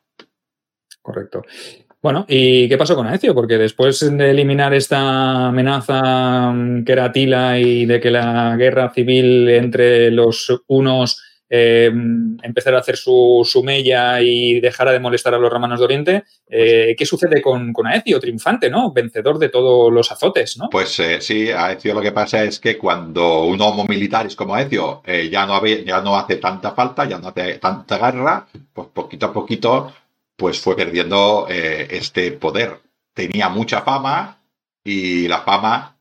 Correcto. 1.02 1.42
Bueno, 2.06 2.24
¿y 2.28 2.68
qué 2.68 2.78
pasó 2.78 2.94
con 2.94 3.08
Aecio? 3.08 3.34
Porque 3.34 3.58
después 3.58 3.98
de 3.98 4.30
eliminar 4.30 4.72
esta 4.72 5.48
amenaza 5.48 6.52
mm, 6.52 6.84
que 6.84 6.92
era 6.92 7.10
Tila 7.10 7.58
y 7.58 7.84
de 7.84 7.98
que 7.98 8.12
la 8.12 8.54
guerra 8.56 8.92
civil 8.94 9.48
entre 9.48 10.12
los 10.12 10.62
unos 10.68 11.20
eh, 11.50 11.90
empezara 12.44 12.76
a 12.76 12.80
hacer 12.80 12.96
su, 12.96 13.42
su, 13.44 13.64
mella 13.64 14.20
y 14.20 14.60
dejara 14.60 14.92
de 14.92 15.00
molestar 15.00 15.34
a 15.34 15.38
los 15.38 15.50
romanos 15.50 15.80
de 15.80 15.84
Oriente, 15.84 16.24
eh, 16.48 16.94
¿qué 16.96 17.04
sucede 17.04 17.42
con, 17.42 17.72
con, 17.72 17.88
Aecio? 17.88 18.20
Triunfante, 18.20 18.70
¿no? 18.70 18.92
Vencedor 18.92 19.40
de 19.40 19.48
todos 19.48 19.92
los 19.92 20.12
azotes, 20.12 20.56
¿no? 20.58 20.68
Pues 20.70 21.00
eh, 21.00 21.20
sí, 21.20 21.50
Aecio 21.50 21.92
lo 21.92 22.02
que 22.02 22.12
pasa 22.12 22.44
es 22.44 22.60
que 22.60 22.78
cuando 22.78 23.46
un 23.46 23.60
homo 23.60 23.84
militar 23.84 24.26
es 24.26 24.36
como 24.36 24.54
Aecio 24.54 25.02
ya, 25.28 25.44
no 25.44 25.66
ya 25.66 26.00
no 26.02 26.16
hace 26.16 26.36
tanta 26.36 26.70
falta, 26.70 27.04
ya 27.04 27.18
no 27.18 27.26
hace 27.26 27.54
tanta 27.54 27.98
guerra, 27.98 28.46
pues 28.72 28.86
poquito 28.94 29.26
a 29.26 29.32
poquito 29.32 29.92
pues 30.36 30.60
fue 30.60 30.76
perdiendo 30.76 31.46
eh, 31.48 31.88
este 31.90 32.32
poder. 32.32 32.80
Tenía 33.14 33.48
mucha 33.48 33.82
fama 33.82 34.42
y 34.84 35.26
la 35.28 35.40
fama 35.40 35.96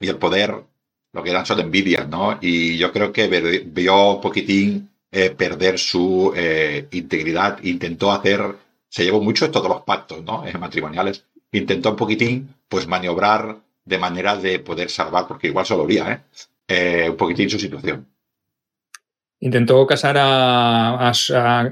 y 0.00 0.08
el 0.08 0.16
poder 0.16 0.64
lo 1.12 1.22
que 1.22 1.30
eran 1.30 1.46
son 1.46 1.60
envidias, 1.60 2.08
¿no? 2.08 2.38
Y 2.40 2.76
yo 2.76 2.92
creo 2.92 3.12
que 3.12 3.28
vio 3.66 4.14
un 4.14 4.20
poquitín 4.20 4.90
eh, 5.12 5.30
perder 5.30 5.78
su 5.78 6.32
eh, 6.34 6.88
integridad, 6.90 7.62
intentó 7.62 8.10
hacer, 8.10 8.56
se 8.88 9.04
llevó 9.04 9.20
mucho 9.20 9.48
todos 9.50 9.68
los 9.68 9.82
pactos, 9.82 10.24
¿no? 10.24 10.42
matrimoniales, 10.58 11.24
intentó 11.52 11.90
un 11.90 11.96
poquitín, 11.96 12.52
pues 12.68 12.88
maniobrar 12.88 13.58
de 13.84 13.98
manera 13.98 14.36
de 14.36 14.58
poder 14.58 14.90
salvar, 14.90 15.28
porque 15.28 15.46
igual 15.48 15.64
solo 15.66 15.84
haría, 15.84 16.24
¿eh? 16.66 17.08
un 17.08 17.16
poquitín 17.16 17.48
su 17.48 17.60
situación. 17.60 18.08
Intentó 19.44 19.86
casar 19.86 20.16
a, 20.18 21.12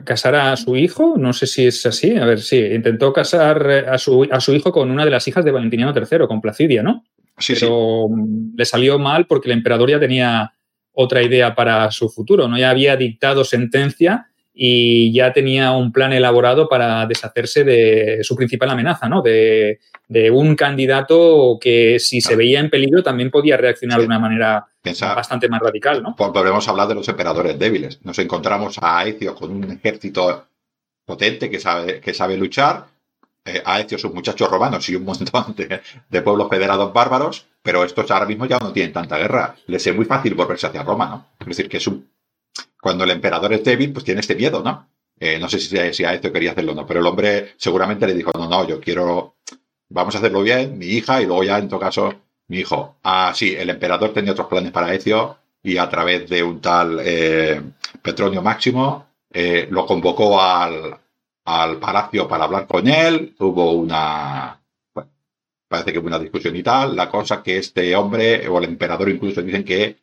casar 0.04 0.34
a 0.34 0.56
su 0.58 0.76
hijo, 0.76 1.14
no 1.16 1.32
sé 1.32 1.46
si 1.46 1.68
es 1.68 1.86
así, 1.86 2.14
a 2.18 2.26
ver, 2.26 2.42
sí, 2.42 2.58
intentó 2.58 3.14
casar 3.14 3.66
a 3.88 3.96
su, 3.96 4.28
a 4.30 4.40
su 4.40 4.52
hijo 4.52 4.70
con 4.70 4.90
una 4.90 5.06
de 5.06 5.10
las 5.10 5.26
hijas 5.26 5.42
de 5.42 5.52
Valentiniano 5.52 5.94
III, 5.96 6.26
con 6.28 6.42
Placidia, 6.42 6.82
¿no? 6.82 7.02
Sí, 7.38 7.54
Pero 7.58 8.10
le 8.54 8.64
salió 8.66 8.98
mal 8.98 9.26
porque 9.26 9.48
el 9.48 9.56
emperador 9.56 9.88
ya 9.88 9.98
tenía 9.98 10.52
otra 10.92 11.22
idea 11.22 11.54
para 11.54 11.90
su 11.90 12.10
futuro, 12.10 12.46
¿no? 12.46 12.58
Ya 12.58 12.68
había 12.68 12.94
dictado 12.94 13.42
sentencia 13.42 14.26
y 14.52 15.10
ya 15.14 15.32
tenía 15.32 15.72
un 15.72 15.92
plan 15.92 16.12
elaborado 16.12 16.68
para 16.68 17.06
deshacerse 17.06 17.64
de 17.64 18.18
su 18.22 18.36
principal 18.36 18.68
amenaza, 18.68 19.08
¿no? 19.08 19.22
De, 19.22 19.80
un 20.30 20.56
candidato 20.56 21.58
que 21.60 21.98
si 21.98 22.20
se 22.20 22.36
veía 22.36 22.60
en 22.60 22.70
peligro 22.70 23.02
también 23.02 23.30
podía 23.30 23.56
reaccionar 23.56 24.00
de 24.00 24.06
una 24.06 24.18
manera 24.18 24.66
bastante 24.82 25.48
más 25.48 25.60
radical, 25.60 26.02
¿no? 26.02 26.16
Pues 26.16 26.30
volvemos 26.32 26.66
a 26.66 26.70
hablar 26.70 26.88
de 26.88 26.94
los 26.94 27.08
emperadores 27.08 27.58
débiles. 27.58 28.00
Nos 28.04 28.18
encontramos 28.18 28.78
a 28.80 28.98
Aecio 28.98 29.34
con 29.34 29.50
un 29.50 29.70
ejército 29.70 30.46
potente 31.04 31.50
que 31.50 31.60
sabe, 31.60 32.00
que 32.00 32.14
sabe 32.14 32.36
luchar, 32.36 32.86
eh, 33.44 33.62
Aecio 33.64 33.98
sus 33.98 34.14
muchachos 34.14 34.48
romanos 34.48 34.88
y 34.88 34.96
un 34.96 35.04
montón 35.04 35.54
de, 35.56 36.22
pueblos 36.22 36.48
federados 36.48 36.92
bárbaros, 36.92 37.46
pero 37.62 37.84
estos 37.84 38.10
ahora 38.10 38.26
mismo 38.26 38.46
ya 38.46 38.58
no 38.58 38.72
tienen 38.72 38.92
tanta 38.92 39.18
guerra. 39.18 39.56
Les 39.66 39.86
es 39.86 39.94
muy 39.94 40.04
fácil 40.04 40.34
volverse 40.34 40.66
hacia 40.66 40.82
Roma, 40.82 41.06
¿no? 41.06 41.26
Es 41.40 41.46
decir, 41.46 41.68
que 41.68 41.78
es 41.78 41.86
un 41.86 42.10
cuando 42.80 43.04
el 43.04 43.10
emperador 43.12 43.52
es 43.52 43.62
débil, 43.62 43.92
pues 43.92 44.04
tiene 44.04 44.20
este 44.20 44.34
miedo, 44.34 44.60
¿no? 44.60 44.88
Eh, 45.18 45.38
no 45.38 45.48
sé 45.48 45.60
si, 45.60 45.76
si 45.94 46.04
a 46.04 46.14
esto 46.14 46.32
quería 46.32 46.50
hacerlo 46.50 46.72
o 46.72 46.74
no, 46.74 46.84
pero 46.84 46.98
el 46.98 47.06
hombre 47.06 47.52
seguramente 47.56 48.08
le 48.08 48.14
dijo, 48.14 48.32
no, 48.34 48.48
no, 48.48 48.66
yo 48.66 48.80
quiero, 48.80 49.36
vamos 49.92 50.14
a 50.14 50.18
hacerlo 50.18 50.42
bien, 50.42 50.78
mi 50.78 50.86
hija, 50.86 51.22
y 51.22 51.26
luego 51.26 51.44
ya 51.44 51.58
en 51.58 51.68
todo 51.68 51.80
caso, 51.80 52.14
mi 52.48 52.58
hijo. 52.58 52.96
Ah, 53.02 53.32
sí, 53.34 53.54
el 53.54 53.70
emperador 53.70 54.12
tenía 54.12 54.32
otros 54.32 54.48
planes 54.48 54.72
para 54.72 54.92
Ezio 54.94 55.36
y 55.62 55.76
a 55.76 55.88
través 55.88 56.28
de 56.28 56.42
un 56.42 56.60
tal 56.60 56.98
eh, 57.02 57.60
Petronio 58.02 58.42
Máximo 58.42 59.06
eh, 59.30 59.68
lo 59.70 59.86
convocó 59.86 60.40
al, 60.40 60.98
al 61.44 61.78
palacio 61.78 62.26
para 62.28 62.44
hablar 62.44 62.66
con 62.66 62.88
él, 62.88 63.34
hubo 63.38 63.72
una, 63.72 64.60
parece 65.68 65.92
que 65.92 65.98
hubo 65.98 66.08
una 66.08 66.18
discusión 66.18 66.56
y 66.56 66.62
tal, 66.62 66.96
la 66.96 67.08
cosa 67.08 67.42
que 67.42 67.58
este 67.58 67.94
hombre 67.96 68.48
o 68.48 68.58
el 68.58 68.64
emperador 68.64 69.08
incluso 69.08 69.42
dicen 69.42 69.64
que 69.64 70.00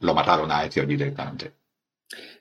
lo 0.00 0.14
mataron 0.14 0.52
a 0.52 0.64
Ezio 0.64 0.84
directamente. 0.84 1.61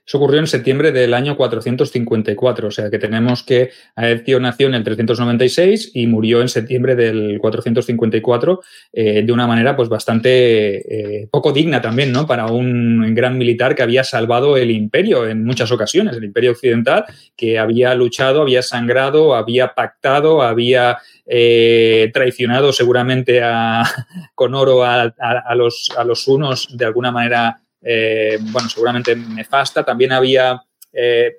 Eso 0.06 0.18
ocurrió 0.18 0.40
en 0.40 0.48
septiembre 0.48 0.92
del 0.92 1.14
año 1.14 1.38
454, 1.38 2.68
o 2.68 2.72
sea 2.72 2.90
que 2.90 2.98
tenemos 2.98 3.44
que 3.44 3.70
Aecio 3.96 4.40
nació 4.40 4.68
en 4.68 4.74
el 4.74 4.84
396 4.84 5.92
y 5.94 6.08
murió 6.08 6.42
en 6.42 6.50
septiembre 6.50 6.96
del 6.96 7.38
454 7.40 8.62
eh, 8.94 9.24
de 9.24 9.32
una 9.32 9.46
manera 9.46 9.76
pues 9.76 9.90
bastante 9.90 11.22
eh, 11.22 11.28
poco 11.32 11.52
digna 11.52 11.82
también, 11.82 12.12
¿no? 12.12 12.26
Para 12.26 12.48
un 12.48 13.14
gran 13.14 13.38
militar 13.38 13.76
que 13.76 13.84
había 13.84 14.04
salvado 14.04 14.58
el 14.58 14.72
imperio 14.72 15.28
en 15.28 15.46
muchas 15.46 15.72
ocasiones, 15.72 16.18
el 16.18 16.24
imperio 16.24 16.52
occidental, 16.52 17.06
que 17.38 17.60
había 17.60 17.94
luchado, 17.94 18.42
había 18.42 18.64
sangrado, 18.64 19.36
había 19.36 19.76
pactado, 19.76 20.42
había 20.42 20.98
eh, 21.28 22.10
traicionado 22.12 22.74
seguramente 22.74 23.40
con 24.36 24.56
oro 24.56 24.84
a 24.84 25.14
los 25.56 26.28
unos 26.28 26.76
de 26.76 26.86
alguna 26.86 27.12
manera 27.12 27.62
eh, 27.82 28.38
bueno, 28.42 28.70
seguramente 28.70 29.16
nefasta. 29.16 29.84
También 29.84 30.12
había 30.12 30.64
eh, 30.94 31.38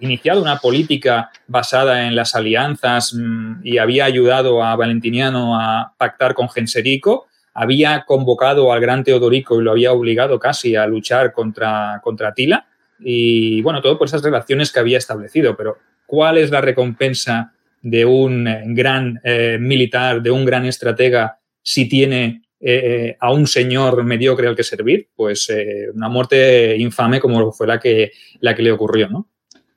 iniciado 0.00 0.42
una 0.42 0.58
política 0.58 1.30
basada 1.46 2.06
en 2.06 2.14
las 2.16 2.34
alianzas 2.34 3.14
mm, 3.14 3.60
y 3.64 3.78
había 3.78 4.04
ayudado 4.04 4.62
a 4.62 4.76
Valentiniano 4.76 5.58
a 5.60 5.94
pactar 5.96 6.34
con 6.34 6.48
Genserico. 6.48 7.26
Había 7.54 8.04
convocado 8.04 8.72
al 8.72 8.80
gran 8.80 9.04
Teodorico 9.04 9.60
y 9.60 9.64
lo 9.64 9.72
había 9.72 9.92
obligado 9.92 10.38
casi 10.38 10.74
a 10.74 10.86
luchar 10.86 11.32
contra, 11.32 12.00
contra 12.02 12.34
Tila. 12.34 12.66
Y 12.98 13.62
bueno, 13.62 13.80
todo 13.80 13.98
por 13.98 14.08
esas 14.08 14.22
relaciones 14.22 14.72
que 14.72 14.80
había 14.80 14.98
establecido. 14.98 15.56
Pero, 15.56 15.78
¿cuál 16.06 16.38
es 16.38 16.50
la 16.50 16.60
recompensa 16.60 17.52
de 17.84 18.04
un 18.06 18.48
gran 18.74 19.20
eh, 19.22 19.58
militar, 19.60 20.22
de 20.22 20.30
un 20.30 20.44
gran 20.46 20.64
estratega, 20.64 21.38
si 21.62 21.86
tiene 21.86 22.43
eh, 22.60 23.16
a 23.20 23.32
un 23.32 23.46
señor 23.46 24.04
mediocre 24.04 24.48
al 24.48 24.56
que 24.56 24.62
servir, 24.62 25.10
pues 25.14 25.50
eh, 25.50 25.88
una 25.92 26.08
muerte 26.08 26.76
infame 26.78 27.20
como 27.20 27.52
fue 27.52 27.66
la 27.66 27.78
que, 27.78 28.12
la 28.40 28.54
que 28.54 28.62
le 28.62 28.72
ocurrió, 28.72 29.08
¿no? 29.08 29.28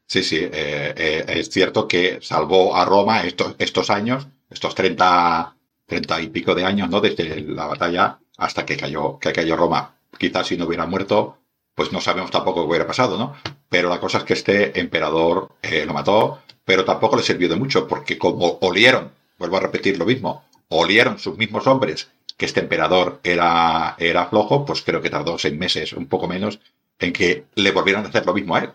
Sí, 0.05 0.23
sí, 0.23 0.39
eh, 0.41 1.25
es 1.27 1.49
cierto 1.49 1.85
que 1.87 2.19
salvó 2.21 2.75
a 2.75 2.85
Roma 2.85 3.23
estos, 3.23 3.55
estos 3.57 3.89
años, 3.89 4.27
estos 4.49 4.73
30, 4.73 5.53
30 5.85 6.21
y 6.21 6.27
pico 6.29 6.55
de 6.55 6.63
años, 6.63 6.89
¿no? 6.89 7.01
Desde 7.01 7.41
la 7.41 7.65
batalla 7.65 8.19
hasta 8.37 8.65
que 8.65 8.77
cayó, 8.77 9.19
que 9.19 9.33
cayó 9.33 9.57
Roma. 9.57 9.95
Quizás 10.17 10.47
si 10.47 10.55
no 10.55 10.65
hubiera 10.65 10.85
muerto, 10.85 11.39
pues 11.75 11.91
no 11.91 11.99
sabemos 11.99 12.31
tampoco 12.31 12.61
qué 12.61 12.69
hubiera 12.69 12.87
pasado, 12.87 13.17
¿no? 13.17 13.35
Pero 13.67 13.89
la 13.89 13.99
cosa 13.99 14.19
es 14.19 14.23
que 14.23 14.33
este 14.33 14.79
emperador 14.79 15.49
lo 15.85 15.93
mató, 15.93 16.39
pero 16.63 16.85
tampoco 16.85 17.17
le 17.17 17.23
sirvió 17.23 17.49
de 17.49 17.57
mucho, 17.57 17.85
porque 17.85 18.17
como 18.17 18.59
olieron, 18.61 19.11
vuelvo 19.37 19.57
a 19.57 19.61
repetir 19.61 19.97
lo 19.97 20.05
mismo, 20.05 20.45
olieron 20.69 21.19
sus 21.19 21.37
mismos 21.37 21.67
hombres 21.67 22.09
que 22.37 22.45
este 22.45 22.59
emperador 22.61 23.19
era, 23.23 23.95
era 23.97 24.27
flojo, 24.27 24.63
pues 24.63 24.83
creo 24.83 25.01
que 25.01 25.09
tardó 25.09 25.37
seis 25.39 25.55
meses, 25.55 25.93
un 25.93 26.07
poco 26.07 26.27
menos, 26.27 26.59
en 26.99 27.11
que 27.11 27.45
le 27.55 27.71
volvieran 27.71 28.05
a 28.05 28.09
hacer 28.09 28.25
lo 28.25 28.33
mismo 28.33 28.55
a 28.55 28.59
él. 28.59 28.69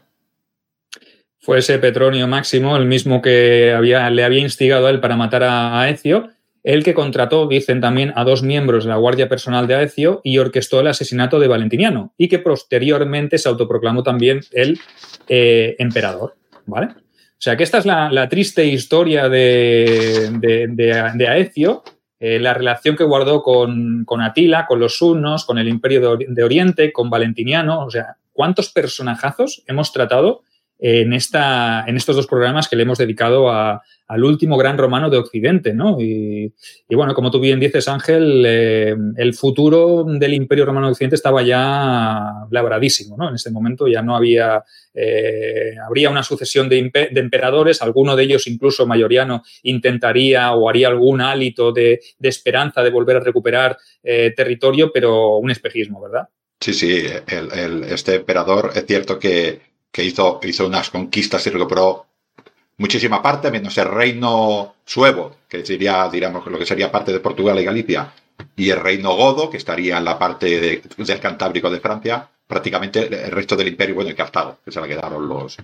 Fue 1.38 1.58
ese 1.58 1.78
Petronio 1.78 2.28
Máximo, 2.28 2.76
el 2.76 2.86
mismo 2.86 3.22
que 3.22 3.72
había, 3.72 4.10
le 4.10 4.24
había 4.24 4.40
instigado 4.40 4.86
a 4.86 4.90
él 4.90 5.00
para 5.00 5.16
matar 5.16 5.44
a 5.44 5.80
Aecio, 5.80 6.30
el 6.64 6.84
que 6.84 6.94
contrató, 6.94 7.48
dicen 7.48 7.80
también, 7.80 8.12
a 8.14 8.24
dos 8.24 8.42
miembros 8.42 8.84
de 8.84 8.90
la 8.90 8.96
Guardia 8.96 9.28
Personal 9.28 9.66
de 9.66 9.74
Aecio 9.74 10.20
y 10.22 10.38
orquestó 10.38 10.80
el 10.80 10.86
asesinato 10.86 11.40
de 11.40 11.48
Valentiniano, 11.48 12.14
y 12.16 12.28
que 12.28 12.38
posteriormente 12.38 13.38
se 13.38 13.48
autoproclamó 13.48 14.02
también 14.02 14.40
el 14.52 14.78
eh, 15.28 15.74
emperador. 15.78 16.36
¿Vale? 16.66 16.86
O 16.86 17.44
sea 17.44 17.56
que 17.56 17.64
esta 17.64 17.78
es 17.78 17.86
la, 17.86 18.28
triste 18.28 18.64
historia 18.64 19.28
de, 19.28 20.30
de, 20.38 20.68
de 20.68 21.28
Aecio, 21.28 21.82
eh, 22.24 22.38
la 22.38 22.54
relación 22.54 22.94
que 22.94 23.02
guardó 23.02 23.42
con, 23.42 24.06
Atila, 24.20 24.64
con 24.66 24.78
los 24.78 25.02
hunos, 25.02 25.44
con 25.44 25.58
el 25.58 25.66
Imperio 25.66 26.16
de, 26.16 26.44
Oriente, 26.44 26.92
con 26.92 27.10
Valentiniano, 27.10 27.84
o 27.84 27.90
sea, 27.90 28.16
¿cuántos 28.32 28.70
personajazos 28.70 29.64
hemos 29.66 29.90
tratado 29.92 30.44
en, 30.84 31.12
esta, 31.12 31.84
en 31.86 31.96
estos 31.96 32.16
dos 32.16 32.26
programas 32.26 32.68
que 32.68 32.74
le 32.74 32.82
hemos 32.82 32.98
dedicado 32.98 33.48
al 33.52 34.24
último 34.24 34.56
gran 34.56 34.76
romano 34.76 35.10
de 35.10 35.16
Occidente, 35.16 35.72
¿no? 35.72 35.96
Y, 36.00 36.52
bueno, 36.90 37.14
como 37.14 37.30
tú 37.30 37.38
bien 37.38 37.60
dices, 37.60 37.86
Ángel, 37.86 38.42
eh, 38.44 38.96
el 39.16 39.34
futuro 39.34 40.04
del 40.04 40.34
Imperio 40.34 40.66
Romano 40.66 40.88
de 40.88 40.92
Occidente 40.92 41.14
estaba 41.14 41.42
ya 41.42 42.32
labradísimo, 42.50 43.16
¿no? 43.16 43.28
En 43.28 43.36
ese 43.36 43.52
momento 43.52 43.86
ya 43.86 44.02
no 44.02 44.16
había, 44.16 44.64
eh, 44.92 45.76
habría 45.86 46.10
una 46.10 46.24
sucesión 46.24 46.68
de, 46.68 46.90
emperadores, 47.14 47.80
alguno 47.80 48.16
de 48.16 48.24
ellos, 48.24 48.48
incluso 48.48 48.84
Mayoriano, 48.84 49.44
intentaría 49.62 50.50
o 50.52 50.68
haría 50.68 50.88
algún 50.88 51.20
hálito 51.20 51.70
de, 51.70 52.00
esperanza 52.20 52.82
de 52.82 52.90
volver 52.90 53.18
a 53.18 53.20
recuperar 53.20 53.78
eh, 54.02 54.32
territorio, 54.36 54.90
pero 54.92 55.36
un 55.36 55.52
espejismo, 55.52 56.00
¿verdad? 56.00 56.28
Sí, 56.60 56.72
sí, 56.74 57.04
este 57.88 58.16
emperador 58.16 58.72
es 58.74 58.84
cierto 58.86 59.18
que 59.18 59.71
que 59.92 60.02
hizo, 60.02 60.40
hizo 60.42 60.66
unas 60.66 60.90
conquistas 60.90 61.46
y 61.46 61.50
recuperó 61.50 62.06
muchísima 62.78 63.22
parte, 63.22 63.50
menos 63.50 63.76
el 63.78 63.88
reino 63.88 64.74
suevo, 64.84 65.36
que 65.48 65.64
sería, 65.64 66.08
digamos, 66.08 66.44
lo 66.46 66.58
que 66.58 66.66
sería 66.66 66.90
parte 66.90 67.12
de 67.12 67.20
Portugal 67.20 67.60
y 67.60 67.64
Galicia, 67.64 68.12
y 68.56 68.70
el 68.70 68.80
reino 68.80 69.14
godo, 69.14 69.50
que 69.50 69.58
estaría 69.58 69.98
en 69.98 70.04
la 70.04 70.18
parte 70.18 70.80
del 70.80 71.20
Cantábrico 71.20 71.70
de 71.70 71.80
Francia, 71.80 72.28
prácticamente 72.46 73.06
el 73.06 73.30
resto 73.30 73.54
del 73.54 73.68
imperio, 73.68 73.94
bueno, 73.94 74.10
y 74.10 74.14
Cartago, 74.14 74.58
que 74.64 74.72
se 74.72 74.80
le 74.80 74.88
quedaron 74.88 75.28
los, 75.28 75.56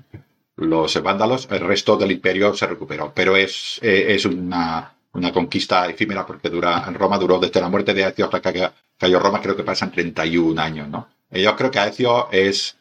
los 0.57 1.03
vándalos, 1.03 1.49
el 1.51 1.61
resto 1.61 1.97
del 1.97 2.13
imperio 2.13 2.55
se 2.55 2.67
recuperó. 2.67 3.13
Pero 3.15 3.37
es, 3.37 3.79
eh, 3.83 4.07
es 4.09 4.25
una, 4.25 4.95
una 5.13 5.33
conquista 5.33 5.87
efímera 5.89 6.27
porque 6.27 6.49
dura, 6.51 6.85
en 6.87 6.95
Roma 6.95 7.19
duró 7.19 7.39
desde 7.39 7.61
la 7.61 7.69
muerte 7.69 7.95
de 7.95 8.05
Aecio 8.05 8.27
hasta 8.27 8.53
que 8.53 8.71
cayó 8.97 9.19
Roma, 9.19 9.41
creo 9.41 9.57
que 9.57 9.65
pasan 9.65 9.91
31 9.91 10.61
años, 10.61 10.89
¿no? 10.89 11.09
yo 11.31 11.55
creo 11.57 11.71
que 11.71 11.79
Aecio 11.79 12.29
es 12.33 12.78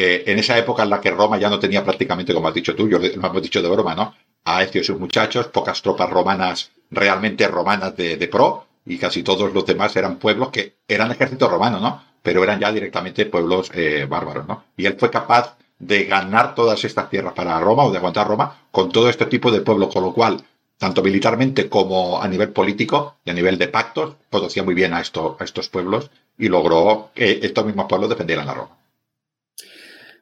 eh, 0.00 0.30
en 0.30 0.38
esa 0.38 0.56
época 0.56 0.84
en 0.84 0.90
la 0.90 1.00
que 1.00 1.10
Roma 1.10 1.38
ya 1.38 1.50
no 1.50 1.58
tenía 1.58 1.82
prácticamente, 1.82 2.32
como 2.32 2.46
has 2.46 2.54
dicho 2.54 2.76
tú, 2.76 2.88
yo 2.88 3.00
lo 3.00 3.04
hemos 3.06 3.42
dicho 3.42 3.60
de 3.60 3.68
broma, 3.68 3.96
¿no? 3.96 4.14
A 4.44 4.62
Ezio 4.62 4.80
y 4.80 4.84
sus 4.84 4.96
muchachos, 4.96 5.48
pocas 5.48 5.82
tropas 5.82 6.08
romanas, 6.08 6.70
realmente 6.88 7.48
romanas 7.48 7.96
de, 7.96 8.28
pro, 8.30 8.64
y 8.86 8.96
casi 8.96 9.24
todos 9.24 9.52
los 9.52 9.66
demás 9.66 9.96
eran 9.96 10.20
pueblos 10.20 10.50
que 10.50 10.76
eran 10.86 11.10
ejércitos 11.10 11.50
romanos, 11.50 11.82
¿no? 11.82 12.00
Pero 12.22 12.44
eran 12.44 12.60
ya 12.60 12.70
directamente 12.70 13.26
pueblos 13.26 13.72
eh, 13.74 14.06
bárbaros, 14.08 14.46
¿no? 14.46 14.66
Y 14.76 14.86
él 14.86 14.94
fue 14.96 15.10
capaz 15.10 15.56
de 15.80 16.04
ganar 16.04 16.54
todas 16.54 16.84
estas 16.84 17.10
tierras 17.10 17.32
para 17.32 17.58
Roma 17.58 17.82
o 17.82 17.90
de 17.90 17.98
aguantar 17.98 18.28
Roma 18.28 18.56
con 18.70 18.92
todo 18.92 19.08
este 19.08 19.26
tipo 19.26 19.50
de 19.50 19.62
pueblos, 19.62 19.92
con 19.92 20.04
lo 20.04 20.12
cual, 20.12 20.40
tanto 20.78 21.02
militarmente 21.02 21.68
como 21.68 22.22
a 22.22 22.28
nivel 22.28 22.50
político 22.50 23.16
y 23.24 23.30
a 23.30 23.34
nivel 23.34 23.58
de 23.58 23.66
pactos, 23.66 24.14
conocía 24.30 24.62
muy 24.62 24.74
bien 24.74 24.94
a, 24.94 24.98
a 24.98 25.44
estos 25.44 25.68
pueblos 25.68 26.08
y 26.38 26.48
logró 26.48 27.10
que 27.16 27.40
estos 27.42 27.66
mismos 27.66 27.86
pueblos 27.88 28.10
defendieran 28.10 28.48
a 28.48 28.54
Roma. 28.54 28.77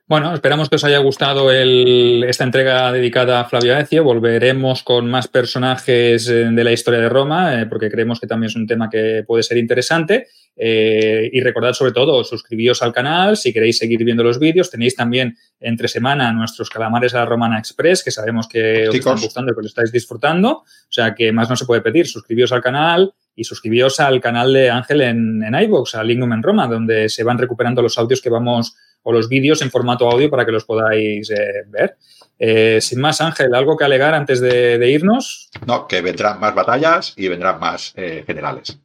Bueno, 0.08 0.32
esperamos 0.32 0.68
que 0.68 0.76
os 0.76 0.84
haya 0.84 0.98
gustado 0.98 1.50
esta 1.50 2.44
entrega 2.44 2.92
dedicada 2.92 3.40
a 3.40 3.44
Flavio 3.44 3.74
Aecio. 3.74 4.04
Volveremos 4.04 4.84
con 4.84 5.10
más 5.10 5.26
personajes 5.26 6.28
eh, 6.28 6.44
de 6.48 6.62
la 6.62 6.70
historia 6.70 7.00
de 7.00 7.08
Roma, 7.08 7.60
eh, 7.60 7.66
porque 7.66 7.90
creemos 7.90 8.20
que 8.20 8.28
también 8.28 8.50
es 8.50 8.54
un 8.54 8.68
tema 8.68 8.88
que 8.88 9.24
puede 9.26 9.42
ser 9.42 9.58
interesante. 9.58 10.28
Eh, 10.54 11.28
y 11.32 11.40
recordad 11.40 11.72
sobre 11.72 11.90
todo, 11.90 12.22
suscribíos 12.22 12.82
al 12.82 12.92
canal 12.92 13.36
si 13.36 13.52
queréis 13.52 13.78
seguir 13.78 14.04
viendo 14.04 14.22
los 14.22 14.38
vídeos. 14.38 14.70
Tenéis 14.70 14.94
también 14.94 15.36
entre 15.58 15.88
semana 15.88 16.32
nuestros 16.32 16.70
calamares 16.70 17.12
a 17.14 17.18
la 17.18 17.24
Romana 17.24 17.58
Express, 17.58 18.04
que 18.04 18.12
sabemos 18.12 18.46
que 18.46 18.88
os 18.88 18.94
están 18.94 19.20
gustando 19.20 19.50
y 19.50 19.54
que 19.56 19.62
lo 19.62 19.66
estáis 19.66 19.90
disfrutando. 19.90 20.58
O 20.58 20.64
sea 20.88 21.16
que 21.16 21.32
más 21.32 21.50
no 21.50 21.56
se 21.56 21.66
puede 21.66 21.80
pedir. 21.80 22.06
Suscribíos 22.06 22.52
al 22.52 22.62
canal 22.62 23.12
y 23.34 23.42
suscribíos 23.42 23.98
al 23.98 24.20
canal 24.20 24.52
de 24.52 24.70
Ángel 24.70 25.00
en, 25.00 25.42
en 25.42 25.62
iVoox, 25.62 25.96
al 25.96 26.06
Lignum 26.06 26.32
en 26.32 26.44
Roma, 26.44 26.68
donde 26.68 27.08
se 27.08 27.24
van 27.24 27.38
recuperando 27.38 27.82
los 27.82 27.98
audios 27.98 28.22
que 28.22 28.30
vamos 28.30 28.76
o 29.08 29.12
los 29.12 29.28
vídeos 29.28 29.62
en 29.62 29.70
formato 29.70 30.10
audio 30.10 30.28
para 30.28 30.44
que 30.44 30.50
los 30.50 30.64
podáis 30.64 31.30
eh, 31.30 31.62
ver. 31.68 31.96
Eh, 32.40 32.80
sin 32.80 33.00
más, 33.00 33.20
Ángel, 33.20 33.54
¿algo 33.54 33.76
que 33.76 33.84
alegar 33.84 34.14
antes 34.14 34.40
de, 34.40 34.90
irnos? 34.90 35.48
No, 35.64 35.86
que 35.86 36.00
vendrán 36.00 36.40
más 36.40 36.52
batallas 36.56 37.14
y 37.16 37.28
vendrán 37.28 37.60
más 37.60 37.92
eh, 37.96 38.24
generales. 38.26 38.80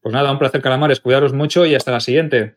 Pues 0.00 0.12
nada, 0.12 0.32
un 0.32 0.38
placer, 0.40 0.60
Calamares. 0.60 0.98
Cuidaros 0.98 1.32
mucho 1.32 1.64
y 1.64 1.76
hasta 1.76 1.92
la 1.92 2.00
siguiente. 2.00 2.56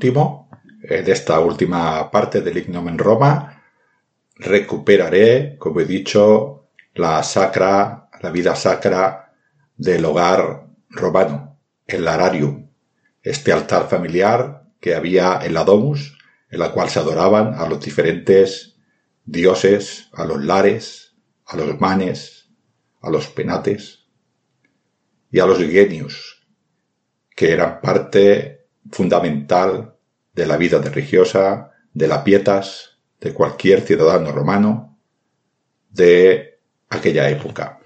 Último, 0.00 0.48
en 0.82 1.10
esta 1.10 1.40
última 1.40 2.10
parte 2.10 2.40
del 2.40 2.56
Ignum 2.56 2.88
en 2.88 2.96
Roma, 2.96 3.62
recuperaré, 4.34 5.58
como 5.58 5.80
he 5.80 5.84
dicho, 5.84 6.70
la 6.94 7.22
sacra, 7.22 8.08
la 8.22 8.30
vida 8.30 8.56
sacra 8.56 9.34
del 9.76 10.02
hogar 10.06 10.68
romano, 10.88 11.58
el 11.86 12.02
lararium, 12.06 12.70
este 13.22 13.52
altar 13.52 13.90
familiar 13.90 14.62
que 14.80 14.94
había 14.94 15.40
en 15.42 15.52
la 15.52 15.64
domus, 15.64 16.16
en 16.48 16.60
la 16.60 16.72
cual 16.72 16.88
se 16.88 17.00
adoraban 17.00 17.52
a 17.52 17.68
los 17.68 17.84
diferentes 17.84 18.76
dioses, 19.26 20.08
a 20.14 20.24
los 20.24 20.42
lares, 20.42 21.14
a 21.44 21.58
los 21.58 21.78
manes, 21.78 22.48
a 23.02 23.10
los 23.10 23.26
penates 23.26 24.06
y 25.30 25.40
a 25.40 25.46
los 25.46 25.58
genius, 25.58 26.48
que 27.36 27.52
eran 27.52 27.82
parte 27.82 28.59
fundamental 28.90 29.96
de 30.34 30.46
la 30.46 30.56
vida 30.56 30.78
religiosa, 30.80 31.72
de 31.92 32.08
la 32.08 32.24
pietas, 32.24 32.98
de 33.20 33.34
cualquier 33.34 33.82
ciudadano 33.82 34.32
romano 34.32 34.98
de 35.90 36.60
aquella 36.88 37.28
época. 37.28 37.80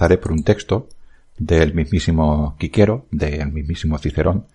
Empezaré 0.00 0.16
por 0.16 0.32
un 0.32 0.44
texto 0.44 0.88
del 1.36 1.74
mismísimo 1.74 2.56
Quiquero, 2.58 3.06
del 3.10 3.52
mismísimo 3.52 3.98
Cicerón, 3.98 4.46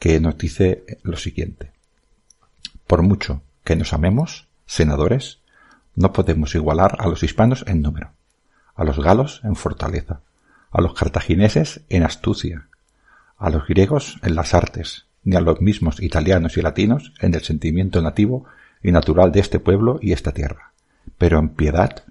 que 0.00 0.18
nos 0.18 0.36
dice 0.36 0.98
lo 1.04 1.16
siguiente. 1.16 1.70
Por 2.84 3.02
mucho 3.02 3.42
que 3.62 3.76
nos 3.76 3.92
amemos, 3.92 4.48
senadores, 4.66 5.38
no 5.94 6.12
podemos 6.12 6.52
igualar 6.56 6.96
a 6.98 7.06
los 7.06 7.22
hispanos 7.22 7.64
en 7.68 7.80
número, 7.80 8.10
a 8.74 8.82
los 8.82 8.98
galos 8.98 9.40
en 9.44 9.54
fortaleza, 9.54 10.22
a 10.72 10.80
los 10.80 10.94
cartagineses 10.94 11.82
en 11.88 12.02
astucia, 12.02 12.66
a 13.36 13.50
los 13.50 13.68
griegos 13.68 14.18
en 14.24 14.34
las 14.34 14.52
artes, 14.52 15.06
ni 15.22 15.36
a 15.36 15.40
los 15.40 15.60
mismos 15.60 16.02
italianos 16.02 16.56
y 16.56 16.62
latinos 16.62 17.12
en 17.20 17.34
el 17.34 17.42
sentimiento 17.42 18.02
nativo 18.02 18.46
y 18.82 18.90
natural 18.90 19.30
de 19.30 19.38
este 19.38 19.60
pueblo 19.60 20.00
y 20.02 20.10
esta 20.10 20.32
tierra, 20.32 20.72
pero 21.18 21.38
en 21.38 21.50
piedad, 21.50 22.02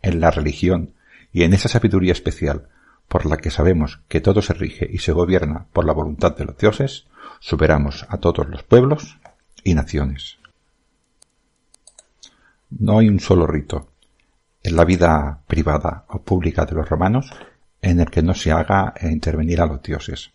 en 0.00 0.20
la 0.20 0.30
religión, 0.30 0.94
y 1.32 1.42
en 1.44 1.54
esa 1.54 1.68
sabiduría 1.68 2.12
especial 2.12 2.68
por 3.08 3.26
la 3.26 3.38
que 3.38 3.50
sabemos 3.50 4.00
que 4.08 4.20
todo 4.20 4.40
se 4.40 4.54
rige 4.54 4.88
y 4.90 4.98
se 4.98 5.12
gobierna 5.12 5.66
por 5.72 5.84
la 5.84 5.92
voluntad 5.92 6.36
de 6.36 6.44
los 6.44 6.56
dioses, 6.56 7.06
superamos 7.40 8.06
a 8.08 8.18
todos 8.18 8.48
los 8.48 8.62
pueblos 8.62 9.18
y 9.64 9.74
naciones. 9.74 10.38
No 12.70 12.98
hay 12.98 13.08
un 13.08 13.18
solo 13.18 13.46
rito 13.46 13.88
en 14.62 14.76
la 14.76 14.84
vida 14.84 15.40
privada 15.46 16.04
o 16.08 16.22
pública 16.22 16.64
de 16.66 16.74
los 16.74 16.88
romanos 16.88 17.32
en 17.82 18.00
el 18.00 18.10
que 18.10 18.22
no 18.22 18.34
se 18.34 18.52
haga 18.52 18.94
intervenir 19.02 19.60
a 19.60 19.66
los 19.66 19.82
dioses. 19.82 20.30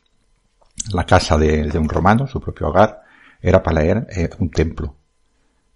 La 0.94 1.06
casa 1.06 1.38
de, 1.38 1.78
un 1.78 1.88
romano, 1.88 2.28
su 2.28 2.42
propio 2.42 2.68
hogar, 2.68 3.04
era 3.42 3.64
para 3.64 3.84
él 3.84 4.06
eh, 4.10 4.30
un 4.40 4.50
templo, 4.50 4.96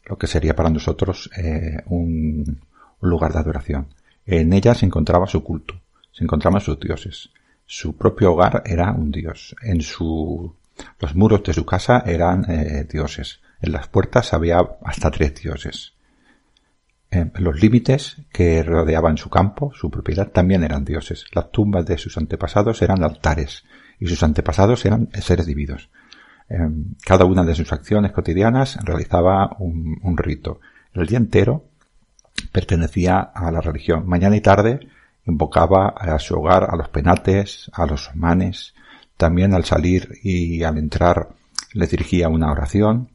lo 0.06 0.18
que 0.18 0.28
sería 0.28 0.56
para 0.56 0.70
nosotros 0.70 1.30
eh, 1.38 1.78
un 1.86 2.60
lugar 3.02 3.32
de 3.32 3.40
adoración. 3.40 3.88
En 4.26 4.54
ella 4.54 4.76
se 4.76 4.86
encontraba 4.86 5.28
su 5.28 5.44
culto, 5.44 5.82
se 6.12 6.24
encontraban 6.24 6.62
sus 6.62 6.80
dioses. 6.80 7.30
Su 7.66 7.96
propio 7.96 8.34
hogar 8.34 8.64
era 8.66 8.92
un 8.92 9.12
dios. 9.12 9.56
En 9.62 9.82
su, 9.82 10.56
los 11.00 11.16
muros 11.16 11.44
de 11.44 11.54
su 11.54 11.66
casa 11.66 12.04
eran 12.06 12.46
eh, 12.50 12.88
dioses. 12.90 13.42
En 13.62 13.72
las 13.72 13.88
puertas 13.88 14.34
había 14.34 14.60
hasta 14.84 15.12
tres 15.12 15.36
dioses. 15.36 15.94
En 17.12 17.32
los 17.40 17.60
límites 17.60 18.18
que 18.32 18.62
rodeaban 18.62 19.18
su 19.18 19.30
campo, 19.30 19.72
su 19.74 19.90
propiedad, 19.90 20.30
también 20.30 20.64
eran 20.64 20.86
dioses. 20.86 21.26
Las 21.34 21.52
tumbas 21.52 21.86
de 21.86 21.98
sus 21.98 22.18
antepasados 22.18 22.82
eran 22.84 23.04
altares 23.04 23.64
y 24.00 24.08
sus 24.08 24.22
antepasados 24.24 24.86
eran 24.86 25.10
seres 25.14 25.46
divinos. 25.46 25.90
cada 27.06 27.26
una 27.26 27.44
de 27.44 27.54
sus 27.54 27.72
acciones 27.72 28.12
cotidianas 28.12 28.78
realizaba 28.84 29.56
un 29.60 30.18
rito. 30.18 30.60
El 30.94 31.06
día 31.06 31.18
entero 31.18 31.69
pertenecía 32.52 33.20
a 33.20 33.52
la 33.52 33.62
religión. 33.62 34.08
Mañana 34.08 34.36
y 34.36 34.42
tarde 34.42 34.80
invocaba 35.26 35.90
a 35.90 36.18
su 36.20 36.36
hogar 36.36 36.68
a 36.70 36.76
los 36.76 36.90
penates, 36.90 37.70
a 37.74 37.86
los 37.86 38.16
manes, 38.16 38.74
también 39.18 39.54
al 39.54 39.66
salir 39.66 40.18
y 40.24 40.64
al 40.64 40.78
entrar 40.78 41.30
le 41.74 41.88
dirigía 41.88 42.30
una 42.30 42.52
oración. 42.52 43.10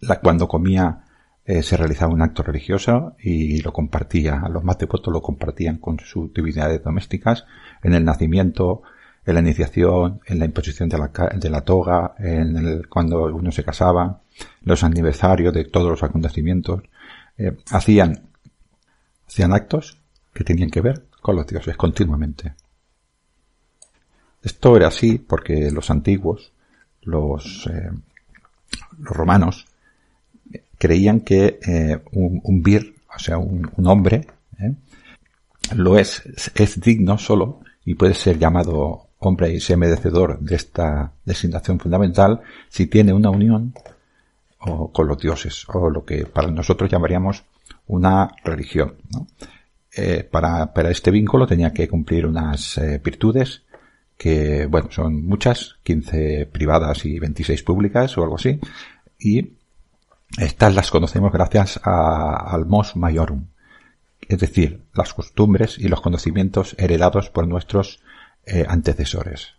La, 0.00 0.20
cuando 0.20 0.48
comía 0.48 1.04
eh, 1.44 1.62
se 1.62 1.76
realizaba 1.76 2.12
un 2.12 2.22
acto 2.22 2.42
religioso 2.42 3.16
y 3.18 3.60
lo 3.62 3.72
compartía. 3.72 4.44
Los 4.48 4.62
más 4.62 4.78
devotos 4.78 5.12
lo 5.12 5.20
compartían 5.20 5.78
con 5.78 5.98
sus 5.98 6.32
divinidades 6.32 6.82
domésticas 6.82 7.46
en 7.82 7.94
el 7.94 8.04
nacimiento, 8.04 8.82
en 9.26 9.34
la 9.34 9.40
iniciación, 9.40 10.20
en 10.26 10.38
la 10.38 10.44
imposición 10.44 10.88
de 10.88 10.98
la, 10.98 11.10
de 11.34 11.50
la 11.50 11.62
toga, 11.62 12.14
en 12.18 12.56
el, 12.56 12.88
cuando 12.88 13.24
uno 13.24 13.50
se 13.50 13.64
casaba, 13.64 14.20
los 14.62 14.84
aniversarios 14.84 15.52
de 15.52 15.64
todos 15.64 15.90
los 15.90 16.02
acontecimientos. 16.02 16.82
Eh, 17.38 17.56
hacían, 17.70 18.28
hacían 19.26 19.52
actos 19.52 19.98
que 20.32 20.44
tenían 20.44 20.70
que 20.70 20.80
ver 20.80 21.06
con 21.20 21.36
los 21.36 21.46
dioses 21.46 21.76
continuamente. 21.76 22.54
Esto 24.42 24.76
era 24.76 24.88
así 24.88 25.18
porque 25.18 25.70
los 25.70 25.90
antiguos, 25.90 26.52
los, 27.02 27.66
eh, 27.68 27.90
los 28.98 29.16
romanos, 29.16 29.66
creían 30.78 31.20
que 31.20 31.60
eh, 31.64 32.02
un, 32.12 32.62
vir, 32.62 32.96
o 33.14 33.18
sea, 33.18 33.38
un, 33.38 33.70
hombre, 33.86 34.26
lo 35.76 35.96
es, 35.96 36.22
es 36.54 36.80
digno 36.80 37.18
solo 37.18 37.60
y 37.84 37.94
puede 37.94 38.14
ser 38.14 38.38
llamado 38.38 39.08
hombre 39.18 39.52
y 39.54 39.60
ser 39.60 39.76
merecedor 39.76 40.40
de 40.40 40.56
esta 40.56 41.12
designación 41.24 41.78
fundamental 41.78 42.40
si 42.68 42.86
tiene 42.86 43.12
una 43.12 43.30
unión 43.30 43.74
o 44.64 44.92
con 44.92 45.08
los 45.08 45.18
dioses, 45.18 45.66
o 45.68 45.90
lo 45.90 46.04
que 46.04 46.26
para 46.26 46.50
nosotros 46.50 46.90
llamaríamos 46.90 47.44
una 47.86 48.34
religión. 48.44 48.96
Eh, 49.94 50.26
para, 50.30 50.72
para, 50.72 50.90
este 50.90 51.10
vínculo 51.10 51.46
tenía 51.46 51.72
que 51.72 51.88
cumplir 51.88 52.26
unas 52.26 52.78
eh, 52.78 53.00
virtudes 53.02 53.62
que, 54.16 54.66
bueno, 54.66 54.88
son 54.90 55.26
muchas, 55.26 55.76
15 55.82 56.46
privadas 56.46 57.04
y 57.04 57.18
26 57.18 57.62
públicas 57.62 58.16
o 58.16 58.22
algo 58.22 58.36
así, 58.36 58.60
y 59.18 59.52
estas 60.38 60.74
las 60.74 60.90
conocemos 60.90 61.32
gracias 61.32 61.80
al 61.82 62.66
mos 62.66 62.96
maiorum, 62.96 63.46
es 64.28 64.38
decir, 64.38 64.84
las 64.94 65.12
costumbres 65.12 65.78
y 65.78 65.88
los 65.88 66.00
conocimientos 66.00 66.74
heredados 66.78 67.30
por 67.30 67.46
nuestros 67.46 68.00
eh, 68.46 68.64
antecesores. 68.66 69.54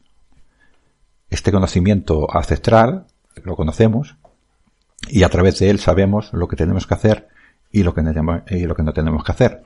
Este 1.30 1.52
conocimiento 1.52 2.28
ancestral 2.34 3.06
lo 3.44 3.56
conocemos 3.56 4.16
y 5.10 5.24
a 5.24 5.30
través 5.30 5.60
de 5.60 5.70
él 5.70 5.80
sabemos 5.80 6.32
lo 6.34 6.48
que 6.48 6.56
tenemos 6.56 6.88
que 6.88 6.94
hacer 6.94 7.28
y 7.72 7.84
lo 7.84 7.94
que, 7.94 8.02
y 8.50 8.66
lo 8.66 8.76
que 8.76 8.84
no 8.84 8.94
tenemos 8.94 9.24
que 9.24 9.32
hacer. 9.32 9.64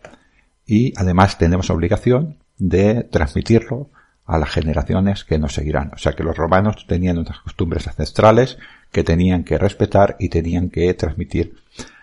Y 0.66 0.94
además 0.98 1.38
tenemos 1.38 1.70
obligación 1.70 2.38
de 2.58 3.04
transmitirlo 3.04 3.90
a 4.26 4.38
las 4.38 4.50
generaciones 4.50 5.24
que 5.24 5.40
nos 5.40 5.54
seguirán. 5.54 5.92
O 5.94 5.98
sea 5.98 6.14
que 6.14 6.24
los 6.24 6.36
romanos 6.36 6.86
tenían 6.88 7.18
unas 7.18 7.40
costumbres 7.40 7.88
ancestrales 7.88 8.58
que 8.92 9.04
tenían 9.04 9.44
que 9.44 9.58
respetar 9.58 10.18
y 10.20 10.30
tenían 10.30 10.70
que 10.70 10.94
transmitir 10.94 11.56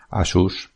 a 0.09 0.25
sus, 0.25 0.71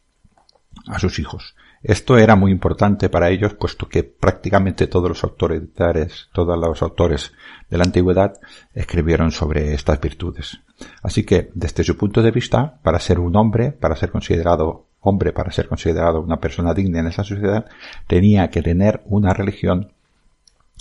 a 0.86 0.98
sus 0.98 1.18
hijos. 1.18 1.54
Esto 1.82 2.18
era 2.18 2.34
muy 2.34 2.50
importante 2.50 3.08
para 3.08 3.30
ellos, 3.30 3.54
puesto 3.54 3.88
que 3.88 4.02
prácticamente 4.02 4.88
todos 4.88 5.08
los 5.08 5.24
autores, 5.24 6.28
todos 6.32 6.58
los 6.58 6.82
autores 6.82 7.32
de 7.70 7.78
la 7.78 7.84
antigüedad 7.84 8.34
escribieron 8.74 9.30
sobre 9.30 9.74
estas 9.74 10.00
virtudes. 10.00 10.60
Así 11.02 11.24
que, 11.24 11.50
desde 11.54 11.84
su 11.84 11.96
punto 11.96 12.22
de 12.22 12.30
vista, 12.30 12.78
para 12.82 13.00
ser 13.00 13.18
un 13.18 13.34
hombre, 13.36 13.72
para 13.72 13.96
ser 13.96 14.10
considerado 14.10 14.86
hombre, 15.00 15.32
para 15.32 15.52
ser 15.52 15.68
considerado 15.68 16.20
una 16.20 16.40
persona 16.40 16.74
digna 16.74 17.00
en 17.00 17.06
esa 17.06 17.24
sociedad, 17.24 17.66
tenía 18.06 18.50
que 18.50 18.62
tener 18.62 19.02
una 19.06 19.32
religión 19.32 19.92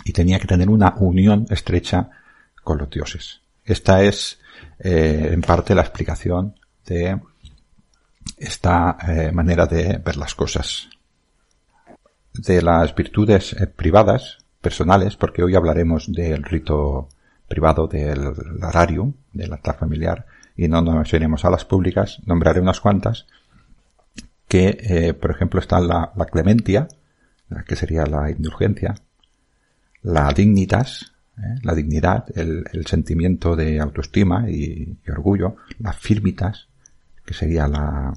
y 0.03 0.13
tenía 0.13 0.39
que 0.39 0.47
tener 0.47 0.69
una 0.69 0.95
unión 0.97 1.45
estrecha 1.49 2.09
con 2.63 2.77
los 2.77 2.89
dioses. 2.89 3.41
Esta 3.63 4.03
es, 4.03 4.39
eh, 4.79 5.29
en 5.31 5.41
parte, 5.41 5.75
la 5.75 5.81
explicación 5.81 6.55
de 6.85 7.19
esta 8.37 8.97
eh, 9.07 9.31
manera 9.31 9.65
de 9.65 9.97
ver 9.97 10.17
las 10.17 10.35
cosas. 10.35 10.89
De 12.33 12.61
las 12.61 12.93
virtudes 12.95 13.53
eh, 13.53 13.67
privadas, 13.67 14.37
personales, 14.61 15.15
porque 15.15 15.43
hoy 15.43 15.55
hablaremos 15.55 16.11
del 16.11 16.43
rito 16.43 17.09
privado 17.47 17.87
del 17.87 18.33
lararium, 18.59 19.13
del 19.33 19.53
altar 19.53 19.77
familiar, 19.77 20.25
y 20.55 20.67
no 20.67 20.81
nos 20.81 21.13
iremos 21.13 21.45
a 21.45 21.49
las 21.49 21.65
públicas, 21.65 22.21
nombraré 22.25 22.59
unas 22.59 22.79
cuantas, 22.79 23.27
que, 24.47 24.77
eh, 24.79 25.13
por 25.13 25.31
ejemplo, 25.31 25.59
está 25.59 25.79
la, 25.79 26.11
clementia, 26.31 26.87
que 27.67 27.75
sería 27.75 28.05
la 28.05 28.29
indulgencia, 28.29 28.95
la 30.01 30.31
dignitas, 30.31 31.13
la 31.61 31.75
dignidad, 31.75 32.25
el, 32.35 32.65
sentimiento 32.87 33.55
de 33.55 33.79
autoestima 33.79 34.49
y, 34.49 34.97
orgullo, 35.07 35.57
la 35.79 35.93
firmitas, 35.93 36.67
que 37.25 37.33
sería 37.33 37.67
la, 37.67 38.13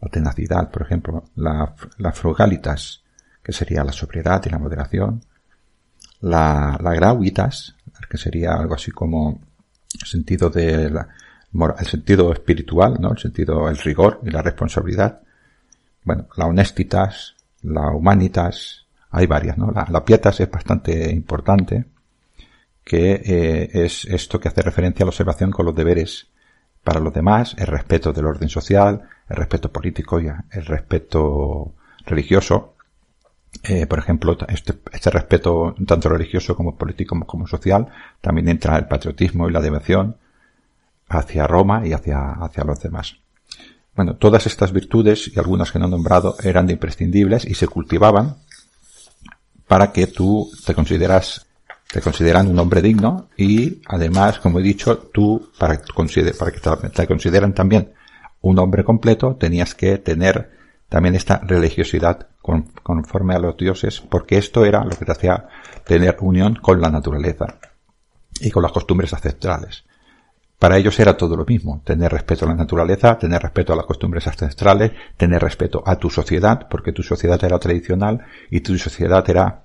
la 0.00 0.08
tenacidad, 0.08 0.70
por 0.70 0.82
ejemplo, 0.82 1.24
la, 1.34 1.74
la, 1.98 2.12
frugalitas, 2.12 3.02
que 3.42 3.52
sería 3.52 3.84
la 3.84 3.92
sobriedad 3.92 4.42
y 4.46 4.50
la 4.50 4.58
moderación, 4.58 5.22
la, 6.20 6.78
la 6.80 6.94
grauitas, 6.94 7.75
que 8.08 8.18
sería 8.18 8.54
algo 8.54 8.74
así 8.74 8.90
como 8.90 9.40
el 10.00 10.06
sentido 10.06 10.50
de 10.50 10.90
la, 10.90 11.08
el 11.78 11.86
sentido 11.86 12.32
espiritual, 12.32 12.98
¿no? 13.00 13.12
El 13.12 13.18
sentido, 13.18 13.68
el 13.68 13.78
rigor 13.78 14.20
y 14.24 14.30
la 14.30 14.42
responsabilidad. 14.42 15.20
Bueno, 16.04 16.28
la 16.36 16.46
honestitas, 16.46 17.36
la 17.62 17.90
humanitas, 17.90 18.86
hay 19.10 19.26
varias, 19.26 19.58
¿no? 19.58 19.70
La, 19.70 19.86
la 19.90 20.04
pietas 20.04 20.40
es 20.40 20.50
bastante 20.50 21.10
importante, 21.10 21.86
que 22.84 23.20
eh, 23.24 23.70
es 23.84 24.04
esto 24.04 24.38
que 24.38 24.48
hace 24.48 24.62
referencia 24.62 25.02
a 25.02 25.06
la 25.06 25.10
observación 25.10 25.50
con 25.50 25.66
los 25.66 25.74
deberes 25.74 26.28
para 26.84 27.00
los 27.00 27.12
demás, 27.12 27.56
el 27.58 27.66
respeto 27.66 28.12
del 28.12 28.26
orden 28.26 28.48
social, 28.48 29.02
el 29.28 29.36
respeto 29.36 29.72
político 29.72 30.20
y 30.20 30.28
el 30.28 30.64
respeto 30.64 31.74
religioso. 32.06 32.75
Eh, 33.62 33.86
por 33.86 33.98
ejemplo, 33.98 34.36
este, 34.48 34.74
este, 34.92 35.10
respeto 35.10 35.74
tanto 35.86 36.08
religioso 36.08 36.54
como 36.54 36.76
político 36.76 37.18
como, 37.26 37.46
social, 37.46 37.88
también 38.20 38.48
entra 38.48 38.76
el 38.76 38.86
patriotismo 38.86 39.48
y 39.48 39.52
la 39.52 39.60
devoción 39.60 40.16
hacia 41.08 41.46
Roma 41.46 41.86
y 41.86 41.92
hacia, 41.92 42.32
hacia 42.32 42.64
los 42.64 42.80
demás. 42.80 43.16
Bueno, 43.94 44.16
todas 44.16 44.46
estas 44.46 44.72
virtudes 44.72 45.30
y 45.34 45.38
algunas 45.38 45.72
que 45.72 45.78
no 45.78 45.86
he 45.86 45.90
nombrado 45.90 46.36
eran 46.42 46.68
imprescindibles 46.68 47.44
y 47.44 47.54
se 47.54 47.66
cultivaban 47.66 48.36
para 49.66 49.92
que 49.92 50.06
tú 50.06 50.50
te 50.64 50.74
consideras 50.74 51.46
te 51.90 52.00
consideran 52.00 52.48
un 52.48 52.58
hombre 52.58 52.82
digno 52.82 53.28
y 53.36 53.80
además, 53.86 54.40
como 54.40 54.58
he 54.58 54.62
dicho, 54.62 54.98
tú, 54.98 55.50
para, 55.58 55.80
para 56.38 56.50
que 56.50 56.60
te, 56.90 57.06
consideran 57.06 57.54
también 57.54 57.92
un 58.40 58.58
hombre 58.58 58.84
completo, 58.84 59.36
tenías 59.36 59.74
que 59.74 59.98
tener 59.98 60.50
también 60.88 61.14
esta 61.14 61.38
religiosidad 61.38 62.28
conforme 62.82 63.34
a 63.34 63.38
los 63.38 63.56
dioses, 63.56 64.00
porque 64.00 64.38
esto 64.38 64.64
era 64.64 64.84
lo 64.84 64.90
que 64.90 65.04
te 65.04 65.12
hacía 65.12 65.48
tener 65.84 66.16
unión 66.20 66.56
con 66.56 66.80
la 66.80 66.90
naturaleza 66.90 67.58
y 68.40 68.50
con 68.50 68.62
las 68.62 68.72
costumbres 68.72 69.12
ancestrales. 69.12 69.84
Para 70.58 70.78
ellos 70.78 70.98
era 71.00 71.16
todo 71.16 71.36
lo 71.36 71.44
mismo, 71.44 71.82
tener 71.84 72.12
respeto 72.12 72.46
a 72.46 72.48
la 72.48 72.54
naturaleza, 72.54 73.18
tener 73.18 73.42
respeto 73.42 73.72
a 73.72 73.76
las 73.76 73.84
costumbres 73.84 74.26
ancestrales, 74.26 74.92
tener 75.16 75.42
respeto 75.42 75.82
a 75.84 75.96
tu 75.96 76.08
sociedad, 76.08 76.66
porque 76.70 76.92
tu 76.92 77.02
sociedad 77.02 77.42
era 77.44 77.58
tradicional 77.58 78.24
y 78.50 78.60
tu 78.60 78.78
sociedad 78.78 79.28
era 79.28 79.64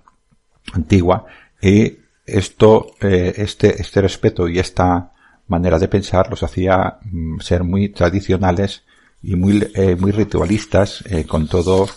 antigua, 0.73 1.25
y 1.61 1.99
esto, 2.25 2.87
eh, 2.99 3.33
este, 3.37 3.81
este 3.81 4.01
respeto 4.01 4.47
y 4.47 4.59
esta 4.59 5.11
manera 5.47 5.79
de 5.79 5.87
pensar 5.87 6.29
los 6.29 6.43
hacía 6.43 6.97
mm, 7.03 7.39
ser 7.39 7.63
muy 7.63 7.89
tradicionales 7.89 8.83
y 9.23 9.35
muy, 9.35 9.71
eh, 9.75 9.95
muy 9.95 10.11
ritualistas 10.11 11.03
eh, 11.07 11.25
con 11.25 11.47
todo 11.47 11.87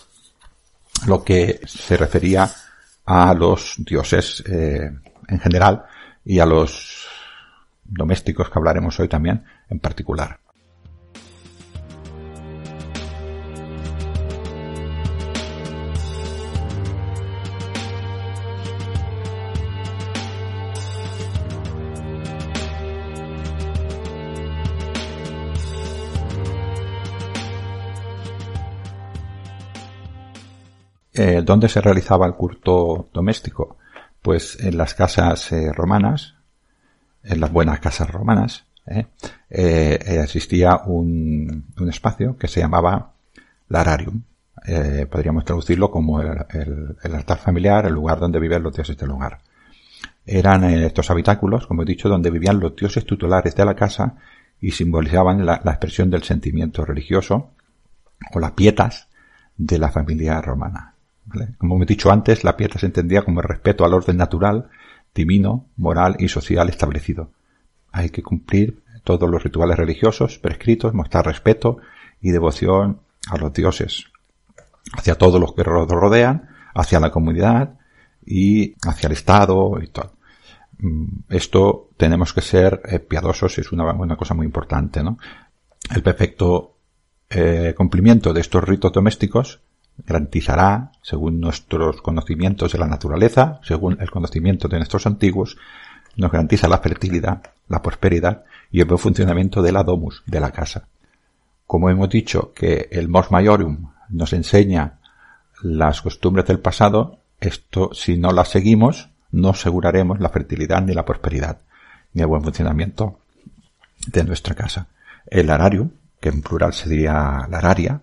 lo 1.07 1.25
que 1.25 1.61
se 1.67 1.97
refería 1.97 2.51
a 3.07 3.35
los 3.35 3.75
dioses 3.79 4.43
en 4.47 5.41
general 5.41 5.85
y 6.25 6.39
a 6.39 6.47
los 6.47 7.07
domésticos 7.85 8.49
que 8.49 8.59
hablaremos 8.59 8.99
hoy 8.99 9.09
también 9.09 9.45
en 9.69 9.81
particular. 9.81 10.39
Eh, 31.27 31.41
¿Dónde 31.41 31.71
se 31.71 31.81
realizaba 31.81 32.27
el 32.27 32.35
culto 32.35 33.09
doméstico? 33.11 33.79
Pues 34.21 34.63
en 34.63 34.77
las 34.77 34.93
casas 34.93 35.53
eh, 35.53 35.73
romanas, 35.73 36.35
en 37.23 37.41
las 37.41 37.51
buenas 37.51 37.81
casas 37.81 38.11
romanas, 38.11 38.67
eh, 38.87 39.07
existía 39.49 40.83
un, 40.85 41.65
espacio 41.89 42.37
que 42.37 42.47
se 42.47 42.61
llamaba 42.61 43.13
lararium. 43.71 44.21
podríamos 45.11 45.47
traducirlo 45.47 45.91
como 45.91 46.21
el, 46.21 46.95
altar 47.03 47.39
familiar, 47.39 47.87
el 47.87 47.95
lugar 47.95 48.21
donde 48.21 48.39
viven 48.39 48.63
los 48.63 48.75
dioses 48.75 48.99
del 48.99 49.13
hogar. 49.13 49.39
Eran 50.27 50.65
estos 50.65 51.11
habitáculos, 51.11 51.67
como 51.67 51.85
he 51.85 51.87
dicho, 51.87 52.11
donde 52.11 52.31
vivían 52.31 52.61
los 52.61 52.77
dioses 52.77 53.07
tutelares 53.07 53.55
de 53.55 53.65
la 53.65 53.75
casa 53.75 54.17
y 54.61 54.73
simbolizaban 54.73 55.47
la, 55.47 55.59
la 55.65 55.71
expresión 55.71 56.11
del 56.11 56.23
sentimiento 56.23 56.85
religioso 56.85 57.53
o 58.31 58.39
las 58.39 58.53
pietas 58.53 59.09
de 59.57 59.79
la 59.79 59.91
familia 59.91 60.43
romana. 60.43 60.94
Como 61.59 61.83
he 61.83 61.87
dicho 61.87 62.11
antes, 62.11 62.45
la 62.45 62.57
piedra 62.57 62.79
se 62.79 62.87
entendía 62.87 63.23
como 63.23 63.41
el 63.41 63.49
respeto 63.49 63.85
al 63.85 63.95
orden 63.95 64.17
natural, 64.17 64.69
divino, 65.15 65.67
moral 65.77 66.17
y 66.19 66.29
social 66.29 66.69
establecido. 66.69 67.31
Hay 67.93 68.11
que 68.11 68.23
cumplir 68.23 68.83
todos 69.05 69.29
los 69.31 69.43
rituales 69.43 69.77
religiosos 69.77 70.39
prescritos, 70.39 70.95
mostrar 70.95 71.27
respeto 71.27 71.79
y 72.21 72.31
devoción 72.31 73.01
a 73.31 73.37
los 73.39 73.53
dioses, 73.53 74.07
hacia 74.93 75.17
todos 75.17 75.41
los 75.41 75.55
que 75.55 75.63
los 75.63 75.89
rodean, 75.89 76.49
hacia 76.75 77.01
la 77.01 77.11
comunidad 77.11 77.79
y 78.25 78.75
hacia 78.87 79.07
el 79.07 79.13
Estado 79.13 79.81
y 79.83 79.89
todo. 79.89 80.15
Mm, 80.79 81.07
esto 81.29 81.91
tenemos 81.97 82.33
que 82.33 82.41
ser 82.41 82.81
eh, 82.85 82.99
piadosos, 82.99 83.59
es 83.59 83.73
una, 83.73 83.93
una 83.93 84.17
cosa 84.17 84.35
muy 84.35 84.47
importante, 84.47 85.03
¿no? 85.03 85.19
El 85.95 86.03
perfecto 86.03 86.77
eh, 87.31 87.75
cumplimiento 87.77 88.33
de 88.33 88.41
estos 88.41 88.65
ritos 88.65 88.93
domésticos 88.93 89.61
garantizará, 89.99 90.93
según 91.03 91.41
nuestros 91.41 92.03
conocimientos 92.03 92.73
de 92.73 92.79
la 92.79 92.87
naturaleza, 92.87 93.61
según 93.63 93.99
el 94.01 94.11
conocimiento 94.11 94.69
de 94.69 94.79
nuestros 94.79 95.07
antiguos, 95.07 95.57
nos 96.17 96.31
garantiza 96.31 96.69
la 96.69 96.79
fertilidad, 96.79 97.43
la 97.69 97.83
prosperidad 97.83 98.45
y 98.71 98.81
el 98.81 98.87
buen 98.87 98.99
funcionamiento 98.99 99.63
de 99.63 99.73
la 99.73 99.83
domus, 99.83 100.23
de 100.27 100.41
la 100.41 100.51
casa. 100.51 100.89
Como 101.67 101.91
hemos 101.91 102.09
dicho 102.09 102.53
que 102.53 102.89
el 102.91 103.09
mos 103.09 103.31
maiorum 103.31 103.91
nos 104.11 104.33
enseña 104.33 104.99
las 105.63 106.03
costumbres 106.03 106.47
del 106.47 106.61
pasado, 106.61 107.19
esto 107.41 107.91
si 107.95 108.19
no 108.19 108.33
las 108.33 108.49
seguimos, 108.49 109.11
no 109.33 109.51
aseguraremos 109.51 110.21
la 110.21 110.29
fertilidad 110.29 110.83
ni 110.83 110.93
la 110.93 111.05
prosperidad, 111.05 111.59
ni 112.13 112.23
el 112.23 112.29
buen 112.29 112.43
funcionamiento 112.43 113.19
de 114.07 114.25
nuestra 114.25 114.55
casa. 114.55 114.89
El 115.27 115.47
lararium, 115.47 115.91
que 116.21 116.29
en 116.29 116.43
plural 116.43 116.73
se 116.73 116.89
diría 116.89 117.47
lararia, 117.51 118.03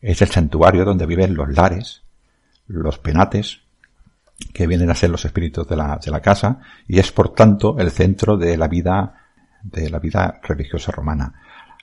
es 0.00 0.22
el 0.22 0.28
santuario 0.28 0.84
donde 0.84 1.06
viven 1.06 1.34
los 1.34 1.48
lares, 1.48 2.02
los 2.66 2.98
penates, 2.98 3.60
que 4.52 4.66
vienen 4.66 4.90
a 4.90 4.94
ser 4.94 5.10
los 5.10 5.24
espíritus 5.24 5.66
de 5.66 5.76
la, 5.76 5.98
de 6.02 6.10
la 6.10 6.20
casa, 6.20 6.60
y 6.86 6.98
es 6.98 7.10
por 7.12 7.34
tanto 7.34 7.78
el 7.78 7.90
centro 7.90 8.36
de 8.36 8.56
la 8.56 8.68
vida, 8.68 9.14
de 9.62 9.88
la 9.88 9.98
vida 9.98 10.40
religiosa 10.42 10.92
romana. 10.92 11.32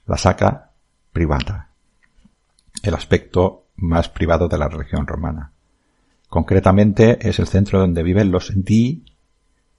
La 0.05 0.17
saca 0.17 0.71
privada. 1.11 1.69
El 2.81 2.93
aspecto 2.93 3.67
más 3.77 4.09
privado 4.09 4.47
de 4.47 4.57
la 4.57 4.67
religión 4.67 5.07
romana. 5.07 5.51
Concretamente 6.29 7.27
es 7.27 7.39
el 7.39 7.47
centro 7.47 7.79
donde 7.79 8.03
viven 8.03 8.31
los 8.31 8.51
di 8.55 9.05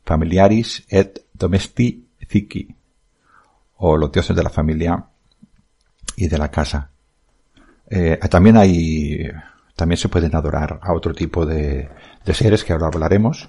familiaris 0.04 0.84
et 0.88 1.26
domestici, 1.32 2.76
o 3.76 3.96
los 3.96 4.12
dioses 4.12 4.36
de 4.36 4.42
la 4.42 4.50
familia 4.50 5.04
y 6.16 6.28
de 6.28 6.38
la 6.38 6.50
casa. 6.50 6.90
Eh, 7.90 8.18
también 8.30 8.56
hay 8.56 9.28
También 9.76 9.98
se 9.98 10.08
pueden 10.08 10.34
adorar 10.34 10.80
a 10.82 10.92
otro 10.92 11.12
tipo 11.12 11.44
de, 11.44 11.88
de 12.24 12.34
seres 12.34 12.64
que 12.64 12.72
ahora 12.72 12.86
hablaremos, 12.86 13.48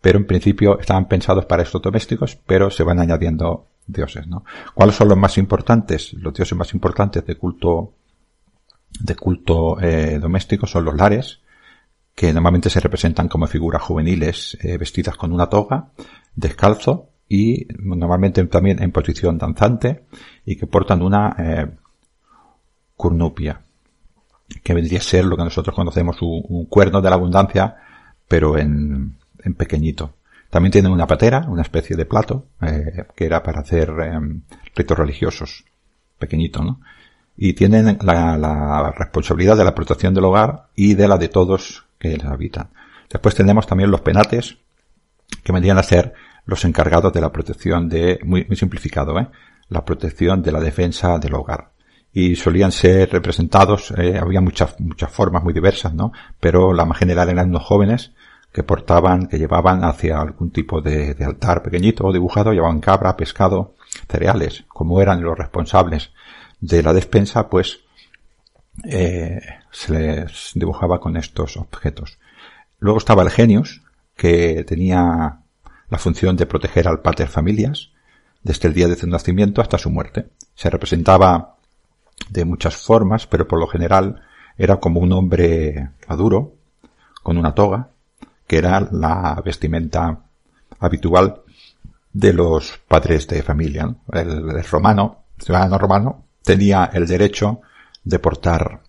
pero 0.00 0.18
en 0.18 0.26
principio 0.26 0.78
estaban 0.80 1.06
pensados 1.08 1.44
para 1.46 1.62
estos 1.62 1.82
domésticos, 1.82 2.36
pero 2.46 2.70
se 2.70 2.82
van 2.82 2.98
añadiendo 2.98 3.68
dioses, 3.86 4.26
¿no? 4.26 4.44
¿Cuáles 4.74 4.96
son 4.96 5.08
los 5.08 5.18
más 5.18 5.38
importantes? 5.38 6.12
Los 6.14 6.34
dioses 6.34 6.56
más 6.56 6.72
importantes 6.74 7.24
de 7.24 7.36
culto 7.36 7.94
de 9.00 9.14
culto 9.14 9.80
eh, 9.80 10.18
doméstico 10.20 10.66
son 10.66 10.84
los 10.84 10.94
lares, 10.94 11.40
que 12.14 12.32
normalmente 12.32 12.68
se 12.68 12.80
representan 12.80 13.28
como 13.28 13.46
figuras 13.46 13.82
juveniles 13.82 14.58
eh, 14.60 14.76
vestidas 14.76 15.16
con 15.16 15.32
una 15.32 15.48
toga, 15.48 15.92
descalzo 16.34 17.10
y 17.28 17.66
normalmente 17.78 18.44
también 18.44 18.82
en 18.82 18.92
posición 18.92 19.38
danzante 19.38 20.04
y 20.44 20.56
que 20.56 20.66
portan 20.66 21.02
una 21.02 21.34
curnupia, 23.02 23.62
que 24.62 24.74
vendría 24.74 25.00
a 25.00 25.02
ser 25.02 25.24
lo 25.24 25.36
que 25.36 25.42
nosotros 25.42 25.74
conocemos 25.74 26.18
un, 26.22 26.66
cuerno 26.66 27.00
de 27.00 27.10
la 27.10 27.16
abundancia, 27.16 27.76
pero 28.28 28.56
en, 28.56 29.16
en, 29.42 29.54
pequeñito. 29.54 30.14
También 30.50 30.70
tienen 30.70 30.92
una 30.92 31.08
patera, 31.08 31.46
una 31.48 31.62
especie 31.62 31.96
de 31.96 32.06
plato, 32.06 32.46
eh, 32.60 33.06
que 33.16 33.24
era 33.24 33.42
para 33.42 33.62
hacer 33.62 33.90
em, 33.90 34.42
ritos 34.76 34.96
religiosos, 34.96 35.64
pequeñito, 36.16 36.62
¿no? 36.62 36.80
Y 37.36 37.54
tienen 37.54 37.98
la, 38.02 38.38
la 38.38 38.92
responsabilidad 38.92 39.56
de 39.56 39.64
la 39.64 39.74
protección 39.74 40.14
del 40.14 40.26
hogar 40.26 40.68
y 40.76 40.94
de 40.94 41.08
la 41.08 41.18
de 41.18 41.28
todos 41.28 41.86
que 41.98 42.16
les 42.16 42.24
habitan. 42.24 42.68
Después 43.10 43.34
tenemos 43.34 43.66
también 43.66 43.90
los 43.90 44.02
penates, 44.02 44.58
que 45.42 45.52
vendrían 45.52 45.78
a 45.78 45.82
ser 45.82 46.12
los 46.44 46.64
encargados 46.64 47.12
de 47.12 47.20
la 47.20 47.32
protección 47.32 47.88
de, 47.88 48.20
muy, 48.22 48.44
muy 48.44 48.56
simplificado, 48.56 49.18
¿eh? 49.18 49.26
la 49.70 49.84
protección 49.84 50.40
de 50.42 50.52
la 50.52 50.60
defensa 50.60 51.18
del 51.18 51.34
hogar. 51.34 51.72
Y 52.12 52.36
solían 52.36 52.72
ser 52.72 53.10
representados, 53.10 53.92
eh, 53.96 54.18
había 54.18 54.40
muchas, 54.40 54.78
muchas 54.80 55.10
formas 55.10 55.42
muy 55.42 55.54
diversas, 55.54 55.94
¿no? 55.94 56.12
Pero 56.40 56.74
la 56.74 56.84
más 56.84 56.98
general 56.98 57.30
eran 57.30 57.48
unos 57.48 57.64
jóvenes 57.64 58.12
que 58.52 58.62
portaban, 58.62 59.28
que 59.28 59.38
llevaban 59.38 59.82
hacia 59.82 60.20
algún 60.20 60.50
tipo 60.50 60.82
de, 60.82 61.16
altar 61.24 61.62
pequeñito 61.62 62.04
o 62.04 62.12
dibujado, 62.12 62.52
llevaban 62.52 62.80
cabra, 62.80 63.16
pescado, 63.16 63.74
cereales. 64.08 64.64
Como 64.68 65.00
eran 65.00 65.22
los 65.22 65.38
responsables 65.38 66.12
de 66.60 66.82
la 66.82 66.92
despensa, 66.92 67.48
pues 67.48 67.80
eh, 68.84 69.40
se 69.70 69.92
les 69.92 70.50
dibujaba 70.54 71.00
con 71.00 71.16
estos 71.16 71.56
objetos. 71.56 72.18
Luego 72.78 72.98
estaba 72.98 73.22
el 73.22 73.30
genius, 73.30 73.82
que 74.16 74.64
tenía 74.64 75.38
la 75.88 75.98
función 75.98 76.36
de 76.36 76.46
proteger 76.46 76.88
al 76.88 77.00
pater 77.00 77.28
familias 77.28 77.90
desde 78.42 78.68
el 78.68 78.74
día 78.74 78.88
de 78.88 78.96
su 78.96 79.06
nacimiento 79.06 79.62
hasta 79.62 79.78
su 79.78 79.90
muerte. 79.90 80.28
Se 80.54 80.68
representaba 80.68 81.51
de 82.28 82.44
muchas 82.44 82.76
formas, 82.76 83.26
pero 83.26 83.46
por 83.46 83.58
lo 83.58 83.66
general 83.66 84.22
era 84.56 84.76
como 84.76 85.00
un 85.00 85.12
hombre 85.12 85.90
maduro, 86.08 86.54
con 87.22 87.38
una 87.38 87.54
toga, 87.54 87.88
que 88.46 88.58
era 88.58 88.80
la 88.80 89.40
vestimenta 89.44 90.18
habitual 90.80 91.42
de 92.12 92.32
los 92.32 92.80
padres 92.88 93.26
de 93.28 93.42
familia. 93.42 93.94
El, 94.12 94.62
romano, 94.64 95.24
el 95.38 95.44
ciudadano 95.44 95.78
romano, 95.78 96.24
tenía 96.42 96.90
el 96.92 97.06
derecho 97.06 97.60
de 98.04 98.18
portar 98.18 98.80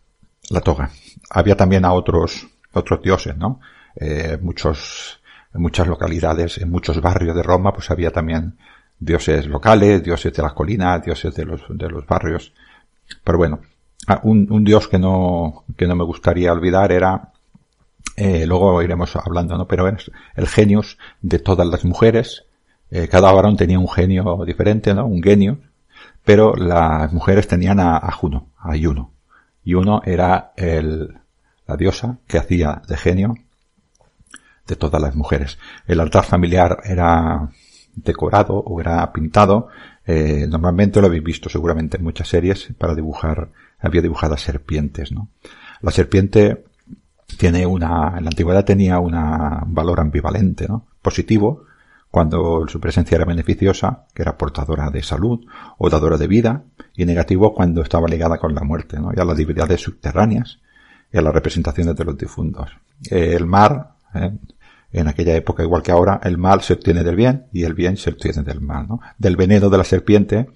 la 0.49 0.61
toga. 0.61 0.89
Había 1.29 1.55
también 1.55 1.85
a 1.85 1.93
otros, 1.93 2.47
otros 2.73 3.01
dioses, 3.01 3.37
¿no? 3.37 3.59
Eh, 3.95 4.37
muchos 4.41 5.19
en 5.53 5.61
muchas 5.61 5.87
localidades, 5.87 6.57
en 6.57 6.69
muchos 6.69 6.99
barrios 6.99 7.35
de 7.35 7.43
Roma, 7.43 7.73
pues 7.73 7.91
había 7.91 8.11
también 8.11 8.57
dioses 8.99 9.45
locales, 9.45 10.03
dioses 10.03 10.33
de 10.33 10.41
las 10.41 10.53
colinas, 10.53 11.03
dioses 11.03 11.33
de 11.35 11.45
los, 11.45 11.61
de 11.69 11.89
los 11.89 12.05
barrios. 12.05 12.53
Pero 13.23 13.37
bueno, 13.37 13.59
ah, 14.07 14.19
un, 14.23 14.63
dios 14.63 14.87
que 14.87 14.99
no, 14.99 15.63
que 15.77 15.87
no 15.87 15.95
me 15.95 16.03
gustaría 16.03 16.51
olvidar 16.51 16.91
era, 16.91 17.31
eh, 18.15 18.45
luego 18.45 18.81
iremos 18.81 19.15
hablando, 19.15 19.57
¿no? 19.57 19.67
Pero 19.67 19.87
es 19.87 20.11
el 20.35 20.47
genius 20.47 20.97
de 21.21 21.39
todas 21.39 21.67
las 21.67 21.85
mujeres. 21.85 22.45
Eh, 22.91 23.07
cada 23.07 23.31
varón 23.31 23.57
tenía 23.57 23.79
un 23.79 23.89
genio 23.89 24.43
diferente, 24.45 24.93
¿no? 24.93 25.05
Un 25.05 25.21
genio. 25.21 25.59
Pero 26.23 26.55
las 26.55 27.11
mujeres 27.11 27.47
tenían 27.47 27.79
a, 27.79 27.97
a 27.97 28.11
Juno, 28.11 28.49
a 28.57 28.77
Juno. 28.77 29.11
Y 29.63 29.73
uno 29.73 30.01
era 30.05 30.53
el, 30.55 31.17
la 31.67 31.77
diosa 31.77 32.17
que 32.27 32.37
hacía 32.37 32.81
de 32.87 32.97
genio 32.97 33.35
de 34.67 34.75
todas 34.75 35.01
las 35.01 35.15
mujeres. 35.15 35.57
El 35.87 35.99
altar 35.99 36.23
familiar 36.25 36.79
era 36.83 37.49
decorado 37.95 38.55
o 38.55 38.79
era 38.79 39.11
pintado. 39.11 39.67
Eh, 40.05 40.45
normalmente 40.49 40.99
lo 40.99 41.07
habéis 41.07 41.23
visto 41.23 41.49
seguramente 41.49 41.97
en 41.97 42.03
muchas 42.03 42.27
series 42.27 42.69
para 42.77 42.95
dibujar, 42.95 43.49
había 43.79 44.01
dibujadas 44.01 44.41
serpientes, 44.41 45.11
¿no? 45.11 45.29
La 45.81 45.91
serpiente 45.91 46.65
tiene 47.37 47.65
una, 47.65 48.17
en 48.17 48.23
la 48.23 48.29
antigüedad 48.29 48.65
tenía 48.65 48.99
una, 48.99 49.63
un 49.65 49.73
valor 49.73 49.99
ambivalente, 49.99 50.67
¿no? 50.67 50.85
Positivo, 51.01 51.65
cuando 52.11 52.67
su 52.67 52.79
presencia 52.79 53.15
era 53.15 53.25
beneficiosa, 53.25 54.05
que 54.13 54.21
era 54.21 54.37
portadora 54.37 54.89
de 54.91 55.01
salud 55.01 55.45
o 55.79 55.89
dadora 55.89 56.17
de 56.17 56.27
vida, 56.27 56.63
y 56.95 57.05
negativo 57.05 57.53
cuando 57.53 57.81
estaba 57.81 58.07
ligada 58.07 58.37
con 58.37 58.53
la 58.53 58.61
muerte, 58.61 58.99
¿no? 58.99 59.11
y 59.15 59.19
a 59.19 59.25
las 59.25 59.35
divinidades 59.35 59.81
subterráneas 59.81 60.59
y 61.11 61.17
a 61.17 61.21
las 61.21 61.33
representaciones 61.33 61.95
de 61.95 62.05
los 62.05 62.17
difuntos. 62.17 62.69
el 63.09 63.45
mar, 63.45 63.95
¿eh? 64.13 64.31
En 64.93 65.07
aquella 65.07 65.35
época, 65.35 65.63
igual 65.63 65.81
que 65.81 65.91
ahora, 65.91 66.21
el 66.23 66.37
mal 66.37 66.61
se 66.61 66.73
obtiene 66.73 67.03
del 67.03 67.15
bien 67.15 67.47
y 67.51 67.63
el 67.63 67.73
bien 67.73 67.97
se 67.97 68.11
obtiene 68.11 68.43
del 68.43 68.61
mal. 68.61 68.87
¿no? 68.87 69.01
Del 69.17 69.35
veneno 69.35 69.69
de 69.69 69.77
la 69.77 69.83
serpiente 69.83 70.47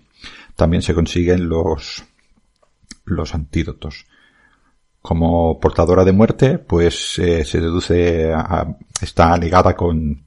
también 0.56 0.84
se 0.84 0.94
consiguen 0.94 1.50
los, 1.50 2.06
los 3.06 3.34
antídotos. 3.34 4.06
Como 5.02 5.60
portadora 5.60 6.04
de 6.06 6.12
muerte, 6.12 6.60
pues 6.60 7.18
eh, 7.18 7.44
se 7.46 7.60
deduce, 7.60 8.32
a, 8.34 8.78
está 9.02 9.38
ligada 9.38 9.76
con, 9.76 10.24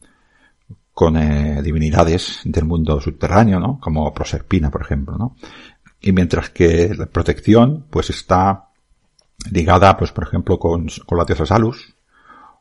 con 0.92 1.16
eh, 1.16 1.62
divinidades 1.62 2.40
del 2.44 2.64
mundo 2.64 3.00
subterráneo, 3.00 3.60
¿no? 3.60 3.78
Como 3.80 4.12
Proserpina, 4.12 4.70
por 4.70 4.82
ejemplo, 4.82 5.16
¿no? 5.16 5.36
Y 6.00 6.12
mientras 6.12 6.50
que 6.50 6.94
la 6.94 7.06
protección, 7.06 7.86
pues 7.90 8.10
está 8.10 8.70
ligada, 9.50 9.96
pues 9.96 10.12
por 10.12 10.24
ejemplo, 10.24 10.58
con, 10.58 10.88
con 11.06 11.18
la 11.18 11.24
diosa 11.24 11.46
Salus, 11.46 11.94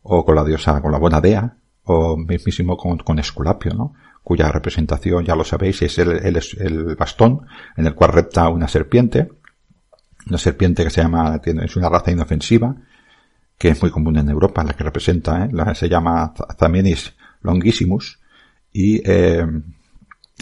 o 0.04 0.26
con 0.26 0.36
la 0.36 0.44
diosa, 0.44 0.82
con 0.82 0.92
la 0.92 0.98
buena 0.98 1.22
dea, 1.22 1.58
o 1.84 2.18
mismísimo 2.18 2.78
con, 2.78 2.98
con 3.00 3.20
Esculapio, 3.20 3.74
¿no? 3.74 3.94
cuya 4.24 4.52
representación, 4.52 5.26
ya 5.26 5.36
lo 5.36 5.44
sabéis, 5.44 5.82
es 5.82 5.98
el, 5.98 6.12
el, 6.12 6.40
el, 6.60 6.96
bastón 6.96 7.48
en 7.76 7.88
el 7.88 7.96
cual 7.96 8.12
repta 8.14 8.50
una 8.50 8.68
serpiente, 8.68 9.30
una 10.28 10.38
serpiente 10.38 10.84
que 10.84 10.90
se 10.90 11.02
llama, 11.02 11.42
es 11.44 11.76
una 11.76 11.90
raza 11.90 12.12
inofensiva, 12.12 12.76
que 13.58 13.70
es 13.70 13.82
muy 13.82 13.92
común 13.92 14.18
en 14.18 14.30
Europa, 14.30 14.64
la 14.64 14.74
que 14.74 14.84
representa, 14.84 15.46
¿eh? 15.46 15.76
se 15.76 15.90
llama 15.90 16.34
Zamenis 16.60 17.16
longissimus, 17.42 18.20
y 18.72 19.02
eh, 19.04 19.46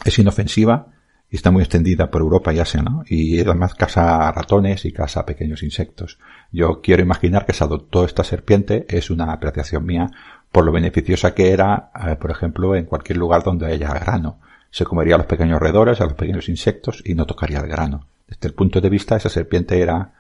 es 0.04 0.20
inofensiva, 0.20 0.88
y 1.30 1.36
está 1.36 1.52
muy 1.52 1.62
extendida 1.62 2.10
por 2.10 2.22
Europa 2.22 2.54
y 2.54 2.60
Asia, 2.60 2.82
¿no? 2.82 3.04
Y 3.06 3.42
además 3.42 3.76
caza 3.76 4.32
ratones 4.32 4.86
y 4.86 4.94
caza 4.94 5.26
pequeños 5.26 5.62
insectos. 5.62 6.20
Yo 6.52 6.82
quiero 6.82 7.02
imaginar 7.02 7.46
que 7.46 7.54
se 7.54 7.64
adoptó 7.64 8.06
esta 8.06 8.24
serpiente, 8.24 8.86
es 8.88 9.10
una 9.10 9.34
apreciación 9.34 9.86
mía, 9.86 10.10
por 10.52 10.64
lo 10.64 10.72
beneficiosa 10.72 11.34
que 11.34 11.52
era, 11.52 11.92
eh, 12.08 12.16
por 12.16 12.32
ejemplo, 12.32 12.76
en 12.76 12.86
cualquier 12.86 13.18
lugar 13.18 13.44
donde 13.44 13.66
haya 13.66 13.94
grano. 13.94 14.40
Se 14.72 14.86
comería 14.86 15.16
a 15.16 15.18
los 15.18 15.28
pequeños 15.28 15.60
roedores, 15.60 16.00
a 16.00 16.06
los 16.06 16.14
pequeños 16.14 16.48
insectos 16.48 17.04
y 17.06 17.14
no 17.14 17.26
tocaría 17.26 17.60
el 17.60 17.68
grano. 17.68 18.08
Desde 18.28 18.48
el 18.48 18.54
punto 18.54 18.80
de 18.80 18.90
vista, 18.90 19.18
esa 19.18 19.30
serpiente 19.30 19.82
era 19.82 20.14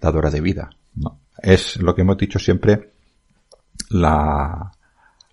dadora 0.00 0.30
de 0.30 0.40
vida, 0.40 0.70
¿no? 0.94 1.18
Es 1.42 1.76
lo 1.76 1.94
que 1.94 2.02
hemos 2.02 2.16
dicho 2.16 2.38
siempre, 2.38 2.92
la, 3.90 4.72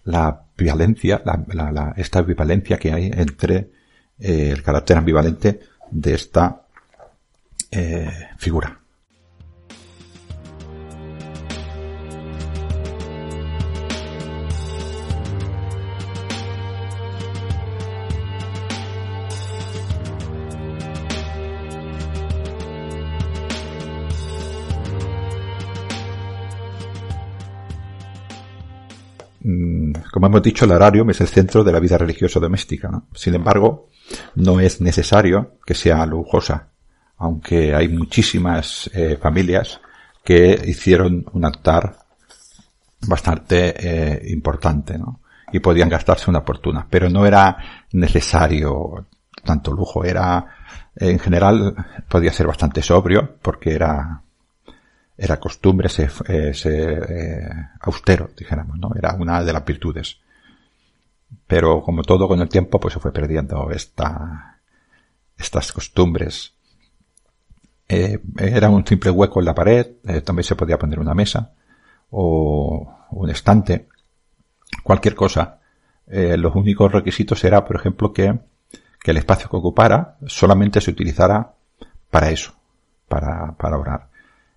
la 0.04 0.44
violencia, 0.58 1.22
la, 1.24 1.44
la, 1.48 1.72
la, 1.72 1.94
esta 1.96 2.22
vivalencia 2.22 2.78
que 2.78 2.92
hay 2.92 3.12
entre 3.14 3.72
eh, 4.22 4.52
el 4.52 4.64
carácter 4.64 4.98
ambivalente 4.98 5.60
de 5.90 6.14
esta 6.14 6.62
eh, 7.72 8.30
figura. 8.38 8.81
Como 30.12 30.28
hemos 30.28 30.44
dicho, 30.44 30.66
el 30.66 30.72
horario 30.72 31.10
es 31.10 31.22
el 31.22 31.28
centro 31.28 31.64
de 31.64 31.72
la 31.72 31.80
vida 31.80 31.98
religiosa 31.98 32.40
doméstica. 32.40 33.02
Sin 33.14 33.34
embargo, 33.34 33.90
no 34.36 34.60
es 34.60 34.82
necesario 34.82 35.58
que 35.66 35.74
sea 35.74 36.06
lujosa, 36.06 36.68
aunque 37.18 37.74
hay 37.74 37.88
muchísimas 37.88 38.90
eh, 38.94 39.18
familias 39.22 39.80
que 40.24 40.62
hicieron 40.68 41.26
un 41.32 41.46
altar 41.46 41.98
bastante 43.08 43.74
eh, 43.78 44.32
importante, 44.32 44.98
¿no? 44.98 45.22
Y 45.54 45.60
podían 45.60 45.90
gastarse 45.90 46.30
una 46.30 46.42
fortuna, 46.42 46.86
pero 46.90 47.10
no 47.10 47.26
era 47.26 47.58
necesario 47.94 49.08
tanto 49.44 49.72
lujo, 49.72 50.04
era 50.04 50.46
en 50.96 51.20
general 51.20 51.76
podía 52.08 52.32
ser 52.32 52.48
bastante 52.48 52.82
sobrio 52.82 53.38
porque 53.42 53.74
era 53.74 54.22
era 55.22 55.40
costumbre, 55.40 55.88
se, 55.88 56.10
eh, 56.30 57.50
austero, 57.82 58.32
dijéramos, 58.36 58.80
¿no? 58.80 58.90
Era 58.96 59.14
una 59.14 59.44
de 59.44 59.54
las 59.54 59.64
virtudes. 59.64 60.18
Pero 61.46 61.84
como 61.84 62.02
todo 62.02 62.28
con 62.28 62.42
el 62.42 62.50
tiempo, 62.50 62.80
pues 62.80 62.96
se 62.96 63.00
fue 63.00 63.14
perdiendo 63.14 63.70
esta, 63.70 64.58
estas 65.38 65.72
costumbres. 65.74 66.54
Eh, 67.88 68.20
era 68.36 68.72
un 68.72 68.84
simple 68.84 69.12
hueco 69.12 69.40
en 69.40 69.46
la 69.46 69.54
pared, 69.54 69.92
eh, 70.08 70.22
también 70.22 70.44
se 70.44 70.56
podía 70.56 70.80
poner 70.80 71.00
una 71.00 71.14
mesa 71.14 71.54
o 72.10 72.92
un 73.12 73.30
estante, 73.30 73.90
cualquier 74.82 75.14
cosa. 75.14 75.60
los 76.08 76.56
únicos 76.56 76.92
requisitos 76.92 77.44
era, 77.44 77.64
por 77.64 77.76
ejemplo, 77.76 78.12
que, 78.12 78.40
que 79.00 79.12
el 79.12 79.18
espacio 79.18 79.50
que 79.52 79.58
ocupara 79.58 80.18
solamente 80.26 80.82
se 80.82 80.90
utilizara 80.90 81.54
para 82.10 82.32
eso, 82.32 82.54
para, 83.08 83.52
para 83.56 83.78
orar 83.78 84.11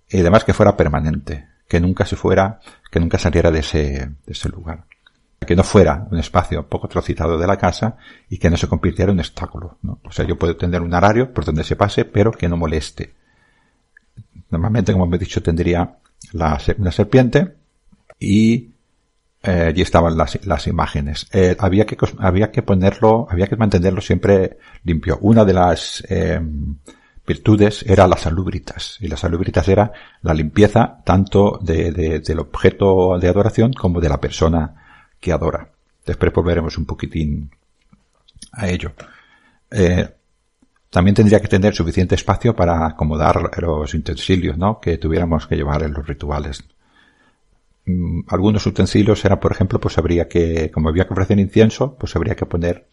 y 0.08 0.20
además 0.20 0.44
que 0.44 0.54
fuera 0.54 0.76
permanente, 0.76 1.48
que 1.68 1.80
nunca 1.80 2.04
se 2.04 2.16
fuera, 2.16 2.60
que 2.90 3.00
nunca 3.00 3.18
saliera 3.18 3.50
de 3.50 3.60
ese, 3.60 3.78
de 4.26 4.32
ese 4.32 4.48
lugar. 4.48 4.84
Que 5.46 5.56
no 5.56 5.62
fuera 5.62 6.06
un 6.10 6.18
espacio 6.18 6.66
poco 6.68 6.88
trocitado 6.88 7.38
de 7.38 7.46
la 7.46 7.58
casa 7.58 7.96
y 8.30 8.38
que 8.38 8.48
no 8.48 8.56
se 8.56 8.68
convirtiera 8.68 9.10
en 9.10 9.16
un 9.16 9.20
obstáculo. 9.20 9.78
¿no? 9.82 9.98
O 10.04 10.10
sea, 10.10 10.24
yo 10.24 10.38
puedo 10.38 10.56
tener 10.56 10.80
un 10.80 10.94
horario 10.94 11.32
por 11.32 11.44
donde 11.44 11.64
se 11.64 11.76
pase, 11.76 12.04
pero 12.04 12.32
que 12.32 12.48
no 12.48 12.56
moleste. 12.56 13.14
Normalmente, 14.50 14.92
como 14.92 15.06
me 15.06 15.16
he 15.16 15.18
dicho, 15.18 15.42
tendría 15.42 15.98
la, 16.32 16.60
una 16.78 16.92
serpiente 16.92 17.54
y 18.18 18.74
eh, 19.42 19.66
allí 19.68 19.82
estaban 19.82 20.16
las, 20.16 20.44
las 20.46 20.66
imágenes. 20.66 21.26
Eh, 21.32 21.56
había 21.58 21.84
que 21.84 21.98
había 22.18 22.50
que 22.50 22.62
ponerlo, 22.62 23.26
había 23.28 23.46
que 23.46 23.56
mantenerlo 23.56 24.00
siempre 24.00 24.58
limpio. 24.84 25.18
Una 25.20 25.44
de 25.44 25.52
las 25.52 26.02
eh, 26.08 26.40
virtudes 27.26 27.84
era 27.86 28.06
la 28.06 28.16
salubritas. 28.16 28.98
Y 29.00 29.08
la 29.08 29.16
salubritas 29.16 29.68
era 29.68 29.92
la 30.22 30.34
limpieza 30.34 31.02
tanto 31.04 31.58
de, 31.62 32.20
del 32.20 32.38
objeto 32.38 33.18
de 33.18 33.28
adoración 33.28 33.72
como 33.72 34.00
de 34.00 34.08
la 34.08 34.20
persona 34.20 35.08
que 35.20 35.32
adora. 35.32 35.68
Después 36.04 36.32
volveremos 36.32 36.76
un 36.76 36.84
poquitín 36.84 37.50
a 38.52 38.68
ello. 38.68 38.92
Eh, 39.70 40.08
también 40.90 41.14
tendría 41.14 41.40
que 41.40 41.48
tener 41.48 41.74
suficiente 41.74 42.14
espacio 42.14 42.54
para 42.54 42.86
acomodar 42.86 43.50
los 43.60 43.92
utensilios, 43.94 44.56
¿no? 44.56 44.78
Que 44.78 44.98
tuviéramos 44.98 45.46
que 45.46 45.56
llevar 45.56 45.82
en 45.82 45.92
los 45.92 46.06
rituales. 46.06 46.62
Mm, 47.86 48.20
algunos 48.28 48.64
utensilios 48.66 49.24
eran, 49.24 49.40
por 49.40 49.52
ejemplo, 49.52 49.80
pues 49.80 49.98
habría 49.98 50.28
que, 50.28 50.70
como 50.70 50.90
había 50.90 51.06
que 51.06 51.14
ofrecer 51.14 51.38
incienso, 51.40 51.96
pues 51.98 52.14
habría 52.14 52.36
que 52.36 52.46
poner 52.46 52.86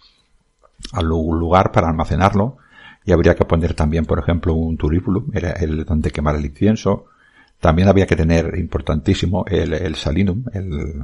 algún 0.94 1.40
lugar 1.40 1.72
para 1.72 1.90
almacenarlo 1.90 2.58
y 3.04 3.12
habría 3.12 3.36
que 3.36 3.46
poner 3.46 3.74
también, 3.74 4.06
por 4.06 4.20
ejemplo, 4.20 4.54
un 4.54 4.78
turíbulum, 4.78 5.32
era 5.34 5.52
el 5.52 5.86
donde 5.86 6.12
quemar 6.12 6.36
el 6.36 6.46
incienso. 6.46 7.06
También 7.60 7.88
había 7.88 8.06
que 8.06 8.16
tener, 8.16 8.58
importantísimo, 8.58 9.46
el, 9.48 9.74
el 9.74 9.96
salinum, 9.96 10.46
el, 10.54 11.04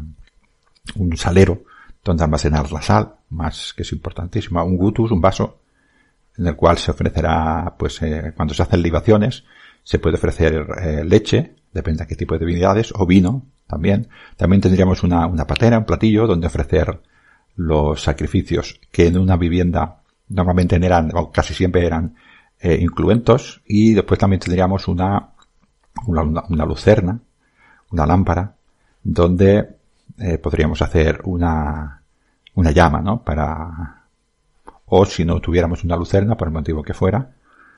un 0.95 1.17
salero 1.17 1.63
donde 2.03 2.23
almacenar 2.23 2.71
la 2.71 2.81
sal, 2.81 3.15
más 3.29 3.73
que 3.73 3.83
es 3.83 3.91
importantísimo. 3.91 4.63
Un 4.63 4.77
gutus, 4.77 5.11
un 5.11 5.21
vaso, 5.21 5.59
en 6.37 6.47
el 6.47 6.55
cual 6.55 6.77
se 6.77 6.91
ofrecerá, 6.91 7.75
pues, 7.77 8.01
eh, 8.01 8.33
cuando 8.35 8.53
se 8.53 8.63
hacen 8.63 8.81
libaciones, 8.81 9.43
se 9.83 9.99
puede 9.99 10.17
ofrecer 10.17 10.67
eh, 10.81 11.03
leche, 11.03 11.55
depende 11.73 12.03
de 12.03 12.07
qué 12.07 12.15
tipo 12.15 12.35
de 12.35 12.45
divinidades, 12.45 12.93
o 12.95 13.05
vino, 13.05 13.45
también. 13.67 14.07
También 14.35 14.61
tendríamos 14.61 15.03
una, 15.03 15.25
una 15.25 15.45
patera, 15.45 15.79
un 15.79 15.85
platillo, 15.85 16.27
donde 16.27 16.47
ofrecer 16.47 17.01
los 17.55 18.01
sacrificios 18.01 18.79
que 18.91 19.07
en 19.07 19.17
una 19.17 19.35
vivienda 19.35 20.01
normalmente 20.29 20.75
eran, 20.75 21.11
o 21.15 21.31
casi 21.31 21.53
siempre 21.53 21.85
eran 21.85 22.15
eh, 22.59 22.77
incluentos, 22.81 23.61
y 23.65 23.93
después 23.93 24.19
también 24.19 24.39
tendríamos 24.39 24.87
una, 24.87 25.29
una, 26.05 26.43
una 26.49 26.65
lucerna, 26.65 27.19
una 27.91 28.05
lámpara, 28.05 28.55
donde 29.03 29.77
eh, 30.17 30.37
podríamos 30.37 30.81
hacer 30.81 31.21
una, 31.25 32.01
una 32.55 32.71
llama, 32.71 33.01
¿no? 33.01 33.21
Para, 33.21 34.03
o 34.87 35.05
si 35.05 35.23
no 35.23 35.39
tuviéramos 35.39 35.83
una 35.83 35.95
lucerna, 35.95 36.35
por 36.35 36.47
el 36.47 36.53
motivo 36.53 36.83
que 36.83 36.93
fuera, 36.93 37.31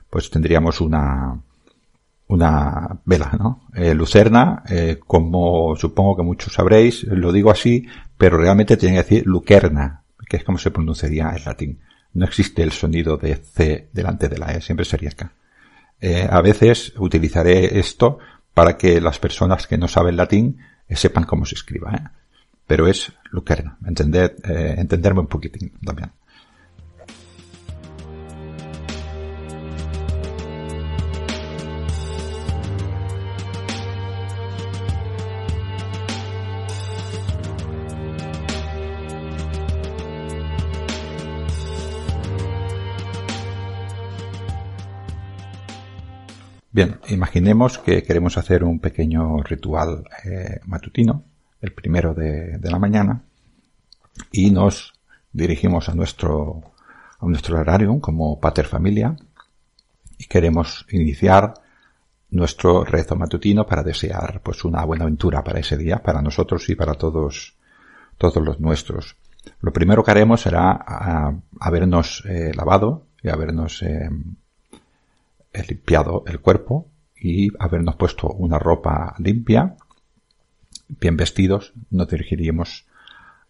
pues 0.09 0.29
tendríamos 0.29 0.81
una, 0.81 1.39
una 2.27 2.99
vela, 3.05 3.31
¿no? 3.37 3.67
Eh, 3.73 3.93
lucerna, 3.93 4.63
eh, 4.69 4.99
como 5.05 5.75
supongo 5.75 6.15
que 6.15 6.23
muchos 6.23 6.53
sabréis, 6.53 7.03
lo 7.03 7.31
digo 7.31 7.51
así, 7.51 7.85
pero 8.17 8.37
realmente 8.37 8.77
tiene 8.77 8.95
que 8.95 9.03
decir 9.03 9.27
lucerna, 9.27 10.03
que 10.27 10.37
es 10.37 10.43
como 10.43 10.57
se 10.57 10.71
pronunciaría 10.71 11.31
en 11.35 11.43
latín 11.43 11.79
no 12.13 12.25
existe 12.25 12.63
el 12.63 12.71
sonido 12.71 13.17
de 13.17 13.35
C 13.35 13.89
delante 13.93 14.27
de 14.27 14.37
la 14.37 14.53
E, 14.53 14.61
siempre 14.61 14.85
sería 14.85 15.11
K. 15.11 15.31
Eh, 16.01 16.27
a 16.29 16.41
veces 16.41 16.93
utilizaré 16.97 17.79
esto 17.79 18.19
para 18.53 18.77
que 18.77 19.01
las 19.01 19.19
personas 19.19 19.67
que 19.67 19.77
no 19.77 19.87
saben 19.87 20.17
latín 20.17 20.57
eh, 20.87 20.95
sepan 20.95 21.25
cómo 21.25 21.45
se 21.45 21.55
escriba, 21.55 21.93
¿eh? 21.93 22.03
pero 22.65 22.87
es 22.87 23.11
lucerna, 23.31 23.77
entender, 23.85 24.35
entenderme 24.43 25.21
un 25.21 25.27
poquitín 25.27 25.71
también. 25.83 26.11
Bien, 46.79 46.97
imaginemos 47.09 47.77
que 47.77 48.03
queremos 48.03 48.37
hacer 48.37 48.63
un 48.63 48.79
pequeño 48.79 49.43
ritual 49.43 50.05
eh, 50.23 50.61
matutino, 50.65 51.25
el 51.59 51.73
primero 51.73 52.13
de, 52.13 52.57
la 52.61 52.79
mañana, 52.79 53.21
y 54.31 54.49
nos 54.49 54.93
dirigimos 55.33 55.89
a 55.89 55.93
nuestro, 55.93 56.61
a 57.19 57.25
nuestro 57.25 57.59
horario 57.59 57.99
como 57.99 58.39
pater 58.39 58.65
familia 58.65 59.13
y 60.17 60.23
queremos 60.27 60.85
iniciar 60.91 61.53
nuestro 62.29 62.85
rezo 62.85 63.17
matutino 63.17 63.65
para 63.65 63.83
desear 63.83 64.39
pues 64.41 64.63
una 64.63 64.85
buena 64.85 65.03
aventura 65.03 65.43
para 65.43 65.59
ese 65.59 65.75
día, 65.75 65.97
para 65.97 66.21
nosotros 66.21 66.69
y 66.69 66.75
para 66.75 66.93
todos, 66.93 67.57
todos 68.17 68.41
los 68.41 68.61
nuestros. 68.61 69.17
Lo 69.59 69.73
primero 69.73 70.01
que 70.01 70.11
haremos 70.11 70.43
será 70.43 70.79
habernos 71.59 72.23
eh, 72.25 72.53
lavado 72.55 73.07
y 73.21 73.27
habernos 73.27 73.83
eh, 73.83 74.09
limpiado 75.53 76.23
el 76.27 76.39
cuerpo 76.39 76.87
y 77.15 77.49
habernos 77.59 77.95
puesto 77.95 78.27
una 78.27 78.59
ropa 78.59 79.15
limpia, 79.19 79.75
bien 80.87 81.17
vestidos, 81.17 81.73
nos 81.89 82.07
dirigiríamos 82.07 82.85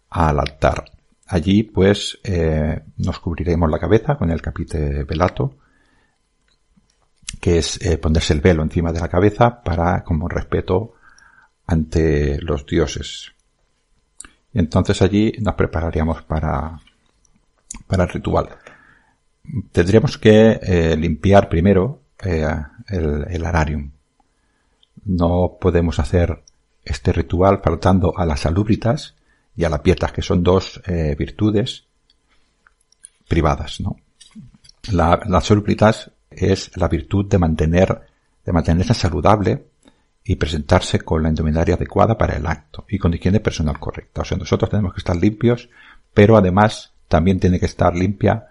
al 0.10 0.40
altar. 0.40 0.86
Allí, 1.28 1.64
pues, 1.64 2.20
eh, 2.24 2.82
nos 2.98 3.20
cubriremos 3.20 3.70
la 3.70 3.80
cabeza 3.80 4.18
con 4.18 4.32
el 4.32 4.42
capite 4.42 5.04
velato, 5.04 5.56
que 7.40 7.60
es 7.60 7.80
eh, 7.86 7.98
ponerse 7.98 8.34
el 8.34 8.42
velo 8.42 8.64
encima 8.64 8.92
de 8.92 9.00
la 9.00 9.08
cabeza 9.08 9.62
para, 9.62 10.04
como 10.04 10.28
respeto 10.28 10.96
ante 11.68 12.42
los 12.42 12.66
dioses. 12.66 13.32
Entonces 14.54 15.04
allí 15.04 15.34
nos 15.40 15.54
prepararíamos 15.54 16.24
para, 16.24 16.82
para 17.88 18.06
el 18.06 18.10
ritual 18.10 18.50
tendríamos 19.72 20.18
que 20.18 20.60
eh, 20.62 20.96
limpiar 20.98 21.50
primero 21.50 22.02
eh, 22.24 22.46
el, 22.88 23.46
ararium. 23.46 23.92
No 25.06 25.58
podemos 25.60 26.00
hacer 26.00 26.44
este 26.84 27.14
ritual 27.14 27.62
faltando 27.64 28.18
a 28.18 28.26
las 28.26 28.42
salubritas 28.42 29.16
y 29.56 29.64
a 29.64 29.70
la 29.70 29.82
pietas, 29.82 30.12
que 30.12 30.22
son 30.22 30.44
dos 30.44 30.82
eh, 30.86 31.16
virtudes 31.18 31.86
privadas, 33.28 33.80
¿no? 33.82 33.98
La, 34.92 35.20
las 35.28 35.46
salubritas 35.46 36.12
es 36.32 36.76
la 36.78 36.88
virtud 36.88 37.26
de 37.26 37.38
mantener, 37.38 38.08
de 38.46 38.54
mantenerse 38.54 38.94
saludable 38.94 39.66
y 40.24 40.36
presentarse 40.36 41.00
con 41.00 41.24
la 41.24 41.30
indumentaria 41.30 41.76
adecuada 41.76 42.18
para 42.18 42.38
el 42.38 42.46
acto 42.48 42.86
y 42.88 42.98
con 42.98 43.14
higiene 43.14 43.40
personal 43.40 43.80
correcta. 43.80 44.22
O 44.22 44.26
sea, 44.26 44.38
nosotros 44.38 44.70
tenemos 44.70 44.94
que 44.94 45.00
estar 45.00 45.16
limpios, 45.16 45.70
pero 46.14 46.38
además 46.38 46.94
también 47.08 47.40
tiene 47.40 47.60
que 47.60 47.66
estar 47.66 47.96
limpia 47.96 48.48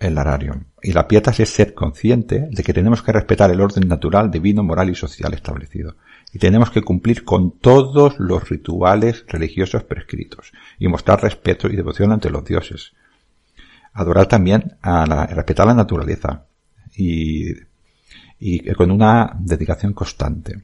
el 0.00 0.16
arario. 0.16 0.64
Y 0.82 0.92
la 0.92 1.06
pietas 1.06 1.38
es 1.40 1.50
ser 1.50 1.74
consciente 1.74 2.48
de 2.50 2.62
que 2.62 2.72
tenemos 2.72 3.02
que 3.02 3.12
respetar 3.12 3.50
el 3.50 3.60
orden 3.60 3.86
natural, 3.86 4.30
divino, 4.30 4.64
moral 4.64 4.88
y 4.88 4.94
social 4.94 5.34
establecido. 5.34 5.94
Y 6.32 6.38
tenemos 6.38 6.70
que 6.70 6.82
cumplir 6.82 7.22
con 7.22 7.58
todos 7.58 8.18
los 8.18 8.48
rituales 8.48 9.24
religiosos 9.28 9.84
prescritos. 9.84 10.52
Y 10.78 10.88
mostrar 10.88 11.22
respeto 11.22 11.68
y 11.68 11.76
devoción 11.76 12.12
ante 12.12 12.30
los 12.30 12.44
dioses. 12.44 12.92
Adorar 13.92 14.26
también 14.26 14.76
a 14.80 15.06
la, 15.06 15.26
respetar 15.26 15.66
la 15.66 15.74
naturaleza. 15.74 16.46
Y, 16.96 17.52
y 18.38 18.72
con 18.72 18.90
una 18.90 19.36
dedicación 19.38 19.92
constante. 19.92 20.62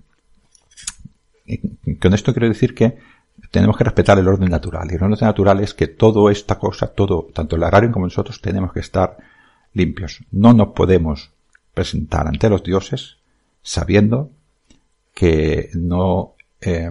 Con 2.01 2.15
esto 2.15 2.33
quiero 2.33 2.49
decir 2.49 2.75
que 2.75 2.99
tenemos 3.51 3.77
que 3.77 3.85
respetar 3.85 4.19
el 4.19 4.29
orden 4.29 4.51
natural. 4.51 4.89
Y 4.91 4.95
el 4.95 5.03
orden 5.03 5.19
natural 5.21 5.61
es 5.61 5.75
que 5.75 5.87
toda 5.87 6.31
esta 6.33 6.59
cosa, 6.59 6.89
todo, 6.89 7.29
tanto 7.33 7.57
el 7.57 7.63
agrario 7.63 7.93
como 7.93 8.07
nosotros, 8.07 8.41
tenemos 8.41 8.73
que 8.73 8.81
estar 8.81 9.17
limpios. 9.73 10.21
No 10.31 10.53
nos 10.53 10.69
podemos 10.69 11.31
presentar 11.75 12.27
ante 12.27 12.49
los 12.49 12.63
dioses 12.63 13.19
sabiendo 13.63 14.31
que 15.15 15.71
no, 15.75 16.35
eh, 16.61 16.91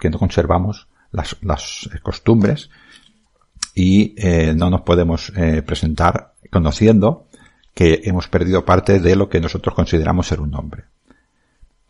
que 0.00 0.10
no 0.10 0.18
conservamos 0.18 0.88
las, 1.10 1.36
las 1.42 1.88
costumbres 2.02 2.70
y 3.74 4.14
eh, 4.16 4.54
no 4.54 4.70
nos 4.70 4.82
podemos 4.82 5.32
eh, 5.36 5.62
presentar 5.62 6.34
conociendo 6.50 7.26
que 7.74 8.02
hemos 8.04 8.28
perdido 8.28 8.64
parte 8.64 9.00
de 9.00 9.16
lo 9.16 9.28
que 9.28 9.40
nosotros 9.40 9.74
consideramos 9.74 10.26
ser 10.26 10.40
un 10.40 10.54
hombre. 10.54 10.84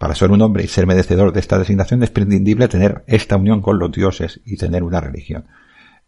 Para 0.03 0.17
ser 0.17 0.33
un 0.33 0.43
hombre 0.43 0.65
y 0.65 0.67
ser 0.67 0.85
merecedor 0.85 1.33
de 1.33 1.39
esta 1.39 1.61
designación 1.61 2.03
es 2.03 2.11
prescindible 2.11 2.67
tener 2.67 3.05
esta 3.07 3.37
unión 3.37 3.63
con 3.63 3.79
los 3.79 3.93
dioses 3.93 4.41
y 4.45 4.57
tener 4.57 4.83
una 4.83 5.01
religión. 5.01 5.45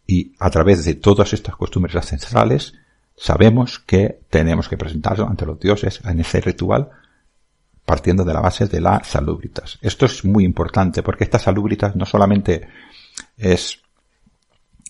Y 0.05 0.33
a 0.37 0.49
través 0.49 0.83
de 0.83 0.95
todas 0.95 1.31
estas 1.31 1.55
costumbres 1.55 1.95
ancestrales 1.95 2.73
sabemos 3.15 3.79
que 3.79 4.19
tenemos 4.29 4.67
que 4.67 4.75
presentarnos 4.75 5.29
ante 5.29 5.45
los 5.45 5.57
dioses 5.61 6.01
en 6.03 6.19
ese 6.19 6.41
ritual 6.41 6.89
partiendo 7.85 8.25
de 8.25 8.33
la 8.33 8.41
base 8.41 8.67
de 8.67 8.81
la 8.81 9.01
salubritas. 9.01 9.79
Esto 9.81 10.07
es 10.07 10.25
muy 10.25 10.43
importante 10.43 11.01
porque 11.01 11.23
esta 11.23 11.39
salubritas 11.39 11.95
no 11.95 12.05
solamente 12.05 12.67
es 13.37 13.79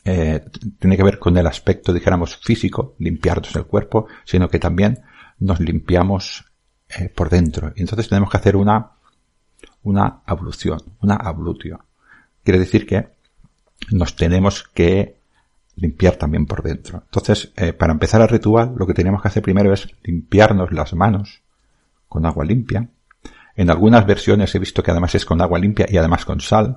eh, 0.03 0.43
tiene 0.79 0.97
que 0.97 1.03
ver 1.03 1.19
con 1.19 1.37
el 1.37 1.45
aspecto, 1.45 1.93
dijéramos, 1.93 2.37
físico, 2.37 2.95
limpiarnos 2.97 3.55
el 3.55 3.65
cuerpo, 3.65 4.07
sino 4.23 4.49
que 4.49 4.57
también 4.57 5.03
nos 5.37 5.59
limpiamos 5.59 6.45
eh, 6.89 7.09
por 7.09 7.29
dentro. 7.29 7.71
Y 7.75 7.81
entonces 7.81 8.09
tenemos 8.09 8.31
que 8.31 8.37
hacer 8.37 8.55
una, 8.55 8.94
una 9.85 10.21
ablución, 10.25 10.79
una 11.01 11.15
ablutio. 11.15 11.79
Quiere 12.43 12.59
decir 12.59 12.85
que 12.85 13.07
nos 13.91 14.15
tenemos 14.15 14.63
que 14.63 15.17
limpiar 15.75 16.15
también 16.15 16.45
por 16.45 16.63
dentro. 16.63 17.03
Entonces, 17.05 17.51
eh, 17.55 17.73
para 17.73 17.93
empezar 17.93 18.21
el 18.21 18.27
ritual, 18.27 18.73
lo 18.75 18.87
que 18.87 18.93
tenemos 18.93 19.21
que 19.21 19.27
hacer 19.27 19.43
primero 19.43 19.71
es 19.73 19.87
limpiarnos 20.03 20.71
las 20.71 20.93
manos 20.93 21.41
con 22.07 22.25
agua 22.25 22.45
limpia. 22.45 22.89
En 23.55 23.69
algunas 23.69 24.05
versiones 24.05 24.53
he 24.55 24.59
visto 24.59 24.83
que 24.83 24.91
además 24.91 25.15
es 25.15 25.25
con 25.25 25.41
agua 25.41 25.59
limpia 25.59 25.85
y 25.89 25.97
además 25.97 26.25
con 26.25 26.41
sal. 26.41 26.75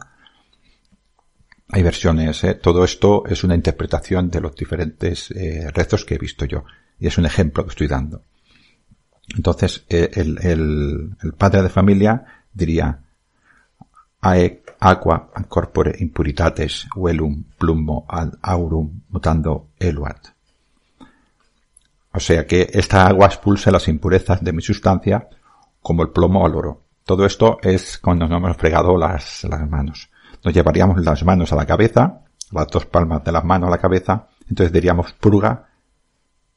Hay 1.70 1.82
versiones, 1.82 2.44
¿eh? 2.44 2.54
todo 2.54 2.84
esto 2.84 3.24
es 3.26 3.42
una 3.44 3.54
interpretación 3.54 4.30
de 4.30 4.40
los 4.40 4.54
diferentes 4.54 5.30
eh, 5.30 5.70
rezos 5.72 6.04
que 6.04 6.14
he 6.14 6.18
visto 6.18 6.44
yo. 6.44 6.64
Y 6.98 7.06
es 7.06 7.18
un 7.18 7.26
ejemplo 7.26 7.64
que 7.64 7.70
estoy 7.70 7.88
dando. 7.88 8.22
Entonces, 9.36 9.84
eh, 9.88 10.10
el, 10.14 11.16
padre 11.36 11.62
de 11.62 11.68
familia 11.68 12.37
diría, 12.58 12.98
Ae 14.20 14.62
aqua 14.80 15.30
corpore 15.48 15.94
impuritates 15.98 16.88
velum 16.96 17.44
plumbo 17.56 18.04
ad 18.08 18.34
aurum 18.42 18.90
mutando 19.10 19.68
eluat. 19.78 20.28
O 22.12 22.20
sea 22.20 22.46
que 22.46 22.68
esta 22.72 23.06
agua 23.06 23.26
expulsa 23.26 23.70
las 23.70 23.86
impurezas 23.86 24.42
de 24.42 24.52
mi 24.52 24.62
sustancia 24.62 25.28
como 25.80 26.02
el 26.02 26.10
plomo 26.10 26.44
al 26.44 26.54
oro. 26.56 26.82
Todo 27.04 27.24
esto 27.24 27.58
es 27.62 27.98
cuando 27.98 28.26
nos 28.26 28.38
hemos 28.38 28.56
fregado 28.56 28.98
las, 28.98 29.44
las 29.44 29.68
manos. 29.68 30.10
Nos 30.44 30.52
llevaríamos 30.52 31.00
las 31.04 31.24
manos 31.24 31.52
a 31.52 31.56
la 31.56 31.66
cabeza, 31.66 32.22
las 32.50 32.66
dos 32.68 32.86
palmas 32.86 33.22
de 33.24 33.32
las 33.32 33.44
manos 33.44 33.68
a 33.68 33.70
la 33.70 33.78
cabeza, 33.78 34.28
entonces 34.48 34.72
diríamos 34.72 35.12
purga 35.12 35.68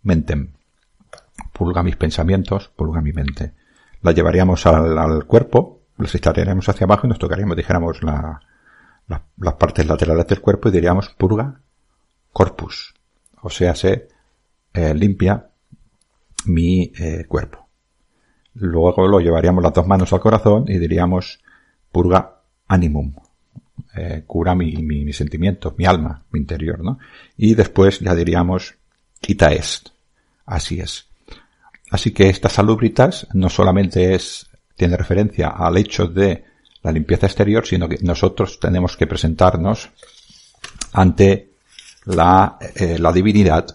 mentem. 0.04 0.52
Purga 1.54 1.84
mis 1.84 1.96
pensamientos, 1.96 2.70
purga 2.76 3.02
mi 3.02 3.14
mente. 3.14 3.54
La 4.02 4.14
llevaríamos 4.14 4.66
al 4.66 5.26
cuerpo, 5.26 5.81
las 5.98 6.16
estaríamos 6.16 6.68
hacia 6.68 6.86
abajo 6.86 7.08
y 7.08 7.10
nos 7.10 7.20
tocaríamos, 7.20 7.58
dijéramos, 7.58 8.02
la, 8.04 8.42
la, 9.08 9.24
las 9.38 9.54
partes 9.56 9.86
laterales 9.86 10.28
del 10.28 10.42
cuerpo 10.42 10.70
y 10.70 10.72
diríamos 10.72 11.10
purga 11.10 11.60
corpus. 12.32 12.94
O 13.42 13.50
sea, 13.50 13.76
se 13.76 14.08
eh, 14.74 14.94
limpia 14.94 15.50
mi 16.46 16.92
eh, 16.98 17.26
cuerpo. 17.28 17.68
Luego 18.56 19.08
lo 19.08 19.20
llevaríamos 19.20 19.64
las 19.64 19.74
dos 19.74 19.88
manos 19.88 20.12
al 20.14 20.20
corazón 20.20 20.66
y 20.68 20.78
diríamos 20.78 21.40
purga 21.92 22.42
animum. 22.68 23.14
Eh, 23.96 24.24
cura 24.26 24.56
mi, 24.56 24.74
mi, 24.78 25.04
mi, 25.04 25.14
sentimiento, 25.14 25.74
mi 25.78 25.86
alma, 25.86 26.24
mi 26.32 26.40
interior, 26.40 26.84
¿no? 26.84 27.00
Y 27.38 27.56
después 27.56 28.00
ya 28.00 28.16
diríamos 28.16 28.76
quita 29.20 29.52
est. 29.52 29.90
Así 30.46 30.80
es. 30.80 31.08
Así 31.90 32.12
que 32.12 32.30
estas 32.30 32.54
salubritas 32.54 33.28
no 33.34 33.50
solamente 33.50 34.16
es, 34.16 34.50
tiene 34.76 34.98
referencia 34.98 35.50
al 35.50 35.78
hecho 35.78 36.08
de 36.08 36.44
la 36.84 36.92
limpieza 36.92 37.28
exterior, 37.28 37.66
sino 37.66 37.88
que 37.88 37.98
nosotros 38.02 38.60
tenemos 38.60 38.98
que 38.98 39.08
presentarnos 39.08 39.90
ante 40.94 41.52
la, 42.06 42.58
eh, 42.76 42.98
la 43.00 43.12
divinidad 43.12 43.68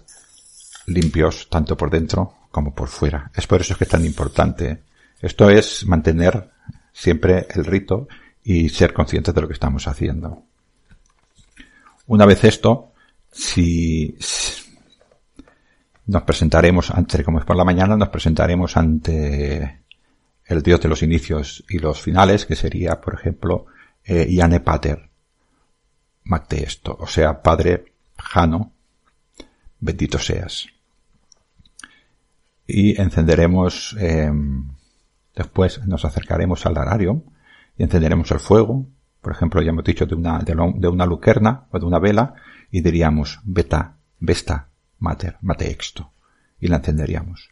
limpios 0.87 1.49
tanto 1.49 1.77
por 1.77 1.91
dentro 1.91 2.35
como 2.51 2.75
por 2.75 2.89
fuera. 2.89 3.31
Es 3.35 3.47
por 3.47 3.61
eso 3.61 3.77
que 3.77 3.85
es 3.85 3.91
tan 3.91 4.05
importante. 4.05 4.83
Esto 5.21 5.51
es 5.51 5.87
mantener 5.87 6.51
siempre 6.93 7.47
el 7.55 7.65
rito 7.65 8.09
y 8.43 8.69
ser 8.69 8.93
conscientes 8.93 9.35
de 9.35 9.41
lo 9.41 9.47
que 9.47 9.55
estamos 9.55 9.87
haciendo. 9.89 10.45
Una 12.07 12.27
vez 12.27 12.45
esto, 12.45 12.93
si 13.33 14.17
nos 16.07 16.23
presentaremos 16.23 16.91
ante, 16.91 17.25
como 17.25 17.41
es 17.41 17.45
por 17.45 17.57
la 17.57 17.65
mañana, 17.65 17.97
nos 17.97 18.09
presentaremos 18.09 18.77
ante 18.77 19.81
el 20.47 20.63
Dios 20.63 20.81
de 20.81 20.89
los 20.89 21.03
inicios 21.03 21.65
y 21.69 21.79
los 21.79 22.01
finales, 22.01 22.47
que 22.47 22.57
sería, 22.57 23.01
por 23.01 23.15
ejemplo, 23.15 23.67
eh, 24.05 24.27
Iane 24.29 24.61
Pater, 24.61 25.09
esto, 26.51 26.97
o 26.99 27.07
sea, 27.07 27.43
Padre 27.43 27.93
Jano, 28.17 28.73
bendito 29.81 30.19
seas 30.19 30.69
y 32.67 33.01
encenderemos, 33.01 33.97
eh, 34.01 34.31
después 35.35 35.87
nos 35.87 36.05
acercaremos 36.05 36.67
al 36.67 36.79
horario 36.79 37.23
y 37.79 37.85
encenderemos 37.85 38.31
el 38.33 38.41
fuego, 38.41 38.87
por 39.21 39.33
ejemplo, 39.33 39.63
ya 39.63 39.71
hemos 39.71 39.85
dicho 39.85 40.07
de 40.07 40.15
una, 40.15 40.39
de, 40.39 40.55
una 40.89 41.07
lucerna 41.07 41.67
o 41.71 41.79
de 41.79 41.87
una 41.87 41.99
vela 41.99 42.35
y 42.71 42.81
diríamos 42.81 43.41
beta, 43.45 43.97
vesta, 44.19 44.69
mater, 44.99 45.37
mate 45.41 45.71
exto 45.71 46.13
y 46.61 46.69
la 46.69 46.77
encenderíamos. 46.77 47.51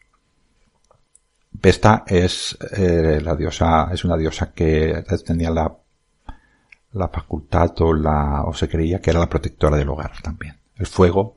Vesta 1.54 2.04
es 2.06 2.58
eh, 2.76 3.20
la 3.22 3.34
diosa, 3.36 3.88
es 3.92 4.04
una 4.04 4.16
diosa 4.16 4.52
que 4.52 5.04
tenía 5.24 5.50
la, 5.50 5.74
la 6.92 7.08
facultad 7.08 7.72
o 7.80 7.92
la, 7.92 8.42
o 8.44 8.52
se 8.52 8.68
creía 8.68 9.00
que 9.00 9.10
era 9.10 9.20
la 9.20 9.28
protectora 9.28 9.76
del 9.76 9.88
hogar 9.88 10.12
también. 10.22 10.56
El 10.76 10.86
fuego 10.86 11.36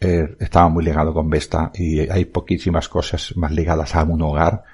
eh, 0.00 0.36
estaba 0.40 0.68
muy 0.68 0.84
ligado 0.84 1.14
con 1.14 1.30
Vesta 1.30 1.70
y 1.74 2.00
hay 2.00 2.24
poquísimas 2.24 2.88
cosas 2.88 3.36
más 3.36 3.52
ligadas 3.52 3.94
a 3.94 4.02
un 4.02 4.22
hogar 4.22 4.64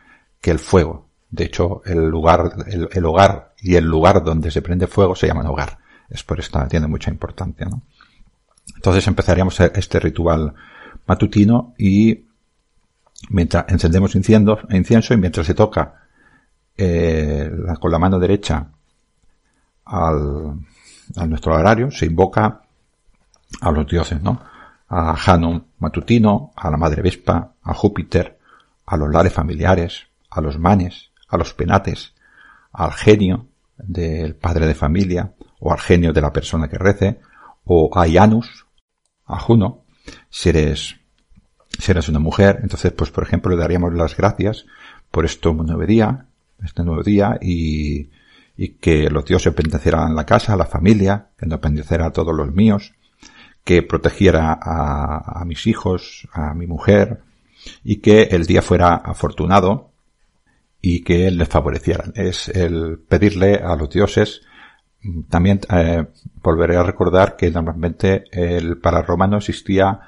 que 0.41 0.51
el 0.51 0.59
fuego. 0.59 1.09
De 1.31 1.45
hecho, 1.45 1.83
el 1.85 2.09
lugar, 2.09 2.53
el, 2.67 3.05
hogar 3.05 3.53
y 3.61 3.75
el 3.75 3.85
lugar 3.85 4.25
donde 4.25 4.51
se 4.51 4.63
prende 4.63 4.87
fuego 4.87 5.15
se 5.15 5.27
llaman 5.27 5.47
hogar. 5.47 5.79
Es 6.09 6.23
por 6.23 6.41
esto, 6.41 6.65
tiene 6.69 6.87
mucha 6.87 7.11
importancia, 7.11 7.67
¿no? 7.67 7.83
Entonces 8.75 9.07
empezaríamos 9.07 9.61
este 9.61 10.01
ritual 10.01 10.55
matutino 11.07 11.75
y 11.77 12.28
mientras 13.31 13.67
encendemos 13.69 14.15
incienso, 14.15 14.59
incienso 14.71 15.15
y 15.15 15.17
mientras 15.17 15.47
se 15.47 15.55
toca 15.55 15.95
eh, 16.77 17.51
con 17.81 17.91
la 17.91 17.99
mano 17.99 18.19
derecha 18.19 18.69
al, 19.85 20.55
nuestro 21.27 21.55
horario, 21.55 21.91
se 21.91 22.07
invoca 22.07 22.63
a 23.61 23.71
los 23.71 23.87
dioses, 23.87 24.23
¿no? 24.23 24.41
a 24.89 25.17
Hanum 25.27 25.63
matutino, 25.79 26.53
a 26.57 26.71
la 26.71 26.77
Madre 26.77 27.03
Vespa, 27.03 27.53
a 27.63 27.75
Júpiter, 27.75 28.39
a 28.87 28.97
los 28.97 29.11
lares 29.11 29.33
familiares, 29.33 30.07
a 30.31 30.41
los 30.41 30.59
manes, 30.59 31.11
a 31.29 31.37
los 31.37 31.55
penates, 31.55 32.15
al 32.73 32.93
genio 32.93 33.47
del 33.77 34.35
padre 34.35 34.67
de 34.67 34.75
familia, 34.75 35.33
o 35.61 35.73
al 35.73 35.79
genio 35.79 36.13
de 36.13 36.21
la 36.21 36.33
persona 36.33 36.69
que 36.69 36.79
rece, 36.79 37.21
o 37.65 37.91
a 37.99 38.09
Janus, 38.09 38.67
a 39.27 39.39
Juno, 39.39 39.85
si 40.31 40.49
eres, 40.51 40.97
si 41.79 41.91
eres 41.91 42.09
una 42.09 42.19
mujer, 42.19 42.61
entonces 42.63 42.93
pues 42.93 43.11
por 43.11 43.25
ejemplo 43.25 43.51
le 43.51 43.61
daríamos 43.61 43.95
las 43.95 44.17
gracias 44.17 44.67
por 45.11 45.25
este 45.25 45.53
nuevo 45.53 45.87
día, 45.87 46.27
este 46.65 46.83
nuevo 46.83 47.03
día 47.03 47.39
y, 47.41 48.11
y 48.57 48.69
que 48.81 49.09
los 49.09 49.25
dioses 49.25 49.55
bendecieran 49.55 50.15
la 50.15 50.27
casa, 50.27 50.57
la 50.57 50.67
familia, 50.67 51.29
que 51.39 51.47
nos 51.47 51.61
bendecera 51.61 52.07
a 52.07 52.13
todos 52.13 52.35
los 52.35 52.53
míos, 52.53 52.95
que 53.65 53.83
protegiera 53.83 54.59
a, 54.61 55.41
a, 55.41 55.45
mis 55.45 55.67
hijos, 55.67 56.29
a 56.33 56.55
mi 56.55 56.67
mujer, 56.67 57.21
y 57.85 57.97
que 57.97 58.23
el 58.23 58.47
día 58.47 58.63
fuera 58.63 58.95
afortunado 58.95 59.91
y 60.81 61.03
que 61.03 61.31
les 61.31 61.49
favorecieran. 61.49 62.13
Es 62.15 62.49
el 62.49 62.99
pedirle 62.99 63.57
a 63.57 63.77
los 63.77 63.91
dioses. 63.91 64.43
También 65.29 65.61
eh, 65.71 66.07
volveré 66.43 66.77
a 66.77 66.83
recordar 66.83 67.37
que 67.37 67.51
normalmente 67.51 68.25
el, 68.33 68.79
para 68.79 69.03
romano 69.03 69.37
existía 69.37 70.01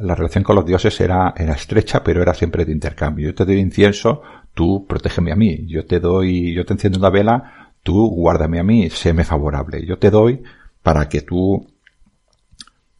la 0.00 0.14
relación 0.14 0.44
con 0.44 0.56
los 0.56 0.66
dioses 0.66 1.00
era, 1.00 1.34
era 1.36 1.54
estrecha, 1.54 2.02
pero 2.02 2.22
era 2.22 2.34
siempre 2.34 2.64
de 2.64 2.72
intercambio. 2.72 3.28
Yo 3.28 3.34
te 3.34 3.44
doy 3.44 3.58
incienso, 3.58 4.22
tú 4.54 4.86
protégeme 4.86 5.32
a 5.32 5.36
mí. 5.36 5.66
Yo 5.66 5.86
te 5.86 6.00
doy, 6.00 6.54
yo 6.54 6.64
te 6.64 6.74
enciendo 6.74 6.98
una 6.98 7.10
vela, 7.10 7.72
tú 7.82 8.08
guárdame 8.08 8.58
a 8.60 8.62
mí, 8.62 8.90
séme 8.90 9.24
favorable. 9.24 9.84
Yo 9.84 9.98
te 9.98 10.10
doy 10.10 10.42
para 10.82 11.08
que 11.08 11.22
tú 11.22 11.66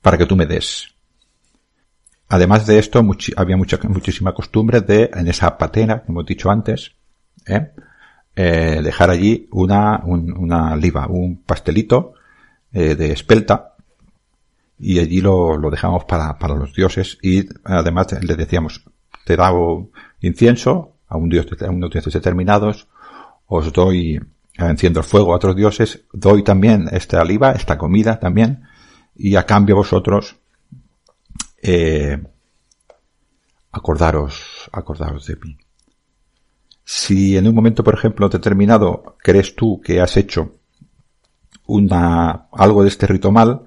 para 0.02 0.16
que 0.16 0.26
tú 0.26 0.36
me 0.36 0.46
des. 0.46 0.94
Además 2.28 2.66
de 2.66 2.78
esto, 2.78 3.04
había 3.36 3.56
mucha, 3.56 3.78
muchísima 3.88 4.32
costumbre 4.32 4.80
de, 4.80 5.10
en 5.12 5.28
esa 5.28 5.58
patena, 5.58 6.00
como 6.02 6.20
hemos 6.20 6.28
dicho 6.28 6.48
antes, 6.50 6.92
¿eh? 7.46 7.72
eh, 8.36 8.80
dejar 8.82 9.10
allí 9.10 9.48
una, 9.50 10.00
una 10.04 10.76
liva, 10.76 11.08
un 11.08 11.42
pastelito 11.42 12.14
eh, 12.72 12.94
de 12.94 13.12
espelta 13.12 13.69
y 14.80 14.98
allí 14.98 15.20
lo, 15.20 15.58
lo 15.58 15.70
dejamos 15.70 16.04
para, 16.04 16.38
para 16.38 16.54
los 16.54 16.74
dioses 16.74 17.18
y 17.22 17.46
además 17.64 18.06
le 18.22 18.34
decíamos, 18.34 18.82
te 19.26 19.36
da 19.36 19.52
incienso 20.20 20.96
a 21.06 21.18
un 21.18 21.28
dios, 21.28 21.46
a 21.60 21.70
unos 21.70 21.90
dioses 21.90 22.14
determinados, 22.14 22.88
os 23.46 23.72
doy, 23.72 24.18
enciendo 24.54 25.00
el 25.00 25.06
fuego 25.06 25.32
a 25.32 25.36
otros 25.36 25.54
dioses, 25.54 26.04
doy 26.12 26.42
también 26.42 26.88
esta 26.92 27.20
oliva, 27.20 27.52
esta 27.52 27.76
comida 27.76 28.18
también, 28.18 28.62
y 29.14 29.36
a 29.36 29.44
cambio 29.44 29.76
vosotros, 29.76 30.36
eh, 31.62 32.18
acordaros, 33.72 34.70
acordaros 34.72 35.26
de 35.26 35.36
mí. 35.36 35.58
Si 36.84 37.36
en 37.36 37.46
un 37.46 37.54
momento, 37.54 37.84
por 37.84 37.94
ejemplo, 37.94 38.28
determinado 38.28 39.16
crees 39.18 39.54
tú 39.54 39.80
que 39.80 40.00
has 40.00 40.16
hecho 40.16 40.54
una, 41.66 42.48
algo 42.52 42.82
de 42.82 42.88
este 42.88 43.06
rito 43.06 43.30
mal, 43.30 43.64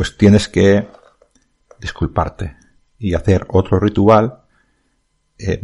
pues 0.00 0.16
tienes 0.16 0.48
que 0.48 0.88
disculparte 1.78 2.56
y 2.98 3.12
hacer 3.12 3.44
otro 3.50 3.78
ritual 3.78 4.44
eh, 5.38 5.60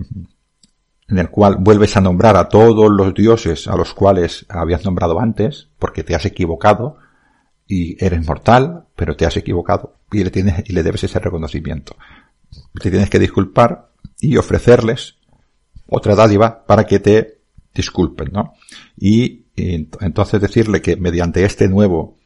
en 1.09 1.19
el 1.19 1.31
cual 1.31 1.57
vuelves 1.59 1.97
a 1.97 2.03
nombrar 2.03 2.37
a 2.37 2.51
todos 2.51 2.91
los 2.91 3.15
dioses 3.15 3.67
a 3.67 3.77
los 3.77 3.95
cuales 3.95 4.45
habías 4.51 4.85
nombrado 4.85 5.19
antes, 5.21 5.71
porque 5.79 6.05
te 6.05 6.15
has 6.15 6.27
equivocado 6.27 6.99
y 7.67 7.97
eres 8.05 8.27
mortal, 8.27 8.85
pero 8.95 9.17
te 9.17 9.25
has 9.25 9.39
equivocado 9.39 9.97
y 10.13 10.23
le 10.23 10.31
tienes 10.31 10.69
y 10.69 10.75
le 10.75 10.83
debes 10.83 11.05
ese 11.05 11.19
reconocimiento. 11.19 11.97
Te 12.79 12.91
tienes 12.91 13.09
que 13.09 13.19
disculpar 13.19 13.89
y 14.21 14.37
ofrecerles 14.37 15.17
otra 15.89 16.15
dádiva 16.15 16.67
para 16.67 16.85
que 16.85 16.99
te 16.99 17.39
disculpen, 17.75 18.33
¿no? 18.35 18.53
Y, 18.99 19.47
entonces 19.57 20.43
decirle 20.43 20.83
que 20.83 20.97
mediante 20.97 21.43
este 21.43 21.69
nuevo, 21.69 22.19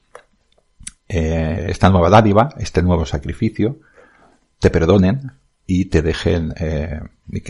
eh, 1.13 1.67
esta 1.69 1.91
nueva 1.91 2.09
dádiva, 2.09 2.51
este 2.59 2.83
nuevo 2.83 3.05
sacrificio, 3.05 3.81
te 4.61 4.71
perdonen 4.71 5.33
y 5.67 5.87
te 5.87 6.03
dejen, 6.03 6.55
eh, 6.57 7.01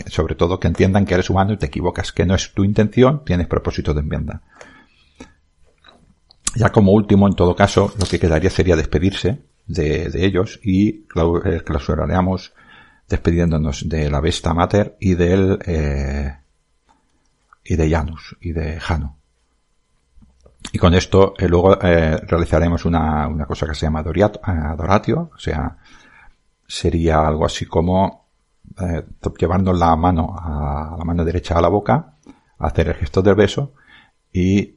sobre 0.07 0.33
todo 0.33 0.59
que 0.59 0.67
entiendan 0.67 1.05
que 1.05 1.13
eres 1.13 1.29
humano 1.29 1.53
y 1.53 1.57
te 1.57 1.67
equivocas, 1.67 2.11
que 2.11 2.25
no 2.25 2.33
es 2.33 2.53
tu 2.53 2.63
intención, 2.63 3.23
tienes 3.23 3.45
propósito 3.45 3.93
de 3.93 3.99
enmienda. 3.99 4.41
Ya 6.55 6.71
como 6.71 6.91
último, 6.91 7.27
en 7.27 7.35
todo 7.35 7.55
caso, 7.55 7.93
lo 7.99 8.05
que 8.07 8.19
quedaría 8.19 8.49
sería 8.49 8.75
despedirse 8.75 9.43
de, 9.67 10.11
ellos 10.25 10.59
y 10.63 11.05
eh, 11.45 11.61
clausuraríamos 11.63 12.53
despidiéndonos 13.07 13.87
de 13.87 14.09
la 14.09 14.21
Vesta 14.21 14.55
Mater 14.55 14.97
y 14.99 15.13
del 15.13 15.59
eh, 15.67 16.35
y 17.63 17.75
de 17.75 17.89
Janus 17.89 18.37
y 18.41 18.53
de 18.53 18.79
Jano. 18.79 19.20
Y 20.71 20.77
con 20.77 20.93
esto 20.93 21.33
luego 21.39 21.75
realizaremos 21.75 22.85
una, 22.85 23.27
una 23.27 23.45
cosa 23.45 23.67
que 23.67 23.75
se 23.75 23.85
llama 23.85 23.99
adoratio, 23.99 25.31
o 25.35 25.39
sea, 25.39 25.77
sería 26.67 27.27
algo 27.27 27.45
así 27.45 27.65
como 27.65 28.27
eh, 28.79 29.03
llevando 29.37 29.73
la 29.73 29.95
mano 29.95 30.33
a 30.37 30.95
la 30.97 31.03
mano 31.03 31.25
derecha 31.25 31.57
a 31.57 31.61
la 31.61 31.67
boca, 31.67 32.15
hacer 32.59 32.89
el 32.89 32.95
gesto 32.95 33.21
del 33.21 33.35
beso 33.35 33.73
y 34.31 34.75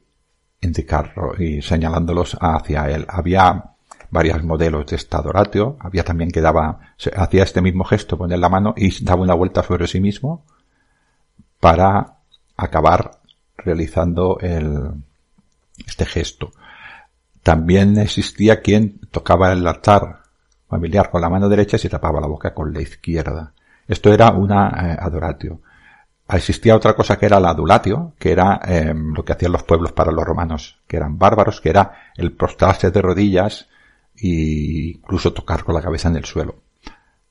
indicarlo 0.59 1.33
y 1.37 1.61
señalándolos 1.61 2.37
hacia 2.41 2.89
él. 2.89 3.05
Había 3.07 3.75
varios 4.09 4.43
modelos 4.43 4.85
de 4.87 4.97
esta 4.97 5.19
adoratio, 5.19 5.77
había 5.79 6.03
también 6.03 6.31
que 6.31 6.41
daba, 6.41 6.79
hacía 7.15 7.43
este 7.43 7.61
mismo 7.61 7.85
gesto, 7.85 8.17
poner 8.17 8.39
la 8.39 8.49
mano 8.49 8.73
y 8.75 9.03
daba 9.03 9.21
una 9.21 9.33
vuelta 9.33 9.63
sobre 9.63 9.87
sí 9.87 10.01
mismo 10.01 10.45
para 11.59 12.17
acabar 12.57 13.19
realizando 13.57 14.37
el, 14.41 14.91
este 15.85 16.05
gesto. 16.05 16.51
También 17.43 17.97
existía 17.97 18.61
quien 18.61 18.99
tocaba 19.11 19.51
el 19.51 19.65
altar 19.67 20.23
familiar 20.67 21.09
con 21.09 21.21
la 21.21 21.29
mano 21.29 21.47
derecha 21.47 21.77
y 21.77 21.79
se 21.79 21.89
tapaba 21.89 22.19
la 22.19 22.27
boca 22.27 22.53
con 22.53 22.73
la 22.73 22.81
izquierda. 22.81 23.53
Esto 23.87 24.11
era 24.11 24.31
una 24.31 24.69
eh, 24.69 24.97
adoratio. 24.99 25.61
Existía 26.27 26.75
otra 26.75 26.95
cosa 26.95 27.19
que 27.19 27.27
era 27.27 27.39
la 27.39 27.51
adulatio, 27.51 28.13
que 28.17 28.31
era 28.31 28.59
em, 28.63 29.13
lo 29.13 29.23
que 29.23 29.33
hacían 29.33 29.51
los 29.51 29.63
pueblos 29.63 29.91
para 29.91 30.11
los 30.11 30.25
romanos, 30.25 30.79
que 30.87 30.97
eran 30.97 31.19
bárbaros, 31.19 31.61
que 31.61 31.69
era 31.69 32.11
el 32.15 32.31
prostrarse 32.31 32.89
de 32.89 33.01
rodillas 33.01 33.67
e 34.17 34.95
incluso 34.95 35.33
tocar 35.33 35.63
con 35.63 35.75
la 35.75 35.81
cabeza 35.81 36.09
en 36.09 36.15
el 36.15 36.25
suelo. 36.25 36.55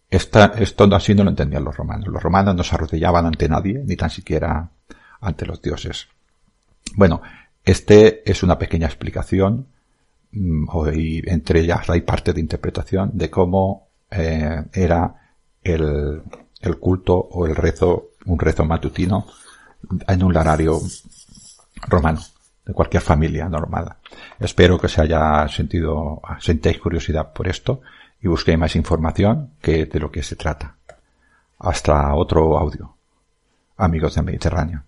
Esta, 0.08 0.52
esto 0.58 0.84
así 0.94 1.12
no 1.12 1.24
lo 1.24 1.30
entendían 1.30 1.64
los 1.64 1.76
romanos. 1.76 2.06
Los 2.06 2.22
romanos 2.22 2.54
no 2.54 2.62
se 2.62 2.76
arrodillaban 2.76 3.26
ante 3.26 3.48
nadie, 3.48 3.82
ni 3.84 3.96
tan 3.96 4.10
siquiera 4.10 4.68
ante 5.20 5.44
los 5.44 5.60
dioses. 5.60 6.06
Bueno, 6.94 7.20
este 7.64 8.28
es 8.30 8.42
una 8.42 8.58
pequeña 8.58 8.86
explicación 8.86 9.66
Mm, 10.34 10.66
y 10.94 11.30
entre 11.30 11.60
ellas 11.60 11.88
hay 11.88 12.00
parte 12.00 12.32
de 12.32 12.40
interpretación 12.40 13.10
de 13.14 13.30
cómo 13.30 13.88
eh, 14.10 14.64
era 14.72 15.14
el, 15.62 16.22
culto 16.80 17.14
o 17.16 17.46
el 17.46 17.54
rezo, 17.54 18.10
un 18.26 18.38
rezo 18.38 18.64
matutino 18.64 19.26
en 20.08 20.22
un 20.22 20.36
horario 20.36 20.80
romano, 21.86 22.20
de 22.64 22.72
cualquier 22.72 23.02
familia 23.02 23.48
normal. 23.48 23.96
Espero 24.40 24.78
que 24.78 24.88
se 24.88 25.02
haya 25.02 25.46
sentido, 25.48 26.20
sentéis 26.40 26.78
curiosidad 26.78 27.32
por 27.32 27.46
esto 27.46 27.82
y 28.20 28.26
busquéis 28.28 28.58
más 28.58 28.74
información 28.74 29.50
que 29.60 29.86
de 29.86 30.00
lo 30.00 30.10
que 30.10 30.22
se 30.22 30.36
trata. 30.36 30.76
Hasta 31.58 32.14
otro 32.14 32.58
audio. 32.58 32.96
Amigos 33.76 34.14
del 34.16 34.24
Mediterráneo. 34.24 34.82